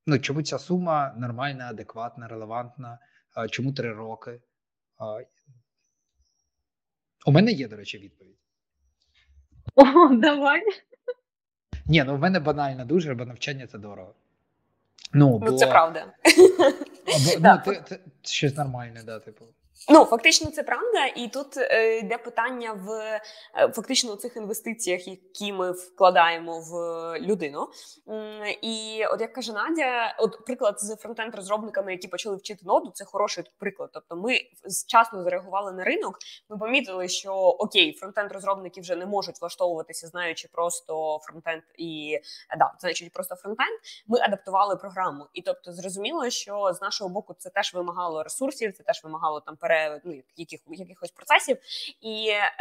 Ну, 0.05 0.19
Чому 0.19 0.41
ця 0.41 0.59
сума 0.59 1.13
нормальна, 1.17 1.67
адекватна, 1.69 2.27
релевантна? 2.27 2.99
А, 3.33 3.47
Чому 3.47 3.73
3 3.73 3.93
роки? 3.93 4.41
А, 4.97 5.19
у 7.25 7.31
мене 7.31 7.51
є, 7.51 7.67
до 7.67 7.75
речі, 7.75 7.97
відповідь. 7.97 8.37
О, 9.75 10.15
давай. 10.15 10.61
Ні, 11.85 12.03
ну 12.03 12.15
в 12.15 12.19
мене 12.19 12.39
банально 12.39 12.85
дуже, 12.85 13.13
бо 13.13 13.25
навчання 13.25 13.67
це 13.67 13.77
дорого. 13.77 14.15
Ну, 15.13 15.39
ну 15.43 15.51
бо... 15.51 15.57
це 15.57 15.67
правда. 15.67 16.05
Або, 17.15 17.31
ну, 17.39 17.73
ти, 17.73 17.81
ти, 17.89 17.99
щось 18.21 18.55
нормальне, 18.55 19.03
да, 19.05 19.19
типу. 19.19 19.45
Ну 19.89 20.05
фактично 20.05 20.51
це 20.51 20.63
правда, 20.63 21.05
і 21.15 21.27
тут 21.27 21.57
е, 21.57 21.97
йде 21.97 22.17
питання 22.17 22.73
в 22.73 22.91
е, 22.91 23.21
фактично 23.73 24.15
цих 24.15 24.37
інвестиціях, 24.37 25.07
які 25.07 25.53
ми 25.53 25.71
вкладаємо 25.71 26.59
в 26.59 26.73
людину. 27.19 27.67
І 28.61 29.03
от 29.11 29.21
як 29.21 29.33
каже 29.33 29.53
Надя, 29.53 30.15
от 30.19 30.45
приклад 30.45 30.79
з 30.79 30.95
фронтенд 30.95 31.35
розробниками, 31.35 31.91
які 31.91 32.07
почали 32.07 32.35
вчити 32.35 32.65
ноду, 32.65 32.91
це 32.93 33.05
хороший 33.05 33.43
приклад. 33.59 33.89
Тобто, 33.93 34.15
ми 34.15 34.39
вчасно 34.85 35.23
зареагували 35.23 35.71
на 35.71 35.83
ринок. 35.83 36.17
Ми 36.49 36.57
помітили, 36.57 37.07
що 37.07 37.33
окей, 37.33 37.93
фронтенд 37.93 38.31
розробники 38.31 38.81
вже 38.81 38.95
не 38.95 39.05
можуть 39.05 39.41
влаштовуватися, 39.41 40.07
знаючи 40.07 40.49
просто 40.51 41.19
фронтенд 41.23 41.63
і 41.77 42.19
да, 42.57 42.73
значить 42.79 43.13
просто 43.13 43.35
фронтенд. 43.35 43.79
Ми 44.07 44.19
адаптували 44.19 44.75
програму, 44.75 45.27
і 45.33 45.41
тобто 45.41 45.73
зрозуміло, 45.73 46.29
що 46.29 46.73
з 46.73 46.81
нашого 46.81 47.09
боку 47.09 47.35
це 47.37 47.49
теж 47.49 47.73
вимагало 47.73 48.23
ресурсів, 48.23 48.73
це 48.73 48.83
теж 48.83 49.03
вимагало 49.03 49.39
там 49.39 49.57
пере, 49.67 50.01
ну, 50.03 50.21
яких, 50.37 50.59
якихось 50.67 51.11
процесів. 51.11 51.57
І 52.01 52.29
е, 52.29 52.51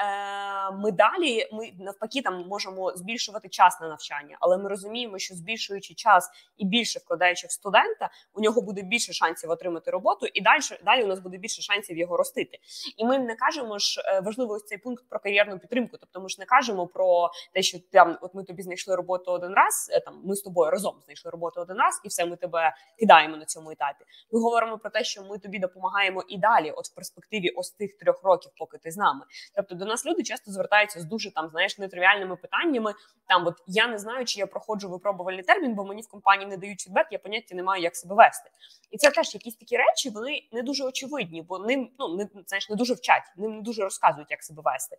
ми 0.72 0.92
далі 0.92 1.48
ми 1.52 1.72
навпаки 1.78 2.22
там 2.22 2.44
можемо 2.48 2.96
збільшувати 2.96 3.48
час 3.48 3.80
на 3.80 3.88
навчання, 3.88 4.36
але 4.40 4.58
ми 4.58 4.68
розуміємо, 4.68 5.18
що 5.18 5.34
збільшуючи 5.34 5.94
час 5.94 6.30
і 6.56 6.64
більше 6.64 6.98
вкладаючи 6.98 7.46
в 7.46 7.50
студента, 7.50 8.10
у 8.34 8.40
нього 8.40 8.62
буде 8.62 8.82
більше 8.82 9.12
шансів 9.12 9.50
отримати 9.50 9.90
роботу, 9.90 10.26
і 10.34 10.40
далі 10.40 10.60
далі 10.84 11.04
у 11.04 11.06
нас 11.06 11.18
буде 11.18 11.38
більше 11.38 11.62
шансів 11.62 11.98
його 11.98 12.16
ростити. 12.16 12.58
І 12.96 13.04
ми 13.04 13.18
не 13.18 13.34
кажемо 13.34 13.78
ж 13.78 14.02
е, 14.06 14.20
важливо 14.20 14.54
ось 14.54 14.64
цей 14.64 14.78
пункт 14.78 15.04
про 15.08 15.20
кар'єрну 15.20 15.58
підтримку. 15.58 15.96
Тобто, 16.00 16.20
ми 16.20 16.28
ж 16.28 16.36
не 16.38 16.46
кажемо 16.46 16.86
про 16.86 17.30
те, 17.54 17.62
що 17.62 17.78
там, 17.92 18.18
от 18.20 18.34
ми 18.34 18.44
тобі 18.44 18.62
знайшли 18.62 18.96
роботу 18.96 19.32
один 19.32 19.52
раз. 19.52 19.90
Е, 19.92 20.00
там 20.00 20.22
ми 20.24 20.36
з 20.36 20.42
тобою 20.42 20.70
разом 20.70 20.94
знайшли 21.04 21.30
роботу 21.30 21.60
один 21.60 21.76
раз, 21.76 22.00
і 22.04 22.08
все 22.08 22.26
ми 22.26 22.36
тебе 22.36 22.76
кидаємо 22.98 23.36
на 23.36 23.44
цьому 23.44 23.70
етапі. 23.70 24.04
Ми 24.32 24.40
говоримо 24.40 24.78
про 24.78 24.90
те, 24.90 25.04
що 25.04 25.22
ми 25.22 25.38
тобі 25.38 25.58
допомагаємо 25.58 26.24
і 26.28 26.38
далі. 26.38 26.70
От 26.70 26.86
перспективі 26.96 27.48
ось 27.48 27.70
тих 27.70 27.98
трьох 27.98 28.22
років, 28.22 28.52
поки 28.58 28.78
ти 28.78 28.90
з 28.90 28.96
нами. 28.96 29.24
Тобто 29.54 29.74
до 29.74 29.84
нас 29.84 30.06
люди 30.06 30.22
часто 30.22 30.52
звертаються 30.52 31.00
з 31.00 31.04
дуже 31.04 31.30
там 31.30 31.48
знаєш 31.48 31.78
нетривіальними 31.78 32.36
питаннями. 32.36 32.94
Там 33.28 33.46
от 33.46 33.54
я 33.66 33.88
не 33.88 33.98
знаю, 33.98 34.24
чи 34.24 34.40
я 34.40 34.46
проходжу 34.46 34.88
випробувальний 34.88 35.42
термін, 35.42 35.74
бо 35.74 35.84
мені 35.84 36.02
в 36.02 36.08
компанії 36.08 36.50
не 36.50 36.56
дають 36.56 36.80
фідбек, 36.80 37.06
я 37.10 37.18
поняття 37.18 37.54
не 37.54 37.62
маю, 37.62 37.82
як 37.82 37.96
себе 37.96 38.14
вести. 38.14 38.50
І 38.90 38.98
це 38.98 39.10
теж 39.10 39.34
якісь 39.34 39.56
такі 39.56 39.76
речі, 39.76 40.10
вони 40.10 40.48
не 40.52 40.62
дуже 40.62 40.84
очевидні, 40.84 41.42
бо 41.42 41.58
ним 41.58 41.90
ну 41.98 42.16
не 42.16 42.28
знаєш, 42.46 42.70
не 42.70 42.76
дуже 42.76 42.94
вчать, 42.94 43.32
ним 43.36 43.56
не 43.56 43.62
дуже 43.62 43.82
розказують, 43.82 44.30
як 44.30 44.44
себе 44.44 44.62
вести. 44.64 44.96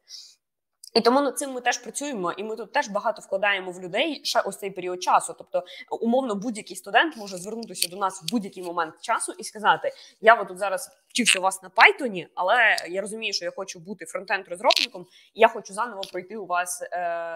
І 0.98 1.02
тому 1.02 1.22
над 1.22 1.38
цим 1.38 1.52
ми 1.52 1.62
теж 1.62 1.78
працюємо, 1.78 2.32
і 2.32 2.44
ми 2.44 2.56
тут 2.56 2.72
теж 2.72 2.90
багато 2.90 3.22
вкладаємо 3.22 3.72
в 3.72 3.82
людей 3.82 4.22
ще 4.24 4.42
ось 4.42 4.58
цей 4.58 4.72
період 4.72 5.04
часу. 5.04 5.36
Тобто, 5.38 5.64
умовно, 6.02 6.36
будь-який 6.36 6.76
студент 6.76 7.18
може 7.18 7.38
звернутися 7.38 7.90
до 7.90 7.98
нас 7.98 8.24
в 8.24 8.32
будь-який 8.32 8.64
момент 8.64 8.94
часу 9.02 9.34
і 9.38 9.44
сказати: 9.44 9.92
Я 10.22 10.42
от 10.42 10.48
тут 10.48 10.58
зараз 10.58 10.90
вчився 11.18 11.40
у 11.40 11.42
вас 11.42 11.64
на 11.64 11.70
Python, 11.70 12.28
але 12.36 12.56
я 12.90 13.02
розумію, 13.02 13.34
що 13.34 13.46
я 13.46 13.52
хочу 13.52 13.80
бути 13.80 14.06
фронтенд 14.06 14.48
розробником, 14.48 15.06
і 15.34 15.40
я 15.40 15.48
хочу 15.48 15.74
заново 15.74 16.02
пройти 16.12 16.38
у 16.38 16.46
вас 16.46 16.82
е, 16.82 16.88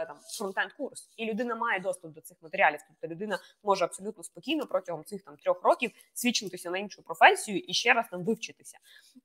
там 0.06 0.18
фронтенд 0.38 0.74
курс. 0.74 1.10
І 1.18 1.26
людина 1.26 1.56
має 1.56 1.80
доступ 1.80 2.14
до 2.14 2.22
цих 2.22 2.38
матеріалів. 2.42 2.80
Тобто 2.88 3.16
людина 3.16 3.40
може 3.64 3.86
абсолютно 3.86 4.24
спокійно 4.24 4.66
протягом 4.66 5.04
цих 5.04 5.24
там 5.24 5.38
трьох 5.38 5.64
років 5.64 5.92
свідчитися 6.14 6.70
на 6.70 6.78
іншу 6.78 7.04
професію 7.04 7.58
і 7.58 7.74
ще 7.74 7.94
раз 7.94 8.06
там 8.12 8.24
вивчитися. 8.24 8.78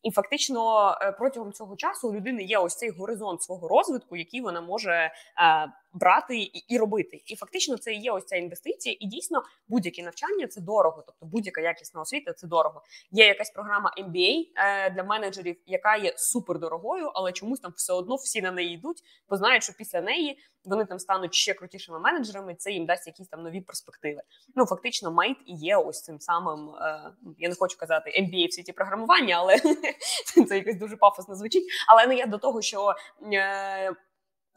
І 0.02 0.10
фактично 0.10 0.90
е, 1.02 1.12
протягом 1.12 1.52
цього 1.52 1.76
часу 1.76 2.08
у 2.08 2.14
людини 2.14 2.42
є 2.42 2.58
ось 2.58 2.76
цей 2.76 2.90
горизонт 2.90 3.42
свого 3.42 3.68
розвитку, 3.68 4.16
який 4.27 4.40
вона 4.40 4.61
може. 4.61 4.93
Е, 4.93 5.73
брати 5.97 6.39
і 6.39 6.65
і 6.69 6.78
робити. 6.78 7.23
І 7.27 7.36
фактично 7.36 7.77
це 7.77 7.93
і 7.93 8.01
є 8.01 8.12
ось 8.12 8.24
ця 8.24 8.36
інвестиція. 8.36 8.97
І 9.01 9.07
дійсно 9.07 9.43
будь-яке 9.69 10.03
навчання 10.03 10.47
це 10.47 10.61
дорого. 10.61 11.03
Тобто 11.07 11.27
будь-яка 11.27 11.61
якісна 11.61 12.01
освіта 12.01 12.32
це 12.32 12.47
дорого. 12.47 12.82
Є 13.11 13.27
якась 13.27 13.51
програма 13.51 13.94
MBA 13.98 14.44
е, 14.57 14.90
для 14.90 15.03
менеджерів, 15.03 15.57
яка 15.66 15.97
є 15.97 16.15
супер 16.16 16.59
дорогою, 16.59 17.11
але 17.15 17.32
чомусь 17.32 17.61
там 17.61 17.73
все 17.77 17.93
одно 17.93 18.15
всі 18.15 18.43
на 18.43 18.51
неї 18.51 18.74
йдуть, 18.74 19.03
бо 19.28 19.36
знають, 19.36 19.62
що 19.62 19.73
після 19.73 20.01
неї 20.01 20.39
вони 20.65 20.85
там 20.85 20.98
стануть 20.98 21.35
ще 21.35 21.55
крутішими 21.55 21.98
менеджерами. 21.98 22.55
Це 22.55 22.73
їм 22.73 22.86
дасть 22.86 23.07
якісь 23.07 23.28
там 23.28 23.43
нові 23.43 23.61
перспективи. 23.61 24.23
Ну 24.55 24.66
фактично, 24.66 25.12
Мейт 25.12 25.36
і 25.47 25.55
є 25.55 25.77
ось 25.77 26.03
цим 26.03 26.20
самим. 26.20 26.69
Е, 26.69 27.12
я 27.39 27.48
не 27.48 27.55
хочу 27.55 27.78
казати 27.78 28.11
MBA 28.11 28.48
в 28.48 28.53
світі 28.53 28.73
програмування, 28.73 29.36
але 29.39 29.59
це 30.48 30.57
якось 30.57 30.77
дуже 30.77 30.97
пафосно 30.97 31.35
звучить. 31.35 31.65
Але 31.89 32.07
не 32.07 32.16
я 32.16 32.27
до 32.27 32.39
того, 32.39 32.62
що. 32.62 32.94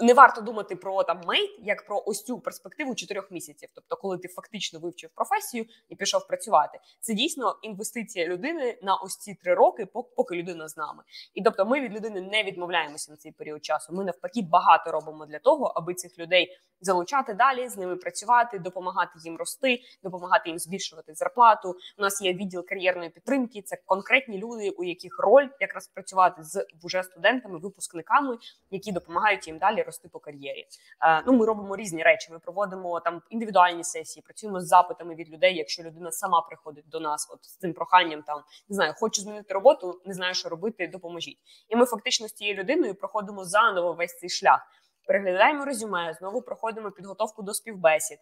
Не 0.02 0.14
варто 0.14 0.42
думати 0.42 0.76
про 0.76 1.04
там 1.04 1.22
мейт 1.26 1.60
як 1.64 1.86
про 1.86 2.04
ось 2.06 2.24
цю 2.24 2.40
перспективу 2.40 2.96
чотирьох 2.96 3.32
місяців. 3.32 3.70
Тобто, 3.76 3.96
коли 3.96 4.18
ти 4.18 4.28
фактично 4.28 4.80
вивчив 4.80 5.10
професію 5.16 5.66
і 5.90 5.96
пішов 5.96 6.28
працювати, 6.28 6.80
це 7.00 7.14
дійсно 7.14 7.56
інвестиція 7.62 8.28
людини 8.28 8.80
на 8.82 8.96
ось 8.96 9.18
ці 9.18 9.36
три 9.36 9.54
роки, 9.54 9.86
поки 9.86 10.36
людина 10.36 10.68
з 10.68 10.78
нами. 10.78 11.04
І 11.34 11.44
тобто, 11.44 11.66
ми 11.66 11.82
від 11.82 11.94
людини 11.94 12.22
не 12.22 12.44
відмовляємося 12.44 13.12
на 13.12 13.18
цей 13.18 13.32
період 13.32 13.66
часу. 13.66 13.94
Ми 13.94 14.04
навпаки 14.04 14.42
багато 14.42 14.92
робимо 14.92 15.26
для 15.26 15.40
того, 15.40 15.66
аби 15.66 15.94
цих 15.94 16.20
людей 16.20 16.58
залучати 16.82 17.34
далі, 17.34 17.70
з 17.70 17.78
ними 17.78 17.96
працювати, 17.96 18.60
допомагати 18.60 19.12
їм 19.24 19.38
рости, 19.38 19.80
допомагати 20.04 20.50
їм 20.50 20.60
збільшувати 20.60 21.14
зарплату. 21.14 21.76
У 21.98 22.02
нас 22.02 22.22
є 22.22 22.34
відділ 22.34 22.66
кар'єрної 22.66 23.10
підтримки. 23.10 23.62
Це 23.62 23.78
конкретні 23.86 24.38
люди, 24.38 24.70
у 24.70 24.84
яких 24.84 25.20
роль 25.20 25.48
якраз 25.60 25.88
працювати 25.88 26.44
з 26.44 26.66
вже 26.84 27.04
студентами, 27.04 27.60
випускниками, 27.60 28.38
які 28.72 28.92
допомагають 28.92 29.48
їм 29.48 29.58
далі 29.58 29.84
рости 29.90 30.10
по 30.10 30.20
кар'єрі. 30.20 30.68
Е, 31.06 31.24
ну, 31.28 31.34
ми 31.34 31.46
робимо 31.46 31.76
різні 31.76 32.04
речі. 32.04 32.32
Ми 32.32 32.40
проводимо 32.40 33.00
там 33.00 33.22
індивідуальні 33.30 33.84
сесії, 33.84 34.24
працюємо 34.24 34.62
з 34.62 34.68
запитами 34.68 35.16
від 35.16 35.30
людей. 35.30 35.56
Якщо 35.56 35.84
людина 35.84 36.12
сама 36.12 36.42
приходить 36.42 36.90
до 36.90 37.00
нас, 37.00 37.30
от 37.34 37.46
з 37.46 37.56
цим 37.56 37.74
проханням, 37.74 38.24
там 38.24 38.44
не 38.70 38.76
знаю, 38.76 38.94
хочу 38.98 39.22
змінити 39.22 39.54
роботу, 39.54 40.02
не 40.06 40.14
знаю, 40.14 40.34
що 40.34 40.50
робити, 40.50 40.88
допоможіть. 40.88 41.38
І 41.70 41.76
ми 41.76 41.86
фактично 41.86 42.28
з 42.28 42.34
цією 42.34 42.56
людиною 42.56 42.96
проходимо 42.96 43.46
заново 43.46 43.94
весь 43.94 44.20
цей 44.20 44.30
шлях 44.30 44.68
переглядаємо 45.10 45.66
резюме, 45.66 46.14
знову 46.20 46.42
проходимо 46.42 46.92
підготовку 46.92 47.42
до 47.42 47.54
співбесід, 47.54 48.18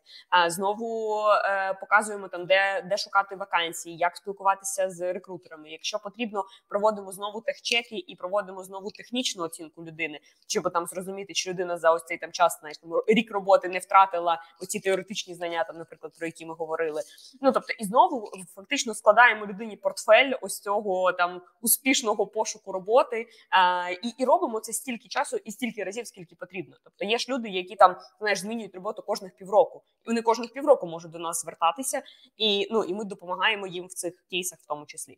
знову 0.47 1.19
е, 1.29 1.73
показуємо 1.73 2.27
там, 2.27 2.45
де 2.45 2.81
де 2.89 2.97
шукати 2.97 3.35
вакансії, 3.35 3.97
як 3.97 4.17
спілкуватися 4.17 4.89
з 4.89 5.13
рекрутерами. 5.13 5.69
Якщо 5.69 5.99
потрібно, 5.99 6.45
проводимо 6.67 7.11
знову 7.11 7.41
техчеки 7.41 7.95
і 8.07 8.15
проводимо 8.15 8.63
знову 8.63 8.91
технічну 8.91 9.43
оцінку 9.43 9.85
людини, 9.85 10.19
щоб 10.47 10.73
там 10.73 10.85
зрозуміти, 10.85 11.33
чи 11.33 11.49
людина 11.49 11.77
за 11.77 11.91
ось 11.91 12.05
цей 12.05 12.17
там 12.17 12.31
час 12.31 12.59
знаєш, 12.59 12.77
там, 12.77 12.91
рік 13.07 13.31
роботи 13.31 13.69
не 13.69 13.79
втратила 13.79 14.41
оці 14.61 14.79
теоретичні 14.79 15.33
знання, 15.33 15.63
там, 15.63 15.77
наприклад, 15.77 16.13
про 16.17 16.25
які 16.27 16.45
ми 16.45 16.53
говорили. 16.53 17.01
Ну 17.41 17.51
тобто, 17.51 17.73
і 17.79 17.83
знову 17.83 18.31
фактично 18.55 18.93
складаємо 18.93 19.45
людині 19.45 19.77
портфель 19.77 20.33
ось 20.41 20.59
цього 20.59 21.11
там 21.11 21.41
успішного 21.61 22.27
пошуку 22.27 22.71
роботи, 22.71 23.27
а, 23.49 23.89
і, 24.03 24.07
і 24.17 24.25
робимо 24.25 24.59
це 24.59 24.73
стільки 24.73 25.07
часу 25.07 25.37
і 25.37 25.51
стільки 25.51 25.83
разів, 25.83 26.07
скільки 26.07 26.35
потрібно. 26.35 26.76
Тобто 26.83 27.05
є 27.05 27.17
ж 27.17 27.25
люди, 27.29 27.49
які 27.49 27.75
там 27.75 27.95
знаєш, 28.19 28.39
змінюють 28.39 28.75
роботу 28.75 29.01
кожних 29.01 29.35
півроку, 29.35 29.83
і 30.05 30.09
вони 30.09 30.21
кожних 30.21 30.53
півроку 30.53 30.87
можуть 30.87 31.11
до 31.11 31.19
нас 31.19 31.41
звертатися, 31.41 32.01
і 32.37 32.67
ну 32.71 32.83
і 32.83 32.93
ми 32.93 33.05
допомагаємо 33.05 33.67
їм 33.67 33.85
в 33.85 33.93
цих 33.93 34.13
кейсах, 34.29 34.59
в 34.59 34.65
тому 34.67 34.85
числі. 34.85 35.17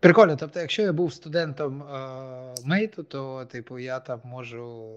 Прикольно. 0.00 0.36
Тобто, 0.36 0.60
якщо 0.60 0.82
я 0.82 0.92
був 0.92 1.12
студентом 1.12 1.82
е, 1.82 2.54
мейту, 2.64 3.02
то 3.02 3.44
типу 3.44 3.78
я 3.78 4.00
там 4.00 4.20
можу 4.24 4.94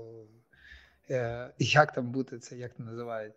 е, 1.09 1.53
як 1.57 1.93
там 1.93 2.11
бути 2.11 2.39
це, 2.39 2.57
як 2.57 2.75
це 2.75 2.83
називають? 2.83 3.33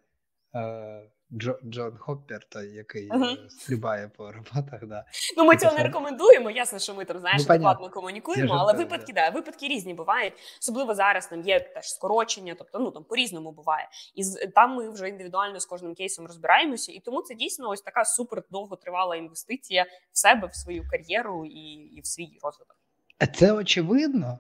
Е, 0.55 1.03
Джо, 1.33 1.59
Джон 1.65 1.97
Хоппер, 1.97 2.45
той, 2.49 2.74
який 2.74 3.11
uh-huh. 3.11 3.49
стрибає 3.49 4.09
по 4.09 4.33
роботах. 4.33 4.87
Да. 4.87 5.05
Ну 5.37 5.45
ми 5.45 5.57
цього 5.57 5.77
не 5.77 5.83
рекомендуємо. 5.83 6.51
Ясно, 6.51 6.79
що 6.79 6.95
ми 6.95 7.05
там 7.05 7.19
знаєш 7.19 7.43
ну, 7.49 7.55
адекватно 7.55 7.91
комунікуємо, 7.91 8.55
але 8.55 8.73
випадки 8.73 9.12
да. 9.12 9.31
випадки 9.31 9.69
різні 9.69 9.95
бувають. 9.95 10.33
Особливо 10.61 10.95
зараз 10.95 11.27
там 11.27 11.43
є 11.43 11.61
теж 11.61 11.91
скорочення, 11.91 12.55
тобто 12.59 12.79
ну 12.79 12.91
там 12.91 13.05
по 13.05 13.16
різному 13.16 13.53
буває, 13.53 13.89
і 14.15 14.47
там 14.55 14.74
ми 14.74 14.91
вже 14.91 15.09
індивідуально 15.09 15.61
з 15.61 15.66
кожним 15.66 15.95
кейсом 15.95 16.27
розбираємося, 16.27 16.93
і 16.93 17.01
тому 17.01 17.23
це 17.23 17.35
дійсно 17.35 17.69
ось 17.69 17.83
така 17.83 18.05
супер 18.05 18.43
довготривала 18.51 19.16
інвестиція 19.16 19.87
в 20.12 20.19
себе, 20.19 20.47
в 20.47 20.55
свою 20.55 20.85
кар'єру 20.91 21.47
і, 21.47 21.61
і 21.97 22.01
в 22.01 22.07
свій 22.07 22.39
розвиток. 22.43 22.77
Це 23.35 23.53
очевидно. 23.53 24.39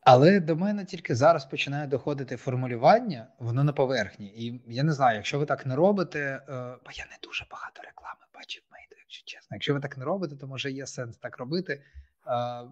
Але 0.00 0.40
до 0.40 0.56
мене 0.56 0.84
тільки 0.84 1.14
зараз 1.14 1.44
починає 1.44 1.86
доходити 1.86 2.36
формулювання, 2.36 3.26
воно 3.38 3.64
на 3.64 3.72
поверхні. 3.72 4.26
І 4.26 4.62
я 4.66 4.82
не 4.82 4.92
знаю, 4.92 5.16
якщо 5.16 5.38
ви 5.38 5.46
так 5.46 5.66
не 5.66 5.76
робите, 5.76 6.20
е, 6.20 6.42
бо 6.84 6.90
я 6.92 7.04
не 7.04 7.18
дуже 7.22 7.46
багато 7.50 7.82
реклами 7.82 8.20
бачив 8.34 8.62
мейду, 8.72 8.94
якщо 8.98 9.24
чесно. 9.24 9.54
Якщо 9.54 9.74
ви 9.74 9.80
так 9.80 9.98
не 9.98 10.04
робите, 10.04 10.36
то 10.36 10.46
може 10.46 10.70
є 10.70 10.86
сенс 10.86 11.16
так 11.16 11.38
робити. 11.38 11.82
Е, 12.26 12.62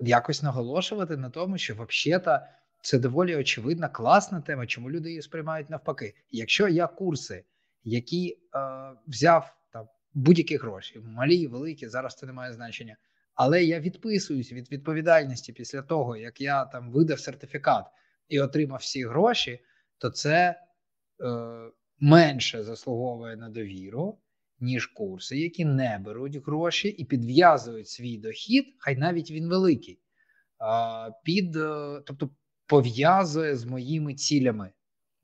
якось 0.00 0.42
наголошувати 0.42 1.16
на 1.16 1.30
тому, 1.30 1.58
що 1.58 1.74
взагалі 1.74 2.40
це 2.82 2.98
доволі 2.98 3.36
очевидна, 3.36 3.88
класна 3.88 4.40
тема, 4.40 4.66
чому 4.66 4.90
люди 4.90 5.08
її 5.08 5.22
сприймають 5.22 5.70
навпаки. 5.70 6.14
Якщо 6.30 6.68
я 6.68 6.86
курси, 6.86 7.44
які 7.84 8.38
е, 8.54 8.58
взяв 9.06 9.56
там 9.72 9.88
будь-які 10.14 10.56
гроші, 10.56 11.00
малі, 11.04 11.46
великі, 11.46 11.88
зараз 11.88 12.14
це 12.14 12.26
не 12.26 12.32
має 12.32 12.52
значення. 12.52 12.96
Але 13.44 13.64
я 13.64 13.80
відписуюсь 13.80 14.52
від 14.52 14.72
відповідальності 14.72 15.52
після 15.52 15.82
того, 15.82 16.16
як 16.16 16.40
я 16.40 16.64
там 16.64 16.90
видав 16.90 17.20
сертифікат 17.20 17.84
і 18.28 18.40
отримав 18.40 18.78
всі 18.78 19.04
гроші, 19.04 19.60
то 19.98 20.10
це 20.10 20.48
е, 20.50 20.56
менше 22.00 22.62
заслуговує 22.62 23.36
на 23.36 23.48
довіру, 23.48 24.18
ніж 24.60 24.86
курси, 24.86 25.38
які 25.38 25.64
не 25.64 25.98
беруть 25.98 26.36
гроші 26.46 26.88
і 26.88 27.04
підв'язують 27.04 27.88
свій 27.88 28.18
дохід, 28.18 28.64
хай 28.78 28.96
навіть 28.96 29.30
він 29.30 29.48
великий, 29.48 29.94
е, 29.94 31.12
під, 31.24 31.56
е, 31.56 32.02
тобто 32.06 32.30
пов'язує 32.66 33.56
з 33.56 33.64
моїми 33.64 34.14
цілями. 34.14 34.72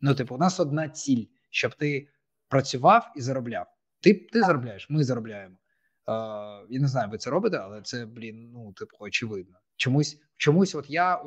Ну, 0.00 0.14
типу, 0.14 0.34
у 0.34 0.38
нас 0.38 0.60
одна 0.60 0.88
ціль, 0.88 1.24
щоб 1.50 1.74
ти 1.74 2.08
працював 2.48 3.12
і 3.16 3.20
заробляв. 3.20 3.66
Ти 4.00 4.14
ти 4.14 4.40
заробляєш, 4.40 4.90
ми 4.90 5.04
заробляємо. 5.04 5.56
Я 6.70 6.80
не 6.80 6.88
знаю, 6.88 7.10
ви 7.10 7.18
це 7.18 7.30
робите, 7.30 7.56
але 7.56 7.82
це, 7.82 8.06
блін, 8.06 8.50
ну, 8.52 8.72
типу, 8.72 8.96
очевидно. 9.00 9.58
Чомусь, 9.76 10.20
чомусь, 10.36 10.74
от 10.74 10.90
я 10.90 11.22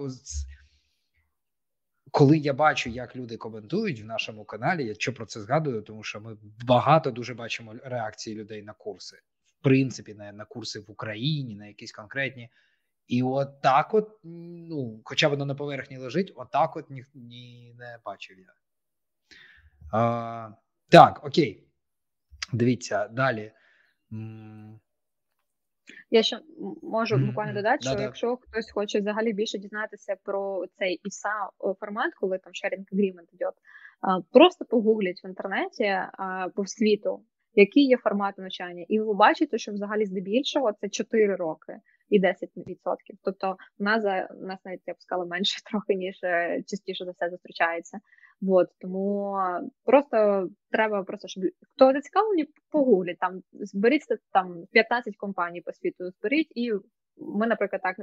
коли 2.12 2.38
я 2.38 2.54
бачу, 2.54 2.90
як 2.90 3.16
люди 3.16 3.38
коментують 3.38 4.02
в 4.02 4.06
нашому 4.06 4.46
каналі, 4.46 4.86
я 4.86 4.94
що 4.94 5.14
про 5.14 5.26
це 5.26 5.42
згадую, 5.42 5.82
тому 5.82 6.04
що 6.04 6.22
ми 6.22 6.38
багато 6.66 7.12
дуже 7.12 7.34
бачимо 7.34 7.76
реакції 7.84 8.36
людей 8.36 8.64
на 8.64 8.74
курси, 8.74 9.18
в 9.60 9.64
принципі, 9.64 10.14
на, 10.14 10.32
на 10.32 10.46
курси 10.46 10.80
в 10.80 10.92
Україні, 10.92 11.56
на 11.56 11.68
якісь 11.68 11.92
конкретні. 11.92 12.50
І 13.08 13.24
от 13.24 13.62
так, 13.62 13.94
от, 13.94 14.20
ну, 14.24 15.02
хоча 15.04 15.28
воно 15.28 15.46
на 15.46 15.56
поверхні 15.56 15.98
лежить, 15.98 16.34
отак 16.36 16.76
от 16.76 16.90
ні, 16.90 17.06
ні 17.14 17.76
не 17.78 18.00
бачив 18.06 18.40
я. 18.40 18.54
А, 19.92 20.50
Так, 20.90 21.26
окей. 21.26 21.68
Дивіться 22.54 23.08
далі. 23.08 23.52
Я 26.12 26.24
ще 26.24 26.40
можу 26.82 27.18
буквально 27.18 27.54
додати, 27.54 27.90
що 27.90 28.00
якщо 28.00 28.38
хтось 28.42 28.72
хоче 28.72 29.00
взагалі 29.00 29.34
більше 29.34 29.58
дізнатися 29.58 30.16
про 30.24 30.64
цей 30.78 31.00
ІСА 31.04 31.50
формат, 31.80 32.14
коли 32.20 32.38
там 32.38 32.54
sharing 32.54 32.86
agreement 32.94 33.34
йде, 33.34 33.52
просто 34.32 34.66
погугліть 34.66 35.24
в 35.24 35.28
інтернеті 35.28 35.98
по 36.56 36.66
світу, 36.66 37.24
які 37.54 37.80
є 37.80 37.98
формати 37.98 38.42
навчання, 38.42 38.86
і 38.88 39.00
ви 39.00 39.14
бачите, 39.14 39.58
що 39.58 39.72
взагалі 39.72 40.06
здебільшого 40.06 40.74
це 40.74 40.90
4 40.90 41.36
роки 41.36 41.74
і 42.10 42.22
10%. 42.22 42.36
Тобто 43.24 43.56
у 43.80 43.84
нас 43.84 44.04
у 44.42 44.46
нас 44.46 44.60
навіть 44.66 44.82
я 44.86 44.94
б 44.94 45.02
сказала 45.02 45.28
менше 45.28 45.62
трохи 45.72 45.96
ніж 45.96 46.20
е, 46.24 46.64
частіше 46.68 47.06
за 47.06 47.12
все 47.12 47.30
зустрічається. 47.30 48.00
Вот, 48.42 48.68
тому 48.80 49.36
просто 49.86 50.50
треба 50.72 51.04
просто, 51.04 51.28
щоб 51.28 51.44
хто 51.62 51.94
зацікавлені, 51.94 52.48
погугліть 52.72 53.20
там, 53.20 53.42
зберіть 53.52 54.02
там 54.32 54.64
15 54.72 55.18
компаній 55.18 55.62
по 55.62 55.74
світу, 55.74 56.10
зберіть, 56.10 56.52
і 56.56 56.72
ми, 57.18 57.48
наприклад, 57.48 57.82
так 57.82 57.96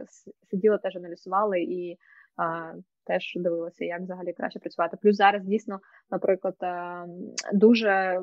сиділи, 0.51 0.79
теж 0.79 0.97
аналізували 0.97 1.61
і 1.61 1.97
а, 2.37 2.73
теж 3.05 3.33
дивилися, 3.37 3.85
як 3.85 4.01
взагалі 4.01 4.33
краще 4.33 4.59
працювати. 4.59 4.97
Плюс 5.03 5.17
зараз 5.17 5.45
дійсно, 5.45 5.81
наприклад, 6.11 6.55
дуже 7.53 8.23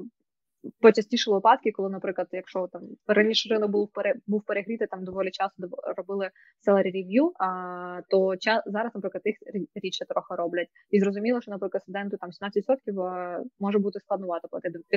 почастіші 0.80 1.30
випадки, 1.30 1.72
коли, 1.72 1.90
наприклад, 1.90 2.28
якщо 2.32 2.68
там 2.68 2.82
раніше 3.08 3.50
ринок 3.50 3.72
був 3.72 3.92
пере, 3.94 4.14
був 4.28 4.44
перегрітий, 4.44 4.88
там 4.88 5.04
доволі 5.04 5.32
часто 5.32 5.64
робили 5.98 6.30
salary 6.68 6.92
review, 6.96 7.32
а 7.40 8.02
то 8.10 8.38
ча, 8.38 8.64
зараз, 8.66 8.96
наприклад, 8.96 9.22
їх 9.26 9.38
рідше 9.76 10.06
трохи 10.06 10.36
роблять. 10.36 10.68
І 10.90 11.00
зрозуміло, 11.00 11.42
що, 11.42 11.52
наприклад, 11.52 11.84
студенту 11.84 12.18
там 12.18 12.30
17% 12.30 13.44
може 13.60 13.80
бути 13.80 14.00
складновато 14.00 14.48
платити. 14.48 14.80
12% 14.80 14.96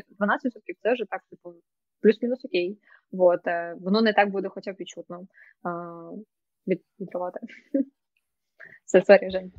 це 0.82 0.92
вже 0.92 1.04
так, 1.10 1.22
типу, 1.30 1.54
плюс-мінус 2.02 2.44
окей. 2.44 2.78
Вот. 3.12 3.46
Е, 3.46 3.74
воно 3.80 4.02
не 4.02 4.12
так 4.12 4.30
буде, 4.30 4.48
хоча 4.48 4.72
б 4.72 4.76
відчутно 4.80 5.26
від, 6.66 6.82
відривати. 7.00 7.40
Це 8.84 9.02
sorry, 9.02 9.30
Жень. 9.30 9.52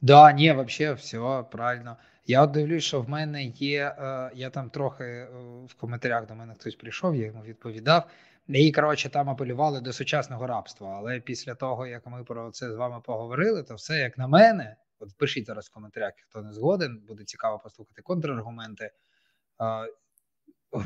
Да, 0.00 0.32
ні, 0.32 0.52
взагалі, 0.52 0.96
все 0.96 1.44
правильно. 1.50 1.96
Я 2.26 2.46
дивлюсь, 2.46 2.84
що 2.84 3.00
в 3.00 3.08
мене 3.08 3.44
є. 3.44 3.96
Е, 3.98 4.30
я 4.34 4.50
там 4.50 4.70
трохи 4.70 5.04
е, 5.04 5.28
в 5.68 5.74
коментарях 5.74 6.26
до 6.26 6.34
мене 6.34 6.54
хтось 6.54 6.74
прийшов, 6.74 7.16
я 7.16 7.26
йому 7.26 7.42
відповідав. 7.42 8.10
І, 8.48 8.72
коротше, 8.72 9.08
там 9.08 9.30
апелювали 9.30 9.80
до 9.80 9.92
сучасного 9.92 10.46
рабства. 10.46 10.96
Але 10.96 11.20
після 11.20 11.54
того, 11.54 11.86
як 11.86 12.06
ми 12.06 12.24
про 12.24 12.50
це 12.50 12.72
з 12.72 12.76
вами 12.76 13.00
поговорили, 13.00 13.62
то 13.62 13.74
все 13.74 13.98
як 13.98 14.18
на 14.18 14.26
мене. 14.26 14.76
От 14.98 15.16
пишіть 15.16 15.46
зараз 15.46 15.66
в 15.66 15.72
коментарях, 15.72 16.12
хто 16.28 16.42
не 16.42 16.52
згоден, 16.52 17.02
буде 17.08 17.24
цікаво 17.24 17.58
послухати 17.58 18.02
контраргументи. 18.02 18.90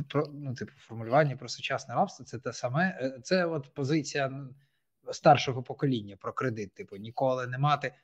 Про 0.09 0.27
ну, 0.32 0.55
типу, 0.55 0.73
формулювання 0.77 1.36
про 1.36 1.48
сучасне 1.48 1.94
рабство 1.94 2.24
це 2.24 2.39
те 2.39 2.52
саме. 2.52 3.12
Це 3.23 3.44
от 3.44 3.74
позиція 3.74 4.32
старшого 5.12 5.62
покоління 5.62 6.16
про 6.20 6.32
кредит. 6.32 6.74
Типу, 6.74 6.97
ніколи 6.97 7.47
не 7.47 7.59
мати 7.59 7.94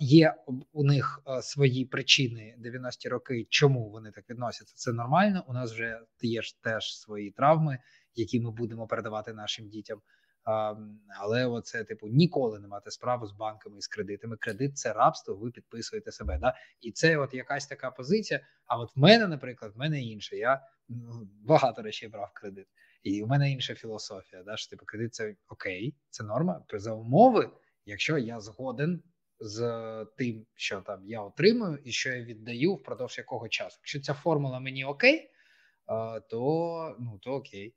Є 0.00 0.34
у 0.72 0.84
них 0.84 1.22
свої 1.42 1.84
причини 1.84 2.56
90-ті 2.58 3.08
роки, 3.08 3.46
чому 3.48 3.90
вони 3.90 4.10
так 4.10 4.30
відносяться. 4.30 4.74
Це 4.76 4.92
нормально. 4.92 5.44
У 5.48 5.52
нас 5.52 5.72
вже 5.72 6.00
є 6.22 6.42
ж 6.42 6.62
теж 6.62 6.98
свої 6.98 7.30
травми, 7.30 7.78
які 8.14 8.40
ми 8.40 8.50
будемо 8.50 8.86
передавати 8.86 9.32
нашим 9.32 9.68
дітям. 9.68 10.00
Але 11.20 11.46
оце, 11.46 11.84
типу, 11.84 12.08
ніколи 12.08 12.60
не 12.60 12.68
мати 12.68 12.90
справу 12.90 13.26
з 13.26 13.32
банками 13.32 13.78
і 13.78 13.80
з 13.80 13.88
кредитами. 13.88 14.36
Кредит 14.36 14.78
це 14.78 14.92
рабство, 14.92 15.36
ви 15.36 15.50
підписуєте 15.50 16.12
себе. 16.12 16.38
Да? 16.38 16.54
І 16.80 16.92
це 16.92 17.16
от 17.16 17.34
якась 17.34 17.66
така 17.66 17.90
позиція. 17.90 18.40
А 18.66 18.78
от 18.78 18.96
в 18.96 18.98
мене, 18.98 19.26
наприклад, 19.26 19.72
в 19.74 19.78
мене 19.78 20.02
інше. 20.02 20.36
Я 20.36 20.60
ну, 20.88 21.28
багато 21.44 21.82
речей 21.82 22.08
брав 22.08 22.30
кредит, 22.34 22.66
і 23.02 23.22
у 23.22 23.26
мене 23.26 23.52
інша 23.52 23.74
філософія. 23.74 24.42
Да? 24.42 24.56
що 24.56 24.70
типу, 24.70 24.86
кредит 24.86 25.14
це 25.14 25.36
окей, 25.48 25.96
це 26.10 26.24
норма 26.24 26.64
за 26.72 26.92
умови, 26.92 27.50
якщо 27.84 28.18
я 28.18 28.40
згоден 28.40 29.02
з 29.42 30.06
тим, 30.16 30.46
що 30.54 30.80
там 30.80 31.04
я 31.06 31.22
отримую, 31.22 31.78
і 31.84 31.92
що 31.92 32.10
я 32.10 32.24
віддаю 32.24 32.74
впродовж 32.74 33.18
якого 33.18 33.48
часу. 33.48 33.78
Якщо 33.80 34.00
ця 34.00 34.14
формула 34.14 34.60
мені 34.60 34.84
окей, 34.84 35.30
то 36.30 36.96
ну 36.98 37.18
то 37.22 37.32
окей. 37.32 37.74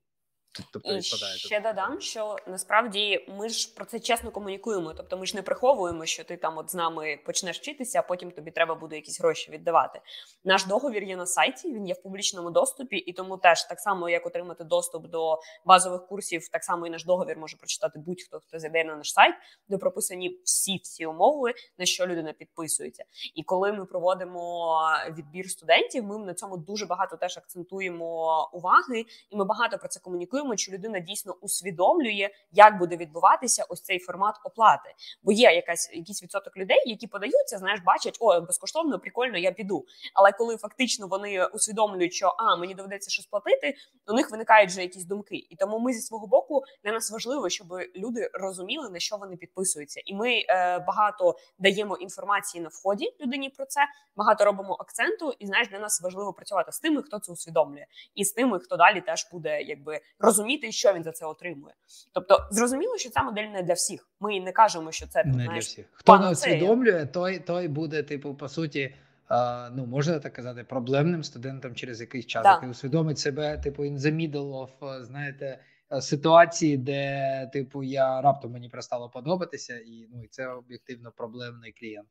Тобто 0.72 0.94
і 0.94 1.02
ще 1.02 1.60
додам, 1.60 2.02
що 2.02 2.36
насправді 2.48 3.26
ми 3.28 3.50
ж 3.50 3.76
про 3.76 3.86
це 3.86 4.00
чесно 4.00 4.32
комунікуємо. 4.32 4.94
Тобто, 4.94 5.18
ми 5.18 5.26
ж 5.26 5.36
не 5.36 5.42
приховуємо, 5.42 6.06
що 6.06 6.24
ти 6.24 6.38
там 6.38 6.58
от 6.58 6.72
з 6.72 6.76
нами 6.76 7.20
почнеш 7.26 7.60
вчитися, 7.60 8.00
а 8.00 8.02
потім 8.02 8.32
тобі 8.32 8.52
треба 8.52 8.76
буде 8.76 8.96
якісь 8.96 9.20
гроші 9.20 9.52
віддавати. 9.52 10.02
Наш 10.44 10.66
договір 10.66 11.04
є 11.04 11.16
на 11.16 11.26
сайті, 11.26 11.74
він 11.74 11.88
є 11.88 11.94
в 11.94 12.02
публічному 12.02 12.52
доступі, 12.52 12.98
і 12.98 13.14
тому 13.14 13.38
теж 13.38 13.64
так 13.64 13.80
само, 13.80 14.10
як 14.10 14.26
отримати 14.26 14.64
доступ 14.64 15.08
до 15.08 15.40
базових 15.66 16.08
курсів, 16.08 16.48
так 16.48 16.64
само 16.64 16.88
і 16.88 16.90
наш 16.90 17.06
договір 17.06 17.38
може 17.38 17.58
прочитати 17.58 18.00
будь-хто 18.00 18.40
хто 18.40 18.60
зайде 18.60 18.84
на 18.84 18.96
наш 18.96 19.14
сайт, 19.14 19.36
де 19.70 19.78
прописані 19.78 20.40
всі 20.44 20.80
всі 20.84 21.06
умови, 21.06 21.54
на 21.78 21.86
що 21.86 22.08
людина 22.08 22.34
підписується. 22.34 23.04
І 23.36 23.44
коли 23.44 23.74
ми 23.74 23.86
проводимо 23.86 24.80
відбір 25.18 25.50
студентів, 25.50 26.04
ми 26.04 26.18
на 26.18 26.34
цьому 26.34 26.58
дуже 26.58 26.86
багато 26.86 27.18
теж 27.18 27.38
акцентуємо 27.38 28.50
уваги, 28.54 29.06
і 29.30 29.36
ми 29.36 29.46
багато 29.46 29.78
про 29.78 29.88
це 29.88 30.00
комунікуємо 30.00 30.45
контролюємо, 30.46 30.56
чи 30.56 30.72
людина 30.72 31.00
дійсно 31.00 31.34
усвідомлює, 31.42 32.30
як 32.52 32.78
буде 32.78 32.98
відбуватися 32.98 33.66
ось 33.70 33.82
цей 33.82 34.00
формат 34.00 34.36
оплати. 34.44 34.94
Бо 35.24 35.32
є 35.32 35.52
якась 35.52 35.90
якийсь 35.94 36.24
відсоток 36.24 36.58
людей, 36.58 36.84
які 36.86 37.08
подаються, 37.08 37.58
знаєш, 37.58 37.80
бачать, 37.86 38.18
о, 38.20 38.42
безкоштовно, 38.42 39.00
прикольно, 39.00 39.38
я 39.38 39.52
піду. 39.52 39.86
Але 40.14 40.32
коли 40.32 40.58
фактично 40.58 41.08
вони 41.08 41.46
усвідомлюють, 41.46 42.14
що 42.14 42.36
а 42.38 42.56
мені 42.56 42.76
доведеться 42.76 43.12
щось 43.12 43.26
платити, 43.26 43.76
у 44.08 44.14
них 44.14 44.32
виникають 44.32 44.70
вже 44.70 44.82
якісь 44.82 45.06
думки. 45.06 45.36
І 45.50 45.56
тому 45.56 45.80
ми 45.80 45.94
зі 45.94 46.02
свого 46.02 46.28
боку 46.28 46.64
для 46.84 46.92
нас 46.92 47.12
важливо, 47.12 47.50
щоб 47.50 47.68
люди 47.96 48.30
розуміли 48.34 48.90
на 48.90 49.00
що 49.00 49.18
вони 49.18 49.38
підписуються, 49.38 50.02
і 50.06 50.14
ми 50.14 50.32
е, 50.50 50.80
багато 50.80 51.36
даємо 51.60 51.96
інформації 51.96 52.64
на 52.64 52.70
вході 52.70 53.16
людині 53.22 53.50
про 53.50 53.66
це. 53.66 53.82
Багато 54.16 54.46
робимо 54.46 54.78
акценту, 54.80 55.34
і 55.40 55.46
знаєш, 55.46 55.68
для 55.68 55.80
нас 55.80 56.02
важливо 56.02 56.34
працювати 56.34 56.72
з 56.72 56.80
тими, 56.80 57.04
хто 57.04 57.20
це 57.20 57.32
усвідомлює, 57.32 57.86
і 58.16 58.26
з 58.26 58.32
тими, 58.32 58.60
хто 58.60 58.78
далі 58.78 59.02
теж 59.02 59.28
буде 59.32 59.62
якби 59.62 60.02
розуміти, 60.20 60.35
що 60.72 60.94
він 60.94 61.04
за 61.04 61.12
це 61.12 61.26
отримує. 61.26 61.74
Тобто, 62.14 62.48
зрозуміло, 62.52 62.98
що 62.98 63.10
ця 63.10 63.24
модель 63.24 63.48
не 63.48 63.64
для 63.64 63.74
всіх. 63.74 64.10
Ми 64.20 64.40
не 64.40 64.52
кажемо, 64.52 64.92
що 64.92 65.08
це 65.08 65.24
не 65.24 65.34
знаєш, 65.34 65.52
для 65.52 65.60
всіх. 65.60 65.86
Хто 65.94 66.20
не 66.20 66.30
усвідомлює, 66.30 67.06
той 67.06 67.40
той 67.40 67.68
буде, 67.68 68.04
типу, 68.04 68.36
по 68.36 68.50
суті. 68.50 68.96
Uh, 69.30 69.70
ну, 69.76 69.86
можна 69.86 70.20
так 70.20 70.34
казати, 70.34 70.64
проблемним 70.64 71.24
студентом 71.24 71.76
через 71.76 72.02
якийсь 72.02 72.26
час, 72.26 72.44
да. 72.44 72.54
який 72.54 72.70
усвідомить 72.70 73.20
себе, 73.20 73.58
типу, 73.58 73.84
in 73.84 73.98
the 73.98 74.12
middle 74.12 74.68
of, 74.68 75.04
знаєте, 75.04 75.60
ситуації, 76.02 76.78
де, 76.78 77.50
типу, 77.54 77.84
я 77.84 78.22
раптом 78.22 78.52
мені 78.52 78.70
перестало 78.70 79.10
подобатися, 79.10 79.78
і 79.78 80.08
ну 80.14 80.24
і 80.24 80.28
це 80.28 80.48
об'єктивно 80.48 81.12
проблемний 81.12 81.72
клієнт. 81.72 82.08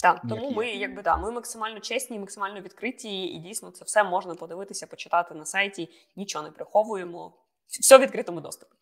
Так, 0.00 0.22
тому 0.28 0.50
ми, 0.50 0.66
якби 0.66 1.02
да, 1.02 1.16
ми 1.16 1.30
максимально 1.30 1.80
чесні, 1.80 2.18
максимально 2.18 2.60
відкриті, 2.60 3.24
і 3.26 3.38
дійсно 3.38 3.70
це 3.70 3.84
все 3.84 4.04
можна 4.04 4.34
подивитися, 4.34 4.86
почитати 4.86 5.34
на 5.34 5.44
сайті. 5.44 5.88
Нічого 6.16 6.44
не 6.44 6.50
приховуємо 6.50 7.32
все 7.66 7.98
в 7.98 8.00
відкритому 8.00 8.40
доступі. 8.40 8.74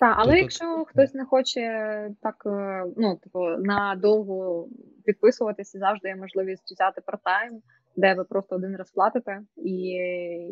Так, 0.00 0.14
але 0.18 0.32
Тут... 0.32 0.42
якщо 0.42 0.84
хтось 0.84 1.14
не 1.14 1.24
хоче 1.24 1.60
так 2.22 2.42
е, 2.46 2.84
ну 2.96 3.16
типу 3.16 3.38
надовго 3.58 4.68
підписуватися, 5.04 5.78
завжди 5.78 6.08
є 6.08 6.16
можливість 6.16 6.72
взяти 6.72 7.00
партайм, 7.00 7.62
де 7.96 8.14
ви 8.14 8.24
просто 8.24 8.56
один 8.56 8.76
раз 8.76 8.90
платите, 8.90 9.40
і 9.56 9.78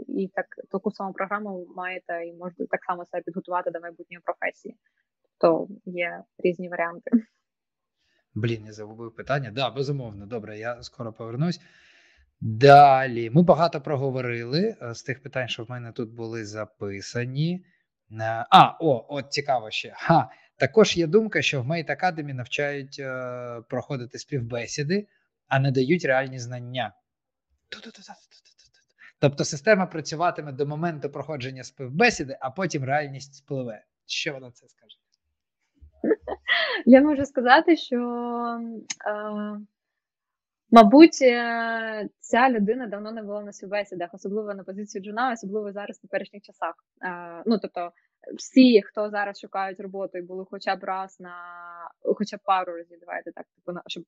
і 0.09 0.31
так 0.35 0.47
таку 0.71 0.91
саму 0.91 1.13
програму 1.13 1.67
маєте 1.77 2.27
і 2.27 2.33
можете 2.33 2.67
так 2.67 2.85
само 2.85 3.05
себе 3.05 3.23
підготувати 3.23 3.71
до 3.71 3.81
майбутньої 3.81 4.21
професії. 4.25 4.77
То 5.41 5.69
є 5.85 6.23
різні 6.39 6.69
варіанти. 6.69 7.11
Блін, 8.35 8.67
я 8.67 8.73
загубив 8.73 9.15
питання. 9.15 9.51
Да, 9.51 9.71
безумовно. 9.71 10.27
Добре, 10.27 10.59
я 10.59 10.83
скоро 10.83 11.13
повернусь. 11.13 11.61
Далі 12.41 13.31
ми 13.31 13.43
багато 13.43 13.81
проговорили 13.81 14.77
е, 14.83 14.95
з 14.95 15.03
тих 15.03 15.23
питань, 15.23 15.49
що 15.49 15.65
в 15.65 15.71
мене 15.71 15.93
тут 15.93 16.11
були 16.11 16.45
записані. 16.45 17.65
Е, 18.13 18.47
а, 18.51 18.77
о, 18.81 19.07
от 19.09 19.33
цікаво 19.33 19.71
ще. 19.71 19.93
Ха, 19.97 20.31
Також 20.59 20.97
є 20.97 21.07
думка, 21.07 21.43
що 21.43 21.63
в 21.63 21.67
Mate 21.67 22.03
Academy 22.03 22.33
навчають 22.33 22.97
е, 22.99 23.63
проходити 23.69 24.19
співбесіди, 24.19 25.07
а 25.49 25.59
не 25.59 25.71
дають 25.71 26.05
реальні 26.05 26.39
знання. 26.39 26.93
Тобто 29.19 29.45
система 29.45 29.87
працюватиме 29.87 30.53
до 30.53 30.67
моменту 30.67 31.11
проходження 31.11 31.65
співбесіди, 31.65 32.39
а 32.41 32.51
потім 32.51 32.85
реальність 32.85 33.35
спливе. 33.35 33.85
Що 34.07 34.33
вона 34.33 34.51
це 34.51 34.69
скаже? 34.69 34.97
Я 36.87 37.01
можу 37.01 37.25
сказати, 37.25 37.77
що. 37.77 37.97
Е... 39.07 39.61
Мабуть, 40.71 41.23
е, 41.23 42.09
ця 42.21 42.51
людина 42.51 42.87
давно 42.87 43.13
не 43.13 43.23
була 43.23 43.43
на 43.43 43.53
співбесідах, 43.53 44.11
особливо 44.15 44.55
на 44.55 44.65
позиції 44.65 45.05
джуна, 45.05 45.33
особливо 45.33 45.73
зараз 45.73 45.99
в 45.99 46.03
теперішніх 46.03 46.43
часах. 46.43 46.75
Е, 47.03 47.43
ну 47.47 47.59
тобто, 47.59 47.91
всі, 48.37 48.83
хто 48.83 49.11
зараз 49.11 49.41
шукають 49.41 49.81
роботу 49.81 50.19
і 50.19 50.23
були 50.23 50.45
хоча 50.51 50.77
б 50.77 50.85
раз 50.85 51.21
на 51.21 51.35
хоча 52.03 52.37
б 52.37 52.41
пару 52.45 52.73
разів, 52.73 52.99
давайте 53.01 53.33
так, 53.33 53.47
типу, 53.47 53.79
щоб 53.87 54.05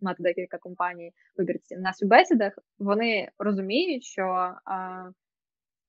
мати 0.00 0.22
декілька 0.22 0.58
компаній 0.58 1.12
вибірці 1.36 1.75
в 1.75 1.80
на 1.80 1.92
співбесідах, 1.92 2.58
вони 2.78 3.30
розуміють, 3.38 4.04
що 4.04 4.54
а, 4.64 5.04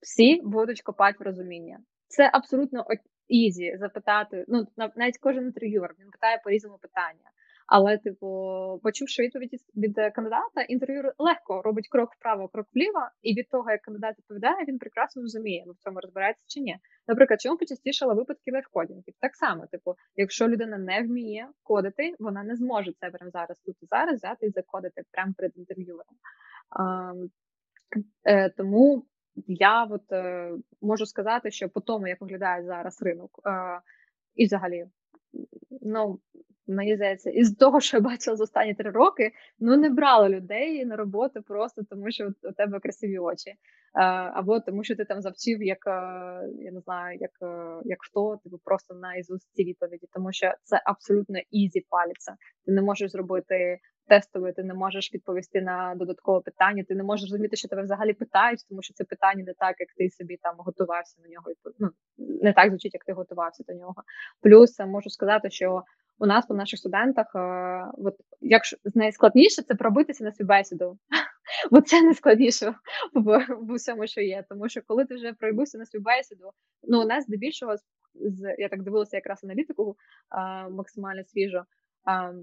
всі 0.02 0.42
будуть 0.44 0.82
копати 0.82 1.18
в 1.20 1.24
розуміння. 1.24 1.80
Це 2.08 2.30
абсолютно 2.34 2.86
easy 3.28 3.78
запитати. 3.80 4.46
Ну 4.48 4.68
навіть 4.96 5.18
кожен 5.18 5.44
інтерв'юер 5.44 5.96
він 6.00 6.12
питає 6.12 6.42
по 6.44 6.50
різному 6.50 6.78
питання. 6.78 7.30
Але, 7.68 7.98
типу, 7.98 8.28
почувши 8.84 9.24
відповідь 9.24 9.62
від 9.76 9.96
кандидата, 9.96 10.62
інтерв'юер 10.68 11.12
легко 11.18 11.62
робить 11.62 11.88
крок 11.90 12.10
вправо, 12.14 12.48
крок 12.48 12.68
вліво, 12.74 13.00
і 13.22 13.34
від 13.34 13.50
того, 13.50 13.72
як 13.72 13.82
кандидат 13.82 14.18
відповідає, 14.18 14.66
він 14.68 14.80
прекрасно 14.80 15.22
розуміє, 15.22 15.66
в 15.68 15.84
цьому 15.84 16.00
розбирається 16.00 16.44
чи 16.48 16.60
ні. 16.60 16.78
Наприклад, 17.08 17.42
чому 17.42 17.58
почастішали 17.58 18.14
випадки 18.14 18.52
лайфкодінгів? 18.52 19.14
Так 19.20 19.36
само, 19.36 19.68
типу, 19.68 19.96
якщо 20.16 20.48
людина 20.48 20.78
не 20.78 21.02
вміє 21.02 21.48
кодити, 21.64 22.16
вона 22.20 22.44
не 22.44 22.56
зможе 22.56 22.92
це 23.00 23.10
прямо 23.10 23.32
зараз 23.32 23.60
тут 23.60 23.76
і 23.82 23.86
зараз 23.86 24.16
взяти 24.16 24.46
і 24.46 24.50
закодити 24.50 25.04
прямо 25.12 25.34
перед 25.38 25.58
інтерв'юером. 25.58 26.16
Е, 28.24 28.50
тому 28.50 29.06
я 29.48 29.84
от 29.84 30.12
е, 30.12 30.52
можу 30.82 31.06
сказати, 31.06 31.52
що 31.52 31.70
по 31.70 31.82
тому, 31.82 32.08
як 32.08 32.22
виглядає 32.22 32.66
зараз 32.66 33.02
ринок, 33.02 33.40
е, 33.46 33.82
і 34.36 34.46
взагалі, 34.46 34.86
ну 35.82 36.20
мені 36.68 36.96
здається, 36.96 37.30
із 37.30 37.56
того, 37.56 37.80
що 37.80 37.98
я 37.98 38.02
бачила 38.02 38.36
за 38.36 38.44
останні 38.44 38.74
три 38.74 38.92
роки, 38.92 39.32
ну 39.60 39.78
не 39.78 39.90
брали 39.90 40.30
людей 40.30 40.86
на 40.86 40.96
роботу 40.96 41.42
просто 41.42 41.84
тому, 41.90 42.12
що 42.12 42.30
у 42.44 42.52
тебе 42.52 42.80
красиві 42.80 43.18
очі, 43.18 43.54
або 44.34 44.60
тому, 44.60 44.84
що 44.84 44.96
ти 44.96 45.06
там 45.06 45.22
завчив, 45.22 45.64
як 45.64 45.80
я 46.60 46.72
не 46.72 46.80
знаю, 46.80 47.18
як 47.22 47.32
як 47.86 47.98
хто, 48.02 48.38
типу 48.44 48.58
просто 48.64 48.94
на 48.94 49.16
ізуст 49.16 49.48
ці 49.54 49.64
відповіді, 49.64 50.08
тому 50.14 50.34
що 50.34 50.54
це 50.64 50.82
абсолютно 50.86 51.40
easy 51.52 51.86
паліться. 51.90 52.36
Ти 52.66 52.72
не 52.72 52.82
можеш 52.82 53.12
зробити 53.12 53.80
тестове, 54.08 54.54
ти 54.54 54.64
не 54.64 54.74
можеш 54.74 55.14
відповісти 55.14 55.62
на 55.62 55.96
додаткове 55.96 56.42
питання, 56.42 56.84
ти 56.88 56.96
не 56.96 57.04
можеш 57.04 57.32
розуміти, 57.32 57.56
що 57.56 57.68
тебе 57.68 57.84
взагалі 57.84 58.14
питають, 58.14 58.66
тому 58.70 58.82
що 58.82 58.94
це 58.94 59.04
питання 59.04 59.44
не 59.44 59.54
так, 59.54 59.76
як 59.80 59.90
ти 59.98 60.10
собі 60.10 60.38
там 60.42 60.56
готувався 60.58 61.22
на 61.22 61.30
нього. 61.30 61.46
Ну, 61.80 61.90
не 62.18 62.54
так 62.54 62.70
звучить, 62.70 62.94
як 62.94 63.04
ти 63.04 63.14
готувався 63.14 63.64
до 63.68 63.74
нього. 63.74 63.96
Плюс 64.42 64.80
можу 64.80 65.10
сказати, 65.10 65.50
що 65.50 65.84
у 66.20 66.26
нас 66.26 66.46
по 66.46 66.54
наших 66.54 66.80
студентах, 66.80 67.36
е, 67.36 67.92
от 67.98 68.16
якщо 68.42 68.78
найскладніше 68.96 69.62
це 69.62 69.76
пробитися 69.76 70.24
на 70.24 70.32
співбесіду, 70.32 70.98
бо 71.72 71.82
це 71.82 72.02
найскладніше 72.02 72.76
в, 73.14 73.48
в 73.60 73.72
усьому, 73.72 74.08
що 74.08 74.22
є. 74.22 74.46
Тому 74.50 74.70
що 74.70 74.82
коли 74.88 75.06
ти 75.06 75.16
вже 75.16 75.34
пробився 75.34 75.78
на 75.78 75.86
співбесіду, 75.86 76.50
ну 76.84 77.02
у 77.02 77.06
нас 77.06 77.24
здебільшого 77.24 77.78
з 78.16 78.56
я 78.58 78.70
так 78.70 78.84
дивилася 78.84 79.18
якраз 79.18 79.44
аналітику 79.44 79.96
а, 80.30 80.70
максимально 80.70 81.24
свіжо. 81.24 81.64
А, 82.06 82.34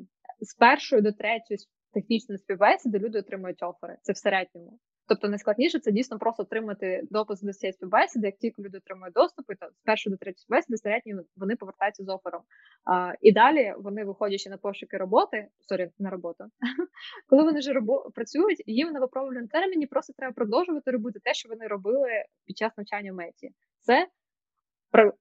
з 0.41 0.55
першої 0.55 1.03
до 1.03 1.13
третьої 1.13 1.59
технічної 1.93 2.39
співбесіди 2.39 2.99
люди 2.99 3.19
отримують 3.19 3.63
офери. 3.63 3.97
Це 4.03 4.13
в 4.13 4.17
середньому. 4.17 4.79
Тобто 5.07 5.29
найскладніше 5.29 5.79
це 5.79 5.93
дійсно 5.93 6.19
просто 6.19 6.43
отримати 6.43 7.03
допуск 7.11 7.45
до 7.45 7.53
цієї 7.53 7.73
співбесіди. 7.73 8.27
Як 8.27 8.37
тільки 8.37 8.63
люди 8.63 8.79
отримують 8.79 9.15
доступ, 9.15 9.47
то 9.47 9.71
з 9.71 9.83
першої 9.85 10.13
до 10.13 10.17
третьої 10.17 10.41
співбесіди 10.41 10.77
середньо 10.77 11.23
вони 11.37 11.57
повертаються 11.57 12.05
з 12.05 12.09
офером. 12.09 12.43
А, 12.85 13.13
І 13.21 13.33
далі 13.33 13.75
вони, 13.79 14.05
виходячи 14.05 14.51
на 14.51 14.57
пошуки 14.57 14.97
роботи, 14.97 15.49
sorry, 15.69 15.91
на 15.99 16.11
роботу, 16.11 16.45
коли 17.29 17.43
вони 17.43 17.59
вже 17.59 17.73
робо 17.73 18.11
працюють, 18.15 18.63
їм 18.67 18.93
на 18.93 19.01
випробувальному 19.01 19.47
терміні 19.47 19.87
просто 19.87 20.13
треба 20.17 20.33
продовжувати 20.33 20.91
робити 20.91 21.21
те, 21.25 21.35
що 21.35 21.49
вони 21.49 21.67
робили 21.67 22.09
під 22.47 22.59
час 22.59 22.73
навчання 22.77 23.13
в 23.13 23.15
меті. 23.15 23.51
Це 23.81 24.09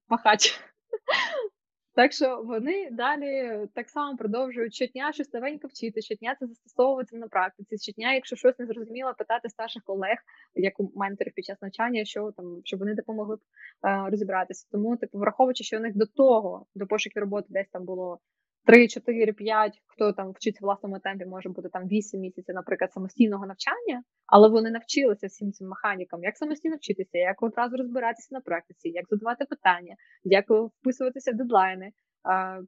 пахач. 0.07 0.59
Так 2.01 2.13
що 2.13 2.41
вони 2.43 2.89
далі 2.91 3.59
так 3.73 3.89
само 3.89 4.17
продовжують 4.17 4.73
щодня 4.73 5.13
щось 5.13 5.33
новенько 5.33 5.67
вчити, 5.67 6.01
щодня 6.01 6.35
це 6.39 6.47
застосовувати 6.47 7.17
на 7.17 7.27
практиці. 7.27 7.77
Щодня, 7.77 8.13
якщо 8.13 8.35
щось 8.35 8.59
не 8.59 8.65
зрозуміло, 8.65 9.13
питати 9.17 9.49
старших 9.49 9.83
колег, 9.83 10.17
як 10.55 10.79
у 10.79 10.91
менторів 10.95 11.33
під 11.35 11.45
час 11.45 11.61
навчання, 11.61 12.05
що 12.05 12.31
там 12.37 12.61
щоб 12.63 12.79
вони 12.79 12.95
допомогли 12.95 13.35
б 13.35 13.39
е, 13.87 14.09
розібратися. 14.09 14.67
Тому, 14.71 14.97
типу, 14.97 15.17
враховуючи, 15.17 15.63
що 15.63 15.77
у 15.77 15.79
них 15.79 15.97
до 15.97 16.05
того, 16.05 16.65
до 16.75 16.87
пошуків 16.87 17.21
роботи, 17.21 17.47
десь 17.49 17.69
там 17.71 17.85
було 17.85 18.19
3, 18.65 18.87
4, 18.87 19.33
5, 19.33 19.81
хто 19.87 20.13
там 20.13 20.31
вчиться 20.31 20.59
в 20.61 20.65
власному 20.65 20.99
темпі, 20.99 21.25
може 21.25 21.49
бути 21.49 21.69
там 21.69 21.87
8 21.87 22.19
місяців, 22.19 22.55
наприклад, 22.55 22.93
самостійного 22.93 23.45
навчання, 23.45 24.03
але 24.25 24.49
вони 24.49 24.71
навчилися 24.71 25.27
всім 25.27 25.51
цим 25.51 25.67
механікам, 25.67 26.23
як 26.23 26.37
самостійно 26.37 26.75
вчитися, 26.75 27.17
як 27.17 27.43
одразу 27.43 27.77
розбиратися 27.77 28.27
на 28.31 28.41
практиці, 28.41 28.89
як 28.89 29.05
задавати 29.09 29.45
питання, 29.45 29.95
як 30.23 30.45
вписуватися 30.49 31.31
в 31.31 31.35
дедлайни. 31.35 31.91
А, 32.23 32.61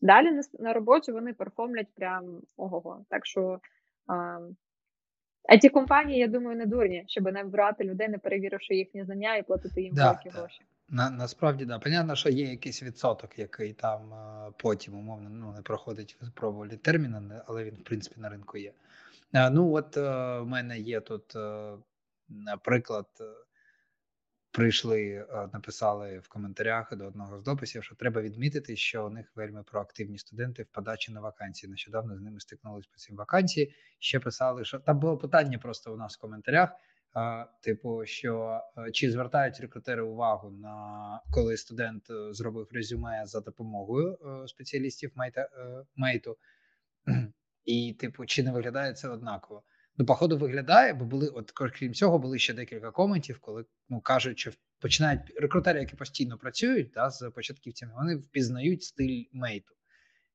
Далі 0.00 0.32
на, 0.32 0.42
на 0.58 0.72
роботі 0.72 1.12
вони 1.12 1.32
перформлять 1.32 1.94
прям 1.94 2.40
ого-го. 2.56 3.04
Так 3.08 3.26
що 3.26 3.58
а, 4.06 4.38
ті 5.56 5.68
компанії, 5.68 6.18
я 6.18 6.26
думаю, 6.26 6.56
не 6.56 6.66
дурні, 6.66 7.04
щоб 7.06 7.24
не 7.24 7.44
брати 7.44 7.84
людей, 7.84 8.08
не 8.08 8.18
перевіривши 8.18 8.74
їхні 8.74 9.04
знання 9.04 9.36
і 9.36 9.42
платити 9.42 9.82
їм 9.82 9.94
великі 9.94 10.30
да. 10.30 10.38
гроші. 10.38 10.60
На, 10.88 11.10
Насправді, 11.10 11.64
да. 11.64 11.78
Понятно, 11.78 12.16
що 12.16 12.28
є 12.28 12.50
якийсь 12.50 12.82
відсоток, 12.82 13.38
який 13.38 13.72
там 13.72 14.14
потім, 14.56 14.94
умовно, 14.94 15.28
ну, 15.30 15.52
не 15.52 15.62
проходить 15.62 16.16
випробувальні 16.20 16.76
терміни, 16.76 17.42
але 17.46 17.64
він, 17.64 17.74
в 17.74 17.84
принципі, 17.84 18.20
на 18.20 18.28
ринку 18.28 18.58
є. 18.58 18.72
А, 19.32 19.50
ну, 19.50 19.72
от 19.72 19.96
а, 19.96 20.40
в 20.40 20.46
мене 20.46 20.78
є 20.78 21.00
тут, 21.00 21.34
наприклад, 22.28 23.06
прийшли, 24.50 25.26
написали 25.52 26.18
в 26.18 26.28
коментарях 26.28 26.96
до 26.96 27.06
одного 27.06 27.38
з 27.38 27.42
дописів, 27.42 27.84
що 27.84 27.94
треба 27.94 28.22
відмітити, 28.22 28.76
що 28.76 29.06
у 29.06 29.10
них 29.10 29.32
вельми 29.34 29.62
проактивні 29.62 30.18
студенти 30.18 30.62
в 30.62 30.66
подачі 30.66 31.12
на 31.12 31.20
вакансії. 31.20 31.70
Нещодавно 31.70 32.16
з 32.16 32.20
ними 32.20 32.40
стикнулися 32.40 32.88
по 32.92 32.98
цим 32.98 33.16
вакансії. 33.16 33.74
Ще 33.98 34.20
писали, 34.20 34.64
що 34.64 34.78
там 34.78 34.98
було 34.98 35.18
питання 35.18 35.58
просто 35.58 35.94
у 35.94 35.96
нас 35.96 36.16
в 36.16 36.20
коментарях. 36.20 36.70
Типу, 37.60 38.06
що 38.06 38.60
чи 38.92 39.10
звертають 39.10 39.60
рекрутери 39.60 40.02
увагу 40.02 40.50
на 40.50 40.98
коли 41.30 41.56
студент 41.56 42.10
е, 42.10 42.32
зробив 42.32 42.68
резюме 42.72 43.26
за 43.26 43.40
допомогою 43.40 44.12
е, 44.12 44.48
спеціалістів 44.48 45.12
мейта, 45.14 45.40
е, 45.40 45.84
мейту, 45.96 46.36
і 47.64 47.96
типу, 48.00 48.26
чи 48.26 48.42
не 48.42 48.52
виглядає 48.52 48.92
це 48.92 49.08
однаково? 49.08 49.62
Ну, 49.96 50.06
походу, 50.06 50.38
виглядає, 50.38 50.94
бо 50.94 51.04
були, 51.04 51.28
от 51.28 51.50
крім 51.50 51.94
цього, 51.94 52.18
були 52.18 52.38
ще 52.38 52.54
декілька 52.54 52.90
коментів, 52.90 53.38
коли 53.40 53.64
ну 53.88 54.00
кажуть, 54.00 54.38
що 54.38 54.50
починають 54.80 55.20
рекрутери, 55.36 55.80
які 55.80 55.96
постійно 55.96 56.38
працюють 56.38 56.90
да, 56.94 57.10
з 57.10 57.30
початківцями, 57.30 57.92
вони 57.96 58.16
впізнають 58.16 58.82
стиль 58.82 59.24
мейту. 59.32 59.74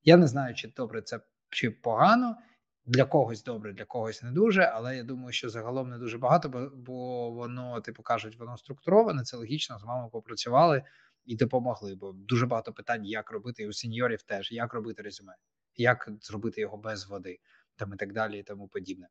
Я 0.03 0.17
не 0.17 0.27
знаю, 0.27 0.55
чи 0.55 0.67
добре 0.67 1.01
це 1.01 1.19
чи 1.49 1.71
погано. 1.71 2.37
Для 2.85 3.05
когось 3.05 3.43
добре, 3.43 3.73
для 3.73 3.85
когось 3.85 4.23
не 4.23 4.31
дуже, 4.31 4.61
але 4.61 4.97
я 4.97 5.03
думаю, 5.03 5.33
що 5.33 5.49
загалом 5.49 5.89
не 5.89 5.97
дуже 5.97 6.17
багато, 6.17 6.49
бо, 6.49 6.69
бо 6.75 7.29
воно, 7.31 7.81
типу, 7.81 8.03
кажуть, 8.03 8.39
воно 8.39 8.57
структуроване, 8.57 9.23
це 9.23 9.37
логічно, 9.37 9.79
з 9.79 9.83
вами 9.83 10.09
попрацювали 10.09 10.83
і 11.25 11.35
допомогли. 11.35 11.95
Бо 11.95 12.11
дуже 12.11 12.45
багато 12.45 12.73
питань, 12.73 13.05
як 13.05 13.31
робити 13.31 13.63
і 13.63 13.67
у 13.67 13.73
сеньорів 13.73 14.21
теж, 14.21 14.51
як 14.51 14.73
робити 14.73 15.01
резюме, 15.01 15.35
як 15.75 16.09
зробити 16.21 16.61
його 16.61 16.77
без 16.77 17.05
води, 17.05 17.39
там 17.75 17.93
і 17.93 17.97
так 17.97 18.13
далі, 18.13 18.39
і 18.39 18.43
тому 18.43 18.67
подібне. 18.67 19.07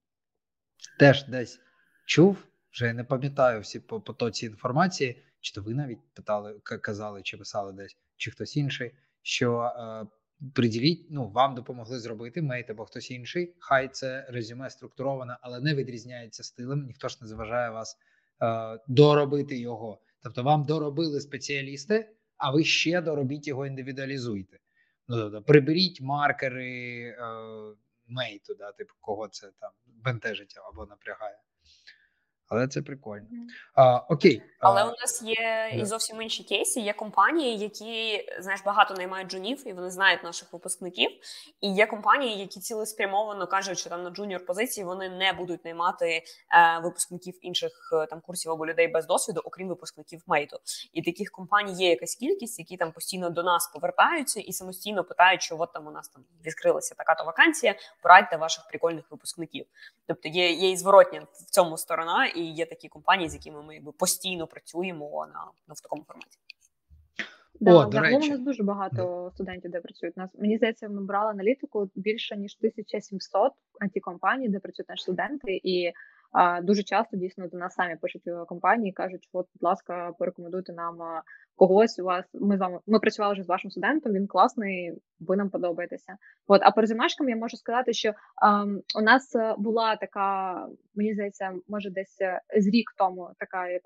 Теж 0.98 1.24
десь 1.24 1.60
чув, 2.06 2.46
вже 2.72 2.92
не 2.92 3.04
пам'ятаю 3.04 3.60
всі 3.60 3.80
по 3.80 4.00
потоці 4.00 4.46
інформації, 4.46 5.24
чи 5.40 5.54
то 5.54 5.62
ви 5.62 5.74
навіть 5.74 6.14
питали, 6.14 6.60
казали, 6.60 7.22
чи 7.22 7.36
писали 7.36 7.72
десь, 7.72 7.96
чи 8.16 8.30
хтось 8.30 8.56
інший, 8.56 8.94
що. 9.22 9.62
Е, 9.62 10.06
приділіть, 10.55 11.06
ну 11.10 11.28
вам 11.28 11.55
допомогли 11.55 12.01
зробити, 12.01 12.43
мейт 12.43 12.70
або 12.70 12.85
хтось 12.85 13.10
інший. 13.10 13.55
Хай 13.59 13.89
це 13.89 14.27
резюме 14.28 14.70
структуроване, 14.70 15.36
але 15.40 15.60
не 15.60 15.74
відрізняється 15.74 16.44
стилем. 16.44 16.86
Ніхто 16.86 17.09
ж 17.09 17.19
не 17.20 17.28
заважає 17.28 17.70
вас 17.70 17.98
е, 18.43 18.78
доробити 18.89 19.59
його. 19.59 20.01
Тобто, 20.23 20.43
вам 20.43 20.64
доробили 20.64 21.20
спеціалісти, 21.20 22.09
а 22.36 22.51
ви 22.51 22.64
ще 22.64 23.01
доробіть 23.01 23.48
його 23.48 23.66
індивідуалізуйте. 23.66 24.59
Ну 25.09 25.16
тобто, 25.16 25.43
приберіть 25.43 26.01
маркери 26.01 27.01
е, 27.01 27.16
мейту, 28.06 28.55
да, 28.55 28.73
типу, 28.73 28.94
кого 29.01 29.28
це 29.28 29.51
там 29.60 29.70
бентежить 29.86 30.55
або 30.73 30.86
напрягає 30.86 31.39
але 32.52 32.68
це 32.68 32.82
прикольно. 32.82 33.26
А, 33.74 33.96
Окей, 33.96 34.42
але 34.60 34.84
у 34.84 34.86
нас 34.86 35.22
є 35.22 35.70
і 35.80 35.84
зовсім 35.84 36.22
інші 36.22 36.44
кейси. 36.44 36.80
Є 36.80 36.92
компанії, 36.92 37.58
які 37.58 38.24
знаєш 38.40 38.62
багато 38.64 38.94
наймають 38.94 39.30
джунів, 39.30 39.68
і 39.68 39.72
вони 39.72 39.90
знають 39.90 40.24
наших 40.24 40.52
випускників. 40.52 41.10
І 41.60 41.74
є 41.74 41.86
компанії, 41.86 42.38
які 42.38 42.60
цілеспрямовано 42.60 43.46
кажуть, 43.46 43.78
що 43.78 43.90
там 43.90 44.02
на 44.02 44.10
джуніор 44.10 44.46
позиції 44.46 44.84
вони 44.84 45.08
не 45.08 45.32
будуть 45.32 45.64
наймати 45.64 46.06
е, 46.06 46.22
випускників 46.82 47.34
інших 47.42 47.72
е, 47.92 48.06
там 48.06 48.20
курсів 48.20 48.52
або 48.52 48.66
людей 48.66 48.88
без 48.88 49.06
досвіду, 49.06 49.40
окрім 49.44 49.68
випускників 49.68 50.22
мейту. 50.26 50.56
І 50.92 51.02
таких 51.02 51.30
компаній 51.30 51.72
є 51.72 51.90
якась 51.90 52.14
кількість, 52.14 52.58
які 52.58 52.76
там 52.76 52.92
постійно 52.92 53.30
до 53.30 53.42
нас 53.42 53.70
повертаються 53.74 54.40
і 54.40 54.52
самостійно 54.52 55.04
питають, 55.04 55.42
що 55.42 55.56
от 55.58 55.72
там 55.72 55.86
у 55.86 55.90
нас 55.90 56.08
там 56.08 56.24
відкрилася 56.46 56.94
така 56.94 57.14
то 57.14 57.24
вакансія. 57.24 57.74
Порадьте 58.02 58.36
ваших 58.36 58.68
прикольних 58.68 59.04
випускників. 59.10 59.66
Тобто 60.06 60.28
є 60.28 60.52
є 60.52 60.70
і 60.70 60.76
зворотня 60.76 61.26
в 61.32 61.50
цьому 61.50 61.78
сторона. 61.78 62.26
і 62.26 62.41
і 62.43 62.52
є 62.52 62.66
такі 62.66 62.89
компанії, 62.89 63.28
з 63.28 63.35
якими 63.35 63.62
ми 63.62 63.74
якби 63.74 63.93
постійно 63.93 64.47
працюємо 64.47 65.27
на 65.35 65.44
ну, 65.69 65.74
в 65.74 65.81
такому 65.81 66.05
форматі. 66.05 66.39
Да, 67.60 67.74
О, 67.74 67.85
до 67.85 68.01
речі. 68.01 68.28
у 68.28 68.31
нас 68.31 68.40
дуже 68.40 68.62
багато 68.62 69.31
студентів, 69.35 69.70
де 69.70 69.81
працюють. 69.81 70.16
Нас 70.16 70.31
мені 70.35 70.56
здається, 70.56 70.89
ми 70.89 71.05
брали 71.05 71.31
аналітику 71.31 71.90
більше 71.94 72.36
ніж 72.36 72.56
1700 72.60 73.52
it 73.81 74.01
компаній, 74.01 74.48
де 74.48 74.59
працюють 74.59 74.89
наші 74.89 75.02
студенти, 75.02 75.60
і 75.64 75.93
а, 76.32 76.60
дуже 76.60 76.82
часто 76.82 77.16
дійсно 77.16 77.48
до 77.48 77.56
нас 77.56 77.74
самі 77.74 77.97
пишуть 77.97 78.23
компанії, 78.47 78.93
кажуть, 78.93 79.28
от, 79.32 79.48
будь 79.55 79.62
ласка, 79.62 80.12
порекомендуйте 80.19 80.73
нам 80.73 80.98
когось 81.56 81.98
у 81.98 82.04
вас. 82.04 82.24
Ми 82.34 82.56
з 82.56 82.60
вами 82.60 82.78
ми 82.86 82.98
працювали 82.98 83.34
вже 83.34 83.42
з 83.42 83.48
вашим 83.48 83.70
студентом. 83.70 84.12
Він 84.12 84.26
класний, 84.26 84.92
ви 85.20 85.36
нам 85.36 85.50
подобаєтеся. 85.50 86.16
От 86.46 86.60
а 86.64 86.70
по 86.70 86.80
резюмешкам 86.80 87.28
я 87.28 87.36
можу 87.36 87.56
сказати, 87.56 87.92
що 87.92 88.12
ем, 88.42 88.82
у 88.98 89.02
нас 89.02 89.36
е, 89.36 89.54
була 89.58 89.96
така, 89.96 90.54
мені 90.94 91.14
здається, 91.14 91.52
може 91.68 91.90
десь 91.90 92.20
е, 92.20 92.40
з 92.56 92.66
рік 92.66 92.94
тому 92.98 93.30
така 93.38 93.68
е, 93.68 93.80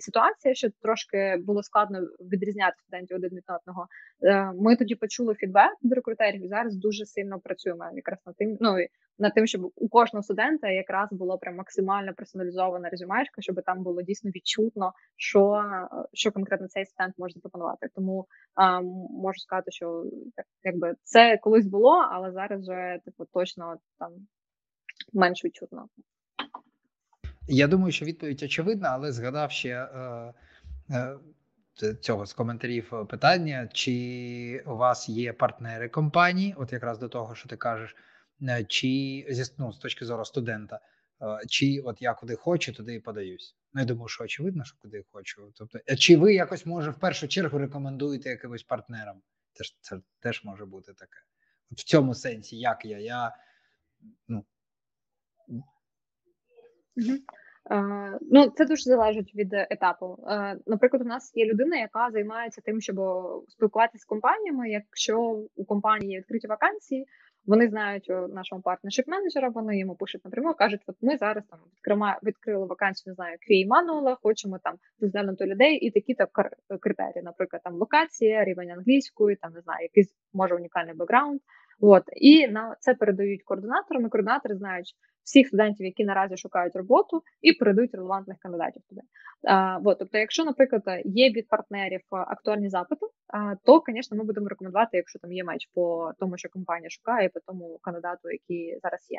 ситуація, 0.00 0.54
що 0.54 0.68
трошки 0.82 1.36
було 1.46 1.62
складно 1.62 2.00
відрізняти 2.20 2.76
студентів 2.78 3.16
один 3.16 3.30
від 3.30 3.44
одного. 3.60 3.86
Е, 4.22 4.52
Ми 4.52 4.76
тоді 4.76 4.94
почули 4.94 5.34
фідбек 5.34 5.72
від 5.84 5.92
рекрутерів 5.92 6.44
і 6.44 6.48
зараз 6.48 6.76
дуже 6.76 7.06
сильно 7.06 7.40
працюємо 7.40 7.84
якраз 7.94 8.18
над 8.26 8.36
тим. 8.36 8.56
Ну 8.60 8.76
над 9.18 9.34
тим, 9.34 9.46
щоб 9.46 9.72
у 9.76 9.88
кожного 9.88 10.22
студента 10.22 10.68
якраз 10.68 11.08
було 11.12 11.38
прям 11.38 11.56
максимально 11.56 12.14
персоналізована 12.14 12.88
резюмешка, 12.88 13.42
щоб 13.42 13.62
там 13.66 13.82
було 13.82 14.02
дійсно 14.02 14.30
відчутно, 14.30 14.92
що 15.16 15.64
що 16.12 16.32
конкретно 16.32 16.68
цей 16.68 16.86
студент 16.86 17.07
може 17.18 17.34
запропонувати. 17.34 17.88
Тому 17.94 18.26
а, 18.54 18.80
можу 19.10 19.38
сказати, 19.40 19.70
що 19.70 20.04
якби 20.62 20.94
це 21.02 21.36
колись 21.36 21.66
було, 21.66 22.08
але 22.12 22.32
зараз 22.32 22.60
вже 22.60 23.00
типу 23.04 23.24
точно 23.24 23.76
там 23.98 24.12
менш 25.12 25.44
відчутно. 25.44 25.88
Я 27.48 27.66
думаю, 27.66 27.92
що 27.92 28.04
відповідь 28.04 28.42
очевидна, 28.42 28.88
але 28.88 29.12
згадав 29.12 29.50
ще 29.50 29.68
е, 29.68 30.34
е, 30.90 31.94
цього 32.00 32.26
з 32.26 32.32
коментарів 32.32 32.92
питання: 33.08 33.68
чи 33.72 34.64
у 34.66 34.76
вас 34.76 35.08
є 35.08 35.32
партнери 35.32 35.88
компанії? 35.88 36.54
От 36.58 36.72
якраз 36.72 36.98
до 36.98 37.08
того, 37.08 37.34
що 37.34 37.48
ти 37.48 37.56
кажеш. 37.56 37.96
Е, 38.42 38.64
чи 38.64 39.26
зі 39.28 39.52
ну, 39.58 39.72
з 39.72 39.78
точки 39.78 40.04
зору 40.04 40.24
студента, 40.24 40.80
е, 41.22 41.46
чи 41.48 41.80
от 41.84 42.02
я 42.02 42.14
куди 42.14 42.36
хочу, 42.36 42.72
туди 42.72 42.94
і 42.94 43.00
подаюсь. 43.00 43.56
Ну, 43.72 43.80
я 43.80 43.86
думаю, 43.86 44.08
що 44.08 44.24
очевидно, 44.24 44.64
що 44.64 44.76
куди 44.78 45.04
хочу. 45.12 45.52
Тобто, 45.54 45.78
е, 45.90 45.96
чи 45.96 46.16
ви 46.16 46.34
якось 46.34 46.66
може 46.66 46.90
в 46.90 46.98
першу 46.98 47.28
чергу 47.28 47.58
рекомендуєте 47.58 48.28
якимось 48.28 48.62
партнерам? 48.62 49.22
Теж 49.52 49.76
це 49.80 50.00
теж 50.20 50.44
може 50.44 50.66
бути 50.66 50.92
таке. 50.92 51.18
От 51.70 51.78
в 51.78 51.84
цьому 51.84 52.14
сенсі, 52.14 52.58
як 52.58 52.84
я, 52.84 52.98
я 52.98 53.36
ну. 54.28 54.44
Uh, 57.70 58.18
ну, 58.20 58.50
це 58.50 58.64
дуже 58.64 58.82
залежить 58.82 59.34
від 59.34 59.52
етапу. 59.52 60.06
Uh, 60.06 60.56
наприклад, 60.66 61.02
у 61.02 61.04
нас 61.04 61.32
є 61.34 61.46
людина, 61.46 61.76
яка 61.76 62.10
займається 62.10 62.60
тим, 62.60 62.80
щоб 62.80 62.96
спілкуватися 63.48 64.02
з 64.02 64.04
компаніями. 64.04 64.70
Якщо 64.70 65.18
у 65.56 65.64
компанії 65.64 66.18
відкриті 66.18 66.46
вакансії, 66.48 67.06
Вони 67.46 67.68
знають 67.68 68.10
у 68.10 68.28
нашого 68.28 68.62
партнершип 68.62 69.08
менеджера, 69.08 69.48
вони 69.48 69.78
йому 69.78 69.94
пишуть 69.94 70.24
напряму, 70.24 70.54
кажуть, 70.54 70.80
от 70.86 70.96
ми 71.02 71.16
зараз 71.16 71.44
там 71.50 71.58
відкрима, 71.74 72.18
відкрили 72.22 72.66
вакансію, 72.66 73.10
не 73.10 73.14
знаю, 73.14 73.36
QA 73.36 73.66
мануала, 73.68 74.16
хочемо 74.22 74.58
там 74.64 74.74
розглянути 75.00 75.46
людей 75.46 75.76
і 75.76 75.90
такі 75.90 76.14
то 76.14 76.26
критерії, 76.80 77.22
наприклад, 77.22 77.62
там 77.64 77.74
локація, 77.74 78.44
рівень 78.44 78.70
англійської, 78.70 79.36
там 79.36 79.52
не 79.52 79.60
знаю, 79.60 79.82
якийсь 79.82 80.14
може 80.32 80.54
унікальний 80.54 80.94
бекграунд. 80.94 81.40
От 81.80 82.02
і 82.16 82.48
на 82.48 82.76
це 82.80 82.94
передають 82.94 83.42
координаторам. 83.42 84.06
і 84.06 84.08
Координатори 84.08 84.56
знають 84.56 84.94
всіх 85.28 85.46
студентів, 85.46 85.86
які 85.86 86.04
наразі 86.04 86.36
шукають 86.36 86.76
роботу, 86.76 87.22
і 87.40 87.52
передають 87.52 87.94
релевантних 87.94 88.38
кандидатів 88.38 88.82
туди. 88.88 89.00
А, 89.48 89.78
тобто, 89.98 90.18
якщо, 90.18 90.44
наприклад, 90.44 90.82
є 91.04 91.30
від 91.30 91.48
партнерів 91.48 92.00
актуальні 92.10 92.68
запити, 92.68 93.06
то, 93.64 93.82
звісно, 93.88 94.16
ми 94.16 94.24
будемо 94.24 94.48
рекомендувати, 94.48 94.96
якщо 94.96 95.18
там 95.18 95.32
є 95.32 95.44
меч 95.44 95.70
по 95.74 96.12
тому, 96.18 96.38
що 96.38 96.48
компанія 96.48 96.90
шукає, 96.90 97.28
по 97.28 97.40
тому 97.46 97.78
кандидату, 97.82 98.30
який 98.30 98.78
зараз 98.82 99.06
є. 99.10 99.18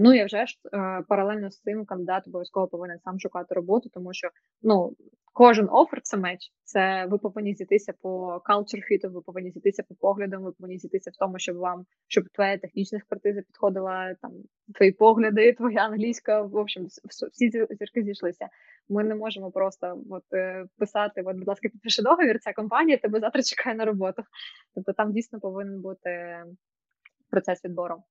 Ну 0.00 0.14
і 0.14 0.24
вже 0.24 0.46
ж 0.46 0.54
е, 0.74 1.02
паралельно 1.08 1.50
з 1.50 1.60
цим 1.60 1.84
кандидат 1.84 2.26
обов'язково 2.26 2.68
повинен 2.68 2.98
сам 2.98 3.20
шукати 3.20 3.54
роботу, 3.54 3.88
тому 3.94 4.12
що 4.12 4.28
ну 4.62 4.96
кожен 5.32 5.68
офер 5.70 6.00
це 6.02 6.16
меч. 6.16 6.52
Це 6.64 7.06
ви 7.06 7.18
повинні 7.18 7.54
зійтися 7.54 7.92
по 8.02 8.42
fit, 8.48 9.10
ви 9.12 9.20
повинні 9.20 9.50
зійтися 9.50 9.82
по 9.88 9.94
поглядам, 9.94 10.42
ви 10.42 10.52
повинні 10.52 10.78
зійтися 10.78 11.10
в 11.10 11.16
тому, 11.18 11.38
щоб 11.38 11.56
вам 11.56 11.84
щоб 12.08 12.24
твоя 12.34 12.58
технічна 12.58 12.98
експертиза 12.98 13.40
підходила 13.42 14.14
там 14.22 14.32
твої 14.74 14.92
погляди, 14.92 15.29
твоя 15.56 15.80
англійська. 15.80 16.42
В 16.42 16.56
общем, 16.56 16.86
всі 17.32 17.50
ці 17.50 17.50
зірки 17.50 18.02
зійшлися. 18.02 18.48
Ми 18.88 19.04
не 19.04 19.14
можемо 19.14 19.50
просто 19.50 20.02
от 20.10 20.24
е, 20.32 20.66
писати: 20.78 21.22
от, 21.22 21.36
будь 21.36 21.48
ласка, 21.48 21.68
підпиши 21.68 22.02
договір. 22.02 22.40
Ця 22.40 22.52
компанія 22.52 22.98
тебе 22.98 23.20
завтра 23.20 23.42
чекає 23.42 23.76
на 23.76 23.84
роботу. 23.84 24.22
Тобто 24.74 24.92
там 24.92 25.12
дійсно 25.12 25.40
повинен 25.40 25.80
бути 25.80 26.44
процес 27.30 27.64
відбору. 27.64 28.02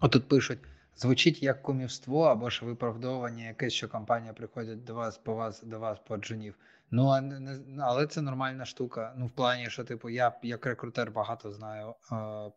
Отут 0.00 0.28
пишуть. 0.28 0.58
Звучить 0.96 1.42
як 1.42 1.62
кумівство 1.62 2.22
або 2.22 2.50
ж 2.50 2.64
виправдовування 2.64 3.46
якесь, 3.46 3.72
що 3.72 3.88
компанія 3.88 4.32
приходить 4.32 4.84
до 4.84 4.94
вас 4.94 5.18
по 5.18 5.34
вас 5.34 5.62
до 5.62 5.78
вас 5.78 5.98
по 5.98 6.16
джунів. 6.16 6.54
Ну 6.90 7.08
а 7.08 7.20
не 7.20 7.58
але 7.80 8.06
це 8.06 8.22
нормальна 8.22 8.64
штука. 8.64 9.14
Ну, 9.16 9.26
в 9.26 9.30
плані, 9.30 9.70
що 9.70 9.84
типу, 9.84 10.10
я 10.10 10.32
як 10.42 10.66
рекрутер 10.66 11.10
багато 11.10 11.52
знаю 11.52 11.88
е, 11.88 11.94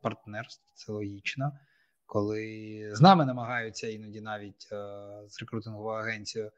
партнерств, 0.02 0.72
це 0.74 0.92
логічно. 0.92 1.52
Коли 2.06 2.90
з 2.96 3.02
нами 3.02 3.26
намагаються 3.26 3.88
іноді 3.88 4.22
навіть 4.22 4.68
е, 4.72 4.78
з 5.28 5.42
рекрутинговою 5.42 5.98
агенцією 6.00 6.52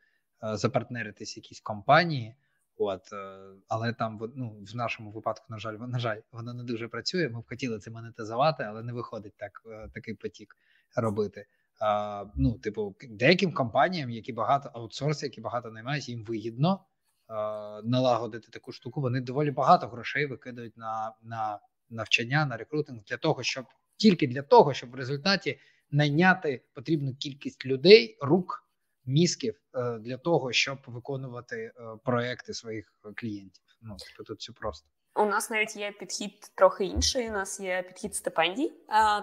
е, 0.44 0.57
запартнеритись 0.57 1.38
якісь 1.38 1.61
компанії, 1.61 2.36
от 2.78 3.14
е, 3.14 3.40
але 3.68 3.94
там 3.94 4.32
ну, 4.36 4.57
в 4.74 4.76
нашому 4.76 5.11
випадку, 5.11 5.45
на 5.49 5.57
жаль, 5.57 5.74
на 5.74 5.99
жаль, 5.99 6.19
воно 6.32 6.53
не 6.53 6.64
дуже 6.64 6.88
працює. 6.88 7.30
Ми 7.30 7.41
б 7.41 7.49
хотіли 7.49 7.80
це 7.80 7.91
монетизувати, 7.91 8.64
але 8.64 8.84
не 8.84 8.94
виходить 8.94 9.34
так 9.38 9.61
такий 9.94 10.14
потік 10.14 10.56
робити. 10.95 11.45
А, 11.80 12.26
Ну, 12.36 12.53
типу, 12.53 12.95
деяким 13.10 13.53
компаніям, 13.53 14.10
які 14.10 14.34
багато 14.34 14.72
аутсорс, 14.74 15.24
які 15.24 15.41
багато 15.41 15.72
наймають, 15.72 16.10
їм 16.10 16.24
вигідно 16.24 16.86
а, 17.28 17.82
налагодити 17.84 18.49
таку 18.52 18.72
штуку. 18.72 19.02
Вони 19.02 19.22
доволі 19.22 19.52
багато 19.52 19.88
грошей 19.88 20.26
викидають 20.26 20.78
на 20.78 21.14
на 21.22 21.60
навчання, 21.90 22.45
на 22.45 22.57
рекрутинг 22.57 23.03
для 23.03 23.18
того, 23.18 23.44
щоб 23.44 23.65
тільки 23.98 24.28
для 24.28 24.41
того, 24.41 24.74
щоб 24.74 24.91
в 24.91 24.95
результаті 24.95 25.60
найняти 25.91 26.61
потрібну 26.74 27.15
кількість 27.15 27.65
людей, 27.65 28.18
рук, 28.22 28.64
мізків 29.06 29.61
е, 29.74 29.99
для 29.99 30.18
того, 30.18 30.52
щоб 30.52 30.78
виконувати 30.88 31.56
е, 31.57 31.72
проекти 32.03 32.53
своїх 32.53 32.94
клієнтів. 33.15 33.64
Ну 33.82 33.95
тобто 33.99 34.24
тут 34.24 34.40
все 34.40 34.53
просто. 34.53 34.88
У 35.18 35.26
нас 35.26 35.49
навіть 35.49 35.76
є 35.76 35.91
підхід 35.91 36.52
трохи 36.56 36.86
інший. 36.86 37.30
У 37.30 37.32
нас 37.32 37.60
є 37.60 37.84
підхід 37.88 38.15
стипендій. 38.15 38.74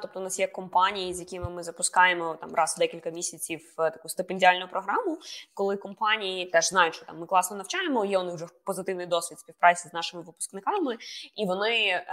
Тобто, 0.03 0.21
у 0.21 0.23
нас 0.23 0.39
є 0.39 0.47
компанії, 0.47 1.15
з 1.15 1.21
якими 1.21 1.51
ми 1.51 1.63
запускаємо 1.63 2.37
там 2.41 2.55
раз 2.55 2.75
в 2.77 2.79
декілька 2.79 3.11
місяців 3.11 3.75
е, 3.79 3.91
таку 3.91 4.09
стипендіальну 4.09 4.69
програму, 4.69 5.19
коли 5.55 5.77
компанії 5.77 6.47
теж 6.47 6.69
знають, 6.69 6.95
що 6.95 7.05
там 7.05 7.19
ми 7.19 7.27
класно 7.27 7.57
навчаємо. 7.57 8.05
Є 8.05 8.19
у 8.19 8.23
них 8.23 8.35
вже 8.35 8.47
позитивний 8.65 9.07
досвід 9.07 9.39
співпраці 9.39 9.89
з 9.89 9.93
нашими 9.93 10.23
випускниками, 10.23 10.97
і 11.37 11.47
вони 11.47 11.87
е, 11.87 12.05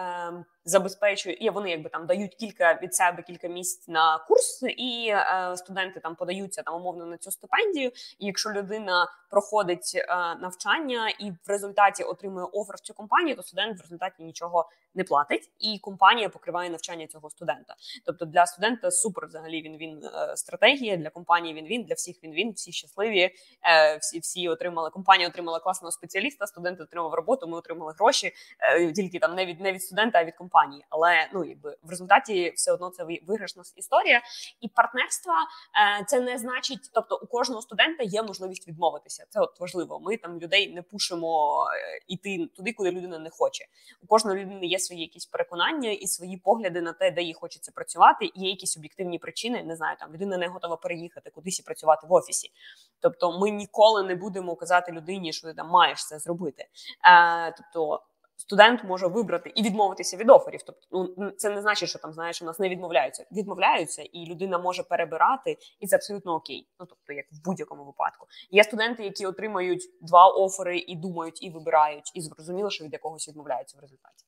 забезпечують 0.65 1.41
і 1.41 1.49
вони, 1.49 1.69
якби 1.69 1.89
там 1.89 2.05
дають 2.05 2.35
кілька 2.35 2.73
від 2.73 2.95
себе 2.95 3.23
кілька 3.23 3.47
місць 3.47 3.87
на 3.87 4.17
курс, 4.17 4.63
і 4.77 5.07
е, 5.09 5.57
студенти 5.57 5.99
там 5.99 6.15
подаються 6.15 6.61
там 6.61 6.75
умовно 6.75 7.05
на 7.05 7.17
цю 7.17 7.31
стипендію. 7.31 7.91
І 8.19 8.25
якщо 8.25 8.49
людина 8.49 9.07
проходить 9.29 9.91
е, 9.95 10.07
навчання 10.35 11.09
і 11.19 11.31
в 11.31 11.37
результаті 11.47 12.03
отримує 12.03 12.45
офер 12.53 12.75
в 12.75 12.79
цю 12.79 12.93
компанію, 12.93 13.35
то 13.35 13.43
студент 13.43 13.79
в 13.79 13.81
результаті 13.81 14.23
нічого 14.23 14.69
не 14.95 15.03
платить, 15.03 15.51
і 15.59 15.79
компанія 15.79 16.29
покриває 16.29 16.69
навчання 16.69 17.07
цього 17.07 17.29
студента. 17.29 17.75
Тобто 18.05 18.25
для 18.25 18.45
студента 18.45 18.91
супер 18.91 19.27
взагалі 19.27 19.61
він 19.61 19.77
він 19.77 20.03
е, 20.03 20.37
стратегія 20.37 20.97
для 20.97 21.09
компанії. 21.09 21.53
Він 21.53 21.65
він 21.65 21.83
для 21.83 21.93
всіх 21.93 22.23
він 22.23 22.31
він 22.31 22.51
всі 22.51 22.71
щасливі. 22.71 23.19
Е, 23.19 23.97
всі 23.97 24.19
всі 24.19 24.49
отримали. 24.49 24.89
Компанія 24.89 25.29
отримала 25.29 25.59
класного 25.59 25.91
спеціаліста. 25.91 26.47
Студент 26.47 26.81
отримав 26.81 27.13
роботу. 27.13 27.47
Ми 27.47 27.57
отримали 27.57 27.93
гроші 27.97 28.31
е, 28.59 28.91
тільки 28.91 29.19
там 29.19 29.35
не 29.35 29.45
від 29.45 29.61
не 29.61 29.71
від 29.71 29.83
студента, 29.83 30.19
а 30.19 30.23
від 30.23 30.35
компанії. 30.35 30.50
Але 30.89 31.29
ну 31.33 31.45
якби 31.45 31.77
в 31.83 31.89
результаті 31.89 32.53
все 32.55 32.71
одно 32.71 32.89
це 32.89 33.03
виграшна 33.27 33.63
історія. 33.75 34.21
І 34.61 34.67
партнерства 34.67 35.33
це 36.07 36.19
не 36.19 36.37
значить, 36.37 36.91
тобто 36.93 37.19
у 37.23 37.27
кожного 37.27 37.61
студента 37.61 38.03
є 38.03 38.23
можливість 38.23 38.67
відмовитися. 38.67 39.25
Це 39.29 39.39
от 39.39 39.59
важливо. 39.59 39.99
Ми 39.99 40.17
там 40.17 40.39
людей 40.39 40.73
не 40.73 40.81
пушимо 40.81 41.65
іти 42.07 42.47
туди, 42.55 42.73
куди 42.73 42.91
людина 42.91 43.19
не 43.19 43.29
хоче. 43.29 43.65
У 44.03 44.07
кожної 44.07 44.45
людини 44.45 44.65
є 44.65 44.79
свої 44.79 45.01
якісь 45.01 45.25
переконання 45.25 45.91
і 45.91 46.07
свої 46.07 46.37
погляди 46.37 46.81
на 46.81 46.93
те, 46.93 47.11
де 47.11 47.21
їй 47.21 47.33
хочеться 47.33 47.71
працювати. 47.75 48.25
І 48.25 48.31
є 48.35 48.49
якісь 48.49 48.77
об'єктивні 48.77 49.19
причини. 49.19 49.63
Не 49.63 49.75
знаю, 49.75 49.97
там 49.99 50.13
людина 50.13 50.37
не 50.37 50.47
готова 50.47 50.77
переїхати 50.77 51.29
кудись 51.29 51.59
і 51.59 51.63
працювати 51.63 52.07
в 52.07 52.13
офісі. 52.13 52.51
Тобто, 52.99 53.39
ми 53.39 53.51
ніколи 53.51 54.03
не 54.03 54.15
будемо 54.15 54.55
казати 54.55 54.91
людині, 54.91 55.33
що 55.33 55.47
ти 55.47 55.53
там 55.53 55.67
маєш 55.67 56.07
це 56.07 56.19
зробити. 56.19 56.65
Е, 57.05 57.51
Тобто 57.57 58.03
студент 58.41 58.83
може 58.83 59.07
вибрати 59.07 59.51
і 59.55 59.63
відмовитися 59.63 60.17
від 60.17 60.29
оферів. 60.29 60.61
Тобто, 60.65 61.13
ну 61.17 61.31
це 61.31 61.49
не 61.49 61.61
значить, 61.61 61.89
що 61.89 61.99
там 61.99 62.13
знаєш, 62.13 62.41
у 62.41 62.45
нас 62.45 62.59
не 62.59 62.69
відмовляються. 62.69 63.25
Відмовляються, 63.31 64.01
і 64.01 64.25
людина 64.25 64.57
може 64.57 64.83
перебирати, 64.83 65.57
і 65.79 65.87
це 65.87 65.95
абсолютно 65.95 66.35
окей. 66.35 66.67
Ну 66.79 66.85
тобто, 66.85 67.13
як 67.13 67.25
в 67.31 67.43
будь-якому 67.45 67.85
випадку. 67.85 68.27
Є 68.51 68.63
студенти, 68.63 69.03
які 69.03 69.25
отримають 69.25 69.89
два 70.01 70.27
офери 70.27 70.77
і 70.77 70.95
думають, 70.95 71.43
і 71.43 71.49
вибирають, 71.49 72.11
і 72.15 72.21
зрозуміло, 72.21 72.69
що 72.69 72.85
від 72.85 72.93
якогось 72.93 73.29
відмовляються 73.29 73.77
в 73.77 73.81
результаті. 73.81 74.25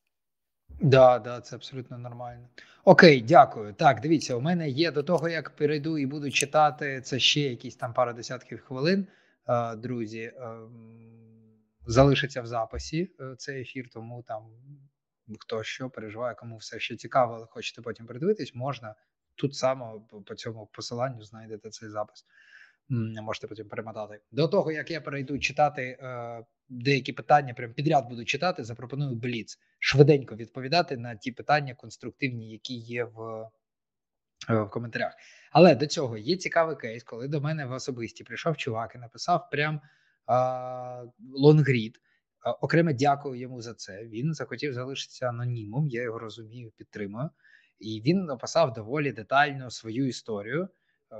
Да, 0.82 1.20
да, 1.20 1.42
це 1.42 1.56
абсолютно 1.56 1.98
нормально. 1.98 2.48
Окей, 2.86 3.22
дякую. 3.22 3.74
Так, 3.74 4.02
дивіться, 4.02 4.36
у 4.36 4.42
мене 4.42 4.70
є 4.70 4.92
до 4.92 5.04
того, 5.04 5.30
як 5.30 5.50
перейду 5.50 5.98
і 5.98 6.06
буду 6.06 6.32
читати 6.32 7.02
це 7.02 7.20
ще 7.20 7.40
якісь 7.40 7.76
там 7.76 7.94
пару 7.94 8.14
десятків 8.14 8.62
хвилин, 8.62 9.08
друзі. 9.78 10.34
Залишиться 11.86 12.42
в 12.42 12.48
записі 12.48 13.12
е, 13.20 13.36
цей 13.38 13.62
ефір, 13.62 13.90
тому 13.94 14.24
там 14.28 14.44
хто 15.40 15.64
що 15.64 15.90
переживає, 15.90 16.36
кому 16.36 16.58
все 16.58 16.80
ще 16.80 16.96
цікаво, 16.96 17.34
але 17.34 17.46
хочете 17.46 17.82
потім 17.82 18.06
передивитись, 18.06 18.56
можна 18.56 18.96
тут 19.36 19.56
само 19.56 20.08
по 20.26 20.36
цьому 20.36 20.70
посиланню 20.74 21.24
знайдете 21.24 21.70
цей 21.70 21.90
запис. 21.90 22.26
Можете 23.22 23.48
потім 23.48 23.70
перемотати. 23.70 24.22
До 24.32 24.48
того 24.48 24.72
як 24.72 24.92
я 24.92 25.02
перейду 25.02 25.40
читати 25.40 25.98
е, 26.02 26.44
деякі 26.70 27.14
питання, 27.14 27.54
прям 27.54 27.74
підряд 27.74 28.10
буду 28.10 28.26
читати, 28.26 28.64
запропоную 28.64 29.16
Бліц 29.16 29.60
швиденько 29.80 30.36
відповідати 30.36 30.98
на 30.98 31.16
ті 31.16 31.32
питання 31.32 31.76
конструктивні, 31.76 32.52
які 32.52 32.76
є 32.76 33.04
в, 33.04 33.50
е, 34.50 34.62
в 34.62 34.70
коментарях. 34.70 35.14
Але 35.52 35.76
до 35.76 35.88
цього 35.88 36.18
є 36.18 36.38
цікавий 36.38 36.76
кейс, 36.76 37.04
коли 37.04 37.28
до 37.28 37.42
мене 37.42 37.66
в 37.66 37.72
особисті 37.72 38.24
прийшов 38.24 38.58
чувак 38.58 38.96
і 38.96 38.98
написав 38.98 39.50
прям 39.50 39.82
Лонгрід. 41.34 42.00
Окремо 42.62 42.94
дякую 42.94 43.42
йому 43.42 43.62
за 43.62 43.74
це. 43.74 44.06
Він 44.06 44.34
захотів 44.34 44.74
залишитися 44.74 45.30
анонімом. 45.30 45.90
Я 45.90 46.02
його 46.02 46.20
розумію, 46.20 46.72
підтримую. 46.78 47.30
І 47.80 48.02
він 48.06 48.26
написав 48.26 48.74
доволі 48.74 49.12
детально 49.12 49.72
свою 49.72 50.08
історію. 50.08 50.70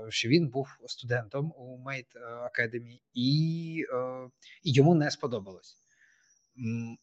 Що 0.08 0.28
він 0.28 0.48
був 0.48 0.68
студентом 0.86 1.52
у 1.56 1.78
Mate 1.84 2.16
Academy, 2.44 3.00
і 3.14 3.84
е, 3.92 4.28
і 4.62 4.72
йому 4.72 4.94
не 4.94 5.10
сподобалось. 5.10 5.76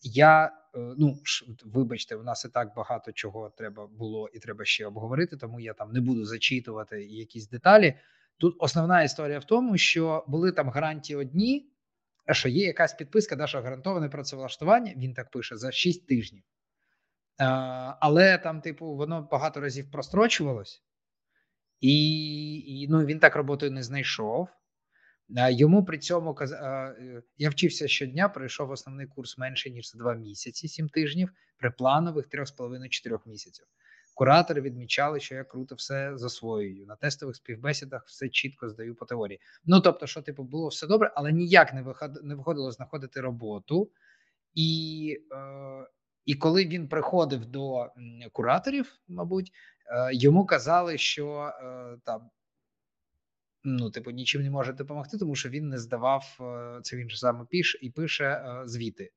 Я 0.02 0.46
е, 0.46 0.50
ну 0.98 1.18
вибачте, 1.66 2.16
у 2.16 2.24
нас 2.24 2.46
і 2.46 2.50
так 2.50 2.76
багато 2.76 3.12
чого 3.12 3.50
треба 3.50 3.88
було 3.88 4.30
і 4.34 4.40
треба 4.40 4.66
ще 4.66 4.86
обговорити, 4.86 5.38
тому 5.38 5.60
я 5.60 5.74
там 5.74 5.92
не 5.92 6.02
буду 6.02 6.26
зачитувати 6.26 7.04
якісь 7.04 7.50
деталі. 7.50 7.94
Тут 8.38 8.56
основна 8.60 9.04
історія 9.04 9.40
в 9.40 9.46
тому, 9.46 9.78
що 9.78 10.26
були 10.28 10.52
там 10.52 10.70
гарантії 10.70 11.18
одні, 11.18 11.71
що 12.32 12.50
є 12.50 12.66
якась 12.66 12.94
підписка, 12.94 13.36
да, 13.36 13.48
що 13.48 13.62
гарантоване 13.62 14.10
працевлаштування, 14.10 14.94
він 14.98 15.14
так 15.14 15.32
пише 15.32 15.58
за 15.58 15.72
6 15.72 16.08
тижнів. 16.08 16.44
Але 18.00 18.38
там, 18.38 18.62
типу, 18.62 18.96
воно 18.96 19.28
багато 19.32 19.60
разів 19.60 19.92
прострочувалось, 19.92 20.84
і 21.80 22.02
і 22.60 22.88
ну, 22.88 23.06
він 23.06 23.20
так 23.20 23.36
роботою 23.36 23.72
не 23.72 23.84
знайшов. 23.84 24.50
Йому 25.50 25.86
при 25.86 25.98
цьому 25.98 26.38
е, 26.42 27.22
я 27.38 27.50
вчився 27.50 27.88
щодня, 27.88 28.30
пройшов 28.30 28.72
основний 28.72 29.08
курс 29.08 29.38
менше 29.38 29.70
ніж 29.70 29.92
за 29.92 29.98
2 29.98 30.14
місяці, 30.14 30.68
7 30.68 30.90
тижнів, 30.90 31.30
при 31.58 31.72
планових 31.72 32.28
3,5-4 32.28 33.20
місяців. 33.26 33.66
Куратори 34.14 34.62
відмічали, 34.62 35.20
що 35.20 35.36
я 35.36 35.44
круто 35.44 35.76
все 35.76 36.18
засвоюю. 36.18 36.86
На 36.86 36.96
тестових 36.96 37.36
співбесідах 37.36 38.06
все 38.06 38.30
чітко 38.30 38.70
здаю 38.70 38.96
по 38.96 39.06
теорії. 39.06 39.40
Ну 39.66 39.82
тобто, 39.82 40.08
що 40.08 40.22
типу 40.22 40.44
було 40.44 40.68
все 40.68 40.88
добре, 40.88 41.12
але 41.16 41.32
ніяк 41.32 41.74
не 41.74 41.86
не 42.24 42.36
виходило 42.36 42.72
знаходити 42.72 43.22
роботу. 43.22 43.92
І 44.54 45.18
е, 45.32 45.88
і 46.26 46.36
коли 46.36 46.66
він 46.66 46.88
приходив 46.88 47.46
до 47.46 47.88
кураторів, 48.32 48.94
мабуть, 49.08 49.52
е, 49.88 50.10
йому 50.14 50.46
казали, 50.46 50.98
що 50.98 51.52
е, 51.64 51.98
там 52.06 52.30
ну, 53.64 53.92
типу, 53.92 54.12
нічим 54.12 54.42
не 54.42 54.50
може 54.50 54.74
допомогти, 54.74 55.18
тому 55.18 55.36
що 55.36 55.50
він 55.50 55.70
не 55.70 55.78
здавав 55.78 56.38
е, 56.42 56.80
це. 56.84 56.98
Він 56.98 57.10
ж 57.10 57.20
саме 57.20 57.46
пише 57.46 57.80
і 57.82 57.90
пише 57.90 58.26
е, 58.26 58.68
звіти. 58.68 59.12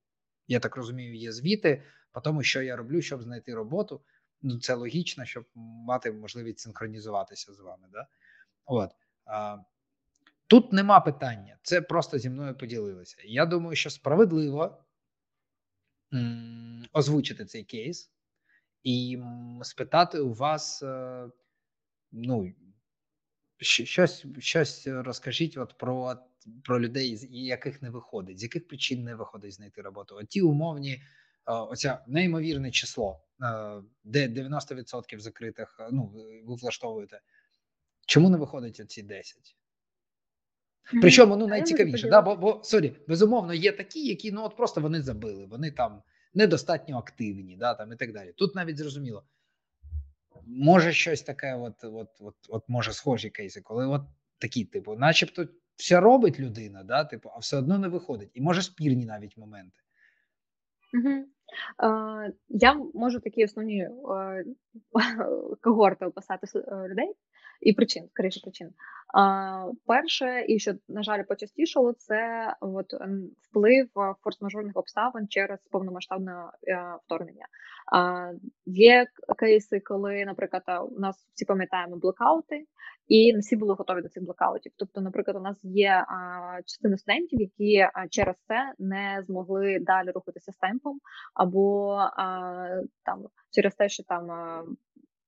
Я 0.48 0.60
так 0.60 0.76
розумію, 0.76 1.14
є 1.14 1.32
звіти 1.32 1.82
по 2.12 2.20
тому, 2.20 2.42
що 2.42 2.62
я 2.62 2.76
роблю, 2.76 3.02
щоб 3.02 3.22
знайти 3.22 3.54
роботу. 3.54 4.02
Ну, 4.44 4.58
це 4.60 4.74
логічно, 4.74 5.24
щоб 5.24 5.44
мати 5.54 6.12
можливість 6.12 6.58
синхронізуватися 6.58 7.52
з 7.54 7.60
вами. 7.60 7.88
Да? 7.92 8.06
От. 8.66 8.90
А, 9.26 9.58
Тут 10.46 10.72
нема 10.72 11.00
питання, 11.00 11.58
це 11.62 11.82
просто 11.82 12.18
зі 12.18 12.30
мною 12.30 12.58
поділилися. 12.58 13.16
Я 13.24 13.46
думаю, 13.46 13.76
що 13.76 13.90
справедливо 13.90 14.84
м, 16.14 16.86
озвучити 16.92 17.44
цей 17.44 17.64
кейс 17.64 18.12
і 18.82 19.16
м, 19.20 19.60
спитати 19.64 20.20
у 20.20 20.34
вас, 20.34 20.82
е, 20.82 21.28
ну, 22.12 22.52
щось 23.58 24.26
щось 24.38 24.86
розкажіть 24.86 25.56
от 25.56 25.78
про 25.78 26.16
про 26.64 26.80
людей, 26.80 27.16
з 27.16 27.24
яких 27.30 27.82
не 27.82 27.90
виходить, 27.90 28.38
з 28.38 28.42
яких 28.42 28.68
причин 28.68 29.04
не 29.04 29.14
виходить 29.14 29.52
знайти 29.52 29.82
роботу. 29.82 30.16
От 30.16 30.28
ті 30.28 30.42
умовні, 30.42 31.02
оця 31.52 32.04
неймовірне 32.06 32.70
число, 32.70 33.20
е, 33.42 33.82
де 34.04 34.28
90% 34.28 35.18
закритих, 35.18 35.80
ну 35.92 36.06
ви 36.46 36.54
влаштовуєте. 36.54 37.20
Чому 38.06 38.30
не 38.30 38.36
виходить 38.36 38.80
оці 38.80 39.02
10? 39.02 39.56
Причому 41.00 41.36
ну 41.36 41.46
найцікавіше, 41.46 42.08
да, 42.08 42.22
бо 42.22 42.36
бо 42.36 42.60
sorry, 42.64 42.96
безумовно, 43.08 43.54
є 43.54 43.72
такі, 43.72 44.06
які 44.06 44.32
ну 44.32 44.44
от 44.44 44.56
просто 44.56 44.80
вони 44.80 45.02
забили, 45.02 45.46
вони 45.46 45.70
там 45.70 46.02
недостатньо 46.34 46.98
активні, 46.98 47.56
да, 47.56 47.74
там 47.74 47.92
і 47.92 47.96
так 47.96 48.12
далі. 48.12 48.32
Тут 48.32 48.54
навіть 48.54 48.78
зрозуміло. 48.78 49.24
Може, 50.46 50.92
щось 50.92 51.22
таке, 51.22 51.54
от 51.54 51.84
от, 51.84 52.08
от, 52.20 52.34
от 52.48 52.68
може 52.68 52.92
схожі 52.92 53.30
кейси, 53.30 53.60
коли 53.60 53.86
от 53.86 54.02
такі, 54.38 54.64
типу, 54.64 54.96
начебто, 54.96 55.46
все 55.76 56.00
робить 56.00 56.40
людина, 56.40 56.82
да, 56.82 57.04
типу, 57.04 57.30
а 57.34 57.38
все 57.38 57.56
одно 57.56 57.78
не 57.78 57.88
виходить. 57.88 58.30
І 58.34 58.40
може 58.40 58.62
спірні 58.62 59.04
навіть 59.04 59.36
моменти. 59.36 59.80
Угу. 60.94 61.26
Я 62.48 62.74
можу 62.94 63.20
такі 63.20 63.44
основні 63.44 63.80
е, 63.80 64.44
когорти 65.60 66.06
описати 66.06 66.46
е, 66.58 66.88
людей 66.88 67.14
і 67.64 67.72
причин, 67.72 68.08
скоріше 68.08 68.40
причин. 68.40 68.70
Перше, 69.86 70.44
і 70.48 70.58
що 70.58 70.74
на 70.88 71.02
жаль 71.02 71.22
почастішало, 71.22 71.92
це 71.92 72.54
от 72.60 72.86
вплив 73.40 73.88
форс-мажорних 73.94 74.72
обставин 74.74 75.28
через 75.28 75.58
повномасштабне 75.70 76.32
вторгнення. 77.04 77.46
А, 77.92 78.30
Є 78.66 79.06
кейси, 79.38 79.80
коли, 79.80 80.24
наприклад, 80.24 80.62
у 80.96 81.00
нас 81.00 81.28
всі 81.34 81.44
пам'ятаємо 81.44 81.96
блокаути, 81.96 82.64
і 83.08 83.32
не 83.32 83.38
всі 83.38 83.56
були 83.56 83.74
готові 83.74 84.02
до 84.02 84.08
цих 84.08 84.22
блокаутів. 84.22 84.72
Тобто, 84.76 85.00
наприклад, 85.00 85.36
у 85.36 85.40
нас 85.40 85.56
є 85.62 86.04
частина 86.66 86.98
студентів, 86.98 87.40
які 87.40 87.88
через 88.10 88.36
це 88.48 88.72
не 88.78 89.22
змогли 89.26 89.78
далі 89.80 90.10
рухатися 90.10 90.52
з 90.52 90.56
темпом, 90.56 91.00
або 91.34 91.98
там 93.04 93.26
через 93.50 93.74
те, 93.74 93.88
що 93.88 94.02
там 94.02 94.26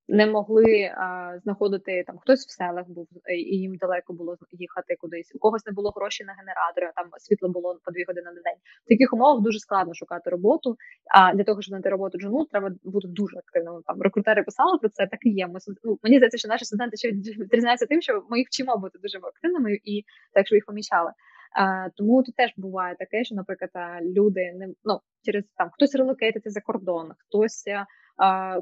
не 0.08 0.26
могли 0.26 0.82
а, 0.82 1.32
знаходити 1.42 2.04
там 2.06 2.18
хтось 2.18 2.46
в 2.46 2.50
селах 2.50 2.88
був 2.88 3.08
і 3.28 3.56
їм 3.56 3.76
далеко 3.76 4.12
було 4.12 4.36
їхати 4.52 4.96
кудись. 5.00 5.32
У 5.34 5.38
когось 5.38 5.66
не 5.66 5.72
було 5.72 5.90
грошей 5.90 6.26
на 6.26 6.32
генератори, 6.32 6.92
там 6.96 7.06
світло 7.18 7.48
було 7.48 7.78
по 7.84 7.90
дві 7.90 8.04
години 8.04 8.26
на 8.26 8.42
день. 8.42 8.58
В 8.84 8.88
таких 8.88 9.12
умовах 9.12 9.42
дуже 9.42 9.58
складно 9.58 9.94
шукати 9.94 10.30
роботу. 10.30 10.76
А 11.14 11.34
для 11.34 11.44
того, 11.44 11.62
щоб 11.62 11.70
знайти 11.70 11.88
роботу 11.88 12.18
джуну, 12.18 12.44
треба 12.44 12.70
бути 12.84 13.08
дуже 13.08 13.38
активним. 13.38 13.82
Там 13.86 14.02
рекрутери 14.02 14.42
писали 14.42 14.78
про 14.78 14.88
це, 14.88 15.06
так 15.06 15.20
і 15.22 15.30
є. 15.30 15.46
Ми 15.46 15.60
ну, 15.84 15.98
мені 16.02 16.16
здається, 16.16 16.38
що 16.38 16.48
наші 16.48 16.64
студенти 16.64 16.96
ще 16.96 17.12
відрізняються 17.12 17.86
тим, 17.86 18.02
що 18.02 18.22
ми 18.30 18.38
їх 18.38 18.48
вчимо 18.48 18.76
бути 18.78 18.98
дуже 18.98 19.18
активними 19.18 19.78
і 19.84 20.04
так, 20.32 20.46
що 20.46 20.54
їх 20.54 20.66
помічали. 20.66 21.10
А, 21.56 21.88
Тому 21.96 22.22
тут 22.22 22.36
теж 22.36 22.52
буває 22.56 22.96
таке, 22.98 23.24
що, 23.24 23.34
наприклад, 23.34 23.70
люди 24.02 24.52
не 24.56 24.68
ну 24.84 25.00
через 25.22 25.44
там 25.56 25.70
хтось 25.72 25.94
релокейтиться 25.94 26.50
за 26.50 26.60
кордон, 26.60 27.12
хтось 27.18 27.64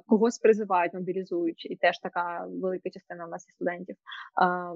когось 0.06 0.38
призивають, 0.38 0.94
мобілізують, 0.94 1.66
і 1.70 1.76
теж 1.76 1.98
така 1.98 2.46
велика 2.48 2.90
частина 2.90 3.26
у 3.26 3.28
нас 3.28 3.48
є 3.48 3.52
студентів. 3.52 3.96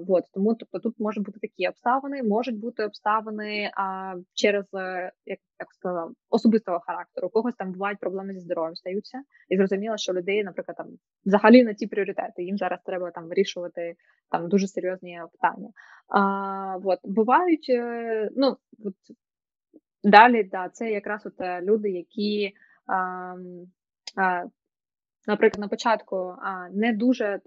Вот 0.07 0.23
тому, 0.33 0.55
тобто, 0.55 0.79
тут 0.79 0.99
можуть 0.99 1.23
бути 1.23 1.39
такі 1.39 1.67
обставини, 1.67 2.23
можуть 2.23 2.59
бути 2.59 2.83
обставини 2.85 3.71
а, 3.77 4.15
через 4.33 4.65
е, 4.73 5.11
як 5.25 5.39
так 5.57 5.73
сказала 5.73 6.11
особистого 6.29 6.79
характеру. 6.79 7.27
У 7.27 7.29
когось 7.29 7.55
там 7.55 7.71
бувають 7.71 7.99
проблеми 7.99 8.33
зі 8.33 8.39
здоров'ям 8.39 8.75
стаються, 8.75 9.21
і 9.49 9.57
зрозуміло, 9.57 9.97
що 9.97 10.13
людей, 10.13 10.43
наприклад, 10.43 10.77
там 10.77 10.87
взагалі 11.25 11.63
на 11.63 11.73
ті 11.73 11.87
пріоритети. 11.87 12.43
Їм 12.43 12.57
зараз 12.57 12.79
треба 12.85 13.11
там 13.11 13.27
вирішувати 13.27 13.95
там 14.31 14.49
дуже 14.49 14.67
серйозні 14.67 15.21
питання. 15.31 15.69
А, 16.07 16.77
вот 16.77 16.99
бувають 17.03 17.67
е, 17.69 18.29
ну 18.35 18.57
от 18.85 18.95
далі, 20.03 20.43
да, 20.43 20.69
це 20.69 20.91
якраз 20.91 21.25
от 21.25 21.41
е, 21.41 21.61
люди, 21.61 21.89
які. 21.89 22.53
А, 22.87 23.35
а, 24.15 24.45
наприклад, 25.29 25.61
на 25.61 25.67
початку 25.67 26.35
не 26.71 26.93
дуже 26.93 27.39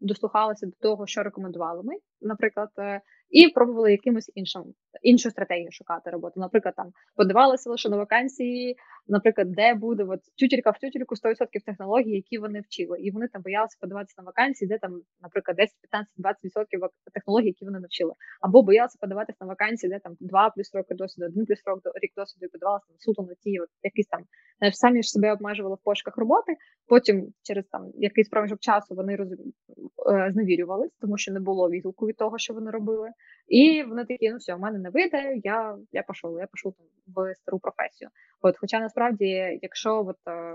дослухалися 0.00 0.66
до 0.66 0.72
того, 0.80 1.06
що 1.06 1.22
рекомендували 1.22 1.82
ми, 1.82 1.94
наприклад, 2.20 2.68
е, 2.78 3.00
і 3.30 3.48
пробували 3.48 3.90
якимось 3.90 4.30
іншим 4.34 4.62
іншу 5.02 5.30
стратегію 5.30 5.72
шукати 5.72 6.10
роботу. 6.10 6.40
Наприклад, 6.40 6.74
там 6.76 6.92
подавалися 7.16 7.70
лише 7.70 7.88
на 7.88 7.96
вакансії, 7.96 8.76
наприклад, 9.08 9.52
де 9.52 9.74
буде 9.74 10.04
от 10.04 10.20
тютелька 10.38 10.70
в 10.70 10.78
тютельку 10.78 11.14
100% 11.14 11.64
технологій, 11.66 12.10
які 12.10 12.38
вони 12.38 12.60
вчили, 12.60 13.00
і 13.00 13.10
вони 13.10 13.28
там 13.28 13.42
боялися 13.42 13.76
подаватися 13.80 14.14
на 14.18 14.24
вакансії, 14.24 14.68
де 14.68 14.78
там, 14.78 15.02
наприклад, 15.20 15.56
10, 15.56 15.76
15, 16.16 16.54
20% 16.56 16.88
технологій, 17.12 17.46
які 17.46 17.64
вони 17.64 17.80
навчили, 17.80 18.12
або 18.40 18.62
боялися 18.62 18.98
подаватися 19.00 19.38
на 19.40 19.46
вакансії, 19.46 19.90
де 19.90 19.98
там 19.98 20.16
2 20.20 20.50
плюс 20.50 20.74
роки 20.74 20.94
досвіду, 20.94 21.26
1 21.26 21.46
плюс 21.46 21.62
рок 21.66 21.80
рік 22.02 22.12
досвіду 22.16 22.46
і 22.46 22.48
подавалися 22.48 22.86
суто 22.98 23.22
на 23.22 23.34
ті, 23.34 23.60
от 23.60 23.68
якісь 23.82 24.06
там 24.06 24.24
самі 24.72 25.02
ж 25.02 25.10
себе 25.10 25.32
обмежували 25.32 25.74
в 25.74 25.84
пошуках 25.84 26.16
роботи. 26.16 26.56
Потім 26.86 27.32
через 27.42 27.64
там 27.66 27.90
якийсь 27.94 28.28
проміжок 28.28 28.60
часу 28.60 28.94
вони 28.94 29.16
роз... 29.16 29.28
Е, 29.32 30.30
зневірювались, 30.32 30.90
тому 31.00 31.18
що 31.18 31.32
не 31.32 31.40
було 31.40 31.70
відгуку 31.70 32.06
від 32.06 32.16
того, 32.16 32.38
що 32.38 32.54
вони 32.54 32.70
робили. 32.70 33.10
І 33.48 33.82
вони 33.82 34.04
такі, 34.04 34.30
ну 34.30 34.36
все, 34.36 34.54
в 34.54 34.60
мене 34.60 34.78
не 34.78 34.90
вийде, 34.90 35.40
я 35.44 35.78
я 35.92 36.02
пішов, 36.02 36.38
я 36.38 36.46
пішов 36.46 36.74
в 37.06 37.34
стару 37.34 37.58
професію. 37.58 38.10
От, 38.42 38.58
Хоча 38.58 38.80
насправді, 38.80 39.58
якщо 39.62 40.06
от, 40.06 40.16
е, 40.28 40.54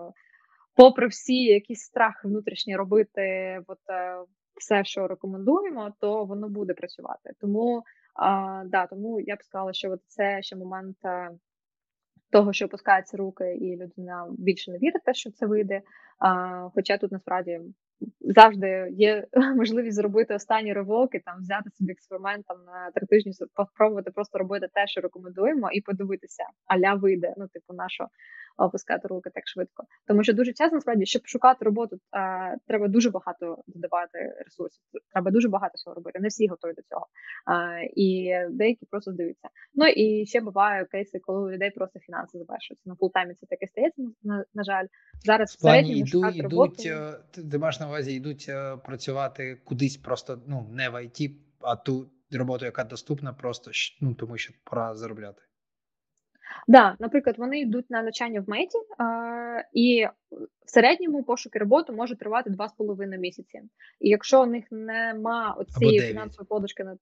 попри 0.75 1.07
всі 1.07 1.43
якісь 1.43 1.81
страхи 1.81 2.27
внутрішні 2.27 2.75
робити, 2.75 3.59
от, 3.67 3.79
е, 3.89 4.17
все, 4.55 4.83
що 4.83 5.07
рекомендуємо, 5.07 5.93
то 5.99 6.25
воно 6.25 6.49
буде 6.49 6.73
працювати. 6.73 7.31
Тому 7.39 7.83
а, 8.15 8.63
да, 8.65 8.87
тому 8.87 9.19
я 9.19 9.35
б 9.35 9.43
сказала, 9.43 9.73
що 9.73 9.91
от 9.91 10.01
це 10.07 10.41
ще 10.41 10.55
момент 10.55 10.97
того, 12.31 12.53
що 12.53 12.65
опускаються 12.65 13.17
руки, 13.17 13.55
і 13.55 13.77
людина 13.77 14.27
більше 14.29 14.71
не 14.71 14.77
вірить, 14.77 15.03
те, 15.03 15.13
що 15.13 15.31
це 15.31 15.45
вийде. 15.45 15.81
А, 16.19 16.69
Хоча 16.75 16.97
тут 16.97 17.11
насправді 17.11 17.59
завжди 18.21 18.87
є 18.91 19.25
можливість 19.55 19.95
зробити 19.95 20.33
останні 20.35 20.73
ривок 20.73 21.15
і 21.15 21.19
там 21.19 21.39
взяти 21.39 21.69
собі 21.69 21.91
експеримент 21.91 22.45
там 22.47 22.57
на 22.65 22.91
три 22.91 23.07
тижні, 23.07 23.33
спробувати 23.73 24.11
просто 24.11 24.37
робити 24.37 24.67
те, 24.73 24.87
що 24.87 25.01
рекомендуємо, 25.01 25.71
і 25.71 25.81
подивитися, 25.81 26.43
аля 26.67 26.93
вийде. 26.93 27.33
Ну, 27.37 27.47
типу, 27.47 27.73
нащо 27.73 28.09
опускати 28.57 29.07
руки 29.07 29.29
так 29.33 29.47
швидко. 29.47 29.83
Тому 30.07 30.23
що 30.23 30.33
дуже 30.33 30.53
часто 30.53 30.75
насправді, 30.75 31.05
щоб 31.05 31.21
шукати 31.25 31.65
роботу, 31.65 31.97
а, 32.11 32.55
треба 32.67 32.87
дуже 32.87 33.09
багато 33.09 33.63
додавати 33.67 34.33
ресурсів. 34.45 34.83
Треба 35.11 35.31
дуже 35.31 35.49
багато 35.49 35.71
всього 35.75 35.93
робити. 35.93 36.19
Не 36.19 36.27
всі 36.27 36.47
готові 36.47 36.73
до 36.73 36.81
цього. 36.81 37.07
А, 37.45 37.79
І 37.95 38.33
деякі 38.49 38.85
просто 38.85 39.11
здаються. 39.11 39.49
Ну 39.73 39.87
і 39.87 40.25
ще 40.25 40.41
буває 40.41 40.85
кейси, 40.85 41.19
коли 41.19 41.39
у 41.47 41.51
людей 41.51 41.71
просто 41.71 41.99
фінанси 41.99 42.37
завершуються. 42.37 42.89
На 42.89 42.95
full-time 42.95 43.29
і 43.29 43.33
це 43.33 43.45
таке 43.45 43.67
стається. 43.67 44.01
На, 44.23 44.45
на 44.53 44.63
жаль, 44.63 44.85
зараз 45.25 45.55
в 45.55 45.59
середньому 45.59 45.97
йду, 45.97 46.07
шукати 46.07 46.37
йдуть, 46.37 46.51
роботу. 46.51 46.83
Е, 46.85 47.19
ти 47.51 47.57
маєш 47.57 47.79
на 47.79 47.87
увазі, 47.87 48.13
йдуть 48.13 48.45
е, 48.49 48.77
працювати 48.77 49.61
кудись 49.65 49.97
просто 49.97 50.41
ну 50.47 50.67
не 50.71 50.89
в 50.89 51.03
ІТ, 51.03 51.31
а 51.61 51.75
ту 51.75 52.09
роботу, 52.31 52.65
яка 52.65 52.83
доступна, 52.83 53.33
просто 53.33 53.71
ну 54.01 54.13
тому 54.13 54.37
що 54.37 54.53
пора 54.63 54.95
заробляти. 54.95 55.41
Да, 56.67 56.95
наприклад, 56.99 57.35
вони 57.37 57.59
йдуть 57.59 57.89
на 57.89 58.03
навчання 58.03 58.41
в 58.41 58.49
меті, 58.49 58.77
е, 58.77 59.69
і 59.73 60.07
в 60.65 60.69
середньому 60.69 61.23
пошуки 61.23 61.59
роботи 61.59 61.93
може 61.93 62.15
тривати 62.15 62.49
2,5 62.49 63.17
місяці. 63.17 63.61
І 63.99 64.09
якщо 64.09 64.43
у 64.43 64.45
них 64.45 64.65
нема 64.71 65.65
цієї 65.79 65.99
фінансової 65.99 66.47
подушки 66.47 66.83
на 66.83 66.97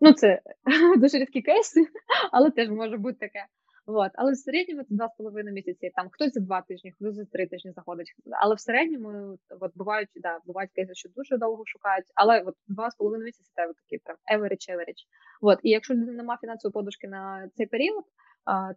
ну 0.00 0.12
це 0.12 0.40
дуже 0.96 1.18
рідкі 1.18 1.42
кейси, 1.42 1.86
але 2.32 2.50
теж 2.50 2.70
може 2.70 2.96
бути 2.96 3.18
таке. 3.18 3.46
От. 3.86 4.10
Але 4.14 4.32
в 4.32 4.36
середньому 4.36 4.82
це 4.82 4.94
два 4.94 5.08
з 5.08 5.16
половиною 5.16 5.54
місяці. 5.54 5.90
Там 5.94 6.08
хтось 6.12 6.32
за 6.32 6.40
два 6.40 6.62
тижні, 6.62 6.92
хтось 6.92 7.14
за 7.14 7.24
три 7.24 7.46
тижні 7.46 7.72
заходить. 7.72 8.14
Але 8.42 8.54
в 8.54 8.60
середньому 8.60 9.38
от 9.60 9.72
бувають 9.74 10.08
да, 10.16 10.38
бувають 10.46 10.70
кейси, 10.72 10.94
що 10.94 11.08
дуже 11.08 11.38
довго 11.38 11.62
шукають, 11.66 12.04
але 12.14 12.40
от 12.40 12.54
два 12.68 12.90
з 12.90 12.96
половиною 12.96 13.26
місяці 13.26 13.50
це 13.54 13.66
такий 13.66 13.98
прям 13.98 14.16
average, 14.34 14.70
average. 14.74 15.02
От. 15.40 15.58
І 15.62 15.70
якщо 15.70 15.94
людина 15.94 16.12
немає 16.12 16.38
фінансової 16.40 16.72
подушки 16.72 17.08
на 17.08 17.48
цей 17.54 17.66
період, 17.66 18.04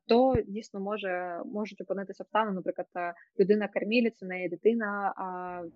то 0.07 0.35
дійсно 0.47 0.79
може 0.79 1.41
можуть 1.45 1.81
опинитися 1.81 2.23
обставини, 2.23 2.55
наприклад, 2.55 2.87
людина 3.39 3.67
кормілець, 3.67 4.23
у 4.23 4.25
неї 4.25 4.49
дитина 4.49 5.13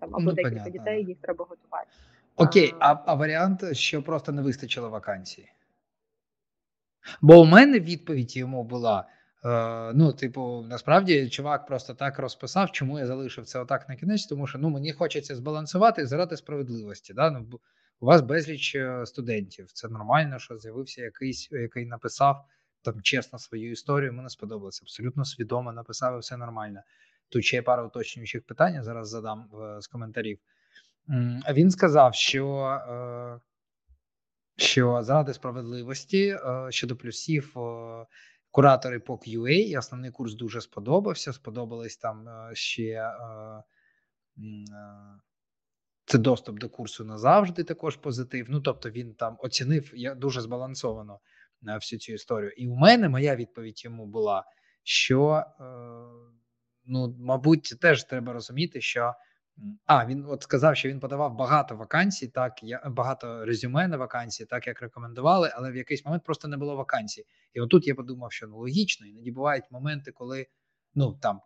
там 0.00 0.08
або 0.14 0.20
ну, 0.20 0.32
декілька 0.32 0.50
понятно. 0.50 0.72
дітей, 0.72 1.04
їх 1.04 1.18
треба 1.20 1.44
готувати. 1.44 1.88
Окей, 2.36 2.74
а, 2.80 2.96
а 3.06 3.14
варіант, 3.14 3.76
що 3.76 4.02
просто 4.02 4.32
не 4.32 4.42
вистачило 4.42 4.90
вакансії? 4.90 5.52
Бо 7.20 7.40
у 7.40 7.44
мене 7.44 7.80
відповідь 7.80 8.36
йому 8.36 8.64
була: 8.64 9.08
е, 9.44 9.92
ну, 9.94 10.12
типу, 10.12 10.64
насправді, 10.68 11.28
чувак 11.28 11.66
просто 11.66 11.94
так 11.94 12.18
розписав, 12.18 12.72
чому 12.72 12.98
я 12.98 13.06
залишив 13.06 13.44
це 13.44 13.58
отак 13.58 13.88
на 13.88 13.96
кінець, 13.96 14.26
тому 14.26 14.46
що 14.46 14.58
ну, 14.58 14.70
мені 14.70 14.92
хочеться 14.92 15.36
збалансувати 15.36 16.06
заради 16.06 16.36
справедливості. 16.36 17.14
Да? 17.14 17.30
Ну, 17.30 17.46
У 18.00 18.06
вас 18.06 18.20
безліч 18.20 18.74
е, 18.74 19.06
студентів. 19.06 19.72
Це 19.72 19.88
нормально, 19.88 20.38
що 20.38 20.58
з'явився 20.58 21.02
якийсь, 21.02 21.52
який 21.52 21.86
написав 21.86 22.44
там 22.82 23.02
чесно 23.02 23.38
свою 23.38 23.70
історію. 23.70 24.12
Не 24.12 24.28
сподобалося. 24.28 24.80
Абсолютно 24.84 25.24
свідомо 25.24 25.72
написав 25.72 26.16
і 26.16 26.20
все 26.20 26.36
нормально. 26.36 26.80
Тут 27.28 27.44
ще 27.44 27.56
є 27.56 27.62
пара 27.62 27.86
уточнюючих 27.86 28.46
питань. 28.46 28.74
я 28.74 28.82
Зараз 28.82 29.08
задам 29.08 29.50
з 29.80 29.86
коментарів. 29.86 30.38
Він 31.52 31.70
сказав, 31.70 32.14
що. 32.14 32.58
Е, 32.88 33.52
що 34.56 35.02
заради 35.02 35.34
справедливості 35.34 36.28
е, 36.28 36.66
щодо 36.70 36.96
плюсів 36.96 37.58
е, 37.58 38.06
куратори 38.50 39.00
по 39.00 39.14
QA, 39.14 39.78
основний 39.78 40.10
курс 40.10 40.34
дуже 40.34 40.60
сподобався. 40.60 41.32
Сподобались 41.32 41.96
там 41.96 42.28
е, 42.28 42.50
ще 42.54 43.12
це 46.04 46.18
доступ 46.18 46.58
до 46.58 46.68
курсу 46.68 47.04
назавжди. 47.04 47.64
Також 47.64 47.96
позитив. 47.96 48.46
Ну 48.48 48.60
тобто 48.60 48.90
він 48.90 49.14
там 49.14 49.36
оцінив 49.38 49.90
я 49.94 50.14
дуже 50.14 50.40
збалансовано 50.40 51.20
всю 51.62 52.00
цю 52.00 52.12
історію. 52.12 52.50
І 52.50 52.68
у 52.68 52.74
мене 52.74 53.08
моя 53.08 53.36
відповідь 53.36 53.84
йому 53.84 54.06
була, 54.06 54.44
що 54.82 55.44
ну, 56.84 57.16
мабуть, 57.18 57.74
теж 57.80 58.04
треба 58.04 58.32
розуміти, 58.32 58.80
що. 58.80 59.14
А, 59.86 60.06
він 60.06 60.24
от 60.28 60.42
сказав, 60.42 60.76
що 60.76 60.88
він 60.88 61.00
подавав 61.00 61.36
багато 61.36 61.76
вакансій, 61.76 62.28
так 62.28 62.62
я 62.62 62.82
багато 62.86 63.44
резюме 63.44 63.88
на 63.88 63.96
вакансії, 63.96 64.46
так 64.46 64.66
як 64.66 64.82
рекомендували, 64.82 65.52
але 65.54 65.70
в 65.70 65.76
якийсь 65.76 66.04
момент 66.04 66.24
просто 66.24 66.48
не 66.48 66.56
було 66.56 66.76
вакансій. 66.76 67.26
І 67.54 67.60
отут 67.60 67.86
я 67.86 67.94
подумав, 67.94 68.32
що 68.32 68.46
ну 68.46 68.58
логічно, 68.58 69.06
іноді 69.06 69.30
бувають 69.30 69.64
моменти, 69.70 70.12
коли 70.12 70.46
ну 70.94 71.12
там 71.22 71.40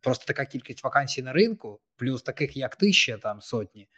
просто 0.00 0.24
така 0.24 0.44
кількість 0.44 0.84
вакансій 0.84 1.22
на 1.22 1.32
ринку, 1.32 1.80
плюс 1.96 2.22
таких, 2.22 2.56
як 2.56 2.76
ти 2.76 2.92
ще 2.92 3.18
там 3.18 3.40
сотні, 3.40 3.88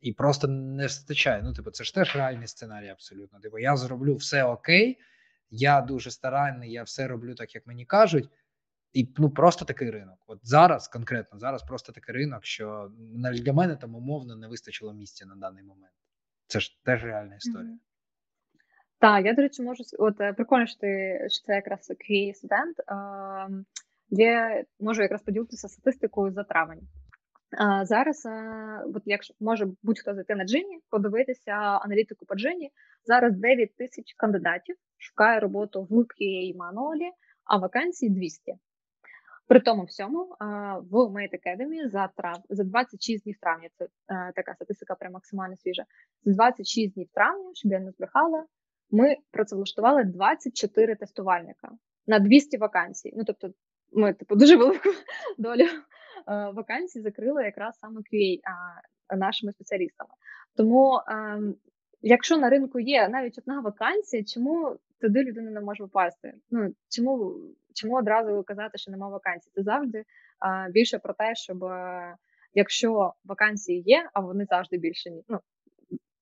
і 0.00 0.12
просто 0.12 0.48
не 0.48 0.82
вистачає. 0.82 1.42
Ну, 1.42 1.52
типу, 1.52 1.70
це 1.70 1.84
ж 1.84 1.94
теж 1.94 2.16
реальний 2.16 2.48
сценарій, 2.48 2.88
абсолютно. 2.88 3.40
Типу, 3.40 3.58
я 3.58 3.76
зроблю 3.76 4.14
все 4.14 4.44
окей, 4.44 4.98
я 5.52 5.80
дуже 5.80 6.10
старанний, 6.10 6.72
я 6.72 6.82
все 6.82 7.08
роблю 7.08 7.34
так, 7.34 7.54
як 7.54 7.66
мені 7.66 7.84
кажуть. 7.84 8.30
І 8.92 9.08
ну 9.18 9.30
просто 9.30 9.64
такий 9.64 9.90
ринок. 9.90 10.18
От 10.26 10.38
зараз 10.42 10.88
конкретно 10.88 11.38
зараз 11.38 11.62
просто 11.62 11.92
такий 11.92 12.14
ринок, 12.14 12.44
що 12.44 12.92
для 13.34 13.52
мене 13.52 13.76
там 13.76 13.94
умовно 13.94 14.36
не 14.36 14.48
вистачило 14.48 14.92
місця 14.92 15.26
на 15.26 15.36
даний 15.36 15.62
момент. 15.62 15.92
Це 16.46 16.60
ж 16.60 16.80
теж 16.84 17.04
реальна 17.04 17.34
історія. 17.34 17.78
Так, 18.98 19.26
я 19.26 19.34
до 19.34 19.42
речі, 19.42 19.62
можу 19.62 19.84
от 19.98 20.20
е, 20.20 20.32
прикольно, 20.32 20.66
що 20.66 20.78
ти 20.78 21.18
що 21.30 21.46
це 21.46 21.54
якраз 21.54 21.90
QA 21.90 22.34
студент. 22.34 22.76
Я 24.10 24.64
можу 24.80 25.02
якраз 25.02 25.22
поділитися 25.22 25.68
статистикою 25.68 26.32
за 26.32 26.44
травень. 26.44 26.88
А, 27.58 27.84
Зараз, 27.84 28.28
от 28.94 29.02
якщо 29.06 29.34
може 29.40 29.66
будь-хто 29.82 30.14
зайти 30.14 30.34
на 30.34 30.44
Джині, 30.44 30.80
подивитися 30.90 31.52
аналітику 31.52 32.26
по 32.26 32.34
Джині. 32.34 32.70
Зараз 33.04 33.36
9 33.36 33.76
тисяч 33.76 34.14
кандидатів 34.16 34.76
шукає 34.98 35.40
роботу 35.40 35.86
в 35.90 35.92
QA 35.92 36.56
мануалі, 36.56 37.10
а 37.44 37.56
вакансій 37.56 38.10
200. 38.10 38.54
При 39.46 39.60
тому 39.60 39.84
всьому 39.84 40.36
в 40.90 40.94
Mate 40.94 41.34
Academy 41.34 41.88
за 41.88 42.08
трав 42.16 42.38
за 42.50 42.64
26 42.64 43.24
днів 43.24 43.36
травня. 43.40 43.68
Це 43.78 43.84
е, 43.84 44.32
така 44.36 44.54
статистика 44.54 44.94
прям 44.94 45.12
максимально 45.12 45.56
свіжа. 45.56 45.84
За 46.24 46.32
26 46.32 46.94
днів 46.94 47.08
травня, 47.14 47.50
щоб 47.54 47.72
я 47.72 47.80
не 47.80 47.90
збрехала, 47.90 48.46
ми 48.90 49.16
працевлаштували 49.30 50.04
24 50.04 50.94
тестувальника 50.94 51.70
на 52.06 52.18
200 52.18 52.58
вакансій. 52.58 53.12
Ну 53.16 53.24
тобто, 53.24 53.50
ми 53.92 54.12
типу 54.12 54.36
дуже 54.36 54.56
велику 54.56 54.88
долю 55.38 55.66
вакансій 56.26 57.00
закрили 57.00 57.44
якраз 57.44 57.78
саме 57.78 58.00
QA 58.00 58.38
нашими 59.16 59.52
спеціалістами. 59.52 60.10
Тому, 60.56 61.00
ем, 61.08 61.54
якщо 62.00 62.38
на 62.38 62.50
ринку 62.50 62.80
є 62.80 63.08
навіть 63.08 63.38
одна 63.38 63.60
вакансія, 63.60 64.24
чому 64.24 64.76
туди 65.00 65.22
людина 65.22 65.50
не 65.50 65.60
може 65.60 65.84
попасти? 65.84 66.34
Ну 66.50 66.74
чому 66.88 67.36
чому 67.74 67.96
одразу 67.96 68.42
казати, 68.42 68.78
що 68.78 68.90
немає 68.90 69.12
вакансій? 69.12 69.50
Це 69.54 69.62
завжди 69.62 70.04
більше 70.70 70.98
про 70.98 71.14
те, 71.14 71.34
щоб 71.34 71.64
якщо 72.54 73.14
вакансії 73.24 73.82
є, 73.86 74.10
а 74.12 74.20
вони 74.20 74.44
завжди 74.44 74.78
більше 74.78 75.10
ні. 75.10 75.24
Ну 75.28 75.38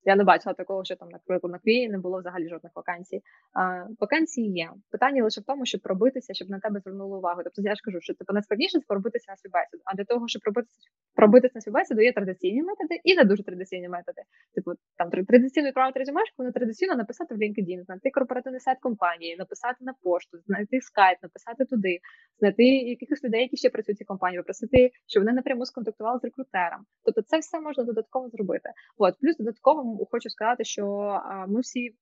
я 0.05 0.17
не 0.17 0.25
бачила 0.25 0.55
такого, 0.55 0.85
що 0.85 0.97
там 0.97 1.09
наприклад, 1.09 1.53
на 1.53 1.59
Квії 1.59 1.89
не 1.89 1.99
було 1.99 2.19
взагалі 2.19 2.49
жодних 2.49 2.73
вакансій. 2.75 3.23
А, 3.53 3.87
Вакансії 4.01 4.53
є. 4.53 4.71
Питання 4.91 5.25
лише 5.25 5.41
в 5.41 5.45
тому, 5.45 5.67
щоб 5.67 5.81
пробитися, 5.81 6.35
щоб 6.35 6.51
на 6.51 6.59
тебе 6.61 6.81
звернули 6.81 7.19
увагу. 7.19 7.41
Тобто 7.45 7.63
я 7.63 7.75
ж 7.75 7.81
кажу, 7.85 8.01
що 8.01 8.15
типу 8.15 8.33
найскладніше 8.33 8.79
це 8.79 8.85
пробитися 8.89 9.33
на 9.33 9.37
співбесіду. 9.37 9.83
А 9.85 9.97
для 9.97 10.05
того, 10.05 10.29
щоб 10.29 10.43
пробитися 10.43 10.77
пробитися 11.15 11.53
на 11.55 11.61
співбесіду, 11.61 12.01
є 12.03 12.13
традиційні 12.13 12.63
методи 12.63 13.01
і 13.05 13.17
не 13.17 13.25
дуже 13.25 13.43
традиційні 13.43 13.89
методи. 13.89 14.23
Типу 14.55 14.71
там 14.99 15.11
традиційно 15.11 15.69
відправити 15.69 15.99
резюмешку, 15.99 16.43
не 16.43 16.53
традиційно 16.53 16.97
написати 16.97 17.35
в 17.35 17.39
LinkedIn, 17.39 17.85
знайти 17.85 18.11
корпоративний 18.11 18.61
сайт 18.61 18.79
компанії, 18.81 19.37
написати 19.37 19.77
на 19.81 19.95
пошту, 20.03 20.39
знайти 20.47 20.81
скайп, 20.81 21.19
написати 21.23 21.65
туди, 21.65 21.99
знайти 22.39 22.63
якихось 22.65 23.25
людей, 23.25 23.41
які 23.41 23.57
ще 23.57 23.71
працюють 23.71 23.97
в 23.97 23.99
цій 23.99 24.05
компанії, 24.05 24.41
попросити, 24.41 24.91
щоб 25.07 25.23
вони 25.23 25.33
напряму 25.33 25.67
сконтактували 25.67 26.19
з 26.21 26.25
рекрутером. 26.25 26.81
Тобто, 27.05 27.23
це 27.23 27.39
все 27.39 27.61
можна 27.61 27.85
додатково 27.85 28.29
зробити. 28.29 28.69
От 28.99 29.15
плюс 29.21 29.37
додатково 29.37 29.85
хочу 30.11 30.31
сказати, 30.31 30.65
що 30.65 31.21
ми 31.49 31.61
всі 31.61 31.95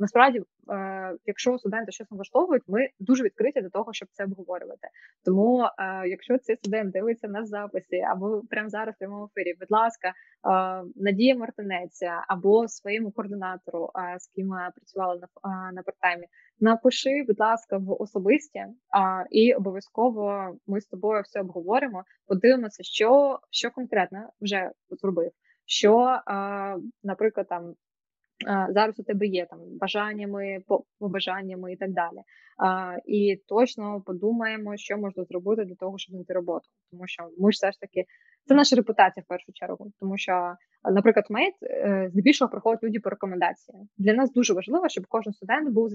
насправді, 0.00 0.42
е, 0.70 1.16
якщо 1.26 1.58
студенти 1.58 1.92
щось 1.92 2.06
влаштовують, 2.10 2.62
ми 2.68 2.88
дуже 2.98 3.24
відкриті 3.24 3.62
до 3.62 3.70
того, 3.70 3.92
щоб 3.92 4.08
це 4.12 4.24
обговорювати. 4.24 4.88
Тому, 5.24 5.62
е, 5.62 6.08
якщо 6.08 6.38
цей 6.38 6.56
студент 6.56 6.92
дивиться 6.92 7.28
на 7.28 7.44
записі 7.44 8.00
або 8.00 8.42
прямо 8.50 8.68
зараз 8.68 8.94
в 8.94 8.98
прямому 8.98 9.30
ефірі, 9.36 9.56
будь 9.60 9.70
ласка, 9.70 10.08
е, 10.08 10.12
Надія 10.96 11.36
Мартинець 11.36 12.02
або 12.28 12.68
своєму 12.68 13.10
координатору, 13.10 13.90
з 14.18 14.26
ким 14.26 14.46
ми 14.46 14.70
працювали 14.76 15.20
на 15.20 15.72
на 15.72 15.82
партаймі, 15.82 16.26
напиши, 16.60 17.24
будь 17.26 17.40
ласка, 17.40 17.78
в 17.78 18.02
особисті, 18.02 18.64
і 19.30 19.54
обов'язково 19.54 20.54
ми 20.66 20.80
з 20.80 20.86
тобою 20.86 21.22
все 21.22 21.40
обговоримо. 21.40 22.04
Подивимося, 22.26 22.82
що 22.82 23.38
що 23.50 23.70
конкретно 23.70 24.30
вже 24.40 24.70
зробив 24.90 25.30
що, 25.70 26.20
наприклад, 27.02 27.48
там 27.48 27.74
зараз 28.68 29.00
у 29.00 29.02
тебе 29.02 29.26
є 29.26 29.46
там 29.46 29.58
бажаннями, 29.80 30.58
побажаннями 30.98 31.72
і 31.72 31.76
так 31.76 31.90
далі. 31.92 32.22
І 33.06 33.42
точно 33.48 34.02
подумаємо, 34.06 34.76
що 34.76 34.98
можна 34.98 35.24
зробити 35.24 35.64
для 35.64 35.74
того, 35.74 35.98
щоб 35.98 36.14
знайти 36.14 36.34
роботу, 36.34 36.68
тому 36.90 37.06
що 37.06 37.30
ми 37.38 37.52
ж 37.52 37.56
все 37.56 37.72
ж 37.72 37.80
таки 37.80 38.04
це 38.50 38.54
наша 38.54 38.76
репутація 38.76 39.22
в 39.22 39.28
першу 39.28 39.52
чергу, 39.52 39.92
тому 40.00 40.18
що 40.18 40.56
Наприклад, 40.84 41.26
Mate 41.30 41.54
е, 41.62 42.08
здебільшого 42.12 42.50
проходять 42.50 42.82
люди 42.82 43.00
по 43.00 43.10
рекомендації. 43.10 43.78
Для 43.98 44.12
нас 44.12 44.32
дуже 44.32 44.54
важливо, 44.54 44.88
щоб 44.88 45.06
кожен 45.08 45.32
студент 45.32 45.70
був 45.70 45.90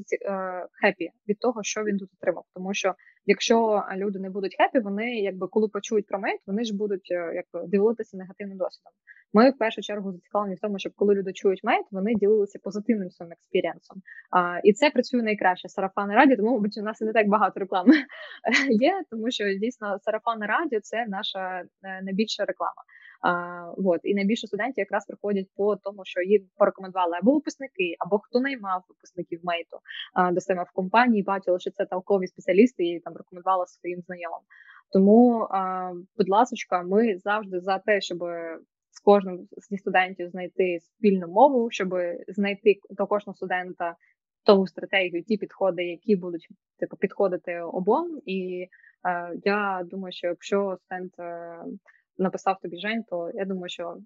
happy 0.82 1.10
від 1.28 1.40
того, 1.40 1.64
що 1.64 1.84
він 1.84 1.98
тут 1.98 2.10
отримав. 2.22 2.44
Тому 2.54 2.74
що 2.74 2.96
якщо 3.26 3.84
люди 3.96 4.20
не 4.20 4.30
будуть 4.30 4.56
happy, 4.58 4.80
вони 4.80 5.16
якби 5.16 5.48
коли 5.48 5.68
почують 5.68 6.08
про 6.08 6.20
Mate, 6.20 6.40
вони 6.48 6.64
ж 6.64 6.76
будуть 6.76 7.12
е, 7.12 7.16
якби 7.16 7.68
дивитися 7.68 8.18
негативним 8.18 8.58
досвідом. 8.58 8.94
Ми 9.34 9.52
в 9.52 9.58
першу 9.58 9.82
чергу 9.82 10.12
зацікавлені 10.12 10.56
в 10.56 10.60
тому, 10.60 10.80
щоб 10.80 10.94
коли 10.96 11.16
люди 11.16 11.34
чують 11.34 11.64
Mate, 11.64 11.86
вони 11.92 12.16
ділилися 12.16 12.60
позитивним 12.64 13.10
своїм 13.10 13.32
experience 13.32 13.86
ом. 13.86 14.02
А, 14.32 14.60
І 14.64 14.74
це 14.74 14.90
працює 14.90 15.22
найкраще 15.22 15.70
сарафанне 15.70 16.16
радіо, 16.16 16.36
тому 16.36 16.52
мабуть, 16.52 16.78
у 16.78 16.82
нас 16.82 17.02
і 17.02 17.06
не 17.06 17.14
так 17.14 17.28
багато 17.28 17.60
реклами 17.60 17.94
є, 18.70 19.02
тому 19.12 19.32
що 19.32 19.44
дійсно 19.54 20.00
сарафанне 20.02 20.46
радіо 20.46 20.80
це 20.80 21.06
наша 21.08 21.64
е, 21.84 22.02
реклама. 22.46 22.82
А, 23.22 23.32
вот. 23.78 24.00
І 24.04 24.14
найбільше 24.16 24.48
студентів 24.48 24.82
якраз 24.82 25.06
приходять 25.06 25.48
по 25.56 25.76
тому, 25.76 26.06
що 26.06 26.22
їм 26.22 26.42
порекомендували 26.58 27.18
або 27.22 27.34
випускники, 27.34 27.96
або 28.00 28.20
хто 28.20 28.40
наймав 28.40 28.84
випускників 28.90 29.40
Mate 29.44 29.71
у 29.71 29.78
а, 30.14 30.32
до 30.32 30.42
себе 30.42 30.64
в 30.64 30.72
компанії, 30.72 31.24
бачили, 31.24 31.60
що 31.60 31.72
це 31.72 31.86
толкові 31.86 32.28
спеціалісти 32.28 32.84
і 32.84 33.00
там 33.00 33.14
рекомендували 33.18 33.66
своїм 33.68 34.02
знайомим. 34.02 34.42
Тому, 34.92 35.48
а, 35.52 35.92
будь 36.18 36.30
ласка, 36.30 36.84
ми 36.84 37.18
завжди 37.18 37.60
за 37.60 37.80
те, 37.80 38.02
щоб 38.02 38.20
з 38.92 39.00
кожним 39.00 39.48
зі 39.70 39.78
студентів 39.78 40.30
знайти 40.30 40.80
спільну 40.80 41.28
мову, 41.28 41.68
щоб 41.72 41.90
знайти 42.28 42.76
до 42.90 43.08
кожного 43.08 43.36
студента 43.36 43.96
ту 44.46 44.68
стратегію, 44.68 45.24
ті 45.24 45.38
підходи, 45.38 45.84
які 45.84 46.16
будуть 46.16 46.48
типу 46.80 46.98
підходити 46.98 47.62
обом. 47.62 48.22
І 48.26 48.68
е, 49.08 49.32
я 49.44 49.82
думаю, 49.86 50.12
що 50.12 50.28
якщо 50.28 50.78
стенд 50.82 51.12
е, 51.20 51.58
написав 52.18 52.60
тобі 52.62 52.78
Жень, 52.78 53.04
то 53.10 53.32
я 53.34 53.46
думаю, 53.46 53.70
що 53.70 53.98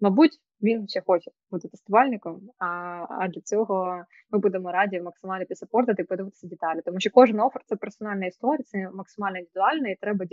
мабуть 0.00 0.40
він 0.62 0.88
ще 0.88 1.02
хоче 1.06 1.30
бути 1.50 1.68
тестувальником. 1.68 2.40
А 2.58 2.66
а 3.10 3.28
для 3.28 3.40
цього 3.40 4.04
ми 4.30 4.38
будемо 4.38 4.72
раді 4.72 5.00
максимально 5.00 5.46
підсапортити 5.46 6.02
і 6.02 6.04
подивитися 6.04 6.46
деталі. 6.46 6.80
Тому 6.84 7.00
що 7.00 7.10
кожен 7.10 7.40
офер 7.40 7.62
це 7.66 7.76
персональна 7.76 8.26
історія, 8.26 8.62
це 8.64 8.90
максимально 8.94 9.38
індивідуальна, 9.38 9.88
і 9.88 9.96
треба 10.00 10.26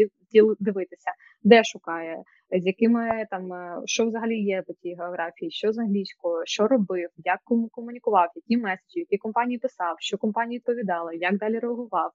дивитися, 0.59 1.11
де 1.43 1.63
шукає, 1.63 2.23
з 2.51 2.65
якими 2.65 3.27
там 3.29 3.53
е, 3.53 3.81
що 3.85 4.05
взагалі 4.05 4.37
є 4.37 4.61
по 4.67 4.73
тій 4.73 4.95
географії, 4.95 5.51
що 5.51 5.71
з 5.73 5.77
англійською, 5.77 6.43
що 6.45 6.67
робив, 6.67 7.09
як 7.17 7.39
кому 7.43 7.69
комунікував, 7.69 8.29
які 8.35 8.57
меседжі, 8.57 8.99
які 8.99 9.17
компанії 9.17 9.59
писав, 9.59 9.95
що 9.99 10.17
компанії 10.17 10.57
відповідали, 10.57 11.15
як 11.15 11.37
далі 11.37 11.59
реагував. 11.59 12.11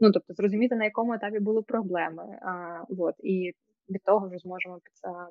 Ну 0.00 0.12
тобто 0.12 0.34
зрозуміти 0.34 0.76
на 0.76 0.84
якому 0.84 1.12
етапі 1.12 1.38
були 1.38 1.62
проблеми. 1.62 2.38
А, 2.42 2.82
вот. 2.88 3.14
І 3.18 3.52
від 3.92 4.02
того 4.04 4.28
вже 4.28 4.38
зможемо 4.38 4.80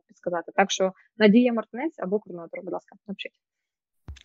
підсказати. 0.08 0.52
Так 0.56 0.72
що 0.72 0.94
Надія 1.18 1.54
Мартинець 1.54 2.00
або 2.00 2.20
координатор, 2.20 2.60
будь 2.64 2.74
ласка, 2.74 2.96
напишіть. 3.08 3.32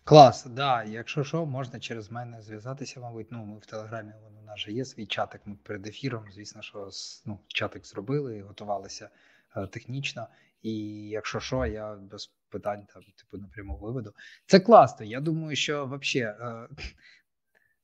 Клас, 0.03 0.45
да. 0.45 0.83
Якщо 0.83 1.23
що, 1.23 1.45
можна 1.45 1.79
через 1.79 2.11
мене 2.11 2.41
зв'язатися, 2.41 2.99
мабуть. 2.99 3.27
Ну, 3.31 3.45
ми 3.45 3.59
в 3.59 3.65
Телеграмі 3.65 4.11
у 4.41 4.45
нас 4.45 4.59
же 4.59 4.71
є 4.71 4.85
свій 4.85 5.05
чатик. 5.05 5.41
Ми 5.45 5.55
перед 5.63 5.87
ефіром, 5.87 6.25
звісно, 6.31 6.61
що 6.61 6.89
ну, 7.25 7.39
чатик 7.47 7.85
зробили, 7.85 8.41
готувалися 8.41 9.09
е, 9.55 9.67
технічно. 9.67 10.27
І 10.61 10.73
якщо 11.09 11.39
що, 11.39 11.65
я 11.65 11.95
без 11.95 12.31
питань 12.49 12.85
там, 12.93 13.03
типу, 13.03 13.37
напряму 13.37 13.77
виведу. 13.77 14.13
Це 14.45 14.59
класно. 14.59 15.05
Я 15.05 15.19
думаю, 15.19 15.55
що 15.55 15.85
взагалі. 15.85 16.35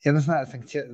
Е, 0.05 0.09
я 0.09 0.13
не 0.13 0.19
знаю, 0.19 0.47
санкція. 0.47 0.89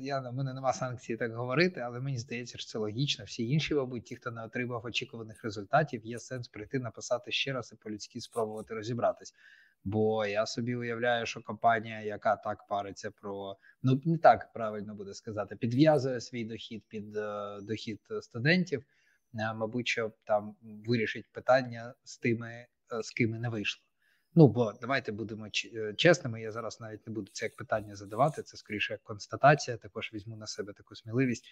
Я 0.00 0.20
в 0.20 0.34
мене 0.34 0.54
нема 0.54 0.72
санкції 0.72 1.18
так 1.18 1.34
говорити, 1.34 1.80
але 1.80 2.00
мені 2.00 2.18
здається, 2.18 2.58
що 2.58 2.66
це 2.66 2.78
логічно. 2.78 3.24
Всі 3.24 3.48
інші, 3.48 3.74
мабуть, 3.74 4.04
ті, 4.04 4.16
хто 4.16 4.30
не 4.30 4.44
отримав 4.44 4.84
очікуваних 4.84 5.44
результатів, 5.44 6.06
є 6.06 6.18
сенс 6.18 6.48
прийти 6.48 6.78
написати 6.78 7.32
ще 7.32 7.52
раз 7.52 7.72
і 7.72 7.76
по-людськи 7.76 8.20
спробувати 8.20 8.74
розібратись. 8.74 9.34
Бо 9.84 10.26
я 10.26 10.46
собі 10.46 10.76
уявляю, 10.76 11.26
що 11.26 11.42
компанія, 11.42 12.00
яка 12.00 12.36
так 12.36 12.66
париться 12.68 13.10
про 13.10 13.56
ну 13.82 14.00
не 14.04 14.18
так 14.18 14.52
правильно 14.52 14.94
буде 14.94 15.14
сказати, 15.14 15.56
підв'язує 15.56 16.20
свій 16.20 16.44
дохід 16.44 16.84
під 16.88 17.16
uh, 17.16 17.62
дохід 17.62 18.00
студентів, 18.20 18.84
uh, 19.34 19.54
мабуть, 19.54 19.88
що 19.88 20.12
там 20.24 20.56
вирішить 20.62 21.32
питання 21.32 21.94
з 22.04 22.18
тими, 22.18 22.66
uh, 22.90 23.02
з 23.02 23.10
ким 23.10 23.30
не 23.30 23.48
вийшло. 23.48 23.85
Ну 24.38 24.48
бо 24.48 24.72
давайте 24.80 25.12
будемо 25.12 25.46
е, 25.74 25.94
чесними. 25.94 26.40
Я 26.40 26.52
зараз 26.52 26.80
навіть 26.80 27.06
не 27.06 27.12
буду 27.12 27.30
це 27.32 27.46
як 27.46 27.56
питання 27.56 27.94
задавати. 27.94 28.42
Це 28.42 28.56
скоріше 28.56 28.92
як 28.92 29.02
констатація. 29.02 29.76
Також 29.76 30.10
візьму 30.14 30.36
на 30.36 30.46
себе 30.46 30.72
таку 30.72 30.94
сміливість. 30.94 31.44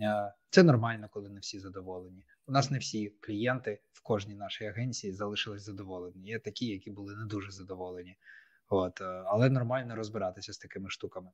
Е, 0.00 0.32
це 0.50 0.62
нормально, 0.62 1.08
коли 1.10 1.28
не 1.28 1.40
всі 1.40 1.58
задоволені. 1.58 2.24
У 2.46 2.52
нас 2.52 2.70
не 2.70 2.78
всі 2.78 3.14
клієнти 3.20 3.80
в 3.92 4.02
кожній 4.02 4.34
нашій 4.34 4.64
агенції 4.64 5.12
залишились 5.12 5.62
задоволені. 5.62 6.28
Є 6.28 6.38
такі, 6.38 6.66
які 6.66 6.90
були 6.90 7.16
не 7.16 7.26
дуже 7.26 7.50
задоволені. 7.50 8.16
От, 8.68 9.00
е, 9.00 9.04
але 9.04 9.50
нормально 9.50 9.96
розбиратися 9.96 10.52
з 10.52 10.58
такими 10.58 10.90
штуками. 10.90 11.30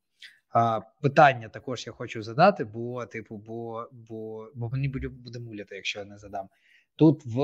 А, 0.49 0.81
Питання 1.03 1.49
також 1.49 1.87
я 1.87 1.93
хочу 1.93 2.23
задати, 2.23 2.65
бо 2.65 3.07
типу, 3.07 3.37
бо 3.37 3.89
бо, 3.93 4.51
бо 4.55 4.69
мені 4.69 4.89
буде 4.89 5.39
муляти, 5.39 5.77
якщо 5.77 5.99
я 5.99 6.05
не 6.05 6.19
задам. 6.19 6.49
Тут 6.97 7.27
в 7.27 7.39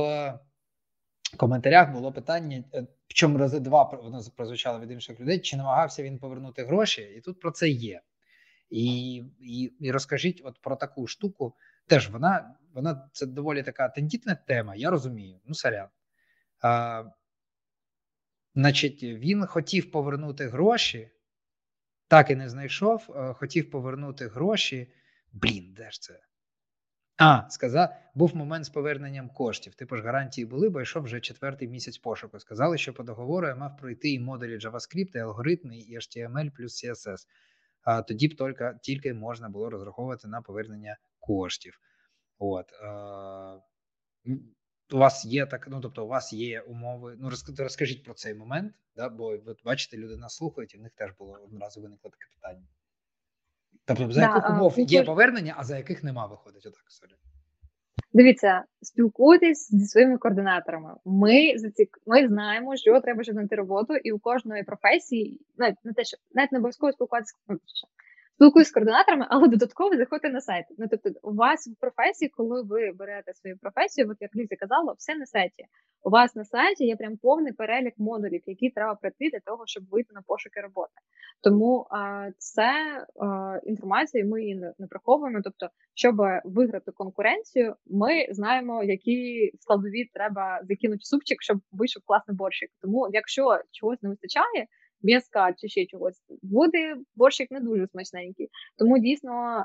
коментарях 1.36 1.92
було 1.92 2.12
питання, 2.12 2.64
причому 3.08 3.38
рази 3.38 3.60
два 3.60 3.82
воно 3.82 4.22
прозвучало 4.36 4.80
від 4.80 4.90
інших 4.90 5.20
людей, 5.20 5.40
чи 5.40 5.56
намагався 5.56 6.02
він 6.02 6.18
повернути 6.18 6.64
гроші, 6.64 7.02
і 7.02 7.20
тут 7.20 7.40
про 7.40 7.50
це 7.50 7.68
є. 7.68 8.00
І 8.70 9.14
і, 9.40 9.62
і 9.80 9.90
розкажіть 9.90 10.42
от 10.44 10.60
про 10.62 10.76
таку 10.76 11.06
штуку. 11.06 11.54
Теж 11.86 12.10
вона 12.10 12.54
вона 12.74 13.08
це 13.12 13.26
доволі 13.26 13.62
така 13.62 13.88
тендітна 13.88 14.34
тема, 14.34 14.74
я 14.76 14.90
розумію. 14.90 15.40
Ну, 15.44 15.54
сорян. 15.54 15.88
А, 16.62 17.04
Значить, 18.54 19.02
він 19.02 19.46
хотів 19.46 19.90
повернути 19.90 20.48
гроші, 20.48 21.10
так 22.08 22.30
і 22.30 22.36
не 22.36 22.48
знайшов. 22.48 23.06
Хотів 23.34 23.70
повернути 23.70 24.28
гроші. 24.28 24.92
Блін, 25.32 25.74
де 25.76 25.90
ж 25.90 26.00
це? 26.00 26.20
А, 27.22 27.50
сказав, 27.50 27.88
був 28.14 28.36
момент 28.36 28.64
з 28.64 28.68
поверненням 28.68 29.28
коштів. 29.28 29.74
Типу 29.74 29.96
ж 29.96 30.02
гарантії 30.02 30.44
були, 30.44 30.68
бо 30.68 30.80
йшов 30.80 31.02
вже 31.02 31.20
четвертий 31.20 31.68
місяць 31.68 31.98
пошуку. 31.98 32.40
Сказали, 32.40 32.78
що 32.78 32.94
по 32.94 33.02
договору 33.02 33.46
я 33.46 33.54
мав 33.54 33.76
пройти 33.76 34.10
і 34.10 34.20
модулі 34.20 34.58
JavaScript, 34.58 35.10
і 35.16 35.18
алгоритми, 35.18 35.78
і 35.78 35.96
HTML 35.96 36.50
плюс 36.56 36.84
CSS. 36.84 37.26
А 37.82 38.02
тоді 38.02 38.28
б 38.28 38.34
тільки 38.34 38.74
тільки 38.82 39.14
можна 39.14 39.48
було 39.48 39.70
розраховувати 39.70 40.28
на 40.28 40.42
повернення 40.42 40.96
коштів. 41.18 41.80
От. 42.38 42.72
А, 42.72 43.58
у 44.92 44.98
вас 44.98 45.24
є 45.24 45.46
так, 45.46 45.68
ну 45.70 45.80
тобто, 45.80 46.04
у 46.04 46.08
вас 46.08 46.32
є 46.32 46.60
умови. 46.60 47.16
Ну, 47.18 47.30
розкажіть 47.58 48.04
про 48.04 48.14
цей 48.14 48.34
момент, 48.34 48.74
да, 48.96 49.08
бо 49.08 49.26
от 49.46 49.64
бачите, 49.64 49.96
люди 49.96 50.16
нас 50.16 50.36
слухають, 50.36 50.74
і 50.74 50.78
в 50.78 50.80
них 50.80 50.92
теж 50.94 51.10
було 51.18 51.38
одразу 51.44 51.80
виникло 51.80 52.10
таке 52.10 52.26
питання. 52.34 52.66
Тобто, 53.84 54.12
за 54.12 54.20
да, 54.20 54.26
яких 54.26 54.50
умов 54.50 54.74
а, 54.78 54.80
є 54.80 55.02
повернення, 55.02 55.54
а 55.56 55.64
за 55.64 55.76
яких 55.76 56.04
нема 56.04 56.26
виходить. 56.26 56.66
Отак, 56.66 56.82
Sorry. 56.82 57.14
Дивіться, 58.12 58.64
спілкуйтесь 58.82 59.70
зі 59.70 59.86
своїми 59.86 60.18
координаторами. 60.18 60.94
Ми 61.04 61.58
за 61.58 61.70
ці 61.70 61.88
ми 62.06 62.28
знаємо, 62.28 62.76
що 62.76 63.00
треба 63.00 63.22
щоб 63.22 63.34
знайти 63.34 63.56
роботу, 63.56 63.94
і 63.94 64.12
у 64.12 64.18
кожної 64.18 64.62
професії 64.62 65.40
навіть 65.58 65.76
не 65.84 65.92
те, 65.92 66.04
що 66.04 66.16
навіть 66.34 66.52
не 66.52 66.58
обов'язково 66.58 66.92
спілкуватися 66.92 67.34
спілкуюсь 68.40 68.68
з 68.68 68.72
координаторами, 68.72 69.26
але 69.28 69.48
додатково 69.48 69.96
заходьте 69.96 70.30
на 70.30 70.40
сайт. 70.40 70.64
Ну 70.78 70.86
тобто, 70.90 71.10
у 71.22 71.34
вас 71.34 71.68
в 71.68 71.80
професії, 71.80 72.28
коли 72.28 72.62
ви 72.62 72.92
берете 72.92 73.34
свою 73.34 73.58
професію, 73.58 74.10
от 74.10 74.16
як 74.20 74.36
Лізі 74.36 74.56
казала, 74.56 74.92
все 74.98 75.14
на 75.14 75.26
сайті. 75.26 75.64
У 76.02 76.10
вас 76.10 76.34
на 76.36 76.44
сайті 76.44 76.84
є 76.84 76.96
прям 76.96 77.16
повний 77.16 77.52
перелік 77.52 77.94
модулів, 77.98 78.42
які 78.46 78.70
треба 78.70 78.94
пройти 78.94 79.30
для 79.32 79.40
того, 79.40 79.62
щоб 79.66 79.84
вийти 79.90 80.14
на 80.14 80.22
пошуки 80.26 80.60
роботи. 80.60 80.92
Тому 81.42 81.86
а, 81.90 82.28
це 82.38 82.70
а, 83.20 83.58
інформація, 83.64 84.24
ми 84.24 84.42
її 84.42 84.54
не, 84.54 84.72
не 84.78 84.86
приховуємо. 84.86 85.40
Тобто, 85.44 85.68
щоб 85.94 86.16
виграти 86.44 86.92
конкуренцію, 86.92 87.74
ми 87.86 88.26
знаємо, 88.30 88.84
які 88.84 89.50
складові 89.60 90.10
треба 90.14 90.60
закинути 90.62 91.00
супчик, 91.02 91.42
щоб 91.42 91.58
вийшов 91.72 92.02
класний 92.06 92.36
борщик. 92.36 92.70
Тому, 92.82 93.08
якщо 93.12 93.60
чогось 93.70 94.02
не 94.02 94.08
вистачає 94.08 94.66
м'яска 95.02 95.52
чи 95.56 95.68
ще 95.68 95.86
чогось, 95.86 96.22
буде 96.42 96.96
борщик 97.14 97.50
не 97.50 97.60
дуже 97.60 97.86
смачненький. 97.86 98.48
Тому 98.78 98.98
дійсно 98.98 99.64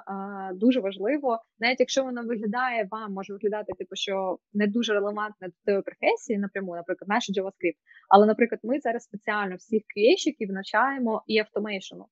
дуже 0.54 0.80
важливо, 0.80 1.40
навіть 1.60 1.80
якщо 1.80 2.04
воно 2.04 2.24
виглядає, 2.24 2.88
вам 2.92 3.14
може 3.14 3.34
виглядати, 3.34 3.74
типу, 3.78 3.96
що 3.96 4.38
не 4.54 4.68
дуже 4.68 4.94
релевантне 4.94 5.48
до 5.48 5.54
тієї 5.66 5.82
професії, 5.82 6.40
напряму, 6.40 6.76
наприклад, 6.76 7.10
наш 7.10 7.30
JavaScript. 7.30 7.80
Але, 8.10 8.26
наприклад, 8.26 8.60
ми 8.64 8.80
зараз 8.80 9.04
спеціально 9.04 9.56
всіх 9.56 9.82
QA 9.82 9.94
-щиків 9.94 10.52
навчаємо 10.52 11.24
і 11.28 11.40
automation 11.40 11.95
у. 11.95 12.06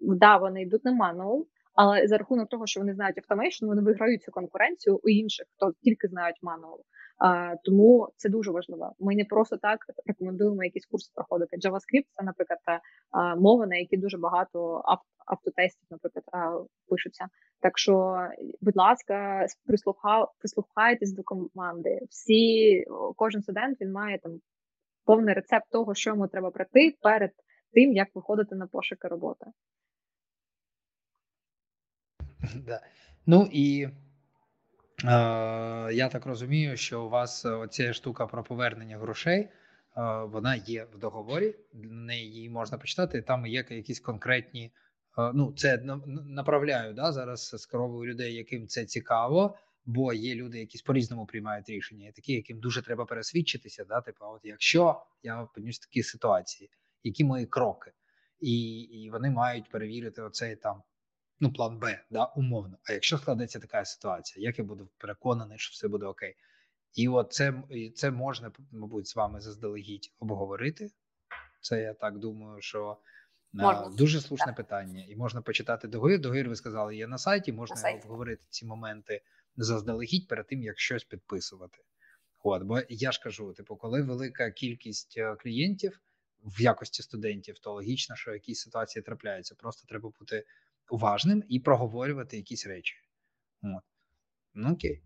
Да, 0.00 0.36
вони 0.36 0.62
йдуть 0.62 0.84
на 0.84 0.92
manual, 0.92 1.46
але 1.74 2.06
за 2.06 2.18
рахунок 2.18 2.48
того, 2.48 2.66
що 2.66 2.80
вони 2.80 2.94
знають 2.94 3.18
automation, 3.18 3.66
вони 3.66 3.82
виграють 3.82 4.22
цю 4.22 4.32
конкуренцію 4.32 5.00
у 5.02 5.08
інших, 5.08 5.46
хто 5.56 5.72
тільки 5.82 6.08
знають 6.08 6.36
manual. 6.42 6.80
Тому 7.64 8.08
це 8.16 8.28
дуже 8.28 8.50
важливо. 8.50 8.92
Ми 8.98 9.16
не 9.16 9.24
просто 9.24 9.56
так 9.56 9.78
рекомендуємо 10.06 10.64
якісь 10.64 10.86
курси 10.86 11.10
проходити. 11.14 11.56
JavaScript– 11.56 12.06
це, 12.10 12.22
наприклад, 12.22 12.58
а, 13.10 13.36
мова, 13.36 13.66
на 13.66 13.76
які 13.76 13.96
дуже 13.96 14.18
багато 14.18 14.82
автотестів, 15.26 15.86
наприклад, 15.90 16.24
пишуться. 16.88 17.28
Так 17.60 17.78
що, 17.78 18.16
будь 18.60 18.76
ласка, 18.76 19.46
прислухайтесь 20.38 21.12
до 21.12 21.22
команди. 21.22 22.00
Всі, 22.10 22.84
кожен 23.16 23.42
студент 23.42 23.80
він 23.80 23.92
має 23.92 24.18
там 24.18 24.40
повний 25.04 25.34
рецепт 25.34 25.66
того, 25.70 25.94
що 25.94 26.10
йому 26.10 26.28
треба 26.28 26.50
пройти 26.50 26.96
перед 27.02 27.30
тим, 27.72 27.92
як 27.92 28.08
виходити 28.14 28.54
на 28.54 28.66
пошуки 28.66 29.08
роботи. 29.08 29.46
Да. 32.66 32.80
Ну 33.26 33.48
і 33.52 33.88
я 35.04 36.08
так 36.12 36.26
розумію, 36.26 36.76
що 36.76 37.04
у 37.04 37.08
вас 37.08 37.44
оця 37.44 37.92
штука 37.92 38.26
про 38.26 38.44
повернення 38.44 38.98
грошей, 38.98 39.40
е, 39.40 39.50
вона 40.24 40.54
є 40.54 40.86
в 40.92 40.98
договорі, 40.98 41.54
неї 41.72 42.32
її 42.32 42.50
можна 42.50 42.78
почитати. 42.78 43.22
Там 43.22 43.46
є 43.46 43.64
якісь 43.70 44.00
конкретні. 44.00 44.72
Е, 45.18 45.32
ну, 45.34 45.52
це 45.56 45.82
направляю 46.26 46.94
да, 46.94 47.12
зараз 47.12 47.54
з 47.58 47.66
коровою 47.66 48.12
людей, 48.12 48.34
яким 48.34 48.66
це 48.66 48.84
цікаво, 48.84 49.56
бо 49.84 50.12
є 50.12 50.34
люди, 50.34 50.58
які 50.58 50.82
по 50.86 50.92
різному 50.92 51.26
приймають 51.26 51.68
рішення, 51.68 52.08
і 52.08 52.12
такі, 52.12 52.32
яким 52.32 52.60
дуже 52.60 52.82
треба 52.82 53.04
пересвідчитися. 53.04 53.84
Да, 53.84 54.00
типу, 54.00 54.24
от 54.24 54.40
якщо 54.44 55.02
я 55.22 55.42
опинюсь 55.42 55.78
в 55.78 55.82
такій 55.82 56.02
ситуації, 56.02 56.70
які 57.02 57.24
мої 57.24 57.46
кроки, 57.46 57.92
і 58.40 58.80
і 58.80 59.10
вони 59.10 59.30
мають 59.30 59.70
перевірити 59.70 60.22
оцей 60.22 60.56
там 60.56 60.82
ну, 61.40 61.52
план 61.52 61.78
Б, 61.78 62.04
да, 62.10 62.24
умовно. 62.24 62.78
А 62.84 62.92
якщо 62.92 63.18
складеться 63.18 63.60
така 63.60 63.84
ситуація, 63.84 64.46
як 64.46 64.58
я 64.58 64.64
буду 64.64 64.88
переконаний, 64.98 65.58
що 65.58 65.72
все 65.72 65.88
буде 65.88 66.06
окей. 66.06 66.36
І 66.94 67.08
от 67.08 67.32
це 67.32 67.62
це 67.94 68.10
можна, 68.10 68.52
мабуть, 68.72 69.08
з 69.08 69.16
вами 69.16 69.40
заздалегідь 69.40 70.12
обговорити. 70.18 70.90
Це 71.60 71.82
я 71.82 71.94
так 71.94 72.18
думаю, 72.18 72.62
що 72.62 72.98
Можна. 73.52 73.88
Дуже 73.88 74.20
слушне 74.20 74.46
так. 74.46 74.56
питання, 74.56 75.04
і 75.08 75.16
можна 75.16 75.42
почитати 75.42 75.88
договір. 75.88 76.20
Договір 76.20 76.48
ви 76.48 76.56
сказали, 76.56 76.96
є 76.96 77.06
на 77.06 77.18
сайті. 77.18 77.52
Можна 77.52 77.74
на 77.74 77.82
сайті. 77.82 78.00
обговорити 78.02 78.44
ці 78.50 78.66
моменти 78.66 79.22
заздалегідь 79.56 80.28
перед 80.28 80.46
тим, 80.46 80.62
як 80.62 80.78
щось 80.78 81.04
підписувати. 81.04 81.78
От, 82.42 82.62
бо 82.62 82.80
я 82.88 83.12
ж 83.12 83.20
кажу: 83.22 83.52
типу, 83.52 83.76
коли 83.76 84.02
велика 84.02 84.50
кількість 84.50 85.14
е, 85.18 85.36
клієнтів 85.36 86.00
в 86.44 86.62
якості 86.62 87.02
студентів, 87.02 87.58
то 87.58 87.72
логічно, 87.72 88.16
що 88.16 88.32
якісь 88.32 88.60
ситуації 88.60 89.02
трапляються. 89.02 89.54
Просто 89.54 89.86
треба 89.88 90.10
бути 90.18 90.44
уважним 90.90 91.44
і 91.48 91.60
проговорювати 91.60 92.36
якісь 92.36 92.66
речі. 92.66 92.94
От. 93.62 93.82
Ну 94.54 94.72
окей. 94.72 95.02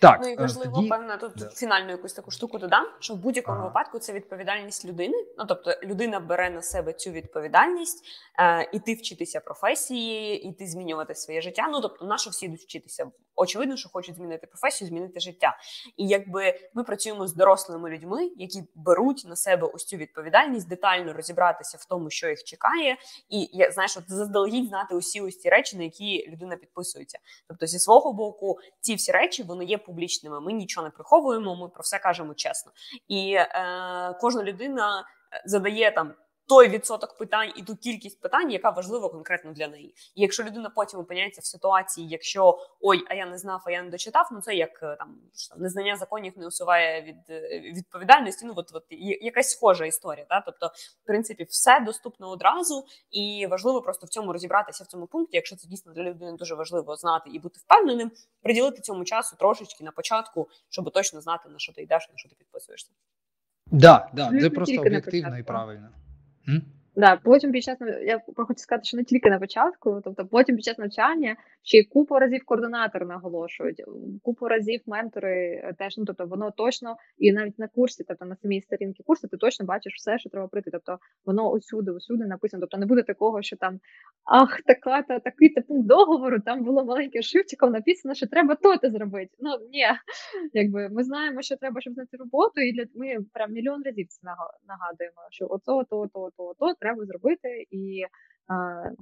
Так, 0.00 0.20
ну 0.22 0.28
і 0.28 0.32
е, 0.32 0.36
важливо, 0.36 0.76
тоді... 0.76 0.88
певно, 0.88 1.16
тут 1.16 1.32
да. 1.36 1.48
фінальну 1.48 1.90
якусь 1.90 2.12
таку 2.12 2.30
штуку 2.30 2.58
додам, 2.58 2.86
що 3.00 3.14
в 3.14 3.16
будь-якому 3.16 3.58
ага. 3.58 3.68
випадку 3.68 3.98
це 3.98 4.12
відповідальність 4.12 4.84
людини. 4.84 5.14
Ну 5.38 5.44
тобто 5.48 5.74
людина 5.82 6.20
бере 6.20 6.50
на 6.50 6.62
себе 6.62 6.92
цю 6.92 7.10
відповідальність, 7.10 8.04
е, 8.40 8.70
іти 8.72 8.94
вчитися 8.94 9.40
професії, 9.40 10.48
іти 10.48 10.66
змінювати 10.66 11.14
своє 11.14 11.40
життя. 11.40 11.68
Ну 11.72 11.80
тобто, 11.80 12.04
на 12.04 12.18
що 12.18 12.30
всі 12.30 12.46
йдуть 12.46 12.60
вчитися? 12.60 13.10
Очевидно, 13.40 13.76
що 13.76 13.88
хочуть 13.88 14.16
змінити 14.16 14.46
професію, 14.46 14.88
змінити 14.88 15.20
життя. 15.20 15.56
І 15.96 16.06
якби 16.06 16.54
ми 16.74 16.84
працюємо 16.84 17.26
з 17.26 17.34
дорослими 17.34 17.90
людьми, 17.90 18.30
які 18.36 18.62
беруть 18.74 19.24
на 19.26 19.36
себе 19.36 19.70
ось 19.74 19.84
цю 19.84 19.96
відповідальність, 19.96 20.68
детально 20.68 21.12
розібратися 21.12 21.78
в 21.80 21.84
тому, 21.84 22.10
що 22.10 22.28
їх 22.28 22.44
чекає, 22.44 22.96
і 23.28 23.50
я 23.52 23.70
знаєш, 23.70 23.96
от 23.96 24.10
заздалегідь 24.10 24.68
знати 24.68 24.94
усі 24.94 25.20
ось 25.20 25.38
ці 25.38 25.48
речі, 25.48 25.76
на 25.76 25.82
які 25.82 26.28
людина 26.28 26.56
підписується. 26.56 27.18
Тобто, 27.48 27.66
зі 27.66 27.78
свого 27.78 28.12
боку, 28.12 28.58
ці 28.80 28.94
всі 28.94 29.12
речі 29.12 29.42
вони 29.42 29.64
є 29.64 29.78
публічними. 29.78 30.40
Ми 30.40 30.52
нічого 30.52 30.86
не 30.86 30.90
приховуємо, 30.90 31.56
ми 31.56 31.68
про 31.68 31.82
все 31.82 31.98
кажемо 31.98 32.34
чесно. 32.34 32.72
І 33.08 33.32
е, 33.34 34.18
кожна 34.20 34.42
людина 34.42 35.04
е, 35.32 35.42
задає 35.46 35.90
там 35.90 36.14
той 36.48 36.68
відсоток 36.68 37.16
питань 37.16 37.52
і 37.56 37.62
ту 37.62 37.76
кількість 37.76 38.20
питань, 38.20 38.50
яка 38.50 38.70
важлива 38.70 39.08
конкретно 39.08 39.52
для 39.52 39.68
неї. 39.68 39.94
І 40.14 40.22
якщо 40.22 40.44
людина 40.44 40.70
потім 40.70 41.00
опиняється 41.00 41.40
в 41.40 41.44
ситуації, 41.44 42.08
якщо 42.08 42.58
ой, 42.80 43.04
а 43.08 43.14
я 43.14 43.26
не 43.26 43.38
знав, 43.38 43.62
а 43.66 43.70
я 43.70 43.82
не 43.82 43.90
дочитав, 43.90 44.28
ну 44.32 44.40
це 44.40 44.54
як 44.54 44.82
е, 44.82 44.96
там 44.96 45.16
незнання 45.56 45.96
законів 45.96 46.32
не 46.36 46.46
усуває 46.46 47.02
від 47.02 47.16
е, 47.30 47.60
відповідальності. 47.60 48.46
Ну 48.46 48.52
от, 48.56 48.70
от 48.74 48.84
якась 49.20 49.50
схожа 49.50 49.86
історія. 49.86 50.26
Та 50.28 50.40
тобто, 50.40 50.66
в 51.02 51.06
принципі, 51.06 51.46
все 51.50 51.80
доступно 51.80 52.30
одразу, 52.30 52.84
і 53.10 53.46
важливо 53.50 53.82
просто 53.82 54.06
в 54.06 54.08
цьому 54.08 54.32
розібратися 54.32 54.84
в 54.84 54.86
цьому 54.86 55.06
пункті. 55.06 55.36
Якщо 55.36 55.56
це 55.56 55.68
дійсно 55.68 55.92
для 55.92 56.02
людини 56.02 56.32
дуже 56.32 56.54
важливо 56.54 56.96
знати 56.96 57.30
і 57.30 57.38
бути 57.38 57.60
впевненим, 57.60 58.10
приділити 58.42 58.80
цьому 58.80 59.04
часу 59.04 59.36
трошечки 59.36 59.84
на 59.84 59.90
початку, 59.90 60.48
щоб 60.68 60.90
точно 60.90 61.20
знати 61.20 61.48
на 61.48 61.58
що 61.58 61.72
ти 61.72 61.82
йдеш, 61.82 62.08
на 62.12 62.16
що 62.16 62.28
ти 62.28 62.34
підписуєшся. 62.38 62.90
Да, 63.66 64.08
да, 64.12 64.40
це 64.40 64.50
просто 64.50 64.80
об'єктивно 64.80 65.38
і 65.38 65.42
правильно. 65.42 65.88
Hmm? 66.48 66.77
Да, 66.98 67.16
потім 67.16 67.52
під 67.52 67.62
час 67.62 67.78
я 68.06 68.20
хочу 68.36 68.58
сказати, 68.58 68.84
що 68.84 68.96
не 68.96 69.04
тільки 69.04 69.30
на 69.30 69.38
початку, 69.38 70.00
тобто 70.04 70.26
потім 70.26 70.56
під 70.56 70.64
час 70.64 70.78
навчання 70.78 71.36
ще 71.62 71.78
й 71.78 71.84
купу 71.84 72.18
разів 72.18 72.44
координатор 72.44 73.06
наголошують, 73.06 73.82
купу 74.22 74.48
разів 74.48 74.80
ментори 74.86 75.62
теж 75.78 75.98
ну 75.98 76.04
тобто 76.04 76.26
воно 76.26 76.50
точно 76.50 76.96
і 77.18 77.32
навіть 77.32 77.58
на 77.58 77.68
курсі, 77.68 78.04
тобто 78.08 78.24
на 78.24 78.36
самій 78.36 78.60
сторінці 78.60 79.02
курсу, 79.02 79.28
ти 79.28 79.36
точно 79.36 79.66
бачиш 79.66 79.94
все, 79.94 80.18
що 80.18 80.30
треба 80.30 80.48
прийти. 80.48 80.70
Тобто 80.70 80.98
воно 81.26 81.50
усюди, 81.50 81.90
усюди 81.90 82.24
написано. 82.26 82.60
Тобто 82.60 82.78
не 82.78 82.86
буде 82.86 83.02
такого, 83.02 83.42
що 83.42 83.56
там 83.56 83.80
ах, 84.24 84.60
така 84.66 85.02
та 85.02 85.18
такий 85.18 85.48
та 85.48 85.60
пункт 85.60 85.88
договору. 85.88 86.40
Там 86.40 86.64
було 86.64 86.84
маленьким 86.84 87.22
шрифтиком 87.22 87.72
написано, 87.72 88.14
що 88.14 88.26
треба 88.26 88.54
то-то 88.54 88.90
зробити. 88.90 89.30
Ну 89.38 89.50
ні, 89.72 89.86
якби 90.52 90.88
ми 90.88 91.04
знаємо, 91.04 91.42
що 91.42 91.56
треба, 91.56 91.80
щоб 91.80 91.94
знайти 91.94 92.16
роботу, 92.16 92.60
і 92.60 92.72
для 92.72 92.84
ми 92.94 93.16
прям 93.32 93.52
мільйон 93.52 93.82
разів 93.82 94.06
це 94.08 94.20
нагадуємо, 94.68 95.20
що 95.30 95.46
ото, 95.50 95.84
то, 95.90 96.06
то, 96.14 96.30
то, 96.36 96.54
то 96.58 96.74
треба 96.88 97.06
зробити, 97.06 97.66
і 97.70 98.04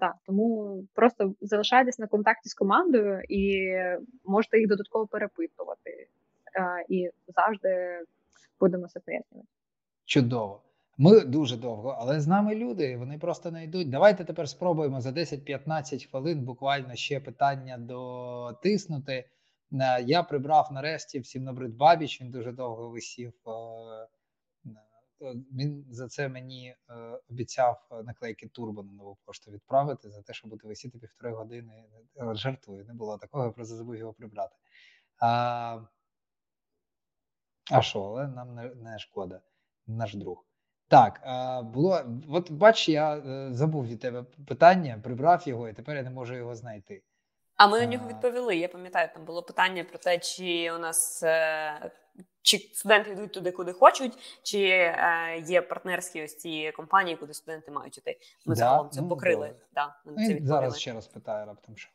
так, 0.01 0.15
тому 0.27 0.83
просто 0.95 1.35
залишайтесь 1.41 1.99
на 1.99 2.07
контакті 2.07 2.49
з 2.49 2.55
командою 2.55 3.23
і 3.29 3.73
можете 4.25 4.59
їх 4.59 4.69
додатково 4.69 5.07
перепитувати. 5.07 6.09
І 6.89 7.11
завжди 7.37 8.01
будемо 8.61 8.87
все 8.87 9.01
пояснювати. 9.01 9.49
Чудово. 10.05 10.63
Ми 10.99 11.21
дуже 11.21 11.57
довго, 11.57 11.97
але 12.01 12.21
з 12.21 12.27
нами 12.27 12.55
люди, 12.55 12.97
вони 12.97 13.19
просто 13.19 13.51
не 13.51 13.65
йдуть. 13.65 13.91
Давайте 13.91 14.25
тепер 14.25 14.49
спробуємо 14.49 15.01
за 15.01 15.11
10-15 15.11 16.11
хвилин 16.11 16.41
буквально 16.41 16.95
ще 16.95 17.21
питання 17.21 17.79
дотиснути. 17.79 19.25
Е, 19.73 20.03
я 20.03 20.23
прибрав 20.23 20.69
нарешті 20.73 21.19
всім 21.19 21.45
набрид 21.45 21.77
Бабіч, 21.77 22.21
він 22.21 22.31
дуже 22.31 22.53
довго 22.53 22.89
висів 22.89 23.33
е, 23.47 23.51
він 25.53 25.87
за 25.91 26.09
це 26.09 26.29
мені 26.29 26.77
е, 26.91 27.21
обіцяв 27.31 27.89
е, 27.93 28.03
наклейки 28.03 28.49
турбо 28.49 28.83
на 28.83 28.93
нову 28.93 29.19
пошту 29.25 29.51
відправити 29.51 30.11
за 30.11 30.23
те, 30.23 30.33
що 30.33 30.49
буде 30.49 30.69
висіти 30.69 30.99
півтори 30.99 31.33
години. 31.33 31.85
Е, 32.17 32.35
жартую, 32.35 32.85
не 32.85 32.95
було 32.95 33.19
такого, 33.19 33.45
я 33.45 33.51
просто 33.51 33.77
забув 33.77 33.97
його 33.97 34.13
прибрати. 34.13 34.57
А 35.21 35.81
а 37.71 37.83
що, 37.83 38.03
але 38.03 38.29
нам 38.29 38.55
не, 38.55 38.75
не 38.75 38.99
шкода, 38.99 39.41
наш 39.87 40.15
друг. 40.15 40.45
Так, 40.89 41.21
а, 41.25 41.63
було. 41.63 42.01
От 42.29 42.51
бач, 42.51 42.89
я 42.89 43.23
забув 43.53 43.87
від 43.87 44.01
тебе 44.01 44.23
питання, 44.23 45.01
прибрав 45.03 45.49
його, 45.49 45.69
і 45.69 45.73
тепер 45.73 45.97
я 45.97 46.03
не 46.03 46.11
можу 46.11 46.35
його 46.35 46.55
знайти. 46.55 47.03
А 47.57 47.67
ми 47.67 47.79
на 47.79 47.87
нього 47.87 48.09
відповіли. 48.09 48.57
Я 48.57 48.69
пам'ятаю, 48.69 49.09
там 49.15 49.25
було 49.25 49.43
питання 49.43 49.85
про 49.85 49.99
те, 49.99 50.19
чи 50.19 50.73
у 50.73 50.79
нас 50.79 51.25
чи 52.43 52.59
студенти 52.59 53.11
йдуть 53.11 53.33
туди, 53.33 53.53
куди 53.53 53.73
хочуть, 53.73 54.41
чи 54.43 54.69
е, 54.69 55.43
є 55.47 55.63
партнерські 55.63 56.25
ось 56.25 56.37
ці 56.37 56.73
компанії, 56.77 57.17
куди 57.17 57.35
студенти 57.35 57.71
мають 57.71 57.99
йти. 57.99 58.19
Ми 58.47 58.55
да, 58.55 58.59
загалом 58.59 58.91
це 58.91 59.01
ну, 59.01 59.09
покрили. 59.09 59.55
Да, 59.75 59.97
ми 60.05 60.27
це 60.27 60.39
зараз 60.43 60.79
ще 60.79 60.93
раз 60.93 61.07
питаю 61.07 61.47
раптом. 61.47 61.77
що. 61.77 61.91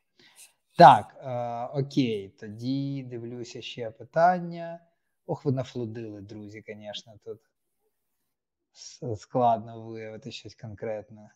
Так, 0.78 1.16
е, 1.20 1.80
окей, 1.80 2.30
тоді 2.30 3.04
дивлюся 3.04 3.62
ще 3.62 3.92
питання. 3.92 4.80
Ох, 5.26 5.46
ви 5.46 5.52
нафлудили, 5.52 6.22
друзі, 6.22 6.64
звісно, 6.68 7.14
тут 7.26 7.40
складно 9.20 9.82
виявити 9.82 10.32
щось 10.32 10.56
конкретне. 10.56 11.32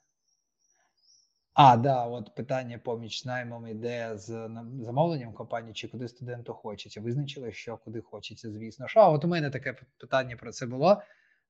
А, 1.55 1.77
да, 1.77 2.05
от 2.05 2.35
питання 2.35 2.77
поміч 2.77 3.25
наймом 3.25 3.67
іде 3.67 4.17
з 4.17 4.49
замовленням 4.81 5.33
компанії, 5.33 5.73
чи 5.73 5.87
куди 5.87 6.07
студенту 6.07 6.53
хочеться. 6.53 7.01
Визначили, 7.01 7.51
що 7.51 7.77
куди 7.77 8.01
хочеться, 8.01 8.51
звісно. 8.51 8.87
Що, 8.87 8.99
а 8.99 9.09
от 9.09 9.25
у 9.25 9.27
мене 9.27 9.49
таке 9.49 9.75
питання 9.97 10.35
про 10.35 10.51
це 10.51 10.65
було. 10.65 11.01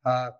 А, 0.04 0.32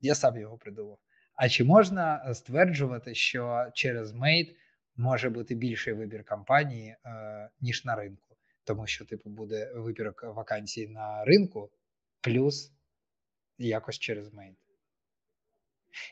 Я 0.00 0.14
сам 0.14 0.36
його 0.36 0.58
придумав. 0.58 0.98
А 1.34 1.48
чи 1.48 1.64
можна 1.64 2.34
стверджувати, 2.34 3.14
що 3.14 3.70
через 3.74 4.12
Made 4.12 4.56
може 4.96 5.30
бути 5.30 5.54
більший 5.54 5.92
вибір 5.92 6.24
компанії, 6.24 6.96
е, 7.06 7.50
ніж 7.60 7.84
на 7.84 7.94
ринку? 7.94 8.36
Тому 8.64 8.86
що, 8.86 9.04
типу, 9.04 9.30
буде 9.30 9.72
вибір 9.74 10.14
вакансій 10.22 10.88
на 10.88 11.24
ринку, 11.24 11.70
плюс 12.20 12.72
якось 13.58 13.98
через 13.98 14.34
Made. 14.34 14.56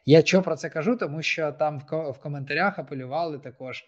Я 0.07 0.23
що 0.25 0.43
про 0.43 0.57
це 0.57 0.69
кажу, 0.69 0.97
тому 0.97 1.23
що 1.23 1.53
там 1.53 1.79
в 1.91 2.19
коментарях 2.19 2.79
апелювали 2.79 3.39
також 3.39 3.85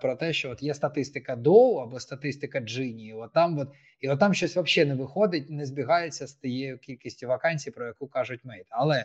про 0.00 0.16
те, 0.16 0.32
що 0.32 0.50
от 0.50 0.62
є 0.62 0.74
статистика 0.74 1.36
Доу 1.36 1.76
або 1.76 2.00
статистика 2.00 2.60
Джині, 2.60 3.14
от 3.14 3.32
там 3.32 3.58
от, 3.58 3.68
і 4.00 4.08
от 4.08 4.20
там 4.20 4.34
щось 4.34 4.56
взагалі 4.56 4.88
не 4.88 4.94
виходить, 4.94 5.50
не 5.50 5.66
збігається 5.66 6.26
з 6.26 6.34
тією 6.34 6.78
кількістю 6.78 7.26
вакансій, 7.26 7.70
про 7.70 7.86
яку 7.86 8.08
кажуть 8.08 8.44
мейт. 8.44 8.66
Але 8.70 9.04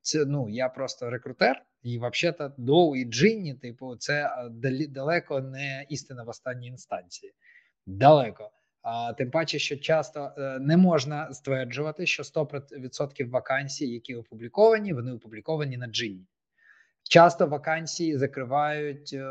це 0.00 0.24
ну 0.24 0.48
я 0.48 0.68
просто 0.68 1.10
рекрутер, 1.10 1.62
і 1.82 1.98
взагалі 1.98 2.52
Доу 2.58 2.96
і 2.96 3.04
Джині, 3.04 3.54
типу, 3.54 3.96
це 3.96 4.26
е, 4.26 4.48
далеко 4.88 5.40
не 5.40 5.86
істина 5.88 6.22
в 6.22 6.28
останній 6.28 6.66
інстанції. 6.66 7.32
Далеко. 7.86 8.50
А 8.82 9.12
тим 9.12 9.30
паче, 9.30 9.58
що 9.58 9.76
часто 9.76 10.32
е, 10.38 10.58
не 10.58 10.76
можна 10.76 11.32
стверджувати, 11.34 12.06
що 12.06 12.22
100% 12.22 13.30
вакансій, 13.30 13.86
які 13.86 14.14
опубліковані, 14.14 14.92
вони 14.92 15.12
опубліковані 15.12 15.76
на 15.76 15.86
джинні. 15.86 16.26
Часто 17.02 17.46
вакансії 17.46 18.18
закривають 18.18 19.10
е, 19.12 19.24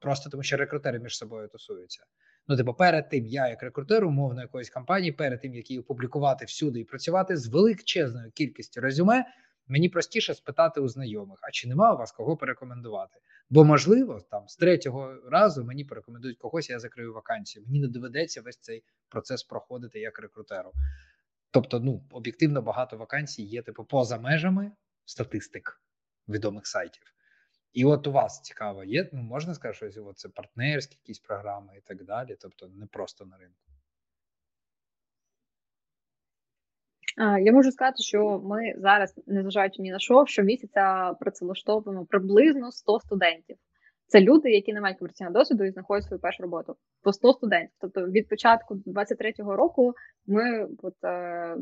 просто 0.00 0.30
тому, 0.30 0.42
що 0.42 0.56
рекрутери 0.56 0.98
між 0.98 1.16
собою 1.16 1.48
тусуються. 1.48 2.04
Ну, 2.48 2.56
типу, 2.56 2.74
перед 2.74 3.08
тим, 3.08 3.26
я, 3.26 3.48
як 3.48 3.62
рекрутер, 3.62 4.04
умовно 4.04 4.40
якоїсь 4.40 4.70
компанії, 4.70 5.12
перед 5.12 5.40
тим 5.40 5.54
як 5.54 5.70
її 5.70 5.80
опублікувати 5.80 6.44
всюди 6.44 6.80
і 6.80 6.84
працювати 6.84 7.36
з 7.36 7.46
величезною 7.46 8.30
кількістю 8.30 8.80
резюме, 8.80 9.24
мені 9.66 9.88
простіше 9.88 10.34
спитати 10.34 10.80
у 10.80 10.88
знайомих: 10.88 11.38
а 11.42 11.50
чи 11.50 11.68
нема 11.68 11.94
у 11.94 11.98
вас 11.98 12.12
кого 12.12 12.36
порекомендувати? 12.36 13.18
Бо, 13.50 13.64
можливо, 13.64 14.20
там 14.30 14.48
з 14.48 14.56
третього 14.56 15.14
разу 15.30 15.64
мені 15.64 15.84
порекомендують 15.84 16.38
когось, 16.38 16.70
я 16.70 16.78
закрию 16.78 17.12
вакансію. 17.12 17.64
Мені 17.66 17.80
не 17.80 17.88
доведеться 17.88 18.42
весь 18.42 18.58
цей 18.58 18.84
процес 19.08 19.42
проходити 19.42 20.00
як 20.00 20.18
рекрутеру. 20.18 20.72
Тобто, 21.50 21.80
ну 21.80 22.04
об'єктивно 22.10 22.62
багато 22.62 22.96
вакансій 22.96 23.42
є, 23.42 23.62
типу, 23.62 23.84
поза 23.84 24.18
межами 24.18 24.72
статистик 25.04 25.80
відомих 26.28 26.66
сайтів. 26.66 27.02
І 27.72 27.84
от 27.84 28.06
у 28.06 28.12
вас 28.12 28.40
цікаво, 28.40 28.84
є, 28.84 29.10
ну 29.12 29.22
можна 29.22 29.54
сказати, 29.54 29.90
що 29.90 30.12
це 30.12 30.28
партнерські 30.28 30.96
якісь 31.02 31.18
програми 31.18 31.76
і 31.76 31.80
так 31.80 32.04
далі. 32.04 32.36
Тобто, 32.40 32.68
не 32.68 32.86
просто 32.86 33.26
на 33.26 33.38
ринку. 33.38 33.73
Я 37.16 37.52
можу 37.52 37.70
сказати, 37.70 38.02
що 38.02 38.40
ми 38.44 38.74
зараз, 38.76 39.14
незважаючи 39.26 39.82
ні 39.82 39.90
на 39.90 39.98
що, 39.98 40.26
щомісяця 40.26 41.14
працевлаштовуємо 41.20 42.06
приблизно 42.06 42.72
100 42.72 43.00
студентів. 43.00 43.56
Це 44.06 44.20
люди, 44.20 44.50
які 44.50 44.72
не 44.72 44.80
мають 44.80 44.98
комерційного 44.98 45.38
досвіду 45.38 45.64
і 45.64 45.70
знаходять 45.70 46.04
свою 46.04 46.20
першу 46.20 46.42
роботу. 46.42 46.76
По 47.02 47.12
100 47.12 47.32
студентів. 47.32 47.76
Тобто 47.80 48.06
від 48.06 48.28
початку 48.28 48.74
23-го 48.74 49.56
року 49.56 49.94
ми 50.26 50.68
от, 50.82 51.04
е, 51.04 51.56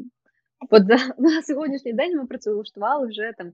от 0.71 0.89
на 1.19 1.43
сьогоднішній 1.43 1.93
день 1.93 2.17
ми 2.17 2.27
працевлаштували 2.27 3.07
вже 3.07 3.33
там 3.39 3.53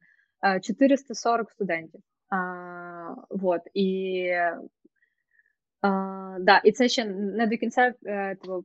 440 0.61 1.51
студентів. 1.51 2.01
А, 2.31 3.15
вот, 3.31 3.61
і 3.75 4.25
а, 5.83 6.37
да, 6.41 6.61
і 6.65 6.73
це 6.73 6.89
ще 6.89 7.05
не 7.05 7.47
до 7.47 7.57
кінця 7.57 7.95
е, 8.07 8.37
типу, 8.37 8.65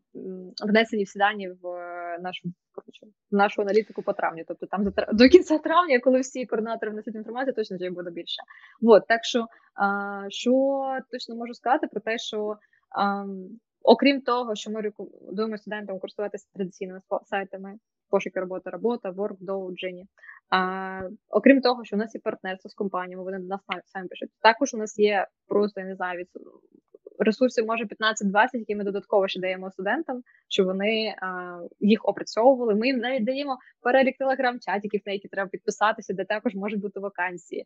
внесені 0.68 1.04
всі 1.04 1.20
дані 1.20 1.50
в 1.50 1.84
нашу 2.22 2.50
коротше, 2.72 3.06
в 3.32 3.36
нашу 3.36 3.62
аналітику 3.62 4.04
по 4.04 4.14
травню. 4.14 4.44
Тобто 4.48 4.66
там 4.66 4.94
до 5.14 5.30
кінця 5.30 5.58
травня, 5.58 6.00
коли 6.00 6.20
всі 6.20 6.46
координатори 6.46 6.92
внесуть 6.92 7.16
інформацію, 7.16 7.54
точно 7.54 7.78
вже 7.78 7.90
буде 7.90 8.12
більше. 8.12 8.42
Вот, 8.82 9.08
так 9.08 9.26
що 9.26 9.48
а, 9.76 10.26
що 10.30 10.52
точно 11.12 11.36
можу 11.36 11.54
сказати 11.54 11.88
про 11.88 12.02
те, 12.02 12.18
що 12.18 12.58
а, 12.98 13.26
окрім 13.82 14.22
того, 14.22 14.56
що 14.56 14.72
ми 14.72 14.82
рекомендуємо 14.82 15.58
студентам 15.58 16.00
користуватися 16.00 16.48
традиційними 16.54 17.02
сайтами. 17.26 17.76
Пошуки 18.10 18.40
робота, 18.40 18.70
робота, 18.70 19.12
WorkDow, 19.12 19.70
Genie. 19.70 20.04
А, 20.50 21.02
Окрім 21.30 21.62
того, 21.62 21.86
що 21.86 21.96
у 21.96 22.00
нас 22.00 22.16
є 22.16 22.22
партнерство 22.24 22.70
з 22.70 22.74
компаніями, 22.74 23.24
вони 23.24 23.40
до 23.40 23.48
нас 23.48 23.62
самі 23.86 24.08
пишуть. 24.08 24.30
Також 24.42 24.74
у 24.74 24.78
нас 24.78 25.00
є 25.00 25.28
просто 25.48 25.82
я 25.82 25.88
не 25.88 25.96
знаю 25.96 26.20
від 26.20 26.28
ресурсів 27.20 27.66
може 27.66 27.84
15-20, 27.84 28.48
які 28.54 28.76
ми 28.76 28.84
додатково 28.84 29.28
ще 29.28 29.40
даємо 29.40 29.72
студентам, 29.72 30.22
щоб 30.48 30.66
вони 30.68 31.16
їх 31.80 32.00
опрацьовували. 32.04 32.76
Ми 32.76 32.88
їм 32.88 32.98
навіть 32.98 33.26
даємо 33.26 33.58
перелік 33.82 34.18
телеграм-чатиків, 34.18 35.02
на 35.06 35.12
які 35.14 35.28
треба 35.28 35.50
підписатися, 35.50 36.14
де 36.14 36.26
також 36.26 36.56
можуть 36.56 36.82
бути 36.82 37.00
вакансії. 37.00 37.66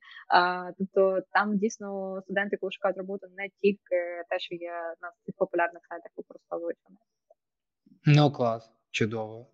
Тобто 0.78 1.22
там 1.32 1.58
дійсно 1.58 2.20
студенти, 2.24 2.58
коли 2.58 2.72
шукають 2.72 2.98
роботу, 2.98 3.28
не 3.38 3.50
тільки 3.62 4.24
те, 4.30 4.40
що 4.40 4.56
є 4.56 4.72
на 5.02 5.12
цих 5.26 5.36
популярних 5.38 5.82
сайтах, 5.90 6.12
використовують 6.18 6.78
вони. 6.84 6.98
Ну 8.06 8.32
клас. 8.32 8.77
Чудово. 8.92 9.48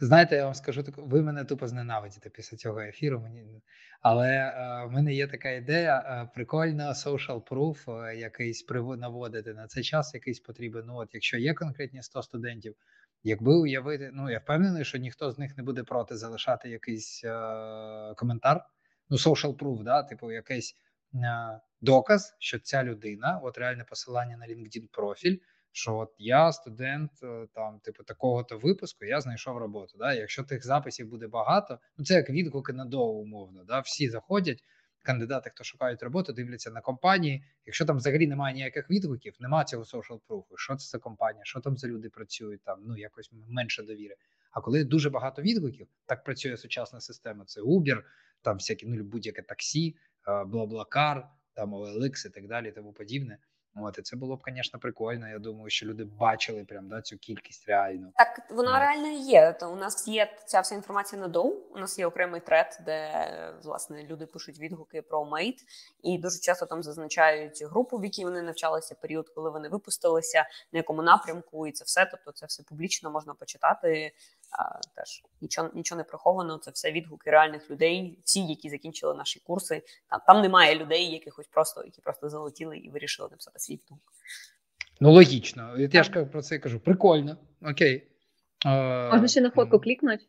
Знаєте, 0.00 0.36
я 0.36 0.44
вам 0.44 0.54
скажу 0.54 0.82
так, 0.82 0.94
ви 0.98 1.22
мене 1.22 1.44
тупо 1.44 1.68
зненавидите 1.68 2.30
після 2.30 2.56
цього 2.56 2.80
ефіру. 2.80 3.20
Мені 3.20 3.62
але 4.00 4.28
е, 4.28 4.84
в 4.86 4.90
мене 4.90 5.14
є 5.14 5.26
така 5.26 5.50
ідея: 5.50 5.98
е, 5.98 6.30
прикольно 6.34 6.84
social 6.84 7.42
proof 7.42 8.04
е, 8.04 8.16
якийсь 8.16 8.66
наводити 8.98 9.54
на 9.54 9.66
цей 9.66 9.82
час, 9.82 10.14
якийсь 10.14 10.40
потрібен. 10.40 10.84
Ну, 10.86 10.96
от 10.96 11.08
якщо 11.12 11.38
є 11.38 11.54
конкретні 11.54 12.02
100 12.02 12.22
студентів, 12.22 12.74
якби 13.22 13.54
уявити, 13.54 14.10
ну 14.12 14.30
я 14.30 14.38
впевнений, 14.38 14.84
що 14.84 14.98
ніхто 14.98 15.30
з 15.30 15.38
них 15.38 15.56
не 15.56 15.62
буде 15.62 15.82
проти 15.82 16.16
залишати 16.16 16.68
якийсь 16.68 17.24
е, 17.24 18.14
коментар. 18.16 18.64
Ну, 19.10 19.16
social 19.16 19.56
proof, 19.56 19.82
да, 19.82 20.02
типу, 20.02 20.32
якийсь 20.32 20.76
е, 21.14 21.60
доказ, 21.80 22.36
що 22.38 22.58
ця 22.58 22.84
людина, 22.84 23.40
от 23.42 23.58
реальне 23.58 23.84
посилання 23.84 24.36
на 24.36 24.46
LinkedIn 24.46 24.88
профіль 24.92 25.38
що 25.72 25.96
от 25.96 26.14
я 26.18 26.52
студент 26.52 27.10
е, 27.22 27.46
там, 27.54 27.78
типу, 27.78 28.02
такого-то 28.04 28.58
випуску, 28.58 29.04
я 29.04 29.20
знайшов 29.20 29.58
роботу. 29.58 29.98
Да? 29.98 30.14
Якщо 30.14 30.44
тих 30.44 30.64
записів 30.64 31.08
буде 31.08 31.28
багато, 31.28 31.78
ну 31.98 32.04
це 32.04 32.14
як 32.14 32.30
відгуки 32.30 32.72
на 32.72 32.84
доу, 32.84 33.22
умовно. 33.22 33.64
Да? 33.64 33.80
Всі 33.80 34.10
заходять, 34.10 34.64
кандидати, 35.02 35.50
хто 35.50 35.64
шукають 35.64 36.02
роботу, 36.02 36.32
дивляться 36.32 36.70
на 36.70 36.80
компанії. 36.80 37.44
Якщо 37.66 37.84
там 37.84 37.96
взагалі 37.96 38.26
немає 38.26 38.54
ніяких 38.54 38.90
відгуків, 38.90 39.34
немає 39.40 39.64
цього 39.64 39.82
social 39.82 40.20
proof, 40.28 40.44
Що 40.56 40.76
це 40.76 40.88
за 40.88 40.98
компанія? 40.98 41.44
Що 41.44 41.60
там 41.60 41.76
за 41.76 41.88
люди 41.88 42.10
працюють? 42.10 42.62
Там 42.62 42.78
ну 42.86 42.96
якось 42.96 43.30
менше 43.48 43.82
довіри. 43.82 44.16
А 44.50 44.60
коли 44.60 44.84
дуже 44.84 45.10
багато 45.10 45.42
відгуків, 45.42 45.86
так 46.06 46.24
працює 46.24 46.56
сучасна 46.56 47.00
система. 47.00 47.44
Це 47.44 47.60
Uber, 47.60 48.02
там 48.42 48.56
всякі 48.56 48.86
ну 48.86 49.04
будь-яке 49.04 49.42
таксі, 49.42 49.96
Блаблакар, 50.46 51.28
там 51.54 51.74
OLX 51.74 52.26
і 52.26 52.30
так 52.30 52.46
далі, 52.46 52.72
тому 52.72 52.92
подібне. 52.92 53.38
От 53.76 53.98
і 53.98 54.02
це 54.02 54.16
було 54.16 54.36
б, 54.36 54.42
звісно, 54.46 54.78
прикольно. 54.78 55.28
Я 55.28 55.38
думаю, 55.38 55.70
що 55.70 55.86
люди 55.86 56.04
бачили 56.04 56.64
прям 56.64 56.88
да, 56.88 57.02
цю 57.02 57.18
кількість 57.18 57.68
реально. 57.68 58.12
Так 58.16 58.40
вона 58.50 58.70
От. 58.70 58.78
реально 58.78 59.08
є. 59.08 59.52
То 59.52 59.72
у 59.72 59.76
нас 59.76 60.08
є 60.08 60.36
ця 60.46 60.60
вся 60.60 60.74
інформація 60.74 61.20
на 61.22 61.28
доу. 61.28 61.56
У 61.74 61.78
нас 61.78 61.98
є 61.98 62.06
окремий 62.06 62.40
трет, 62.40 62.80
де 62.84 63.54
власне 63.62 64.02
люди 64.02 64.26
пишуть 64.26 64.58
відгуки 64.58 65.02
про 65.02 65.24
мейт, 65.24 65.64
і 66.02 66.18
дуже 66.18 66.38
часто 66.38 66.66
там 66.66 66.82
зазначають 66.82 67.62
групу, 67.62 67.98
в 67.98 68.04
якій 68.04 68.24
вони 68.24 68.42
навчалися, 68.42 68.94
період, 68.94 69.28
коли 69.28 69.50
вони 69.50 69.68
випустилися, 69.68 70.46
на 70.72 70.76
якому 70.76 71.02
напрямку, 71.02 71.66
і 71.66 71.72
це 71.72 71.84
все. 71.84 72.06
Тобто, 72.06 72.32
це 72.32 72.46
все 72.46 72.62
публічно 72.62 73.10
можна 73.10 73.34
почитати. 73.34 74.12
А, 74.50 74.80
Теж 74.96 75.22
нічого 75.40 75.70
нічого 75.74 75.98
не 75.98 76.04
приховано. 76.04 76.58
Це 76.58 76.70
все 76.70 76.92
відгуки 76.92 77.30
реальних 77.30 77.70
людей, 77.70 78.18
всі, 78.24 78.46
які 78.46 78.70
закінчили 78.70 79.14
наші 79.14 79.40
курси. 79.40 79.82
Там 80.10 80.20
там 80.26 80.42
немає 80.42 80.78
людей, 80.78 81.10
якихось 81.10 81.46
просто 81.46 81.84
які 81.84 82.00
просто 82.00 82.28
залетіли 82.28 82.78
і 82.78 82.90
вирішили 82.90 83.28
написати 83.30 83.58
свій 83.58 83.74
відгук. 83.74 84.00
Ну 85.00 85.12
логічно. 85.12 85.78
Я 85.78 86.02
ж 86.02 86.24
про 86.24 86.42
це 86.42 86.58
кажу. 86.58 86.80
Прикольно. 86.80 87.36
Окей. 87.62 88.06
Можна 88.64 89.28
ще 89.28 89.40
на 89.40 89.50
фотку 89.50 89.80
клікнути. 89.80 90.24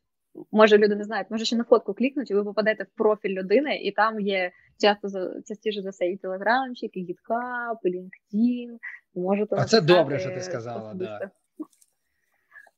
Може, 0.51 0.77
люди 0.77 0.95
не 0.95 1.03
знають, 1.03 1.31
може 1.31 1.45
ще 1.45 1.55
на 1.55 1.63
фотку 1.63 1.93
клікнути, 1.93 2.33
і 2.33 2.37
ви 2.37 2.43
попадете 2.43 2.83
в 2.83 2.87
профіль 2.97 3.29
людини, 3.29 3.75
і 3.75 3.91
там 3.91 4.19
є 4.19 4.51
часто 4.81 5.09
частіше 5.47 5.81
за 5.81 5.89
все 5.89 6.05
і 6.07 6.17
телеграмчик, 6.17 6.97
і 6.97 7.05
GitHub, 7.05 7.75
і 7.83 7.89
LinkedIn. 7.89 8.77
Можете 9.15 9.55
а 9.55 9.65
це 9.65 9.81
добре, 9.81 10.19
що 10.19 10.29
ти 10.29 10.41
сказала. 10.41 10.93
Да. 10.93 11.29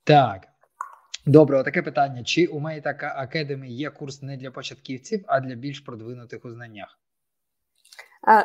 Так. 0.03 0.48
Добре, 1.26 1.64
таке 1.64 1.82
питання: 1.82 2.24
чи 2.24 2.48
у 2.48 2.60
Mate 2.60 2.84
Academy 3.22 3.66
є 3.66 3.90
курс 3.90 4.22
не 4.22 4.38
для 4.38 4.52
початківців, 4.52 5.26
а 5.28 5.40
для 5.40 5.56
більш 5.56 5.80
продвинутих 5.80 6.45
у 6.45 6.52
знаннях? 6.52 7.00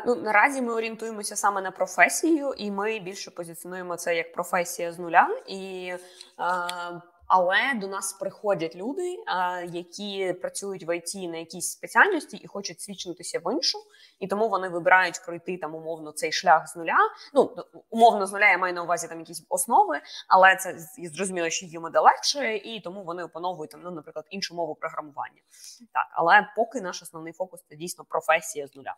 Ну, 0.07 0.15
Наразі 0.15 0.63
ми 0.63 0.73
орієнтуємося 0.73 1.37
саме 1.37 1.63
на 1.63 1.71
професію, 1.71 2.55
і 2.59 2.71
ми 2.71 2.99
більше 2.99 3.31
позиціонуємо 3.31 3.97
це 3.97 4.17
як 4.17 4.33
професія 4.33 4.93
з 4.93 4.99
нуля. 4.99 5.29
І 5.49 5.93
але 7.29 7.75
до 7.75 7.89
нас 7.89 8.13
приходять 8.13 8.77
люди, 8.77 9.17
які 9.69 10.33
працюють 10.33 10.89
в 10.89 10.97
ІТ 10.97 11.15
на 11.15 11.39
якійсь 11.39 11.71
спеціальності 11.71 12.37
і 12.37 12.47
хочуть 12.47 12.81
свідчитися 12.81 13.39
в 13.45 13.53
іншу, 13.53 13.79
і 14.19 14.27
тому 14.27 14.49
вони 14.49 14.69
вибирають 14.69 15.21
пройти 15.27 15.59
там 15.59 15.75
умовно 15.75 16.13
цей 16.13 16.33
шлях 16.33 16.69
з 16.69 16.77
нуля. 16.77 16.99
Ну 17.35 17.57
умовно 17.91 18.27
з 18.27 18.33
нуля 18.33 18.51
я 18.51 18.59
маю 18.59 18.75
на 18.75 18.83
увазі 18.83 19.09
там 19.09 19.21
якісь 19.21 19.47
основи, 19.49 20.01
але 20.29 20.57
це 20.57 20.79
зрозуміло, 20.99 21.51
що 21.51 21.67
їм 21.67 21.87
іде 21.87 22.01
легше, 22.01 22.57
і 22.57 22.81
тому 22.81 23.05
вони 23.05 23.25
опановують 23.25 23.71
там, 23.71 23.81
ну, 23.85 23.91
наприклад, 23.91 24.27
іншу 24.31 24.55
мову 24.55 24.75
програмування. 24.75 25.43
Так, 25.93 26.07
але 26.11 26.49
поки 26.57 26.81
наш 26.81 27.03
основний 27.03 27.33
фокус 27.33 27.61
це 27.69 27.77
дійсно 27.77 28.05
професія 28.05 28.67
з 28.67 28.77
нуля. 28.77 28.95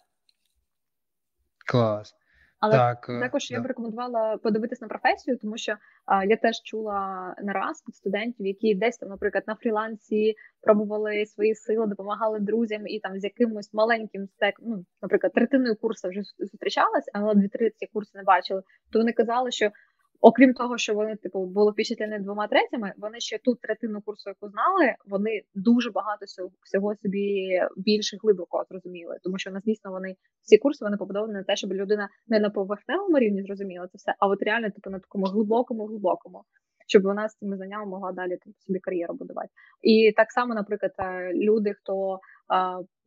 Клас. 1.66 2.14
Але 2.60 2.72
так, 2.72 3.00
також 3.00 3.20
також 3.20 3.50
я 3.50 3.60
б 3.60 3.66
рекомендувала 3.66 4.36
подивитись 4.36 4.80
на 4.80 4.88
професію, 4.88 5.38
тому 5.38 5.56
що 5.56 5.76
а, 6.06 6.24
я 6.24 6.36
теж 6.36 6.62
чула 6.64 7.34
не 7.42 7.52
раз 7.52 7.84
від 7.88 7.96
студентів, 7.96 8.46
які 8.46 8.74
десь 8.74 8.98
там, 8.98 9.08
наприклад, 9.08 9.44
на 9.46 9.54
фрілансі 9.54 10.34
пробували 10.62 11.26
свої 11.26 11.54
сили, 11.54 11.86
допомагали 11.86 12.40
друзям 12.40 12.86
і 12.86 13.00
там 13.00 13.18
з 13.18 13.24
якимось 13.24 13.74
маленьким 13.74 14.26
стек, 14.26 14.54
ну, 14.62 14.84
наприклад, 15.02 15.32
третиною 15.32 15.76
курсу 15.76 16.08
вже 16.08 16.22
зустрічалась, 16.38 17.10
але 17.12 17.34
дві-три 17.34 17.70
ці 17.70 17.86
курси 17.86 18.10
не 18.14 18.22
бачили. 18.24 18.62
То 18.92 18.98
вони 18.98 19.12
казали, 19.12 19.50
що 19.50 19.70
Окрім 20.20 20.54
того, 20.54 20.78
що 20.78 20.94
вони 20.94 21.16
типу 21.16 21.46
були 21.46 21.72
впечатлені 21.72 22.18
двома 22.18 22.46
третями, 22.46 22.92
вони 22.96 23.20
ще 23.20 23.38
ту 23.38 23.54
третину 23.54 24.02
курсу, 24.02 24.30
яку 24.30 24.48
знали, 24.48 24.94
вони 25.06 25.42
дуже 25.54 25.90
багато 25.90 26.26
всього 26.64 26.94
собі 27.02 27.50
більше 27.76 28.18
глибоко 28.22 28.64
зрозуміли, 28.70 29.16
тому 29.22 29.38
що 29.38 29.50
нас 29.50 29.62
дійсно 29.64 29.90
вони 29.90 30.16
всі 30.42 30.58
курси 30.58 30.84
вони 30.84 30.96
побудовані 30.96 31.32
на 31.32 31.42
те, 31.42 31.56
щоб 31.56 31.72
людина 31.72 32.08
не 32.26 32.40
на 32.40 32.50
поверхневому 32.50 33.18
рівні 33.18 33.42
зрозуміла 33.42 33.86
це 33.86 33.98
все, 33.98 34.14
а 34.18 34.26
от 34.26 34.42
реально 34.42 34.70
типу 34.70 34.90
на 34.90 34.98
такому 34.98 35.26
глибокому, 35.26 35.86
глибокому 35.86 36.44
щоб 36.90 37.02
вона 37.02 37.28
з 37.28 37.36
цими 37.36 37.56
знаннями 37.56 37.86
могла 37.86 38.12
далі 38.12 38.36
там 38.44 38.52
собі 38.66 38.78
кар'єру 38.78 39.14
будувати. 39.14 39.48
І 39.82 40.12
так 40.16 40.32
само, 40.32 40.54
наприклад, 40.54 40.92
е, 40.98 41.32
люди, 41.34 41.74
хто, 41.74 42.18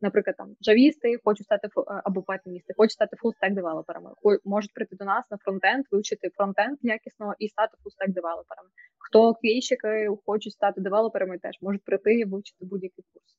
наприклад, 0.00 0.36
там 0.38 0.48
джавісти, 0.62 1.18
хочуть 1.24 1.44
стати 1.44 1.68
е, 1.68 2.00
або 2.04 2.22
пайтоністи, 2.22 2.74
хочуть 2.76 2.92
стати 2.92 3.16
full-stack 3.16 3.52
developer 3.54 3.93
ами, 3.93 4.10
можуть 4.44 4.74
прийти 4.74 4.96
до 4.96 5.04
нас 5.04 5.24
на 5.30 5.36
фронтенд, 5.36 5.84
вивчити 5.90 6.30
фронтенд 6.36 6.78
якісно 6.82 7.34
і 7.38 7.48
стати 7.48 7.76
full-stack 7.82 8.10
developer 8.10 8.50
ами. 8.50 8.68
Хто 8.98 9.34
QA 9.34 9.49
-щики 9.49 10.08
хочуть 10.26 10.52
стати 10.52 10.80
developer 10.80 11.20
ами, 11.20 11.38
теж 11.38 11.58
можуть 11.60 11.84
прийти 11.84 12.14
і 12.14 12.24
вивчити 12.24 12.64
будь-який 12.64 13.04
курс. 13.12 13.36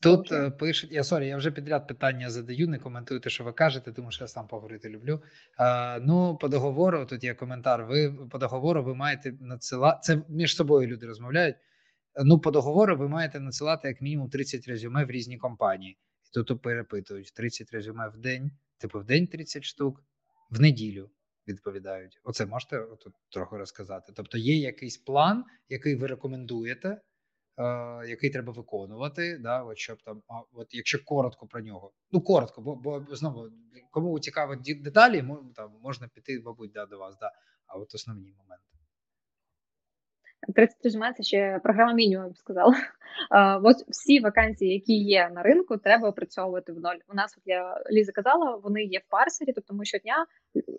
Тут 0.00 0.32
е, 0.32 0.50
пишуть, 0.50 0.92
я 0.92 1.04
sorry, 1.04 1.26
я 1.26 1.36
вже 1.36 1.50
підряд 1.50 1.88
питання 1.88 2.30
задаю, 2.30 2.68
не 2.68 2.78
коментуйте, 2.78 3.30
що 3.30 3.44
ви 3.44 3.52
кажете, 3.52 3.92
тому 3.92 4.10
що 4.10 4.24
я 4.24 4.28
сам 4.28 4.46
поговорити 4.46 4.88
люблю. 4.88 5.22
А, 5.58 5.98
Ну, 6.02 6.36
по 6.36 6.48
договору, 6.48 7.06
тут 7.06 7.24
є 7.24 7.34
коментар. 7.34 7.84
Ви 7.84 8.14
по 8.30 8.38
договору 8.38 8.84
ви 8.84 8.94
маєте 8.94 9.34
надсилати. 9.40 9.98
Це 10.02 10.22
між 10.28 10.56
собою 10.56 10.88
люди 10.88 11.06
розмовляють. 11.06 11.56
Ну, 12.24 12.40
по 12.40 12.50
договору 12.50 12.96
ви 12.96 13.08
маєте 13.08 13.40
надсилати 13.40 13.88
як 13.88 14.00
мінімум 14.00 14.30
30 14.30 14.68
резюме 14.68 15.04
в 15.04 15.10
різні 15.10 15.38
компанії. 15.38 15.98
І 16.36 16.42
тут 16.42 16.62
перепитують 16.62 17.32
30 17.34 17.70
резюме 17.72 18.08
в 18.08 18.16
день, 18.16 18.50
типу 18.78 19.00
в 19.00 19.04
день 19.04 19.26
30 19.26 19.64
штук, 19.64 20.04
в 20.50 20.60
неділю. 20.60 21.10
відповідають. 21.48 22.20
Оце 22.24 22.46
можете 22.46 22.86
тут 23.00 23.14
трохи 23.30 23.56
розказати. 23.56 24.12
Тобто, 24.16 24.38
є 24.38 24.56
якийсь 24.56 24.96
план, 24.96 25.44
який 25.68 25.96
ви 25.96 26.06
рекомендуєте, 26.06 27.00
який 28.08 28.30
треба 28.30 28.52
виконувати. 28.52 29.38
Да, 29.38 29.62
от 29.62 29.78
щоб 29.78 30.02
там, 30.02 30.22
а 30.28 30.40
от 30.52 30.74
якщо 30.74 31.04
коротко 31.04 31.46
про 31.46 31.60
нього, 31.60 31.92
ну 32.12 32.20
коротко, 32.20 32.62
бо 32.62 32.76
бо 32.76 33.06
знову 33.10 33.50
кому 33.90 34.20
цікаво 34.20 34.56
деталі, 34.56 35.24
там 35.56 35.72
можна 35.82 36.08
піти, 36.08 36.42
мабуть, 36.44 36.72
да, 36.72 36.86
до 36.86 36.98
вас. 36.98 37.16
Да, 37.18 37.32
А 37.66 37.78
от 37.78 37.94
основні 37.94 38.32
моменти. 38.32 38.71
30 40.54 40.84
резюме– 40.84 41.12
це 41.16 41.22
ще 41.22 41.60
програма 41.62 41.92
мінімум, 41.92 42.26
я 42.26 42.32
б 42.32 42.36
сказала. 42.36 42.74
Ось 43.62 43.84
всі 43.88 44.20
вакансії, 44.20 44.72
які 44.74 44.94
є 44.94 45.30
на 45.34 45.42
ринку, 45.42 45.76
треба 45.76 46.08
опрацьовувати 46.08 46.72
в 46.72 46.80
ноль. 46.80 46.96
У 47.08 47.14
нас, 47.14 47.34
от 47.38 47.42
я 47.46 47.82
Ліза 47.92 48.12
казала, 48.12 48.56
вони 48.56 48.82
є 48.82 48.98
в 48.98 49.10
парсері, 49.10 49.52
тобто 49.52 49.74
ми 49.74 49.84
щодня 49.84 50.26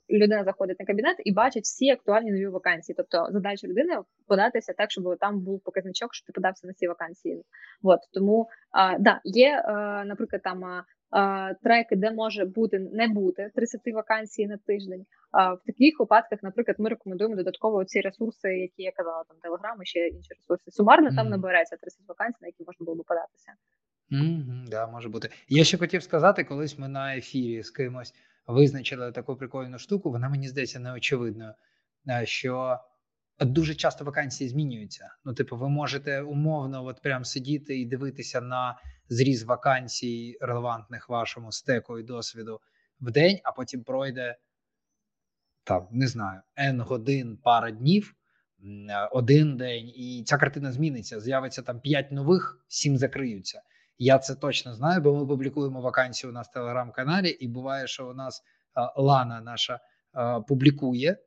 людина 0.10 0.44
заходить 0.44 0.80
на 0.80 0.86
кабінет 0.86 1.16
і 1.26 1.34
бачить 1.34 1.64
всі 1.64 1.90
актуальні 1.90 2.32
нові 2.32 2.48
вакансії. 2.48 2.96
Тобто 2.98 3.28
задача 3.32 3.68
людини 3.68 3.98
податися 4.28 4.74
так, 4.74 4.92
щоб 4.92 5.18
там 5.20 5.40
був 5.40 5.64
показничок, 5.64 6.14
що 6.14 6.26
ти 6.26 6.34
подався 6.34 6.68
на 6.68 6.74
ці 6.74 6.88
вакансії. 6.88 7.44
От 7.84 8.00
тому 8.14 8.50
да, 9.00 9.22
є, 9.24 9.64
наприклад, 10.06 10.42
там 10.42 10.84
треки, 11.64 11.96
де 11.96 12.12
може 12.12 12.46
бути 12.46 12.80
не 12.80 13.08
бути 13.08 13.52
30 13.56 13.82
вакансій 13.94 14.48
на 14.48 14.58
тиждень. 14.58 15.06
А 15.32 15.54
в 15.54 15.64
таких 15.66 16.00
випадках, 16.00 16.44
наприклад, 16.44 16.76
ми 16.80 16.90
рекомендуємо 16.90 17.36
додатково 17.36 17.86
ці 17.86 18.02
ресурси, 18.02 18.50
які 18.50 18.84
я 18.84 18.92
казала, 18.92 19.24
там 19.24 19.38
Telegram 19.38 19.84
і 19.84 19.86
ще 19.86 20.08
інші 20.08 20.34
ресурси. 20.34 20.72
Сумарно 20.72 21.10
mm. 21.10 21.16
там 21.16 21.30
набереться 21.30 21.78
30 21.78 22.00
вакансій, 22.08 22.38
на 22.42 22.48
які 22.48 22.64
можна 22.68 22.86
було 22.86 22.98
би 22.98 23.04
податися. 23.04 23.52
Mm-hmm, 24.12 24.70
да, 24.70 24.88
може 24.88 25.10
бути. 25.10 25.30
Я 25.50 25.64
ще 25.64 25.78
хотів 25.78 26.04
сказати, 26.04 26.44
колись 26.44 26.80
ми 26.80 26.88
на 26.88 27.18
ефірі 27.18 27.64
з 27.64 27.72
кимось 27.72 28.14
визначили 28.48 29.12
таку 29.12 29.36
прикольну 29.36 29.80
штуку. 29.80 30.12
Вона 30.12 30.30
мені 30.30 30.48
здається 30.48 30.80
неочевидною, 30.80 31.54
е, 32.10 32.26
що 32.26 32.80
дуже 33.40 33.76
часто 33.76 34.06
вакансії 34.06 34.50
змінюються. 34.50 35.10
Ну, 35.26 35.34
типу, 35.34 35.58
ви 35.58 35.70
можете 35.70 36.22
умовно, 36.22 36.86
от 36.86 37.02
прям 37.02 37.26
сидіти 37.26 37.80
і 37.80 37.86
дивитися 37.86 38.42
на 38.42 38.80
зріз 39.10 39.44
вакансій, 39.44 40.38
релевантних 40.42 41.10
вашому 41.10 41.52
стеку 41.52 42.00
і 42.00 42.04
досвіду 42.04 42.60
в 43.02 43.12
день, 43.12 43.40
а 43.44 43.52
потім 43.52 43.84
пройде 43.84 44.38
там, 45.64 45.88
не 45.92 46.08
знаю, 46.08 46.42
N 46.58 46.82
годин, 46.82 47.38
пара 47.44 47.72
днів, 47.72 48.16
один 49.12 49.58
день, 49.58 49.92
і 49.96 50.24
ця 50.26 50.38
картина 50.38 50.72
зміниться. 50.72 51.20
З'явиться 51.20 51.62
там 51.62 51.80
5 51.80 52.12
нових, 52.12 52.66
7 52.68 52.98
закриються. 52.98 53.62
Я 53.98 54.20
це 54.20 54.36
точно 54.36 54.74
знаю, 54.74 55.02
бо 55.02 55.16
ми 55.16 55.28
публікуємо 55.28 55.82
вакансію 55.82 56.32
у 56.32 56.34
нас 56.34 56.48
в 56.48 56.54
телеграм-каналі, 56.54 57.30
і 57.30 57.48
буває, 57.48 57.88
що 57.88 58.10
у 58.10 58.14
нас 58.14 58.44
Лана 58.96 59.42
наша 59.42 59.80
публікує, 60.48 61.18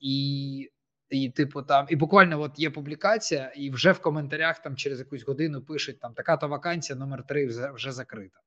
і 0.00 0.70
і, 1.10 1.30
типу, 1.30 1.62
там, 1.62 1.86
і 1.88 1.96
буквально 1.96 2.40
от 2.40 2.58
є 2.58 2.70
публікація, 2.70 3.52
і 3.56 3.70
вже 3.70 3.92
в 3.92 4.00
коментарях 4.00 4.62
там 4.62 4.76
через 4.76 4.98
якусь 4.98 5.22
годину 5.22 5.62
пишуть 5.62 6.00
там 6.00 6.14
така 6.14 6.36
то 6.36 6.48
вакансія, 6.48 6.98
номер 6.98 7.26
3 7.26 7.46
вже, 7.46 7.70
вже 7.70 7.92
закрита. 7.92 8.40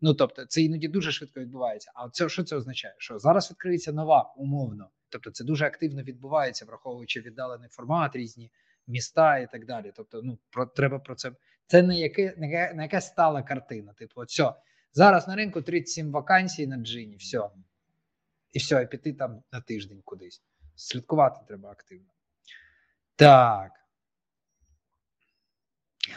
Ну 0.00 0.14
тобто, 0.14 0.46
це 0.46 0.62
іноді 0.62 0.88
дуже 0.88 1.12
швидко 1.12 1.40
відбувається. 1.40 1.92
А 1.94 2.08
це 2.08 2.28
що 2.28 2.44
це 2.44 2.56
означає? 2.56 2.94
Що 2.98 3.18
зараз 3.18 3.50
відкриється 3.50 3.92
нова 3.92 4.34
умовно, 4.36 4.90
тобто 5.08 5.30
це 5.30 5.44
дуже 5.44 5.66
активно 5.66 6.02
відбувається, 6.02 6.64
враховуючи 6.64 7.20
віддалений 7.20 7.68
формат, 7.68 8.16
різні 8.16 8.50
міста 8.86 9.38
і 9.38 9.50
так 9.50 9.66
далі. 9.66 9.92
Тобто, 9.96 10.22
ну 10.22 10.38
про 10.50 10.66
треба 10.66 10.98
про 10.98 11.14
це. 11.14 11.32
Це 11.66 11.82
не 11.82 11.98
яке 11.98 12.34
не, 12.38 12.72
не 12.74 12.82
яка 12.82 13.00
стала 13.00 13.42
картина. 13.42 13.92
Типу, 13.92 14.20
от 14.20 14.28
все 14.28 14.52
зараз 14.92 15.28
на 15.28 15.36
ринку 15.36 15.62
37 15.62 16.12
вакансій 16.12 16.66
на 16.66 16.76
джині, 16.76 17.16
все. 17.16 17.50
І 18.52 18.58
все, 18.58 18.82
і 18.82 18.86
піти 18.86 19.12
там 19.12 19.42
на 19.52 19.60
тиждень 19.60 20.02
кудись 20.04 20.42
слідкувати 20.76 21.40
треба 21.48 21.70
активно. 21.70 22.08
Так. 23.16 23.72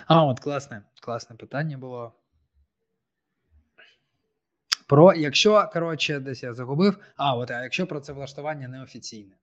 А, 0.08 0.26
от 0.26 0.40
класне, 0.40 0.84
класне 1.02 1.36
питання 1.36 1.78
було. 1.78 2.14
Про 4.88 5.14
якщо, 5.14 5.70
коротше, 5.74 6.20
десь 6.20 6.44
я 6.44 6.54
загубив. 6.54 7.00
А, 7.16 7.36
от 7.36 7.52
а 7.52 7.64
якщо 7.64 7.88
про 7.88 8.00
це 8.00 8.14
влаштування 8.14 8.68
неофіційне, 8.68 9.36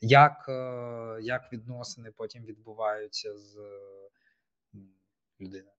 як 0.00 0.46
е, 0.48 1.18
як 1.22 1.52
відносини 1.52 2.10
потім 2.10 2.44
відбуваються 2.44 3.38
з 3.38 3.58
людиною? 5.40 5.74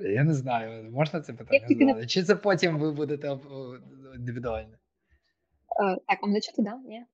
Я 0.00 0.24
не 0.24 0.34
знаю, 0.34 0.90
можна 0.90 1.20
це 1.20 1.32
питання 1.32 1.66
задати? 1.68 2.06
Чи 2.06 2.22
це 2.22 2.36
потім 2.36 2.78
ви 2.78 2.92
будете 2.92 3.38
індивідуально? 4.14 4.78
Е, 5.82 5.96
так, 6.06 6.18
а 6.22 6.26
мене 6.26 6.40
чути, 6.40 6.62
да? 6.62 6.80
Ні? 6.84 7.04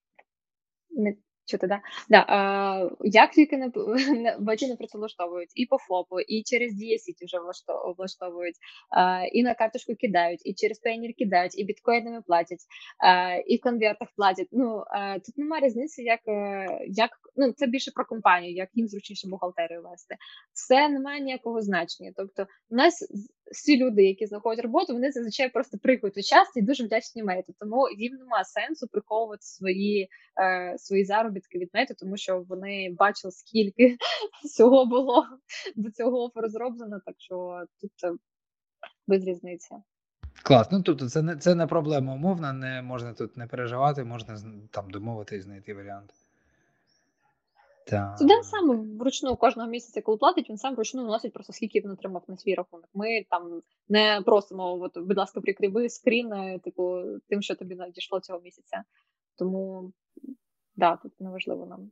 Не 0.90 1.16
чути, 1.50 1.66
да? 1.66 1.80
Да, 2.08 2.24
а, 2.28 2.90
як 3.00 3.30
тільки 3.30 3.56
на, 3.56 3.72
на 4.14 4.38
баті 4.38 4.68
не 4.68 4.76
працевлаштовують 4.76 5.50
і 5.54 5.66
по 5.66 5.78
ФОПу, 5.78 6.20
і 6.20 6.42
через 6.42 6.74
Дієсіті 6.74 7.24
вже 7.24 7.38
влаштовують, 7.96 8.56
а, 8.90 9.24
і 9.32 9.42
на 9.42 9.54
карточку 9.54 9.94
кидають, 9.94 10.40
і 10.44 10.54
через 10.54 10.78
пейнір 10.78 11.14
кидають, 11.18 11.58
і 11.58 11.64
біткоїнами 11.64 12.22
платять, 12.22 12.60
а, 12.98 13.34
і 13.46 13.56
в 13.56 13.60
конвертах 13.60 14.08
платять. 14.16 14.48
Ну, 14.52 14.84
а, 14.90 15.18
тут 15.18 15.38
немає 15.38 15.66
різниці, 15.66 16.02
як, 16.02 16.20
е, 16.28 16.66
як 16.88 17.10
ну, 17.36 17.52
це 17.52 17.66
більше 17.66 17.90
про 17.90 18.04
компанію, 18.04 18.54
як 18.54 18.68
їм 18.74 18.88
зручніше 18.88 19.28
бухгалтерію 19.28 19.82
вести. 19.82 20.16
Це 20.52 20.88
не 20.88 21.00
має 21.00 21.20
ніякого 21.20 21.62
значення. 21.62 22.12
Тобто, 22.16 22.46
у 22.70 22.74
нас 22.74 23.08
всі 23.50 23.84
люди, 23.84 24.04
які 24.04 24.26
знаходять 24.26 24.64
роботу, 24.64 24.92
вони 24.92 25.12
зазвичай 25.12 25.48
просто 25.48 25.78
приходять 25.78 26.18
участі 26.18 26.60
і 26.60 26.62
дуже 26.62 26.84
вдячні 26.84 27.22
мету. 27.22 27.54
Тому 27.58 27.88
їм 27.98 28.14
немає 28.14 28.44
сенсу 28.44 28.88
приховувати 28.88 29.42
свої 29.42 30.08
е, 30.40 30.78
свої 30.78 31.04
заробітки 31.04 31.58
від 31.58 31.70
мету, 31.74 31.94
тому 31.98 32.16
що 32.16 32.44
вони 32.48 32.94
бачили, 32.98 33.32
скільки 33.32 33.96
всього 34.44 34.86
було 34.86 35.26
до 35.76 35.90
цього 35.90 36.24
оферу 36.24 36.48
зроблено. 36.48 37.00
Так 37.06 37.14
що 37.18 37.64
тут 37.80 37.92
е, 38.04 38.16
без 39.06 39.24
різниці. 39.24 39.74
Клас, 40.42 40.70
ну 40.70 40.82
тобто 40.82 41.08
це 41.08 41.22
не 41.22 41.36
це 41.36 41.54
не 41.54 41.66
проблема 41.66 42.14
умовна, 42.14 42.52
не 42.52 42.82
можна 42.82 43.12
тут 43.12 43.36
не 43.36 43.46
переживати, 43.46 44.04
можна 44.04 44.38
там 44.70 44.90
домовитись, 44.90 45.44
знайти 45.44 45.74
варіант. 45.74 46.14
Так. 47.90 48.16
Студент 48.16 48.44
сам 48.44 48.96
вручну 48.98 49.36
кожного 49.36 49.68
місяця, 49.68 50.02
коли 50.02 50.18
платить, 50.18 50.50
він 50.50 50.56
сам 50.56 50.74
вручну 50.74 51.04
вносить 51.04 51.32
просто 51.32 51.52
скільки 51.52 51.80
він 51.80 51.90
отримав 51.90 52.22
на 52.28 52.36
свій 52.36 52.54
рахунок. 52.54 52.88
Ми 52.94 53.24
там 53.30 53.62
не 53.88 54.22
просимо, 54.26 54.80
от, 54.80 54.98
будь 54.98 55.16
ласка, 55.16 55.40
прикріби 55.40 55.88
скрін, 55.88 56.32
е, 56.32 56.58
типу, 56.58 57.02
тим, 57.28 57.42
що 57.42 57.54
тобі 57.54 57.74
надійшло 57.74 58.20
цього 58.20 58.40
місяця. 58.40 58.84
Тому 59.38 59.92
да, 60.76 60.96
тут 60.96 61.20
неважливо 61.20 61.66
нам. 61.66 61.90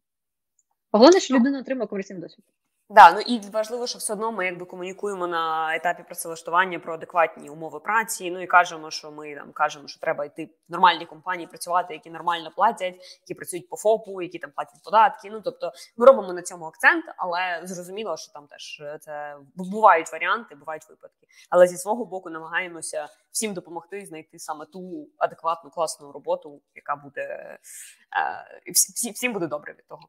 Головне, 0.92 1.20
що 1.20 1.34
людина 1.34 1.60
отримала 1.60 1.86
комерційний 1.86 2.22
досвід. 2.22 2.44
Да, 2.90 3.12
ну 3.12 3.20
і 3.20 3.40
важливо, 3.50 3.86
що 3.86 3.98
все 3.98 4.12
одно 4.12 4.32
ми 4.32 4.44
якби 4.44 4.66
комунікуємо 4.66 5.26
на 5.26 5.76
етапі 5.76 6.02
працевлаштування 6.02 6.78
про 6.78 6.94
адекватні 6.94 7.50
умови 7.50 7.80
праці. 7.80 8.30
Ну 8.30 8.42
і 8.42 8.46
кажемо, 8.46 8.90
що 8.90 9.10
ми 9.10 9.34
там 9.34 9.52
кажемо, 9.52 9.88
що 9.88 10.00
треба 10.00 10.24
йти 10.24 10.44
в 10.68 10.72
нормальні 10.72 11.06
компанії 11.06 11.46
працювати, 11.46 11.94
які 11.94 12.10
нормально 12.10 12.50
платять, 12.56 12.94
які 13.20 13.34
працюють 13.34 13.68
по 13.68 13.76
ФОПу, 13.76 14.22
які 14.22 14.38
там 14.38 14.50
платять 14.50 14.82
податки. 14.84 15.30
Ну 15.30 15.40
тобто 15.40 15.72
ми 15.96 16.06
робимо 16.06 16.32
на 16.32 16.42
цьому 16.42 16.64
акцент, 16.64 17.04
але 17.16 17.60
зрозуміло, 17.64 18.16
що 18.16 18.32
там 18.32 18.46
теж 18.46 18.80
е, 18.80 18.98
це 19.00 19.36
бувають 19.54 20.12
варіанти, 20.12 20.54
бувають 20.54 20.88
випадки. 20.88 21.26
Але 21.50 21.66
зі 21.66 21.76
свого 21.76 22.04
боку 22.04 22.30
намагаємося 22.30 23.08
всім 23.30 23.54
допомогти 23.54 24.06
знайти 24.06 24.38
саме 24.38 24.66
ту 24.66 25.08
адекватну 25.18 25.70
класну 25.70 26.12
роботу, 26.12 26.62
яка 26.74 26.96
буде 26.96 27.20
е, 27.26 28.72
всі, 28.72 29.10
всім 29.10 29.32
буде 29.32 29.46
добре 29.46 29.72
від 29.72 29.86
того. 29.86 30.08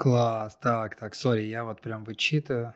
Клас, 0.00 0.56
так, 0.56 0.94
так, 0.96 1.14
sorry, 1.14 1.48
я 1.48 1.64
от 1.64 1.80
прям 1.80 2.04
вичитую. 2.04 2.72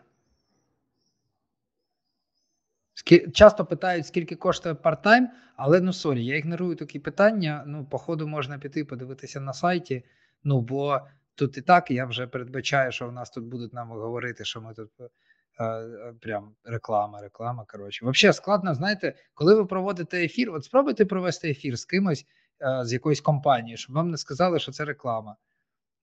Скі... 2.95 3.31
Часто 3.31 3.65
питають, 3.65 4.07
скільки 4.07 4.37
коштує 4.37 4.75
part-time, 4.75 5.27
але 5.57 5.81
ну 5.81 5.93
sorry, 5.93 6.25
я 6.25 6.37
ігнорую 6.37 6.77
такі 6.77 6.99
питання. 6.99 7.65
Ну, 7.67 7.85
походу, 7.85 8.29
можна 8.29 8.59
піти 8.59 8.85
подивитися 8.85 9.41
на 9.41 9.53
сайті. 9.53 10.05
Ну, 10.45 10.61
бо 10.61 11.01
тут 11.35 11.59
і 11.59 11.63
так 11.63 11.91
я 11.91 12.07
вже 12.07 12.27
передбачаю, 12.27 12.93
що 12.93 13.09
в 13.09 13.13
нас 13.13 13.31
тут 13.31 13.45
будуть 13.45 13.73
нам 13.73 13.89
говорити, 13.89 14.45
що 14.45 14.61
ми 14.61 14.75
тут 14.75 14.91
е, 15.01 15.65
е 15.65 16.15
прям 16.21 16.55
реклама, 16.65 17.21
реклама. 17.21 17.65
Коротше, 17.69 18.07
взагалі 18.07 18.35
складно, 18.35 18.75
знаєте, 18.75 19.15
коли 19.35 19.55
ви 19.55 19.67
проводите 19.67 20.25
ефір, 20.25 20.51
от 20.51 20.65
спробуйте 20.65 21.05
провести 21.05 21.51
ефір 21.51 21.79
з 21.79 21.85
кимось 21.85 22.27
е, 22.63 22.85
з 22.85 22.93
якоїсь 22.93 23.21
компанії, 23.21 23.77
щоб 23.77 23.97
вам 23.97 24.11
не 24.11 24.17
сказали, 24.17 24.59
що 24.59 24.73
це 24.73 24.85
реклама. 24.85 25.37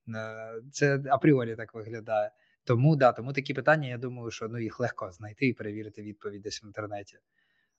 Е, 0.10 0.54
це 0.72 1.04
апріорі 1.10 1.56
так 1.56 1.74
виглядає. 1.74 2.32
Тому 2.64 2.96
да, 2.96 3.12
тому 3.12 3.34
такі 3.34 3.54
питання, 3.54 3.88
я 3.88 3.98
думаю, 3.98 4.32
що 4.32 4.48
ну 4.48 4.60
їх 4.60 4.80
легко 4.80 5.12
знайти 5.12 5.48
і 5.48 5.54
перевірити 5.54 6.02
відповідь 6.02 6.42
десь 6.42 6.64
в 6.64 6.66
інтернеті. 6.66 7.18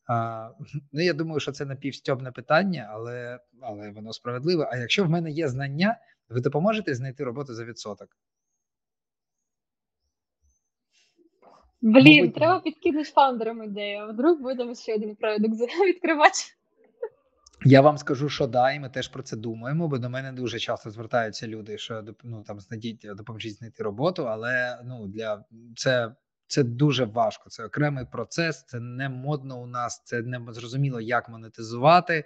А, 0.06 0.50
Ну, 0.92 1.02
я 1.02 1.12
думаю, 1.12 1.40
що 1.40 1.52
це 1.52 1.64
напівстьобне 1.64 2.32
питання, 2.32 2.88
але 2.90 3.40
але 3.60 3.90
воно 3.90 4.12
справедливе. 4.12 4.68
А 4.72 4.76
якщо 4.76 5.04
в 5.04 5.10
мене 5.10 5.30
є 5.30 5.48
знання, 5.48 5.96
ви 6.28 6.40
допоможете 6.40 6.94
знайти 6.94 7.24
роботу 7.24 7.54
за 7.54 7.64
відсоток? 7.64 8.08
Блін, 11.82 12.16
Мабуть, 12.16 12.34
треба 12.34 12.60
підкинути 12.60 13.10
фаундерам 13.10 13.62
ідею. 13.62 14.08
Вдруг 14.08 14.38
будемо 14.40 14.74
ще 14.74 14.94
один 14.94 15.16
продукт 15.16 15.54
відкривати. 15.86 16.38
Я 17.64 17.80
вам 17.80 17.98
скажу, 17.98 18.28
що 18.28 18.46
да, 18.46 18.72
і 18.72 18.80
ми 18.80 18.88
теж 18.88 19.08
про 19.08 19.22
це 19.22 19.36
думаємо, 19.36 19.88
бо 19.88 19.98
до 19.98 20.10
мене 20.10 20.32
дуже 20.32 20.58
часто 20.58 20.90
звертаються 20.90 21.46
люди, 21.46 21.78
що 21.78 22.04
ну, 22.24 22.42
там 22.42 22.60
знайдіть, 22.60 23.06
допоможіть 23.16 23.58
знайти 23.58 23.82
роботу, 23.82 24.28
але 24.28 24.80
ну 24.84 25.06
для 25.06 25.44
це, 25.76 26.14
це 26.46 26.62
дуже 26.62 27.04
важко. 27.04 27.50
Це 27.50 27.64
окремий 27.64 28.04
процес, 28.12 28.64
це 28.64 28.80
не 28.80 29.08
модно 29.08 29.62
у 29.62 29.66
нас, 29.66 30.02
це 30.04 30.22
не 30.22 30.52
зрозуміло, 30.52 31.00
як 31.00 31.28
монетизувати. 31.28 32.24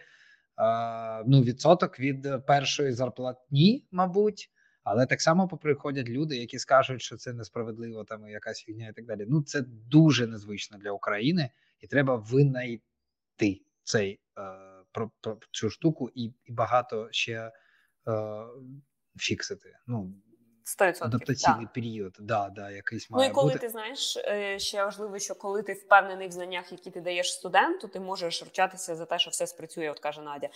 А, 0.57 1.23
ну, 1.27 1.43
відсоток 1.43 2.01
від 2.01 2.47
першої 2.47 2.93
зарплатні, 2.93 3.87
мабуть. 3.91 4.51
Але 4.85 5.07
так 5.07 5.21
само 5.21 5.49
поприходять 5.49 6.09
люди, 6.09 6.37
які 6.37 6.59
скажуть, 6.59 7.03
що 7.03 7.17
це 7.17 7.33
несправедливо, 7.33 8.05
там 8.05 8.29
якась 8.29 8.59
фігня 8.59 8.89
і 8.89 8.93
так 8.93 9.07
далі. 9.07 9.27
Ну 9.29 9.43
це 9.43 9.63
дуже 9.67 10.27
незвично 10.27 10.79
для 10.79 10.91
України, 10.91 11.51
і 11.81 11.87
треба 11.87 12.17
винайти 12.17 13.61
цей 13.85 14.21
е, 14.39 14.76
про, 14.97 15.11
про 15.21 15.39
цю 15.53 15.71
штуку 15.71 16.11
і, 16.15 16.23
і 16.25 16.53
багато 16.53 17.09
ще 17.11 17.33
е, 17.35 17.53
фіксити. 19.19 19.73
Ну 19.87 20.13
100%. 20.81 21.05
адаптаційний 21.05 21.65
да. 21.65 21.71
період, 21.75 22.17
да, 22.21 22.49
да, 22.49 22.71
якийсь 22.71 23.11
Ну 23.11 23.25
і 23.25 23.31
коли 23.31 23.53
бути. 23.53 23.59
ти 23.59 23.69
знаєш, 23.69 24.17
е, 24.17 24.59
ще 24.59 24.85
важливо, 24.85 25.19
що 25.19 25.35
коли 25.35 25.63
ти 25.63 25.73
впевнений 25.73 26.29
в 26.29 26.31
знаннях, 26.31 26.73
які 26.73 26.91
ти 26.91 27.01
даєш 27.01 27.33
студенту, 27.33 27.89
ти 27.89 28.01
можеш 28.01 28.43
вчатися 28.43 28.97
за 28.97 29.05
те, 29.05 29.19
що 29.19 29.31
все 29.31 29.47
спрацює, 29.47 29.91
от 29.91 30.01
каже 30.01 30.23
Надя. 30.23 30.49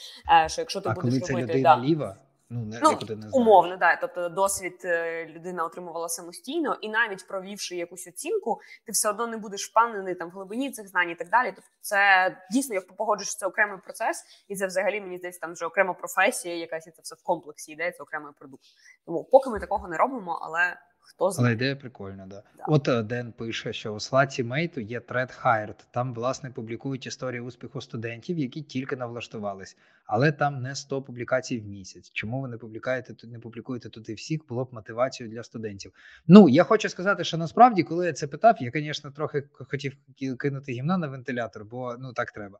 Е, 0.44 0.48
Що 0.48 0.60
якщо 0.60 0.80
ти 0.80 0.88
а 0.88 0.92
будеш 0.92 1.10
коли 1.10 1.20
це 1.20 1.32
робити 1.32 1.52
людина 1.52 1.76
да, 1.76 1.82
ліва, 1.82 2.16
ну 2.51 2.64
не 2.64 2.81
Ну, 2.82 2.98
не 3.16 3.28
умовно, 3.32 3.77
да. 3.77 3.97
Тобто 3.97 4.28
досвід 4.28 4.81
е, 4.85 5.27
людина 5.27 5.64
отримувала 5.64 6.09
самостійно, 6.09 6.77
і 6.81 6.89
навіть 6.89 7.27
провівши 7.27 7.77
якусь 7.77 8.06
оцінку, 8.06 8.60
ти 8.85 8.93
все 8.93 9.10
одно 9.10 9.27
не 9.27 9.36
будеш 9.36 9.70
впевнений 9.70 10.14
там 10.14 10.28
в 10.28 10.32
глибині 10.32 10.70
цих 10.70 10.89
знань 10.89 11.10
і 11.10 11.14
так 11.14 11.28
далі. 11.28 11.52
Тобто, 11.55 11.70
це 11.81 12.36
дійсно 12.51 12.74
я 12.74 12.81
погоджуюсь, 12.81 13.28
що 13.31 13.39
це 13.39 13.47
окремий 13.47 13.78
процес, 13.78 14.24
і 14.48 14.56
це 14.56 14.66
взагалі 14.66 15.01
мені 15.01 15.18
здається 15.18 15.40
там 15.40 15.52
вже 15.52 15.66
окрема 15.66 15.94
професія, 15.94 16.56
якась 16.56 16.86
і 16.86 16.90
це 16.90 17.02
все 17.02 17.14
в 17.14 17.22
комплексі 17.22 17.72
йде, 17.72 17.93
це 17.93 18.02
окремий 18.02 18.32
продукт. 18.39 18.64
Тому 19.06 19.24
поки 19.24 19.51
ми 19.51 19.60
такого 19.60 19.89
не 19.89 19.97
робимо, 19.97 20.39
але 20.43 20.77
хто 21.10 21.32
Але 21.38 21.52
ідея 21.52 21.76
прикольна, 21.76 22.26
да. 22.26 22.42
Да. 22.56 22.64
От 22.68 22.88
е, 22.88 23.02
Ден 23.02 23.32
пише, 23.32 23.72
що 23.72 23.94
у 23.94 24.44
Мейту 24.44 24.80
є 24.80 24.98
thread 24.98 25.42
Hired. 25.44 25.74
Там, 25.90 26.14
власне, 26.14 26.50
публікують 26.50 27.06
історії 27.06 27.40
успіху 27.40 27.80
студентів, 27.80 28.38
які 28.38 28.62
тільки 28.62 28.96
навлаштувались, 28.96 29.76
але 30.04 30.32
там 30.32 30.62
не 30.62 30.74
100 30.74 31.02
публікацій 31.02 31.60
в 31.60 31.66
місяць. 31.66 32.10
Чому 32.10 32.40
ви 32.40 32.48
не 32.48 32.56
публікуєте 32.56 33.14
тут, 33.14 33.32
не 33.32 33.38
публікуєте 33.38 33.88
туди 33.88 34.14
всіх? 34.14 34.46
Було 34.48 34.64
б 34.64 34.68
мотивацією 34.74 35.34
для 35.34 35.42
студентів. 35.42 35.92
Ну 36.26 36.48
я 36.48 36.64
хочу 36.64 36.88
сказати, 36.88 37.24
що 37.24 37.38
насправді, 37.38 37.82
коли 37.82 38.06
я 38.06 38.12
це 38.12 38.26
питав, 38.26 38.56
я, 38.60 38.70
звісно, 38.74 39.10
трохи 39.10 39.44
хотів 39.52 39.96
кинути 40.38 40.72
гімна 40.72 40.98
на 40.98 41.06
вентилятор, 41.06 41.64
бо 41.64 41.96
ну 41.98 42.12
так 42.12 42.32
треба. 42.32 42.58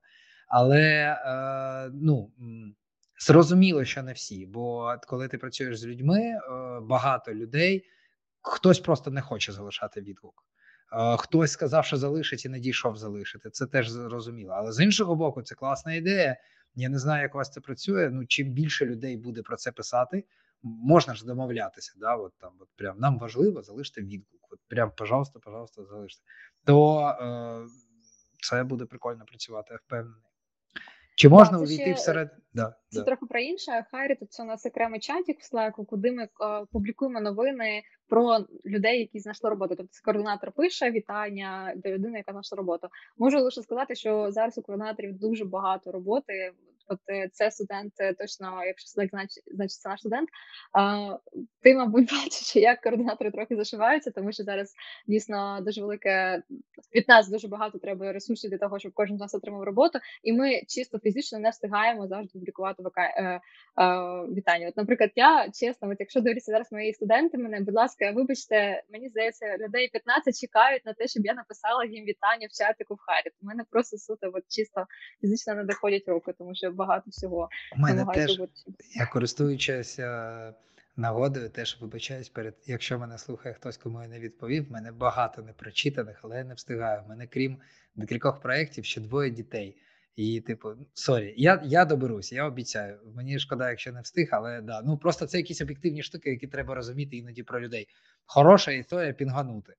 Але 0.49 0.81
е, 1.27 1.91
ну. 1.95 2.31
Зрозуміло, 3.23 3.85
що 3.85 4.03
не 4.03 4.13
всі, 4.13 4.47
бо 4.47 4.95
коли 5.07 5.29
ти 5.29 5.39
працюєш 5.39 5.79
з 5.79 5.87
людьми, 5.87 6.21
е, 6.21 6.41
багато 6.83 7.35
людей 7.35 7.85
хтось 8.43 8.81
просто 8.81 9.11
не 9.11 9.21
хоче 9.21 9.53
залишати 9.53 10.01
відгук. 10.01 10.45
Е, 10.93 11.17
Хтось 11.17 11.53
сказав, 11.53 11.85
що 11.85 11.97
залишить 11.97 12.45
і 12.45 12.49
не 12.49 12.61
дійшов 12.61 12.97
залишити. 12.97 13.51
Це 13.51 13.67
теж 13.67 13.89
зрозуміло. 13.89 14.53
Але 14.57 14.73
з 14.73 14.85
іншого 14.85 15.17
боку, 15.17 15.43
це 15.43 15.55
класна 15.55 15.95
ідея. 15.95 16.37
Я 16.75 16.89
не 16.89 16.99
знаю, 16.99 17.23
як 17.23 17.35
у 17.35 17.39
вас 17.39 17.51
це 17.51 17.61
працює. 17.61 18.11
Ну 18.11 18.27
чим 18.27 18.49
більше 18.49 18.87
людей 18.87 19.17
буде 19.17 19.43
про 19.43 19.57
це 19.57 19.73
писати, 19.73 20.25
можна 20.63 21.15
ж 21.15 21.27
домовлятися. 21.27 21.93
Да, 21.97 22.17
от 22.17 22.33
там, 22.39 22.53
от 22.61 22.69
прям 22.77 22.99
нам 22.99 23.19
важливо 23.19 23.63
залишити 23.63 24.03
відгук. 24.03 24.49
От 24.51 24.61
прям, 24.69 24.93
пожалуйста, 24.97 25.39
пожалуйста, 25.39 25.85
залиште. 25.85 26.23
То 26.65 27.01
е, 27.09 27.67
це 28.43 28.65
буде 28.65 28.85
прикольно 28.85 29.25
працювати, 29.25 29.69
я 29.71 29.79
впевнений. 29.87 30.30
Чи 31.21 31.29
можна 31.29 31.59
це 31.59 31.65
увійти 31.65 31.83
ще- 31.83 31.93
всеред? 31.93 32.31
Да, 32.55 32.75
Це 32.89 32.99
да. 32.99 33.05
трохи 33.05 33.27
про 33.27 33.41
інше. 33.41 33.85
Хайрі 33.91 34.15
тут 34.15 34.33
це 34.33 34.43
у 34.43 34.47
нас 34.47 34.67
окремий 34.67 35.01
чатик 35.01 35.37
в 35.41 35.55
Slack, 35.55 35.73
куди 35.73 36.13
ми 36.13 36.23
е, 36.23 36.29
публікуємо 36.73 37.21
новини 37.21 37.83
про 38.09 38.39
людей, 38.67 38.99
які 39.01 39.21
знайшли 39.21 39.51
роботу. 39.51 39.75
Тобто 39.77 39.93
це 39.93 40.01
координатор 40.05 40.53
пише 40.53 40.91
вітання 40.91 41.73
до 41.77 41.91
людини, 41.91 42.19
яка 42.19 42.33
знайшла 42.33 42.57
роботу. 42.57 42.89
Можу 43.19 43.39
лише 43.41 43.63
сказати, 43.63 43.95
що 43.95 44.31
зараз 44.31 44.59
у 44.59 44.63
координаторів 44.63 45.19
дуже 45.19 45.45
багато 45.45 45.93
роботи. 45.93 46.53
От 46.91 47.01
е, 47.09 47.29
це 47.33 47.51
студент, 47.51 47.93
е, 47.99 48.15
точно, 48.15 48.65
якщо 48.65 49.01
Slack 49.01 49.11
значить, 49.11 49.45
значить 49.47 49.81
це 49.81 49.89
наш 49.89 50.01
студент. 50.01 50.29
А, 50.73 51.17
ти, 51.63 51.75
мабуть, 51.75 52.11
бачиш, 52.13 52.57
як 52.57 52.81
координатори 52.81 53.31
трохи 53.31 53.57
зашиваються, 53.57 54.11
тому 54.11 54.33
що 54.33 54.43
зараз 54.43 54.75
дійсно 55.07 55.61
дуже 55.61 55.81
велике 55.81 56.43
від 56.95 57.09
нас 57.09 57.29
дуже 57.29 57.49
багато 57.49 57.79
треба 57.79 58.13
ресурсів 58.13 58.51
для 58.51 58.59
того, 58.59 58.79
щоб 58.79 58.93
кожен 58.95 59.17
з 59.17 59.21
нас 59.21 59.35
отримав 59.35 59.63
роботу, 59.63 59.99
і 60.23 60.33
ми 60.33 60.63
чисто 60.69 60.99
фізично 60.99 61.39
не 61.39 61.51
встигаємо 61.51 62.07
завжди 62.07 62.31
публікувати 62.33 62.83
вака... 62.83 63.03
е, 63.03 63.23
е, 63.23 63.41
вітання. 64.37 64.69
От, 64.69 64.77
наприклад, 64.77 65.11
я 65.15 65.51
чесно, 65.55 65.91
от 65.91 65.97
якщо 66.01 66.21
дивляться 66.21 66.53
зараз 66.53 66.73
мої 66.73 66.95
студенти, 66.95 67.39
мене, 67.39 67.61
будь 67.61 67.75
ласка, 67.75 68.11
вибачте, 68.11 68.83
мені 68.93 69.09
здається, 69.09 69.59
людей 69.59 69.89
15 69.89 70.41
чекають 70.41 70.87
на 70.87 70.93
те, 70.93 71.09
щоб 71.09 71.27
я 71.27 71.35
написала 71.35 71.85
їм 71.85 72.05
вітання 72.05 72.49
в 72.51 72.59
чатику 72.59 72.95
в 72.95 72.99
Харі. 73.01 73.31
У 73.43 73.47
мене 73.47 73.65
просто 73.71 73.99
суто 73.99 74.31
от 74.35 74.45
чисто 74.49 74.87
фізично 75.21 75.55
не 75.55 75.65
доходять 75.65 76.09
руки, 76.09 76.33
тому 76.39 76.55
що 76.55 76.73
багато 76.81 77.11
всього 77.11 77.49
У 77.77 77.81
мене 77.81 78.07
теж 78.15 78.39
робити. 78.39 78.53
Я 78.95 79.07
користуючись 79.07 79.99
е, 79.99 80.55
нагодою, 80.97 81.49
теж 81.49 81.79
вибачаюсь 81.81 82.29
перед, 82.29 82.55
якщо 82.67 82.99
мене 82.99 83.19
слухає 83.19 83.55
хтось, 83.55 83.77
кому 83.77 84.03
я 84.03 84.09
не 84.09 84.21
відповів. 84.21 84.69
в 84.69 84.73
мене 84.73 84.93
багато 84.93 85.43
непрочитаних, 85.43 86.21
але 86.23 86.37
я 86.37 86.45
не 86.45 86.55
встигаю. 86.55 87.03
В 87.03 87.09
мене 87.09 87.27
крім 87.27 87.59
декількох 87.95 88.41
проєктів 88.41 88.85
ще 88.85 89.01
двоє 89.01 89.31
дітей. 89.31 89.77
І, 90.17 90.41
типу, 90.41 90.69
sorry, 90.95 91.35
я, 91.37 91.63
я 91.65 91.85
доберусь, 91.85 92.33
я 92.33 92.45
обіцяю. 92.45 92.99
Мені 93.15 93.39
шкода, 93.39 93.71
якщо 93.71 93.93
не 93.93 94.01
встиг, 94.01 94.29
але 94.33 94.61
да. 94.61 94.83
Ну 94.83 94.99
просто 94.99 95.27
це 95.27 95.39
якісь 95.39 95.61
об'єктивні 95.61 96.03
штуки, 96.03 96.31
які 96.31 96.47
треба 96.47 96.75
розуміти 96.75 97.17
іноді 97.17 97.43
про 97.43 97.61
людей. 97.61 97.89
Хороша 98.25 98.73
історія 98.73 99.13
пінганути. 99.13 99.75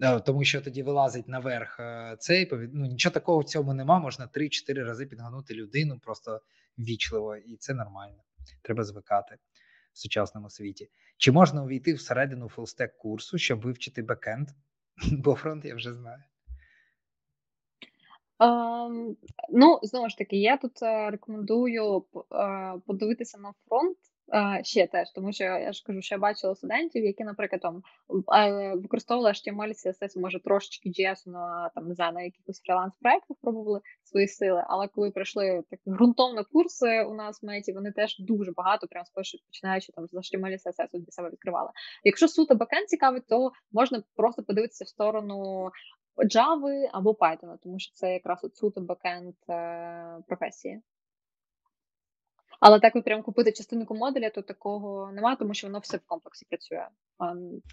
Е, 0.00 0.20
Тому 0.20 0.44
що 0.44 0.60
тоді 0.60 0.82
вилазить 0.82 1.28
наверх 1.28 1.80
е, 1.80 2.16
цей 2.18 2.48
ну, 2.52 2.86
нічого 2.86 3.12
такого 3.12 3.38
в 3.38 3.44
цьому 3.44 3.74
нема. 3.74 3.98
Можна 3.98 4.28
3-4 4.34 4.84
рази 4.84 5.06
пінганути 5.06 5.54
людину 5.54 5.98
просто 5.98 6.40
ввічливо, 6.78 7.36
і 7.36 7.56
це 7.56 7.74
нормально. 7.74 8.22
Треба 8.62 8.84
звикати 8.84 9.36
в 9.92 9.98
сучасному 9.98 10.50
світі. 10.50 10.90
Чи 11.16 11.32
можна 11.32 11.62
увійти 11.62 11.94
всередину 11.94 12.48
full-stack 12.48 12.96
курсу, 12.96 13.38
щоб 13.38 13.60
вивчити 13.60 14.02
бекенд? 14.02 14.48
Бо 15.12 15.34
фронт 15.34 15.64
я 15.64 15.74
вже 15.74 15.94
знаю. 15.94 16.22
Ем, 18.40 19.16
ну, 19.52 19.78
знову 19.82 20.08
ж 20.08 20.18
таки, 20.18 20.36
я 20.36 20.56
тут 20.56 20.82
е, 20.82 21.10
рекомендую 21.10 22.04
подивитися 22.86 23.38
на 23.38 23.52
фронт 23.68 23.98
ще 24.62 24.86
теж, 24.86 25.10
тому 25.10 25.32
що 25.32 25.44
я 25.44 25.72
ж 25.72 25.82
кажу, 25.86 26.02
що 26.02 26.14
я 26.14 26.18
бачила 26.18 26.54
студентів, 26.54 27.04
які, 27.04 27.24
наприклад, 27.24 27.62
там 27.62 27.82
використовували 28.80 29.30
HTML, 29.30 29.68
CSS, 29.68 30.20
може 30.20 30.40
трошечки 30.40 30.88
JS 30.88 31.28
на 31.28 31.70
там 31.74 31.88
не 31.88 31.94
знаю, 31.94 32.12
на 32.12 32.22
якихось 32.22 32.62
фріланс-проектах 32.62 33.36
пробували 33.42 33.80
свої 34.04 34.28
сили, 34.28 34.64
але 34.68 34.88
коли 34.88 35.10
пройшли 35.10 35.62
такі 35.70 35.90
ґрунтовні 35.90 36.44
курси 36.52 37.04
у 37.04 37.14
нас 37.14 37.42
в 37.42 37.46
Mate 37.46 37.63
і, 37.63 37.72
вони 37.72 37.92
теж 37.92 38.18
дуже 38.18 38.52
багато, 38.52 38.86
прямо 38.86 39.06
спершу 39.06 39.38
починаючи 39.46 39.92
там 39.92 40.06
з 40.06 40.14
HTML, 40.14 40.52
CSS 40.52 40.88
для 40.92 41.12
себе 41.12 41.30
відкривали. 41.30 41.70
Якщо 42.04 42.28
суто 42.28 42.54
бекенд 42.54 42.88
цікавить, 42.88 43.26
то 43.26 43.52
можна 43.72 44.02
просто 44.16 44.42
подивитися 44.42 44.84
в 44.84 44.88
сторону 44.88 45.70
Java 46.16 46.88
або 46.92 47.10
Python, 47.10 47.58
тому 47.62 47.78
що 47.78 47.94
це 47.94 48.12
якраз 48.12 48.44
от 48.44 48.56
суто 48.56 48.80
бекенд 48.80 49.34
е, 49.48 50.18
професії. 50.28 50.82
Але 52.60 52.80
так 52.80 52.96
от 52.96 53.04
прям 53.04 53.22
купити 53.22 53.52
частинку 53.52 53.94
модуля, 53.94 54.30
то 54.30 54.42
такого 54.42 55.12
немає, 55.12 55.36
тому 55.36 55.54
що 55.54 55.66
воно 55.66 55.78
все 55.78 55.96
в 55.96 56.00
комплексі 56.06 56.46
працює. 56.48 56.86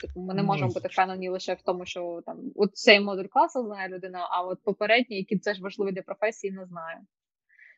Типу, 0.01 0.19
ми 0.19 0.33
не 0.33 0.43
можемо 0.43 0.71
бути 0.71 0.87
впевнені 0.87 1.29
лише 1.29 1.53
в 1.53 1.61
тому, 1.61 1.85
що 1.85 2.21
там 2.25 2.37
от 2.55 2.77
цей 2.77 2.99
модуль 2.99 3.25
класу 3.25 3.65
знає 3.65 3.89
людина, 3.89 4.27
а 4.31 4.41
от 4.41 4.63
попередній, 4.63 5.17
який 5.17 5.39
теж 5.39 5.61
важливий 5.61 5.93
для 5.93 6.01
професії, 6.01 6.53
не 6.53 6.65
знає. 6.65 7.01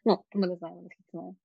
Ну, 0.05 0.23
ми 0.33 0.47
не 0.47 0.55
знаємо, 0.55 0.81
наскільки 0.81 1.09
знає. 1.11 1.35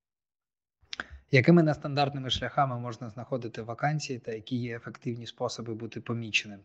Якими 1.30 1.62
нестандартними 1.62 2.30
шляхами 2.30 2.80
можна 2.80 3.10
знаходити 3.10 3.62
вакансії 3.62 4.18
та 4.18 4.32
які 4.32 4.56
є 4.56 4.76
ефективні 4.76 5.26
способи 5.26 5.74
бути 5.74 6.00
поміченим? 6.00 6.60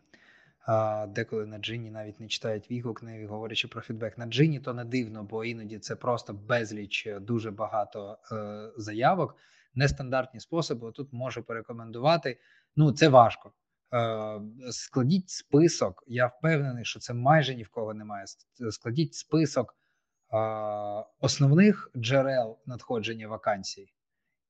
Деколи 1.08 1.46
на 1.46 1.58
джині 1.58 1.90
навіть 1.90 2.20
не 2.20 2.28
читають 2.28 2.70
відгук, 2.70 3.02
не 3.02 3.26
говорячи 3.26 3.68
про 3.68 3.80
фідбек. 3.80 4.18
На 4.18 4.26
джині 4.26 4.60
то 4.60 4.74
не 4.74 4.84
дивно, 4.84 5.24
бо 5.24 5.44
іноді 5.44 5.78
це 5.78 5.96
просто 5.96 6.32
безліч 6.32 7.06
е, 7.06 7.20
дуже 7.20 7.50
багато 7.50 8.18
е, 8.32 8.72
заявок. 8.76 9.36
Нестандартні 9.74 10.40
способи. 10.40 10.92
Тут 10.92 11.12
можу 11.12 11.42
порекомендувати. 11.42 12.40
Ну, 12.76 12.92
це 12.92 13.08
важко. 13.08 13.52
Е, 13.94 14.40
складіть 14.70 15.30
список. 15.30 16.04
Я 16.06 16.26
впевнений, 16.26 16.84
що 16.84 17.00
це 17.00 17.14
майже 17.14 17.54
ні 17.54 17.62
в 17.62 17.68
кого 17.68 17.94
немає. 17.94 18.24
Складіть 18.70 19.14
список 19.14 19.76
основних 21.20 21.90
джерел 21.96 22.58
надходження 22.66 23.28
вакансій 23.28 23.93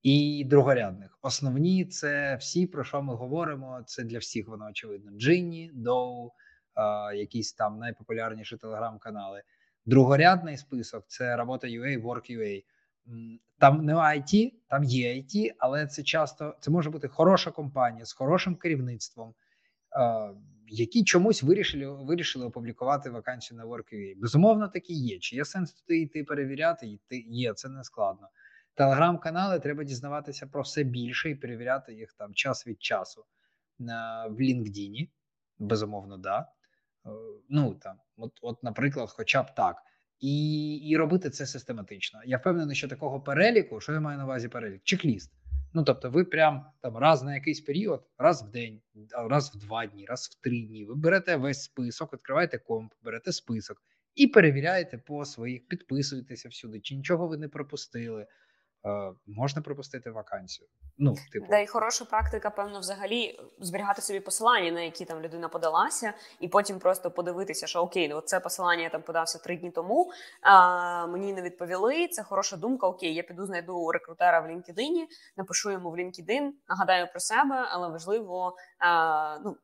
і 0.04 0.44
другорядних. 0.44 1.18
Основні 1.22 1.84
це 1.84 2.36
всі, 2.36 2.66
про 2.66 2.84
що 2.84 3.02
ми 3.02 3.14
говоримо. 3.14 3.82
Це 3.86 4.04
для 4.04 4.18
всіх 4.18 4.48
воно 4.48 4.66
очевидно. 4.66 5.12
Джинні, 5.18 5.70
Доу, 5.74 6.30
якісь 7.14 7.52
там 7.52 7.78
найпопулярніші 7.78 8.56
телеграм-канали. 8.56 9.42
Другорядний 9.86 10.56
список 10.56 11.04
це 11.06 11.36
робота 11.36 11.66
UA, 11.66 12.02
Work.ua. 12.02 12.64
Там 13.58 13.84
не 13.84 13.94
IT, 13.94 14.52
там 14.68 14.84
є 14.84 15.14
IT, 15.14 15.50
але 15.58 15.86
це 15.86 16.02
часто 16.02 16.56
це 16.60 16.70
може 16.70 16.90
бути 16.90 17.08
хороша 17.08 17.50
компанія 17.50 18.04
з 18.04 18.12
хорошим 18.12 18.56
керівництвом, 18.56 19.34
які 20.68 21.04
чомусь 21.04 21.42
вирішили 21.42 22.04
вирішили 22.04 22.46
опублікувати 22.46 23.10
вакансію 23.10 23.58
на 23.58 23.66
Work.ua. 23.66 24.14
Безумовно, 24.16 24.68
такі 24.68 24.94
є. 24.94 25.18
Чи 25.18 25.36
є 25.36 25.44
сенс 25.44 25.72
туди 25.72 25.98
йти 25.98 26.24
перевіряти? 26.24 26.86
Йти 26.86 27.24
є, 27.28 27.54
це 27.54 27.68
не 27.68 27.84
складно. 27.84 28.28
Телеграм-канали 28.74 29.60
треба 29.60 29.84
дізнаватися 29.84 30.46
про 30.46 30.62
все 30.62 30.82
більше 30.82 31.30
і 31.30 31.34
перевіряти 31.34 31.94
їх 31.94 32.12
там 32.12 32.34
час 32.34 32.66
від 32.66 32.82
часу 32.82 33.24
на 33.78 34.26
в 34.26 34.40
LinkedIn. 34.40 35.08
Безумовно, 35.58 36.18
да. 36.18 36.38
Е, 36.38 37.10
ну 37.48 37.74
там, 37.74 37.96
от, 38.16 38.32
от, 38.42 38.62
наприклад, 38.62 39.10
хоча 39.10 39.42
б 39.42 39.54
так. 39.54 39.76
І 40.20 40.74
і 40.76 40.96
робити 40.96 41.30
це 41.30 41.46
систематично. 41.46 42.20
Я 42.26 42.38
впевнений, 42.38 42.76
що 42.76 42.88
такого 42.88 43.20
переліку, 43.20 43.80
що 43.80 43.92
я 43.92 44.00
маю 44.00 44.18
на 44.18 44.24
увазі 44.24 44.48
перелік, 44.48 44.82
чек-ліст. 44.82 45.30
Ну 45.74 45.84
тобто, 45.84 46.10
ви 46.10 46.24
прям 46.24 46.66
там 46.80 46.96
раз 46.96 47.22
на 47.22 47.34
якийсь 47.34 47.60
період, 47.60 48.08
раз 48.18 48.42
в 48.42 48.50
день, 48.50 48.80
раз 49.28 49.54
в 49.54 49.58
два 49.58 49.86
дні, 49.86 50.06
раз 50.06 50.28
в 50.28 50.40
три 50.40 50.60
дні. 50.60 50.84
Ви 50.84 50.94
берете 50.94 51.36
весь 51.36 51.62
список, 51.62 52.12
відкриваєте 52.12 52.58
комп, 52.58 52.92
берете 53.02 53.32
список 53.32 53.82
і 54.14 54.26
перевіряєте 54.26 54.98
по 54.98 55.24
своїх, 55.24 55.68
підписуєтеся 55.68 56.48
всюди, 56.48 56.80
чи 56.80 56.94
нічого 56.94 57.28
ви 57.28 57.36
не 57.36 57.48
пропустили. 57.48 58.26
Е, 58.86 59.12
можна 59.26 59.62
пропустити 59.62 60.10
вакансію. 60.10 60.68
Ну, 60.98 61.14
типу. 61.32 61.46
Да, 61.50 61.58
і 61.58 61.66
хороша 61.66 62.04
практика, 62.04 62.50
певно, 62.50 62.80
взагалі 62.80 63.40
зберігати 63.60 64.02
собі 64.02 64.20
посилання, 64.20 64.70
на 64.70 64.80
які 64.80 65.04
там 65.04 65.20
людина 65.20 65.48
подалася, 65.48 66.12
і 66.40 66.48
потім 66.48 66.78
просто 66.78 67.10
подивитися, 67.10 67.66
що 67.66 67.80
окей, 67.80 68.08
ну 68.08 68.20
це 68.20 68.40
посилання 68.40 68.82
я 68.82 68.90
там 68.90 69.02
подався 69.02 69.38
три 69.38 69.56
дні 69.56 69.70
тому. 69.70 70.12
а 70.42 71.06
Мені 71.06 71.32
не 71.32 71.42
відповіли. 71.42 72.08
Це 72.08 72.22
хороша 72.22 72.56
думка. 72.56 72.86
Окей, 72.86 73.14
я 73.14 73.22
піду 73.22 73.46
знайду 73.46 73.90
рекрутера 73.92 74.40
в 74.40 74.46
LinkedIn, 74.46 75.04
напишу 75.36 75.70
йому 75.70 75.90
в 75.90 75.94
LinkedIn, 75.94 76.50
нагадаю 76.68 77.10
про 77.10 77.20
себе, 77.20 77.68
але 77.70 77.88
важливо 77.88 78.56
а, 78.78 79.38
ну 79.38 79.56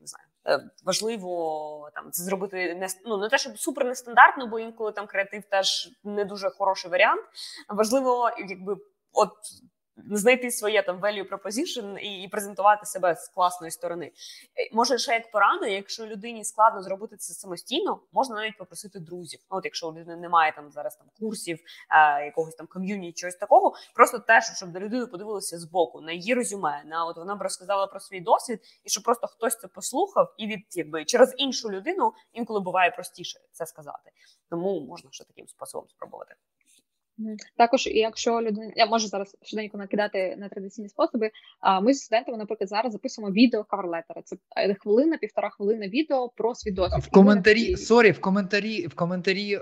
не 0.00 0.06
знаю. 0.06 0.31
Е, 0.48 0.70
важливо 0.84 1.90
там 1.94 2.10
це 2.10 2.22
зробити 2.22 2.74
не 2.74 2.88
ну, 3.04 3.16
не 3.18 3.28
те, 3.28 3.38
щоб 3.38 3.58
супер 3.58 3.84
нестандартно, 3.84 4.46
бо 4.46 4.58
інколи 4.58 4.92
там 4.92 5.06
креатив 5.06 5.42
теж 5.44 5.90
не 6.04 6.24
дуже 6.24 6.50
хороший 6.50 6.90
варіант. 6.90 7.22
Важливо, 7.68 8.30
якби 8.48 8.76
от 9.12 9.32
знайти 9.96 10.50
своє 10.50 10.82
там 10.82 11.00
value 11.00 11.28
proposition 11.28 11.98
і, 11.98 12.22
і 12.22 12.28
презентувати 12.28 12.86
себе 12.86 13.14
з 13.14 13.28
класної 13.28 13.70
сторони. 13.70 14.06
Е, 14.06 14.70
може, 14.72 14.98
ще 14.98 15.12
як 15.12 15.30
порада, 15.30 15.66
якщо 15.66 16.06
людині 16.06 16.44
складно 16.44 16.82
зробити 16.82 17.16
це 17.16 17.34
самостійно, 17.34 18.00
можна 18.12 18.34
навіть 18.34 18.58
попросити 18.58 19.00
друзів. 19.00 19.40
Ну, 19.50 19.58
от 19.58 19.64
якщо 19.64 19.88
у 19.88 19.92
людини 19.92 20.16
немає 20.16 20.52
там 20.56 20.70
зараз 20.70 20.96
там 20.96 21.06
курсів, 21.20 21.60
е, 21.90 22.24
якогось 22.24 22.54
там 22.54 22.66
ком'юніті, 22.66 23.20
чогось 23.20 23.36
такого, 23.36 23.74
просто 23.94 24.18
теж, 24.18 24.44
щоб 24.56 24.72
до 24.72 24.80
людини 24.80 25.06
подивилися 25.06 25.58
з 25.58 25.64
боку 25.64 26.00
на 26.00 26.12
її 26.12 26.34
резюме, 26.34 26.82
на 26.86 27.04
от 27.04 27.16
вона 27.16 27.34
б 27.34 27.42
розказала 27.42 27.86
про 27.86 28.00
свій 28.00 28.20
досвід, 28.20 28.60
і 28.84 28.90
щоб 28.90 29.04
просто 29.04 29.26
хтось 29.26 29.58
це 29.58 29.68
послухав, 29.68 30.34
і 30.38 30.46
від 30.46 30.60
якби 30.70 31.04
через 31.04 31.34
іншу 31.36 31.70
людину 31.70 32.12
інколи 32.32 32.60
буває 32.60 32.90
простіше 32.90 33.40
це 33.52 33.66
сказати. 33.66 34.10
Тому 34.50 34.80
можна 34.80 35.10
ще 35.12 35.24
таким 35.24 35.48
способом 35.48 35.88
спробувати. 35.88 36.34
Також, 37.56 37.86
якщо 37.86 38.42
людина 38.42 38.72
я 38.76 38.86
можу 38.86 39.08
зараз 39.08 39.36
швиденько 39.42 39.78
накидати 39.78 40.36
на 40.38 40.48
традиційні 40.48 40.88
способи. 40.88 41.30
А 41.60 41.80
ми 41.80 41.94
з 41.94 41.98
студентами, 41.98 42.38
наприклад, 42.38 42.68
зараз 42.68 42.92
записуємо 42.92 43.32
відео 43.32 43.64
cover 43.64 43.86
letter 43.86 44.13
и. 44.13 44.22
Це 44.24 44.36
е, 44.56 44.74
хвилина, 44.74 45.16
півтора 45.16 45.50
хвилини 45.50 45.88
відео 45.88 46.28
про 46.28 46.54
свій 46.54 46.70
досвід. 46.70 47.04
В 47.04 47.10
коментарі 47.10 47.76
sorry, 47.76 48.10
в 48.10 48.20
коментарі 48.20 48.86
в 48.86 48.94
коментарі 48.94 49.58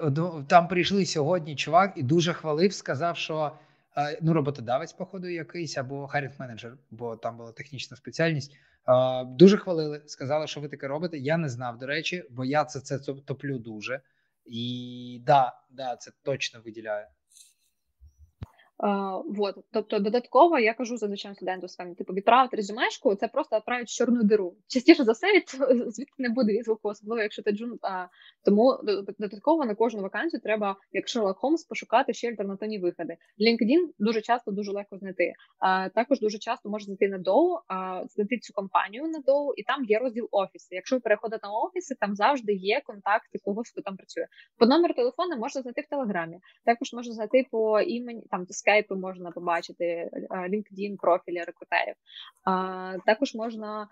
там 0.48 0.68
прийшли 0.68 1.06
сьогодні. 1.06 1.56
Чувак 1.56 1.92
і 1.96 2.02
дуже 2.02 2.32
хвалив, 2.32 2.72
сказав, 2.72 3.16
що 3.16 3.52
е, 3.96 4.18
ну 4.22 4.32
роботодавець, 4.32 4.92
походу, 4.92 5.28
якийсь 5.28 5.78
або 5.78 6.06
hiring 6.06 6.32
manager, 6.38 6.76
бо 6.90 7.16
там 7.16 7.36
була 7.36 7.52
технічна 7.52 7.96
спеціальність. 7.96 8.52
Дуже 9.26 9.56
хвалили, 9.56 10.02
сказали, 10.06 10.46
що 10.46 10.60
ви 10.60 10.68
таке 10.68 10.88
робите. 10.88 11.18
Я 11.18 11.36
не 11.36 11.48
знав, 11.48 11.78
до 11.78 11.86
речі, 11.86 12.24
бо 12.30 12.44
я 12.44 12.64
це 12.64 12.80
це 12.80 12.98
топлю 12.98 13.58
дуже. 13.58 14.00
І 14.46 15.22
да, 15.26 15.52
да, 15.70 15.96
це 15.96 16.10
точно 16.22 16.60
виділяє. 16.64 17.08
Вот. 19.26 19.54
Тобто, 19.72 19.98
додатково 19.98 20.58
я 20.58 20.74
кажу 20.74 20.96
зазвичай 20.96 21.34
студенту 21.34 21.68
своїм, 21.68 21.94
типу, 21.94 22.12
відправити 22.12 22.56
резюмешку, 22.56 23.14
це 23.14 23.28
просто 23.28 23.56
відправити 23.56 23.86
чорну 23.86 24.22
диру. 24.22 24.54
Частіше 24.66 25.04
за 25.04 25.12
все, 25.12 25.26
звідти 25.86 26.12
не 26.18 26.28
буде 26.28 26.52
відгуку, 26.52 26.88
особливо 26.88 27.22
якщо 27.22 27.42
ти 27.42 27.52
джун. 27.52 27.78
А, 27.82 28.06
тому 28.44 28.78
додатково 29.18 29.64
на 29.64 29.74
кожну 29.74 30.02
вакансію 30.02 30.40
треба, 30.40 30.76
як 30.92 31.06
Sherlock 31.06 31.34
Холмс, 31.34 31.64
пошукати 31.64 32.12
ще 32.12 32.30
альтернативні 32.30 32.78
виходи. 32.78 33.16
LinkedIn 33.40 33.88
дуже 33.98 34.20
часто 34.20 34.50
дуже 34.50 34.72
легко 34.72 34.98
знайти. 34.98 35.32
А, 35.58 35.88
Також 35.88 36.20
дуже 36.20 36.38
часто 36.38 36.68
можна 36.68 36.84
знайти 36.84 37.08
на 37.08 37.18
доу, 37.18 37.58
а, 37.68 38.02
знайти 38.08 38.38
цю 38.38 38.52
компанію 38.52 39.08
на 39.08 39.18
доу, 39.18 39.54
і 39.56 39.62
там 39.62 39.84
є 39.84 39.98
розділ 39.98 40.28
офіси. 40.30 40.74
Якщо 40.74 40.96
ви 40.96 41.00
переходите 41.00 41.46
на 41.46 41.52
офіси, 41.52 41.94
там 42.00 42.14
завжди 42.14 42.52
є 42.52 42.80
контакти 42.84 43.38
когось, 43.44 43.70
хто 43.70 43.82
там 43.82 43.96
працює. 43.96 44.26
По 44.58 44.66
номеру 44.66 44.94
телефону 44.94 45.36
можна 45.36 45.62
знайти 45.62 45.80
в 45.80 45.86
телеграмі. 45.86 46.38
Також 46.64 46.92
можна 46.92 47.14
знайти 47.14 47.46
по 47.50 47.80
імені 47.80 48.22
там 48.30 48.46
скайпу 48.70 48.96
можна 48.96 49.30
побачити 49.30 50.10
LinkedIn 50.30 50.96
профілі 50.96 51.44
рекрутерів. 51.44 51.94
Також 53.06 53.34
можна 53.34 53.88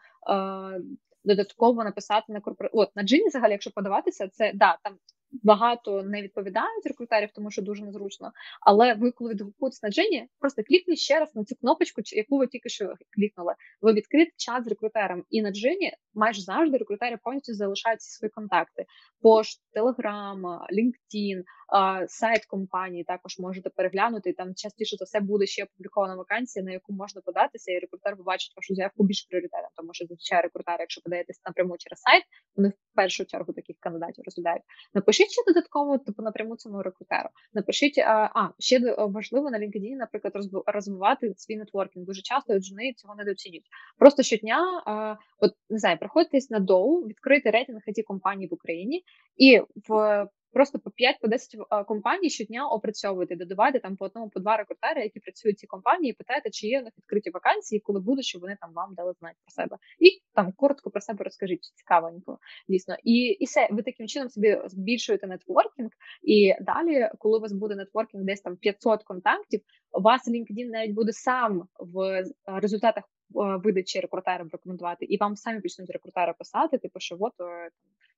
додатково 1.24 1.84
написати 1.84 2.32
на 2.32 2.40
корпора... 2.40 2.70
От 2.72 2.96
на 2.96 3.02
джині, 3.02 3.28
взагалі, 3.28 3.52
якщо 3.52 3.70
подаватися, 3.70 4.28
це 4.28 4.52
да 4.54 4.78
там 4.82 4.98
багато 5.42 6.02
не 6.02 6.22
відповідають 6.22 6.86
рекрутерів, 6.86 7.28
тому 7.34 7.50
що 7.50 7.62
дуже 7.62 7.84
незручно. 7.84 8.32
Але 8.60 8.94
ви, 8.94 9.10
коли 9.10 9.30
відгукуєтесь 9.30 9.82
на 9.82 9.90
Джині, 9.90 10.28
просто 10.38 10.62
клікніть 10.62 10.98
ще 10.98 11.20
раз 11.20 11.36
на 11.36 11.44
цю 11.44 11.56
кнопочку, 11.56 12.00
яку 12.04 12.38
ви 12.38 12.46
тільки 12.46 12.68
що 12.68 12.94
клікнули. 13.16 13.54
Ви 13.80 13.92
відкрите 13.92 14.32
чат 14.36 14.64
з 14.64 14.68
рекрутером, 14.68 15.24
і 15.30 15.42
на 15.42 15.50
Джині 15.50 15.92
майже 16.14 16.42
завжди 16.42 16.76
рекрутери 16.76 17.18
повністю 17.24 17.54
залишають 17.54 18.00
всі 18.00 18.10
свої 18.10 18.30
контакти: 18.30 18.84
пошт, 19.22 19.62
Телеграм, 19.72 20.42
LinkedIn, 20.46 21.42
сайт 22.06 22.46
компанії. 22.46 23.04
Також 23.04 23.38
можете 23.38 23.70
переглянути. 23.70 24.32
Там 24.32 24.54
частіше 24.54 24.96
за 24.96 25.04
все 25.04 25.20
буде 25.20 25.46
ще 25.46 25.64
опублікована 25.64 26.16
вакансія, 26.16 26.64
на 26.64 26.72
яку 26.72 26.92
можна 26.92 27.20
податися, 27.24 27.72
і 27.72 27.78
рекрутер 27.78 28.16
побачить 28.16 28.52
вашу 28.56 28.74
заявку 28.74 29.04
більш 29.04 29.22
пріоритетом, 29.22 29.70
тому 29.76 29.90
що 29.92 30.04
зазвичай 30.04 30.42
рекрутери, 30.42 30.76
якщо 30.80 31.00
подаєтесь 31.00 31.40
напряму 31.46 31.76
через 31.78 32.00
сайт, 32.00 32.22
вони 32.56 32.68
в 32.68 32.94
першу 32.94 33.24
чергу 33.24 33.52
таких 33.52 33.76
кандидатів 33.80 34.24
розглядають. 34.24 34.62
Напишіть 34.94 35.17
ще 35.24 35.42
додатково 35.46 35.98
типу 35.98 36.22
напряму 36.22 36.56
цьому 36.56 36.82
рекрутеру. 36.82 37.28
Напишіть, 37.54 37.98
а, 37.98 38.30
а 38.34 38.50
ще 38.58 38.94
важливо 38.98 39.50
на 39.50 39.58
LinkedIn, 39.58 39.96
наприклад, 39.96 40.32
розвивати 40.66 41.34
свій 41.36 41.56
нетворкінг. 41.56 42.06
Дуже 42.06 42.22
часто 42.22 42.60
жени 42.60 42.92
цього 42.96 43.14
недооцінюють. 43.14 43.66
Просто 43.98 44.22
щодня, 44.22 44.82
а, 44.86 45.16
от 45.38 45.52
не 45.70 45.78
знаю, 45.78 45.98
приходитесь 45.98 46.50
на 46.50 46.60
доу, 46.60 47.00
відкрити 47.00 47.50
рейтинг 47.50 47.80
it 47.88 48.02
компаній 48.02 48.46
в 48.46 48.54
Україні 48.54 49.04
і 49.36 49.60
в 49.88 50.26
Просто 50.58 50.78
по 50.78 50.90
5 50.90 51.20
по 51.20 51.28
10 51.28 51.56
компаній 51.86 52.30
щодня 52.30 52.68
опрацьовуєте, 52.68 53.36
додавайте 53.36 53.80
там 53.80 53.96
по 53.96 54.04
одному, 54.04 54.28
по 54.28 54.40
два 54.40 54.56
рекрутери, 54.56 55.02
які 55.02 55.20
працюють 55.20 55.56
в 55.56 55.60
цій 55.60 55.66
компанії, 55.66 56.10
і 56.10 56.14
питаєте, 56.14 56.50
чи 56.50 56.66
є 56.66 56.80
в 56.80 56.84
них 56.84 56.92
відкриті 56.98 57.30
вакансії, 57.34 57.80
коли 57.80 58.00
будуть, 58.00 58.24
щоб 58.24 58.40
вони 58.40 58.56
там 58.60 58.72
вам 58.72 58.94
дали 58.94 59.12
знати 59.12 59.36
про 59.44 59.62
себе. 59.62 59.76
І 59.98 60.22
там 60.34 60.52
коротко 60.52 60.90
про 60.90 61.00
себе 61.00 61.24
розкажіть, 61.24 61.62
цікавенько, 61.74 62.38
дійсно. 62.68 62.96
І 63.04 63.12
і 63.12 63.44
все, 63.44 63.68
ви 63.70 63.82
таким 63.82 64.06
чином 64.08 64.28
собі 64.28 64.58
збільшуєте 64.66 65.26
нетворкінг. 65.26 65.90
І 66.22 66.54
далі, 66.60 67.10
коли 67.18 67.38
у 67.38 67.40
вас 67.40 67.52
буде 67.52 67.74
нетворкінг, 67.74 68.24
десь 68.24 68.40
там 68.40 68.56
500 68.56 69.02
контактів, 69.02 69.60
у 69.92 70.00
вас 70.00 70.28
LinkedIn 70.28 70.70
навіть 70.70 70.94
буде 70.94 71.12
сам 71.12 71.68
в 71.78 72.24
результатах 72.46 73.04
видачі 73.64 74.00
рекрутерам 74.00 74.48
рекомендувати, 74.52 75.04
і 75.04 75.16
вам 75.16 75.36
самі 75.36 75.60
почнуть 75.60 75.90
рекрутери 75.90 76.34
писати, 76.38 76.78
типу, 76.78 77.00
що 77.00 77.16
от 77.20 77.32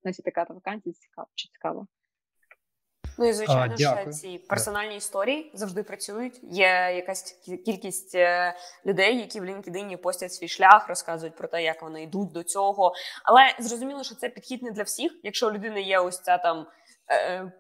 у 0.05 0.23
така 0.23 0.47
вакансія 0.49 0.93
цікава 0.93 1.29
чи 1.35 1.49
цікаво. 1.49 1.87
Ну 3.21 3.29
і 3.29 3.33
звичайно, 3.33 3.77
що 3.77 4.13
ці 4.13 4.39
персональні 4.39 4.97
історії 4.97 5.51
завжди 5.55 5.83
працюють. 5.83 6.41
Є 6.43 6.93
якась 6.97 7.23
кількість 7.67 8.15
е, 8.15 8.55
людей, 8.87 9.19
які 9.19 9.41
в 9.41 9.45
LinkedIn 9.45 9.97
постять 9.97 10.33
свій 10.33 10.49
шлях, 10.49 10.89
розказують 10.89 11.37
про 11.37 11.49
те, 11.49 11.63
як 11.63 11.83
вони 11.83 12.03
йдуть 12.03 12.33
до 12.33 12.43
цього. 12.43 12.93
Але 13.25 13.55
зрозуміло, 13.59 14.05
що 14.05 14.15
це 14.15 14.29
підхід 14.29 14.63
не 14.63 14.71
для 14.71 14.83
всіх. 14.83 15.13
Якщо 15.23 15.49
у 15.49 15.53
людини 15.53 15.83
є 15.83 15.99
ось 15.99 16.21
ця 16.21 16.39
там 16.39 16.67
е, 17.11 17.53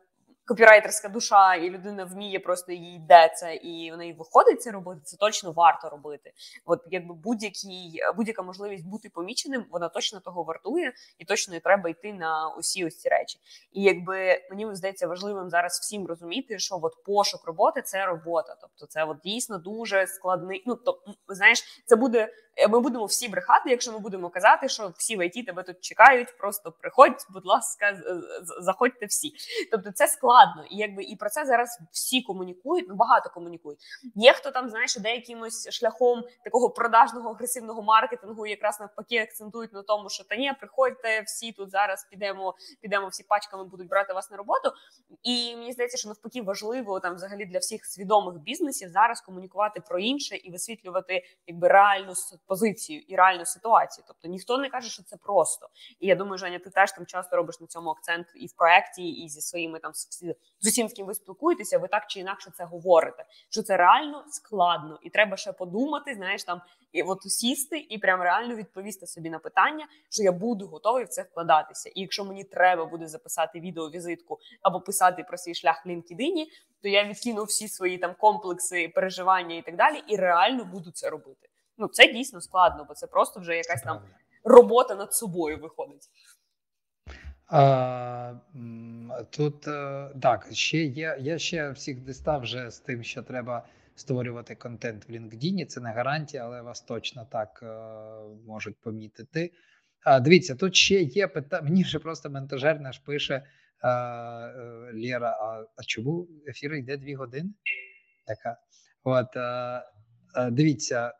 копірайтерська 0.50 1.08
душа, 1.08 1.54
і 1.54 1.70
людина 1.70 2.04
вміє 2.04 2.38
просто 2.38 2.72
їй 2.72 2.96
йде 2.96 3.30
і 3.62 3.92
в 3.92 3.96
неї 3.96 4.12
виходить 4.12 4.62
це 4.62 4.70
робити, 4.70 5.00
це 5.04 5.16
точно 5.16 5.52
варто 5.52 5.88
робити. 5.88 6.32
От 6.64 6.80
якби 6.90 7.14
будь-який 7.14 8.00
будь-яка 8.16 8.42
можливість 8.42 8.86
бути 8.86 9.10
поміченим, 9.10 9.64
вона 9.70 9.88
точно 9.88 10.20
того 10.20 10.42
вартує, 10.42 10.92
і 11.18 11.24
точно 11.24 11.54
не 11.54 11.60
треба 11.60 11.90
йти 11.90 12.12
на 12.12 12.54
усі 12.58 12.84
ось 12.84 12.96
ці 12.98 13.08
речі. 13.08 13.38
І 13.72 13.82
якби 13.82 14.40
мені 14.50 14.74
здається 14.74 15.06
важливим 15.06 15.50
зараз 15.50 15.78
всім 15.80 16.06
розуміти, 16.06 16.58
що 16.58 16.78
от 16.82 17.04
пошук 17.04 17.44
роботи 17.46 17.82
це 17.82 18.06
робота, 18.06 18.56
тобто 18.60 18.86
це 18.86 19.04
от 19.04 19.18
дійсно 19.24 19.58
дуже 19.58 20.06
складний. 20.06 20.62
Ну 20.66 20.74
то 20.74 21.02
знаєш, 21.28 21.82
це 21.86 21.96
буде 21.96 22.28
ми 22.68 22.80
будемо 22.80 23.04
всі 23.04 23.28
брехати, 23.28 23.70
якщо 23.70 23.92
ми 23.92 23.98
будемо 23.98 24.30
казати, 24.30 24.68
що 24.68 24.92
всі 24.96 25.16
в 25.16 25.26
ІТ 25.26 25.46
тебе 25.46 25.62
тут 25.62 25.80
чекають. 25.80 26.38
Просто 26.38 26.72
приходь, 26.72 27.26
будь 27.30 27.46
ласка, 27.46 28.02
заходьте 28.60 29.06
всі. 29.06 29.32
Тобто 29.70 29.92
це 29.92 30.08
складно, 30.08 30.64
і 30.70 30.76
якби 30.76 31.02
і 31.02 31.16
про 31.16 31.30
це 31.30 31.46
зараз 31.46 31.78
всі 31.92 32.22
комунікують. 32.22 32.86
Ну 32.88 32.94
багато 32.94 33.30
комунікують. 33.30 33.80
Є 34.14 34.32
хто 34.32 34.50
там 34.50 34.68
знаєш, 34.68 34.96
іде 34.96 35.14
якимось 35.14 35.70
шляхом 35.70 36.24
такого 36.44 36.70
продажного 36.70 37.30
агресивного 37.30 37.82
маркетингу, 37.82 38.46
якраз 38.46 38.80
навпаки 38.80 39.18
акцентують 39.18 39.72
на 39.72 39.82
тому, 39.82 40.08
що 40.08 40.24
та 40.24 40.36
ні, 40.36 40.52
приходьте 40.60 41.20
всі 41.20 41.52
тут 41.52 41.70
зараз. 41.70 42.06
Підемо, 42.10 42.54
підемо 42.80 43.08
всі 43.08 43.22
пачками 43.22 43.64
будуть 43.64 43.88
брати 43.88 44.12
вас 44.12 44.30
на 44.30 44.36
роботу. 44.36 44.72
І 45.22 45.56
мені 45.56 45.72
здається, 45.72 45.98
що 45.98 46.08
навпаки 46.08 46.42
важливо 46.42 47.00
там 47.00 47.14
взагалі 47.14 47.46
для 47.46 47.58
всіх 47.58 47.86
свідомих 47.86 48.34
бізнесів 48.34 48.88
зараз 48.88 49.20
комунікувати 49.20 49.80
про 49.80 49.98
інше 49.98 50.36
і 50.36 50.50
висвітлювати 50.50 51.24
якби 51.46 51.68
реальну 51.68 52.14
позицію 52.50 53.02
і 53.08 53.16
реальну 53.16 53.46
ситуацію. 53.46 54.04
Тобто 54.08 54.28
ніхто 54.28 54.58
не 54.58 54.68
каже, 54.68 54.90
що 54.90 55.02
це 55.02 55.16
просто. 55.16 55.68
І 56.00 56.06
я 56.06 56.14
думаю, 56.14 56.38
Женя, 56.38 56.58
ти 56.58 56.70
теж 56.70 56.92
там 56.92 57.06
часто 57.06 57.36
робиш 57.36 57.60
на 57.60 57.66
цьому 57.66 57.90
акцент 57.90 58.26
і 58.34 58.46
в 58.46 58.52
проєкті, 58.52 59.08
і 59.08 59.28
зі 59.28 59.40
своїми 59.40 59.78
там 59.78 59.94
з 59.94 60.66
усім, 60.66 60.88
з 60.88 60.92
ким 60.92 61.06
ви 61.06 61.14
спілкуєтеся, 61.14 61.78
ви 61.78 61.88
так 61.88 62.06
чи 62.06 62.20
інакше 62.20 62.50
це 62.50 62.64
говорите. 62.64 63.24
Що 63.50 63.62
це 63.62 63.76
реально 63.76 64.24
складно, 64.30 64.98
і 65.02 65.10
треба 65.10 65.36
ще 65.36 65.52
подумати, 65.52 66.14
знаєш, 66.14 66.44
там 66.44 66.60
і 66.92 67.02
от 67.02 67.22
сісти 67.22 67.86
і 67.90 67.98
прям 67.98 68.22
реально 68.22 68.54
відповісти 68.54 69.06
собі 69.06 69.30
на 69.30 69.38
питання, 69.38 69.86
що 70.10 70.22
я 70.22 70.32
буду 70.32 70.66
готовий 70.66 71.04
в 71.04 71.08
це 71.08 71.22
вкладатися. 71.22 71.90
І 71.94 72.00
якщо 72.00 72.24
мені 72.24 72.44
треба 72.44 72.84
буде 72.86 73.08
записати 73.08 73.60
відеовізитку 73.60 74.38
або 74.62 74.80
писати 74.80 75.24
про 75.24 75.38
свій 75.38 75.54
шлях 75.54 75.86
в 75.86 75.88
LinkedIn, 75.88 76.46
то 76.82 76.88
я 76.88 77.04
відкину 77.04 77.44
всі 77.44 77.68
свої 77.68 77.98
там 77.98 78.14
комплекси, 78.18 78.88
переживання 78.88 79.56
і 79.56 79.62
так 79.62 79.76
далі, 79.76 80.02
і 80.06 80.16
реально 80.16 80.64
буду 80.64 80.90
це 80.90 81.10
робити. 81.10 81.49
Ну 81.80 81.88
це 81.88 82.12
дійсно 82.12 82.40
складно, 82.40 82.84
бо 82.88 82.94
це 82.94 83.06
просто 83.06 83.40
вже 83.40 83.56
якась 83.56 83.82
там 83.82 84.00
робота 84.44 84.94
над 84.94 85.14
собою 85.14 85.58
виходить. 85.58 86.08
А, 87.46 88.34
Тут 89.30 89.68
е, 89.68 90.08
так, 90.22 90.48
ще 90.52 90.78
є. 90.84 91.16
Я 91.20 91.38
ще 91.38 91.70
всіх 91.70 92.00
дістав 92.00 92.40
вже 92.40 92.70
з 92.70 92.78
тим, 92.78 93.02
що 93.02 93.22
треба 93.22 93.66
створювати 93.94 94.54
контент 94.54 95.08
в 95.08 95.12
LinkedIn. 95.12 95.66
Це 95.66 95.80
не 95.80 95.92
гарантія, 95.92 96.44
але 96.44 96.62
вас 96.62 96.80
точно 96.80 97.26
так 97.32 97.60
е, 97.62 97.66
можуть 98.46 98.80
помітити. 98.80 99.52
А, 100.04 100.20
Дивіться, 100.20 100.54
тут 100.54 100.76
ще 100.76 101.00
є 101.00 101.26
питання. 101.26 101.62
Мені 101.62 101.82
вже 101.82 101.98
просто 101.98 102.30
ментажер 102.30 102.80
наш 102.80 102.98
пише 102.98 103.46
а, 103.80 103.90
е, 104.56 104.92
Лєра, 104.94 105.30
а, 105.30 105.64
а 105.76 105.82
чому 105.86 106.28
ефір 106.48 106.74
йде 106.74 106.96
дві 106.96 107.14
години? 107.14 107.50
Така. 108.26 108.56
От, 109.04 109.36
а, 109.36 109.82
Дивіться, 110.50 111.12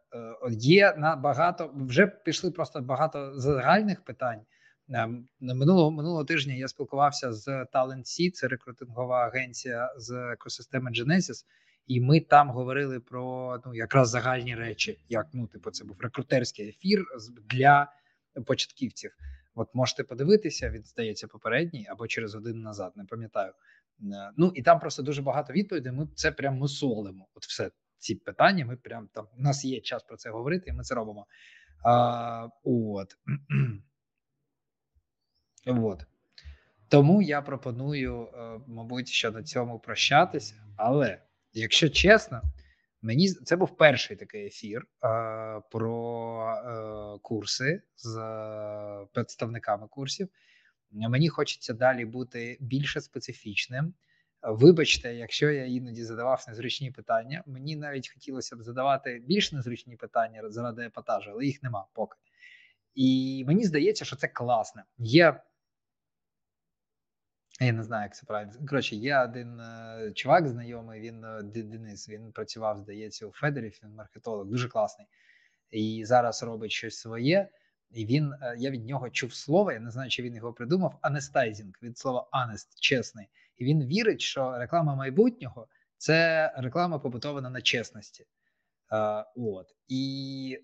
є 0.51 0.95
на 0.97 1.17
багато, 1.17 1.71
вже 1.75 2.07
пішли 2.07 2.51
просто 2.51 2.81
багато 2.81 3.41
загальних 3.41 4.05
питань. 4.05 4.41
Ем, 4.93 5.29
минулого 5.41 5.91
минулого 5.91 6.25
тижня 6.25 6.55
я 6.55 6.69
спілкувався 6.69 7.33
з 7.33 7.49
Talent 7.49 8.05
Sea, 8.05 8.31
це 8.31 8.49
рекрутингова 8.49 9.27
агенція 9.27 9.95
з 9.97 10.33
екосистеми 10.33 10.91
Genesis, 10.91 11.45
і 11.87 12.01
ми 12.01 12.21
там 12.21 12.51
говорили 12.51 13.01
про 13.01 13.59
ну 13.67 13.75
якраз 13.75 14.09
загальні 14.09 14.55
речі, 14.55 14.99
як 15.09 15.27
ну, 15.33 15.47
типу, 15.47 15.71
це 15.71 15.85
був 15.85 15.97
рекрутерський 16.01 16.69
ефір 16.69 17.05
для 17.51 17.93
початківців. 18.47 19.11
От 19.55 19.69
можете 19.75 20.05
подивитися, 20.05 20.71
він 20.71 20.85
здається 20.85 21.29
попередній 21.29 21.87
або 21.91 22.07
через 22.07 22.35
годину 22.35 22.63
назад, 22.63 22.93
не 22.97 23.05
пам'ятаю. 23.05 23.53
Е, 24.03 24.31
ну 24.37 24.53
і 24.55 24.63
там 24.63 24.81
просто 24.81 25.03
дуже 25.03 25.23
багато 25.23 25.53
відповідей. 25.53 25.93
Ми 25.93 26.09
це 26.15 26.33
прям 26.33 26.55
мусолимо. 26.55 27.27
От 27.35 27.45
все 27.45 27.71
ці 28.01 28.15
питання. 28.15 28.65
Ми 28.65 28.77
прям 28.77 29.09
там 29.13 29.27
у 29.39 29.43
нас 29.43 29.65
є 29.65 29.81
час 29.81 30.03
про 30.03 30.17
це 30.17 30.31
говорити, 30.31 30.71
і 30.71 30.73
ми 30.73 30.83
це 30.83 30.95
робимо. 30.95 31.27
А, 31.85 32.49
От. 32.65 33.17
От. 35.67 36.05
Тому 36.89 37.23
я 37.23 37.43
пропоную, 37.43 38.27
е, 38.27 38.61
мабуть, 38.67 39.09
що 39.09 39.31
на 39.31 39.43
цьому 39.43 39.79
прощатися. 39.79 40.55
Але 40.77 41.23
якщо 41.53 41.89
чесно, 41.89 42.43
мені 43.03 43.29
це 43.29 43.57
був 43.57 43.77
перший 43.77 44.17
такий 44.17 44.47
ефір 44.47 44.83
е, 44.83 44.87
про 45.71 47.17
е, 47.17 47.19
курси 47.23 47.83
з 47.97 48.19
е, 48.19 49.07
представниками 49.13 49.89
курсів. 49.89 50.29
Мені 50.91 51.29
хочеться 51.29 51.75
далі 51.75 52.05
бути 52.05 52.57
більше 52.61 53.01
специфічним. 53.01 53.95
Вибачте, 54.43 55.15
якщо 55.15 55.51
я 55.51 55.65
іноді 55.65 56.05
задавав 56.05 56.45
незручні 56.49 56.91
питання. 56.91 57.43
Мені 57.47 57.77
навіть 57.77 58.13
хотілося 58.13 58.57
б 58.57 58.63
задавати 58.63 59.23
більш 59.27 59.53
незручні 59.53 59.97
питання 59.97 60.51
заради 60.51 60.83
епатажу, 60.83 61.31
але 61.31 61.45
їх 61.45 61.63
нема 61.63 61.87
поки. 61.93 62.17
І 62.95 63.45
мені 63.47 63.65
здається, 63.65 64.05
що 64.05 64.17
це 64.17 64.29
класно. 64.29 64.83
Є 64.99 65.41
я 67.63 67.73
не 67.73 67.83
знаю, 67.83 68.03
як 68.03 68.15
це 68.15 68.27
правильно. 68.27 68.53
Коротше, 68.69 68.97
є 68.97 69.19
один 69.19 69.61
е, 69.61 70.13
чувак 70.15 70.49
знайомий, 70.49 71.01
він 71.01 71.25
е, 71.25 71.43
Денис, 71.43 72.09
він 72.09 72.33
працював, 72.33 72.79
здається, 72.79 73.27
у 73.27 73.33
Федерів, 73.33 73.81
він 73.85 73.95
маркетолог, 73.95 74.47
дуже 74.47 74.69
класний. 74.69 75.07
І 75.71 76.03
зараз 76.07 76.43
робить 76.43 76.73
щось 76.73 76.99
своє. 76.99 77.49
І 77.91 78.07
він, 78.07 78.33
е, 78.33 78.55
я 78.59 78.71
від 78.71 78.87
нього 78.87 79.11
чув 79.11 79.35
слово, 79.35 79.73
я 79.73 79.81
не 79.81 79.91
знаю, 79.91 80.11
чи 80.11 80.23
він 80.23 80.35
його 80.35 80.53
придумав. 80.53 80.99
Honestising 81.01 81.75
від 81.83 81.99
слова 81.99 82.29
honest, 82.33 82.67
чесний. 82.81 83.27
І 83.57 83.65
він 83.65 83.87
вірить, 83.87 84.21
що 84.21 84.59
реклама 84.59 84.95
майбутнього 84.95 85.69
це 85.97 86.53
реклама 86.57 86.99
побудована 86.99 87.51
на 87.51 87.63
чесності. 87.63 88.27
Uh, 88.91 89.25
от. 89.37 89.67
І 89.89 90.59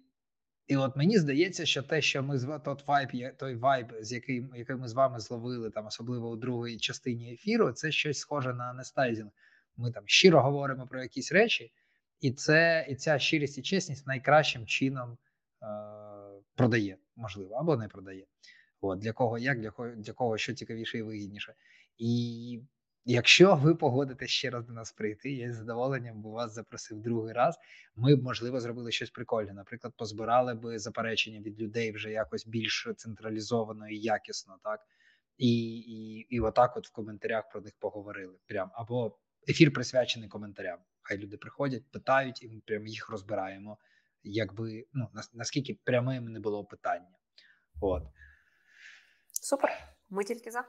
і 0.66 0.76
от 0.76 0.96
мені 0.96 1.18
здається, 1.18 1.66
що 1.66 1.82
те, 1.82 2.02
що 2.02 2.22
ми 2.22 2.38
з 2.38 2.60
тот 2.64 2.86
вайб, 2.86 3.36
той 3.36 3.54
вайб, 3.54 3.92
з 4.00 4.12
яким 4.12 4.52
який 4.54 4.76
ми 4.76 4.88
з 4.88 4.92
вами 4.92 5.20
зловили, 5.20 5.70
там 5.70 5.86
особливо 5.86 6.30
у 6.30 6.36
другій 6.36 6.76
частині 6.76 7.32
ефіру, 7.32 7.72
це 7.72 7.92
щось 7.92 8.18
схоже 8.18 8.54
на 8.54 8.64
honestising. 8.64 9.30
Ми 9.76 9.92
там 9.92 10.02
щиро 10.06 10.42
говоримо 10.42 10.86
про 10.86 11.02
якісь 11.02 11.32
речі, 11.32 11.72
і 12.20 12.32
це 12.32 12.86
і 12.88 12.94
ця 12.94 13.18
щирість 13.18 13.58
і 13.58 13.62
чесність 13.62 14.06
найкращим 14.06 14.66
чином 14.66 15.18
е, 15.62 15.66
продає, 16.54 16.96
можливо, 17.16 17.54
або 17.54 17.76
не 17.76 17.88
продає. 17.88 18.26
От 18.80 18.98
для 18.98 19.12
кого 19.12 19.38
як, 19.38 19.60
для 19.60 19.70
кого 19.70 19.88
для 19.88 20.12
кого 20.12 20.38
що 20.38 20.54
цікавіше 20.54 20.98
і 20.98 21.02
вигідніше. 21.02 21.54
І 21.98 22.60
Якщо 23.08 23.56
ви 23.56 23.74
погодитесь 23.74 24.30
ще 24.30 24.50
раз 24.50 24.64
до 24.64 24.72
нас 24.72 24.92
прийти, 24.92 25.32
я 25.32 25.52
з 25.52 25.56
задоволенням 25.56 26.22
би 26.22 26.30
вас 26.30 26.54
запросив 26.54 27.00
другий 27.00 27.32
раз. 27.32 27.58
Ми 27.96 28.16
б 28.16 28.22
можливо 28.22 28.60
зробили 28.60 28.92
щось 28.92 29.10
прикольне. 29.10 29.52
Наприклад, 29.52 29.92
позбирали 29.96 30.54
би 30.54 30.78
заперечення 30.78 31.40
від 31.40 31.60
людей 31.60 31.92
вже 31.92 32.10
якось 32.10 32.46
більш 32.46 32.88
централізовано 32.96 33.88
і 33.88 33.98
якісно, 33.98 34.56
так 34.62 34.80
і 35.38 35.78
і, 35.78 36.18
і 36.18 36.40
отак, 36.40 36.76
от 36.76 36.88
в 36.88 36.92
коментарях 36.92 37.48
про 37.50 37.60
них 37.60 37.72
поговорили. 37.78 38.34
Прям 38.46 38.70
або 38.74 39.18
ефір 39.48 39.72
присвячений 39.72 40.28
коментарям. 40.28 40.78
Хай 41.02 41.18
люди 41.18 41.36
приходять, 41.36 41.90
питають, 41.90 42.42
і 42.42 42.48
ми 42.48 42.60
прям 42.66 42.86
їх 42.86 43.08
розбираємо. 43.10 43.78
Якби 44.22 44.86
ну 44.92 45.08
наскільки 45.34 45.78
прямим 45.84 46.28
не 46.28 46.40
було 46.40 46.64
питання. 46.64 47.16
От 47.80 48.02
супер. 49.32 49.70
Ми 50.10 50.24
тільки 50.24 50.50
за. 50.50 50.64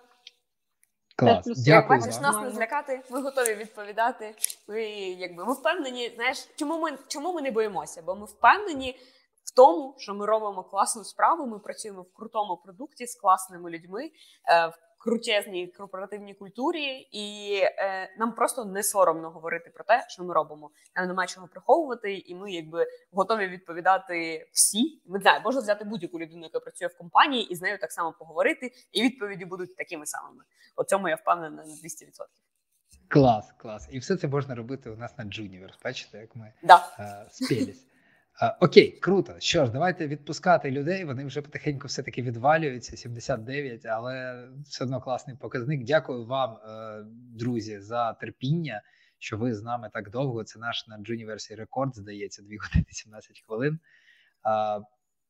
Клас. 1.16 1.45
Дякую 1.66 2.00
Бачиш, 2.00 2.22
нас 2.22 2.35
не 2.42 2.51
злякати, 2.51 3.01
ми 3.09 3.22
готові 3.22 3.56
відповідати. 3.56 4.35
Ми 4.67 4.84
якби 5.00 5.45
ми 5.45 5.53
впевнені, 5.53 6.11
знаєш, 6.16 6.48
чому 6.56 6.80
ми 6.80 6.98
чому 7.08 7.34
ми 7.34 7.42
не 7.42 7.51
боїмося? 7.51 8.01
Бо 8.01 8.16
ми 8.16 8.26
впевнені 8.26 9.00
в 9.43 9.56
тому, 9.56 9.95
що 9.98 10.14
ми 10.14 10.26
робимо 10.26 10.64
класну 10.64 11.03
справу. 11.03 11.45
Ми 11.45 11.59
працюємо 11.59 12.01
в 12.01 12.14
крутому 12.14 12.58
продукті 12.58 13.08
з 13.08 13.16
класними 13.16 13.69
людьми. 13.69 14.03
Е, 14.51 14.67
в 14.67 14.74
крутезній 15.08 15.68
корпоративній 15.68 16.34
культурі, 16.34 17.08
і 17.11 17.56
е, 17.64 18.16
нам 18.19 18.36
просто 18.36 18.66
не 18.66 18.84
соромно 18.84 19.30
говорити 19.30 19.69
про 19.69 19.84
те, 19.84 20.06
що 20.10 20.24
ми 20.24 20.34
робимо. 20.34 20.72
Нам 20.95 21.08
немає 21.08 21.27
чого 21.27 21.48
приховувати, 21.48 22.18
і 22.18 22.36
ми 22.36 22.52
якби 22.52 22.88
готові 23.11 23.48
відповідати 23.48 24.48
всі. 24.52 25.02
Ми 25.06 25.19
знаю, 25.19 25.42
можна 25.44 25.61
взяти 25.61 25.86
будь-яку 25.86 26.19
людину, 26.19 26.44
яка 26.44 26.60
працює 26.60 26.88
в 26.88 26.98
компанії, 26.98 27.48
і 27.52 27.56
з 27.56 27.61
нею 27.61 27.77
так 27.80 27.92
само 27.92 28.14
поговорити, 28.19 28.72
і 28.92 29.03
відповіді 29.03 29.45
будуть 29.45 29.76
такими 29.76 30.06
самими. 30.06 30.44
У 30.77 30.84
цьому 30.84 31.10
я 31.10 31.16
впевнена 31.16 31.50
на 31.50 31.64
200%. 31.64 31.74
Клас, 33.08 33.53
клас. 33.58 33.88
І 33.92 34.00
все 34.00 34.18
це 34.18 34.27
можна 34.27 34.56
робити 34.56 34.90
у 34.90 34.95
нас 34.95 35.18
на 35.18 35.26
Juniverse. 35.26 35.84
Бачите, 35.84 36.18
як 36.18 36.36
ми 36.36 36.53
да. 36.64 36.95
е, 37.00 37.26
спілись. 37.32 37.86
Окей, 38.59 38.91
круто. 38.91 39.35
Що 39.40 39.66
ж, 39.66 39.72
давайте 39.72 40.07
відпускати 40.07 40.72
людей. 40.72 41.06
Вони 41.06 41.25
вже 41.25 41.41
потихеньку 41.41 41.88
все 41.88 42.03
таки 42.03 42.22
відвалюються. 42.22 42.98
79, 42.98 43.85
але 43.85 44.48
все 44.66 44.83
одно 44.83 45.01
класний 45.01 45.35
показник. 45.35 45.83
Дякую 45.83 46.25
вам, 46.25 46.57
е, 46.57 47.03
друзі, 47.09 47.80
за 47.80 48.14
терпіння, 48.14 48.82
що 49.17 49.38
ви 49.38 49.53
з 49.53 49.64
нами 49.64 49.90
так 49.93 50.09
довго. 50.09 50.43
Це 50.43 50.59
наш 50.59 50.88
на 50.88 50.98
Джуніверсі 50.98 51.56
рекорд, 51.56 51.95
здається, 51.95 52.41
2 52.41 52.51
години 52.64 52.85
17 52.90 53.43
хвилин. 53.48 53.80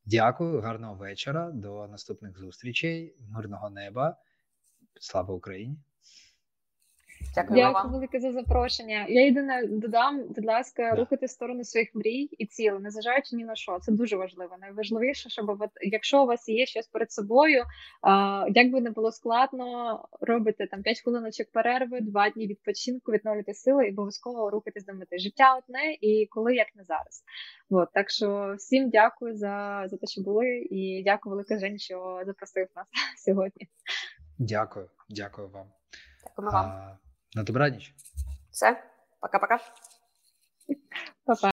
Дякую, 0.05 0.61
гарного 0.61 0.95
вечора. 0.95 1.51
До 1.51 1.87
наступних 1.87 2.37
зустрічей. 2.39 3.15
Мирного 3.29 3.69
неба. 3.69 4.17
Слава 4.99 5.33
Україні! 5.33 5.77
Дякую, 7.35 7.59
Дякую 7.59 7.73
вам. 7.83 7.91
велике 7.91 8.19
за 8.19 8.31
запрошення. 8.31 9.05
Я 9.09 9.25
єдине 9.25 9.63
додам, 9.67 10.23
будь 10.29 10.45
ласка, 10.45 10.89
Да. 10.91 10.95
рухати 11.01 11.25
в 11.25 11.29
сторону 11.29 11.63
своїх 11.63 11.95
мрій 11.95 12.21
і 12.23 12.45
цілей, 12.45 12.79
незважаючи 12.79 13.35
ні 13.35 13.43
на 13.45 13.55
що. 13.55 13.79
Це 13.79 13.91
дуже 13.91 14.17
важливо. 14.17 14.55
Найважливіше, 14.61 15.29
щоб 15.29 15.49
от, 15.49 15.69
якщо 15.81 16.23
у 16.23 16.25
вас 16.25 16.49
є 16.49 16.65
щось 16.65 16.87
перед 16.87 17.11
собою, 17.11 17.63
а, 18.01 18.45
як 18.49 18.71
би 18.71 18.81
не 18.81 18.91
було 18.91 19.11
складно, 19.11 19.99
робите 20.21 20.67
там 20.67 20.81
5 20.81 21.01
хвилиночок 21.01 21.51
перерви, 21.51 22.01
2 22.01 22.29
дні 22.29 22.47
відпочинку, 22.47 23.11
відновлюйте 23.11 23.53
сили 23.53 23.87
і 23.87 23.91
обов'язково 23.91 24.49
рухатись 24.49 24.85
до 24.85 24.93
мети. 24.93 25.17
Життя 25.19 25.55
одне 25.55 25.97
і 26.01 26.27
коли 26.31 26.55
як 26.55 26.67
не 26.75 26.83
зараз. 26.83 27.23
От 27.69 27.89
так 27.93 28.09
що 28.09 28.55
всім 28.57 28.89
дякую 28.89 29.35
за, 29.35 29.83
за 29.87 29.97
те, 29.97 30.07
що 30.07 30.21
були, 30.21 30.47
і 30.71 31.03
дякую 31.05 31.31
велике 31.31 31.59
Жень, 31.59 31.79
що 31.79 32.21
запросив 32.25 32.67
нас 32.75 32.85
сьогодні. 33.25 33.67
Дякую, 34.39 34.89
дякую 35.09 35.47
вам. 35.49 35.65
Дякуємо 36.23 36.51
вам. 36.51 36.97
На 37.37 37.43
добраніч. 37.43 37.93
Все, 38.51 38.83
пока-пока. 39.21 39.59
Па-па. 41.25 41.51